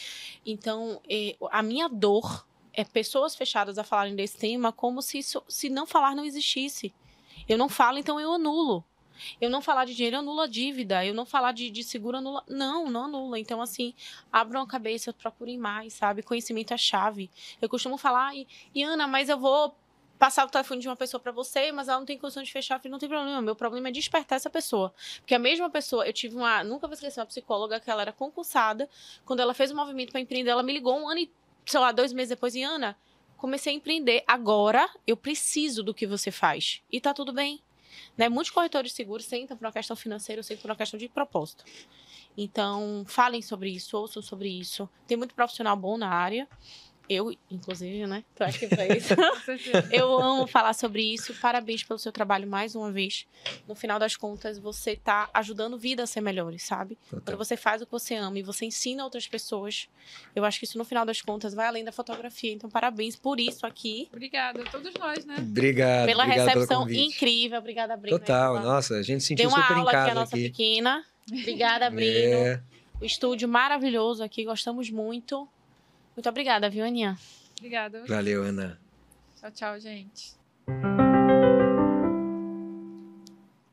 Então, 0.44 1.00
eh, 1.08 1.36
a 1.52 1.62
minha 1.62 1.88
dor 1.88 2.44
é 2.78 2.86
pessoas 2.86 3.36
fechadas 3.36 3.80
a 3.80 3.84
falarem 3.84 4.16
desse 4.16 4.38
tema 4.38 4.72
como 4.72 5.02
se, 5.02 5.18
isso, 5.18 5.44
se 5.50 5.68
não 5.68 5.88
falar 5.88 6.16
não 6.16 6.24
existisse. 6.24 6.94
Eu 7.50 7.58
não 7.58 7.68
falo, 7.68 7.98
então 7.98 8.20
eu 8.20 8.32
anulo. 8.32 8.86
Eu 9.42 9.50
não 9.50 9.64
falar 9.64 9.84
de 9.86 9.96
dinheiro, 9.96 10.18
eu 10.18 10.20
anulo 10.20 10.42
a 10.42 10.48
dívida. 10.48 11.04
Eu 11.04 11.16
não 11.16 11.26
falar 11.26 11.54
de, 11.54 11.72
de 11.72 11.84
seguro, 11.84 12.18
anula. 12.18 12.44
Não, 12.48 12.88
não 12.88 13.06
anula. 13.06 13.40
Então, 13.40 13.60
assim, 13.60 13.96
abram 14.32 14.62
a 14.62 14.68
cabeça, 14.68 15.12
procurem 15.12 15.58
mais, 15.58 15.94
sabe? 15.94 16.22
Conhecimento 16.22 16.72
é 16.72 16.78
chave. 16.78 17.32
Eu 17.60 17.68
costumo 17.68 17.98
falar, 17.98 18.36
e, 18.36 18.48
e 18.76 18.84
Ana, 18.84 19.08
mas 19.08 19.28
eu 19.28 19.40
vou 19.40 19.76
passar 20.20 20.46
o 20.46 20.50
telefone 20.50 20.80
de 20.80 20.88
uma 20.88 20.96
pessoa 20.96 21.20
para 21.20 21.32
você, 21.32 21.72
mas 21.72 21.88
ela 21.88 21.98
não 21.98 22.06
tem 22.06 22.18
condição 22.18 22.44
de 22.44 22.52
fechar, 22.52 22.80
não 22.86 23.00
tem 23.00 23.10
problema. 23.10 23.42
Meu 23.42 23.56
problema 23.56 23.88
é 23.88 23.92
despertar 23.92 24.36
essa 24.36 24.52
pessoa. 24.52 24.94
Porque 25.18 25.34
a 25.34 25.40
mesma 25.40 25.68
pessoa, 25.68 26.06
eu 26.06 26.14
tive 26.14 26.36
uma, 26.36 26.64
nunca 26.64 26.86
vou 26.86 26.94
esquecer, 26.94 27.20
uma 27.20 27.26
psicóloga 27.26 27.80
que 27.80 27.90
ela 27.90 28.04
era 28.04 28.14
concursada, 28.14 28.88
quando 29.26 29.40
ela 29.40 29.56
fez 29.56 29.72
o 29.72 29.76
movimento 29.76 30.12
para 30.12 30.22
empreender, 30.22 30.52
ela 30.52 30.64
me 30.64 30.74
ligou 30.74 30.96
um 30.96 31.10
ano 31.10 31.22
e, 31.22 31.32
sei 31.68 31.80
lá, 31.80 31.92
dois 31.92 32.14
meses 32.14 32.30
depois, 32.30 32.56
e 32.56 32.64
Ana, 32.64 32.98
comecei 33.36 33.74
a 33.74 33.76
empreender. 33.76 34.24
Agora 34.28 34.90
eu 35.06 35.16
preciso 35.16 35.84
do 35.84 35.94
que 35.94 36.08
você 36.08 36.32
faz. 36.32 36.82
E 36.92 37.00
tá 37.00 37.14
tudo 37.14 37.32
bem. 37.32 37.62
Né? 38.18 38.30
Muitos 38.30 38.52
corretores 38.52 38.92
de 38.92 38.96
seguros 38.96 39.26
sentam 39.26 39.56
por 39.56 39.66
uma 39.66 39.72
questão 39.72 39.96
financeira, 39.96 40.40
eu 40.40 40.44
sento 40.44 40.62
por 40.62 40.70
uma 40.70 40.76
questão 40.76 41.00
de 41.00 41.08
propósito. 41.08 41.64
Então, 42.38 43.04
falem 43.08 43.42
sobre 43.42 43.70
isso, 43.70 43.98
ouçam 43.98 44.22
sobre 44.22 44.50
isso. 44.50 44.88
Tem 45.08 45.18
muito 45.18 45.34
profissional 45.34 45.76
bom 45.76 45.98
na 45.98 46.10
área. 46.10 46.48
Eu, 47.10 47.34
inclusive, 47.50 48.06
né? 48.06 48.24
Tô 48.36 48.44
aqui 48.44 48.68
pra 48.68 48.86
isso. 48.88 49.16
Com 49.16 49.36
certeza. 49.40 49.88
Eu 49.92 50.12
amo 50.20 50.46
falar 50.46 50.74
sobre 50.74 51.02
isso. 51.14 51.34
Parabéns 51.36 51.82
pelo 51.84 51.98
seu 51.98 52.12
trabalho 52.12 52.46
mais 52.48 52.76
uma 52.76 52.92
vez. 52.92 53.26
No 53.68 53.76
final 53.76 53.98
das 53.98 54.18
contas, 54.18 54.60
você 54.60 54.96
tá 54.98 55.30
ajudando 55.34 55.78
vida 55.78 56.04
a 56.04 56.08
ser 56.08 56.20
melhores, 56.20 56.64
sabe? 56.64 56.98
Quando 57.10 57.22
Total. 57.24 57.38
você 57.38 57.56
faz 57.56 57.82
o 57.82 57.86
que 57.86 57.92
você 57.94 58.16
ama 58.16 58.38
e 58.40 58.44
você 58.44 58.66
ensina 58.66 59.04
outras 59.06 59.26
pessoas, 59.28 59.88
eu 60.36 60.44
acho 60.44 60.60
que 60.60 60.66
isso 60.66 60.78
no 60.78 60.84
final 60.84 61.06
das 61.06 61.22
contas 61.22 61.54
vai 61.54 61.66
além 61.68 61.84
da 61.86 61.92
fotografia. 61.94 62.52
Então, 62.52 62.70
parabéns 62.70 63.16
por 63.16 63.40
isso 63.40 63.66
aqui. 63.66 64.10
Obrigada 64.12 64.62
a 64.62 64.66
todos 64.70 64.94
nós, 64.96 65.24
né? 65.26 65.36
Obrigado, 65.40 66.08
pela 66.08 66.24
obrigado 66.26 66.46
pelo 66.46 66.56
recepção 66.60 66.82
convite. 66.82 67.02
incrível. 67.16 67.60
Obrigada, 67.60 67.96
Brino. 67.96 68.20
Total, 68.20 68.56
Pela- 68.56 68.66
nossa, 68.66 68.96
a 68.96 69.02
gente 69.02 69.24
se 69.24 69.34
Deu 69.34 69.50
sentiu 69.50 69.58
uma 69.58 69.62
super 69.68 69.76
em 69.76 69.80
aula 69.80 69.92
aqui 69.92 69.98
a 70.00 70.04
casa 70.06 70.20
nossa 70.20 70.36
aqui. 70.36 70.50
pequena. 70.50 71.06
Obrigada, 71.32 71.90
Brino. 71.92 72.12
É, 72.38 72.62
O 73.00 73.06
estúdio 73.06 73.48
maravilhoso 73.48 74.22
aqui, 74.24 74.44
gostamos 74.44 74.90
muito. 74.90 75.48
Muito 76.18 76.30
obrigada, 76.30 76.68
viu, 76.68 76.84
Aninha? 76.84 77.16
Obrigada. 77.60 78.04
valeu, 78.08 78.44
Ana. 78.44 78.80
Tchau, 79.40 79.52
tchau, 79.52 79.80
gente. 79.80 80.36